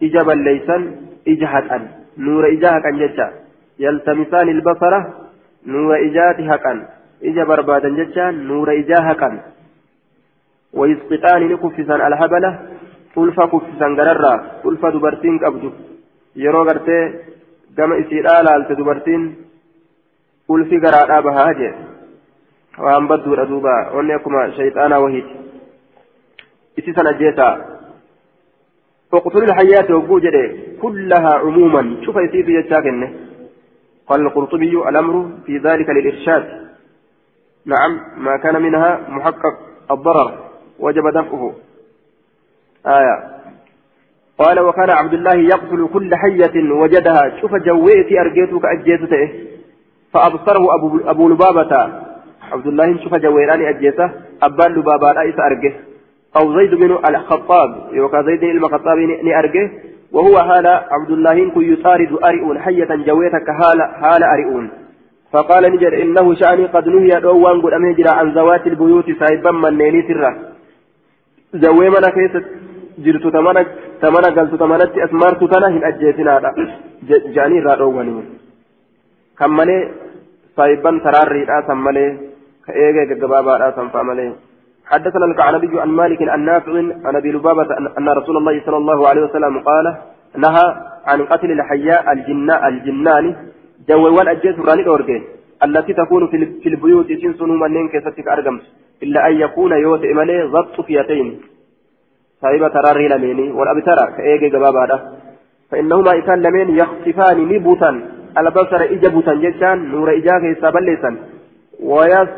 ija 0.00 1.46
haqan 1.54 1.82
nuura 2.16 2.48
ija 2.48 2.72
haqan 2.72 2.98
jecha 2.98 3.26
يلتمسان 3.78 4.48
البصرة 4.48 5.14
نور 5.66 5.96
إجات 6.06 6.36
حقا 6.50 6.86
إجا 7.24 7.44
بربادا 7.44 7.88
جتان 7.88 8.46
نور 8.48 8.72
إجا 8.78 9.00
حقا 9.00 9.30
ويسقطان 10.76 11.40
نكفسان 11.52 12.00
الهبلة 12.08 12.50
ألفا 13.18 13.44
كفسان 13.46 14.00
غررا 14.00 14.34
ألفا 14.66 14.90
دبرتين 14.90 15.38
قبضو 15.38 15.70
يرو 16.36 16.62
غرتي 16.62 17.00
كما 17.76 18.00
إسيرا 18.00 18.42
لالت 18.42 18.72
دبرتين 18.72 19.22
ألفي 20.50 20.76
غرادا 20.78 21.20
بهاجة 21.20 21.74
وأن 22.78 23.08
بدو 23.08 23.34
ردوبا 23.34 23.90
ونكما 23.94 24.50
شيطانا 24.50 24.98
وهيت 24.98 25.24
إسيسان 26.78 27.06
أجيتا. 27.06 27.50
فاقتل 29.12 29.42
الحياة 29.44 29.94
وجوجد 29.94 30.36
كلها 30.82 31.34
عموما. 31.34 31.82
شوف 32.04 32.16
يسير 32.16 32.48
يتشاكن 32.48 33.14
قال 34.08 34.20
القرطبي 34.20 34.88
الأمر 34.88 35.30
في 35.46 35.58
ذلك 35.58 35.88
للإرشاد. 35.90 36.44
نعم 37.66 38.00
ما 38.16 38.36
كان 38.36 38.62
منها 38.62 39.00
محقق 39.08 39.54
الضرر. 39.90 40.30
وجب 40.78 41.08
دفعه. 41.08 41.52
آية. 42.86 43.34
قال 44.38 44.60
وكان 44.60 44.90
عبد 44.90 45.14
الله 45.14 45.34
يقتل 45.34 45.88
كل 45.92 46.14
حية 46.14 46.72
وجدها. 46.72 47.40
شوف 47.40 47.54
جويتي 47.54 48.20
أرجيتك 48.20 48.64
أجيته 48.64 49.32
فأبصره 50.12 50.74
أبو, 50.74 51.00
أبو 51.06 51.28
لبابة. 51.28 51.92
عبد 52.52 52.66
الله 52.66 53.02
شوف 53.04 53.14
جويراني 53.14 53.68
أجيته. 53.70 54.10
أبان 54.42 54.72
لبابة 54.72 55.12
رئيس 55.12 55.34
أرجه 55.38 55.74
أو 56.36 56.58
زيد 56.58 56.74
بن 56.74 56.98
الخطاب. 57.08 57.88
يوكا 57.92 58.22
زيد 58.22 58.40
بن 58.40 58.64
الخطاب 58.64 58.98
نأرجه 58.98 59.70
وهو 60.12 60.36
هال 60.36 60.66
عبد 60.66 61.10
الله 61.10 61.50
كي 61.50 61.72
يطارد 61.72 62.18
أرئون 62.24 62.58
حية 62.58 62.94
جويتك 62.94 63.48
هال 63.48 63.80
هال 63.80 64.24
أرئون. 64.24 64.70
فقال 65.32 65.72
نجر 65.72 66.02
إنه 66.02 66.34
شأني 66.34 66.66
قد 66.66 66.88
نهي 66.88 67.20
دوان 67.20 67.60
قد 67.60 67.72
أمهجر 67.72 68.08
عن 68.08 68.32
ذوات 68.32 68.66
البيوت 68.66 69.04
سايبا 69.10 69.50
من 69.50 69.78
نيني 69.78 70.02
سرة 71.54 71.60
زوي 71.62 71.90
منا 71.90 72.10
كيست 72.10 72.44
جرت 73.04 73.24
تمنا 73.34 73.62
تمنا 74.02 74.28
قلت 74.36 74.54
تمنت 74.62 74.92
أسمارت 75.06 75.44
تنا 75.52 75.68
هن 75.68 75.84
أجيتنا 75.84 76.32
جاني 77.36 77.58
رادواني 77.60 78.14
كم 79.38 79.56
ملي 79.56 79.78
سايبا 80.56 80.90
تراري 81.04 81.44
راسا 81.50 81.74
ملي 81.74 82.06
كأيجا 82.66 83.04
جبابا 83.20 83.56
راسا 83.62 83.82
فملي 83.94 84.26
حدثنا 84.90 85.26
الكعنبي 85.30 85.80
عن 85.80 85.88
مالك 86.00 86.20
عن 86.34 86.40
نافع 86.44 86.74
عن 87.06 87.16
أبي 87.16 87.32
لبابة 87.32 87.70
أن 87.98 88.08
رسول 88.08 88.36
الله 88.36 88.54
صلى 88.66 88.76
الله 88.76 89.08
عليه 89.08 89.22
وسلم 89.22 89.54
قال 89.58 89.86
نهى 90.44 90.66
عن 91.06 91.18
قتل 91.30 91.50
الحياء 91.50 92.12
الجناء 92.12 92.68
الجنان 92.68 93.36
جووان 93.88 94.28
اجيس 94.28 94.56
راني 94.68 95.22
التي 95.64 95.92
تكون 95.92 96.22
في 96.62 96.68
البيوت 96.68 97.12
تنسون 97.12 97.60
منين 97.60 97.88
كيستك 97.88 98.28
أرجمت. 98.28 98.64
إلا 99.02 99.28
أن 99.28 99.34
يكون 99.40 99.72
يوت 99.72 100.04
امالي 100.04 100.42
ضبط 100.42 100.80
فيتين. 100.80 101.40
صاحب 102.42 102.72
تراري 102.72 103.08
لميني 103.08 103.52
والابترى 103.52 104.04
كايجي 104.16 104.48
جبابا 104.48 105.12
فإنهما 105.70 106.12
اذا 106.12 106.36
لمين 106.36 106.68
يخطفان 106.78 107.48
نبوتا. 107.48 107.90
البصر 108.38 108.80
اجبوتا 108.94 109.34
جتان 109.34 109.78
نور 109.92 110.16
اجاك 110.16 110.42
يسابلسا 110.42 111.10
ويس 111.80 112.28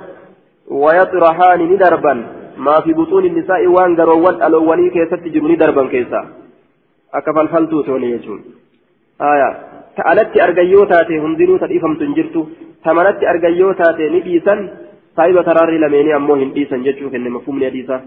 ويطرحان 0.69 1.61
ندربا. 1.73 2.15
ما 2.59 2.81
في 2.81 2.93
بطون 2.93 3.25
النساء 3.25 3.67
وان 3.67 3.97
قروان 4.01 4.35
الأولي 4.47 4.91
كيست 4.91 5.23
جروني 5.35 5.57
دربا 5.57 5.87
كيسا. 5.93 6.21
أكفل 7.15 7.49
فلتو 7.49 7.83
توني 7.83 8.11
يجون. 8.11 8.41
آية. 9.21 9.51
تألت 9.97 10.41
أرقيو 10.45 10.85
تاتي 10.85 11.19
هندنو 11.19 11.57
تديفم 11.57 11.95
تنجرتو. 12.01 12.43
تمنت 12.85 13.21
أرقيو 13.25 13.73
تاتي 13.73 14.09
نبيسا 15.19 15.43
صاحب 15.43 15.43
تراري 15.43 15.79
لميني 15.79 16.17
أمو 16.17 16.35
هنديسا 16.35 16.77
جتشوف 16.77 17.15
إن 17.15 17.31
مفهوم 17.31 17.65
نديسا 17.65 18.05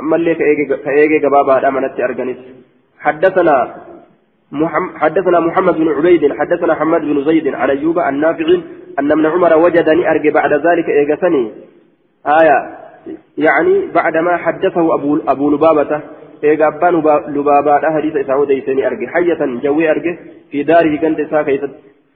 أما 0.00 0.16
اللي 0.16 0.34
كأيجي 0.34 1.26
قبابا 1.26 1.68
أمنت 1.68 2.00
أرقنس 2.00 2.36
حدثنا 2.98 3.74
حدثنا 4.96 5.40
محمد 5.40 5.74
بن 5.74 5.88
عبيد 5.88 6.32
حدثنا 6.32 6.74
حماد 6.74 7.00
بن 7.00 7.24
زيد 7.24 7.54
عن 7.54 7.70
أيوب 7.70 7.98
عن 7.98 8.20
نافع 8.20 8.46
أن 8.98 9.12
ابن 9.12 9.26
عمر 9.26 9.56
وجدني 9.56 10.10
أرجع 10.10 10.30
بعد 10.30 10.52
ذلك 10.52 10.88
إيجسني 10.88 11.52
آية 12.26 12.78
يعني 13.38 13.86
بعدما 13.94 14.36
حدثه 14.36 14.94
أبو 14.94 15.18
أبو 15.28 15.50
لبابة 15.50 16.00
إيجا 16.44 16.68
أبان 16.68 16.94
لبابة 17.28 17.94
حديث 17.96 18.16
إسعود 18.16 18.50
يسني 18.50 18.86
أرجع 18.86 19.12
حية 19.12 19.60
جوي 19.62 19.90
أرجع 19.90 20.16
في 20.50 20.62
داره 20.62 20.96
كنت 20.96 21.30
ساكيت 21.30 21.60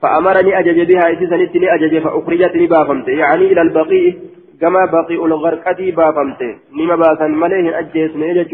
فأمرني 0.01 0.59
أجج 0.59 0.93
بها 0.93 1.13
إسسنتني 1.13 1.73
أجج 1.75 2.03
فأخرجتني 2.03 2.67
بافمت 2.67 3.07
يعني 3.07 3.45
إلى 3.51 3.61
البقيء 3.61 4.19
كما 4.61 4.85
بقيء 4.85 5.25
الغرقة 5.25 5.91
بافمت 5.91 6.41
نما 6.77 6.95
باسا 6.95 7.27
مليه 7.27 7.79
أجيس 7.79 8.15
نيجا 8.15 8.45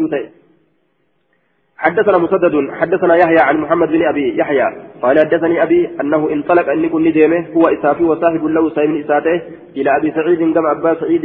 حدثنا 1.78 2.18
مسدد 2.18 2.70
حدثنا 2.80 3.16
يحيى 3.16 3.38
عن 3.38 3.56
محمد 3.56 3.88
بن 3.88 4.02
أبي 4.06 4.38
يحيى. 4.38 4.66
قال 5.02 5.18
حدثني 5.18 5.62
أبي 5.62 5.90
أنه 6.00 6.30
انطلق 6.30 6.68
ان 6.68 6.84
يكون 6.84 7.04
نديمه 7.08 7.46
هو 7.56 7.62
إسافي 7.62 8.04
وصاحب 8.04 8.44
له 8.44 8.70
سايم 8.70 9.00
إساته 9.00 9.42
إلى 9.76 9.96
أبي 9.96 10.10
سعيد 10.10 10.54
كما 10.54 10.70
أبا 10.70 10.94
سعيد 11.00 11.24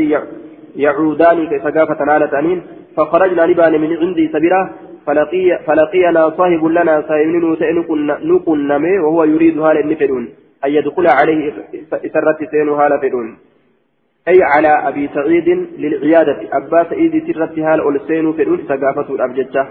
يعودان 0.75 1.47
كسقافة 1.47 2.05
نالتانين 2.05 2.61
فخرجنا 2.97 3.45
نبان 3.45 3.81
من 3.81 3.97
عندي 3.97 4.27
سبيرا 4.27 4.73
فلقي 5.05 5.59
فلقينا 5.67 6.29
صاحب 6.29 6.65
لنا 6.65 7.03
سايم 7.07 7.57
نكن 8.23 8.67
نمي 8.67 8.99
وهو 8.99 9.23
يريد 9.23 9.59
هال 9.59 9.77
النفدون 9.77 10.29
أن 10.65 10.71
يدخل 10.71 11.07
عليه 11.07 11.53
سرت 12.13 12.39
سين 12.51 12.69
هال 12.69 12.99
فدون 13.01 13.37
أي 14.27 14.39
على 14.43 14.87
أبي 14.87 15.09
سعيد 15.13 15.49
للعيادة. 15.77 16.37
أبا 16.53 16.83
سعيد 16.89 17.33
سرت 17.33 17.59
هال 17.59 17.79
أولسين 17.79 18.33
فدون 18.33 18.59
سقافة 18.69 19.15
الأبجدة 19.15 19.67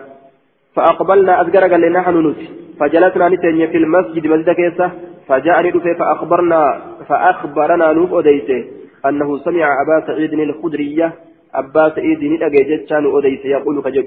فأقبلنا 0.75 1.41
أذكر 1.41 1.61
قال 1.61 1.81
لنا 1.81 2.01
نحن 2.01 2.35
فجلسنا 2.81 3.29
نتني 3.29 3.67
في 3.69 3.77
المسجد 3.77 4.27
مسجد 4.27 4.51
كيسة 4.51 4.91
فجاءني 5.29 5.71
دفع 5.71 5.95
فأخبرنا 5.99 6.81
فأخبرنا 7.09 7.93
نوف 7.93 8.15
أديته 8.15 8.65
أنه 9.07 9.39
سمع 9.39 9.67
أبا 9.83 10.07
سعيد 10.07 10.33
الخدرية. 10.33 11.13
أبا 11.55 11.89
سعيد 11.97 12.23
الأجيجتشان 12.23 13.17
أديته 13.17 13.47
يقول 13.47 13.83
كجب 13.83 14.07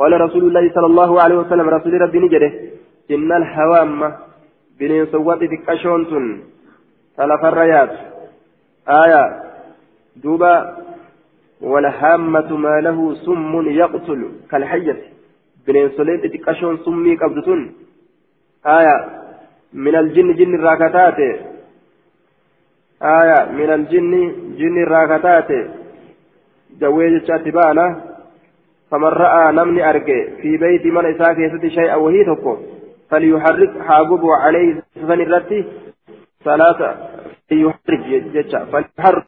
قال 0.00 0.12
رسول 0.20 0.44
الله 0.48 0.64
صلى 0.74 0.86
الله 0.86 1.10
عليه 1.22 1.36
وسلم 1.42 1.66
رسول 1.68 2.00
ربي 2.00 2.18
نجده 2.18 2.52
إن 3.10 3.32
الحوام 3.32 4.12
بنين 4.78 5.06
صوت 5.12 5.40
تكشونتن 5.52 6.24
ثلاث 7.16 7.42
الريات 7.44 7.92
آية 8.88 9.22
دوبا 10.22 10.54
والهامة 11.60 12.50
ما 12.56 12.74
له 12.86 12.98
سم 13.24 13.52
يقتل 13.82 14.20
كالحية. 14.50 15.00
bineensoleen 15.66 16.20
xixiqqashoon 16.22 16.76
summii 16.84 17.16
qabdu 17.22 17.40
sun 17.44 17.60
aya 18.76 18.94
min 19.72 19.94
aljinni 20.00 20.34
jinni 20.38 20.56
irraa 20.58 20.76
kataate 20.82 21.28
aya 23.00 23.38
min 23.58 23.70
aljinni 23.76 24.22
jinni 24.58 24.80
irraa 24.80 25.06
faman 28.90 29.12
ra'aa 29.12 29.52
namni 29.52 29.82
arge 29.82 30.18
fi 30.42 30.58
beyti 30.58 30.90
mana 30.90 31.08
isaa 31.16 31.34
keessatti 31.34 31.70
shay'a 31.78 31.98
wahii 31.98 32.24
tokko 32.24 32.58
فليحرك 33.10 33.82
حاجبه 33.82 34.36
عليه 34.36 34.82
سفن 34.94 35.20
الرتي 35.20 35.64
ثلاثة 36.44 36.96
فليحرك 37.50 38.00
جتشا 38.34 38.64
فليحرك 38.64 39.18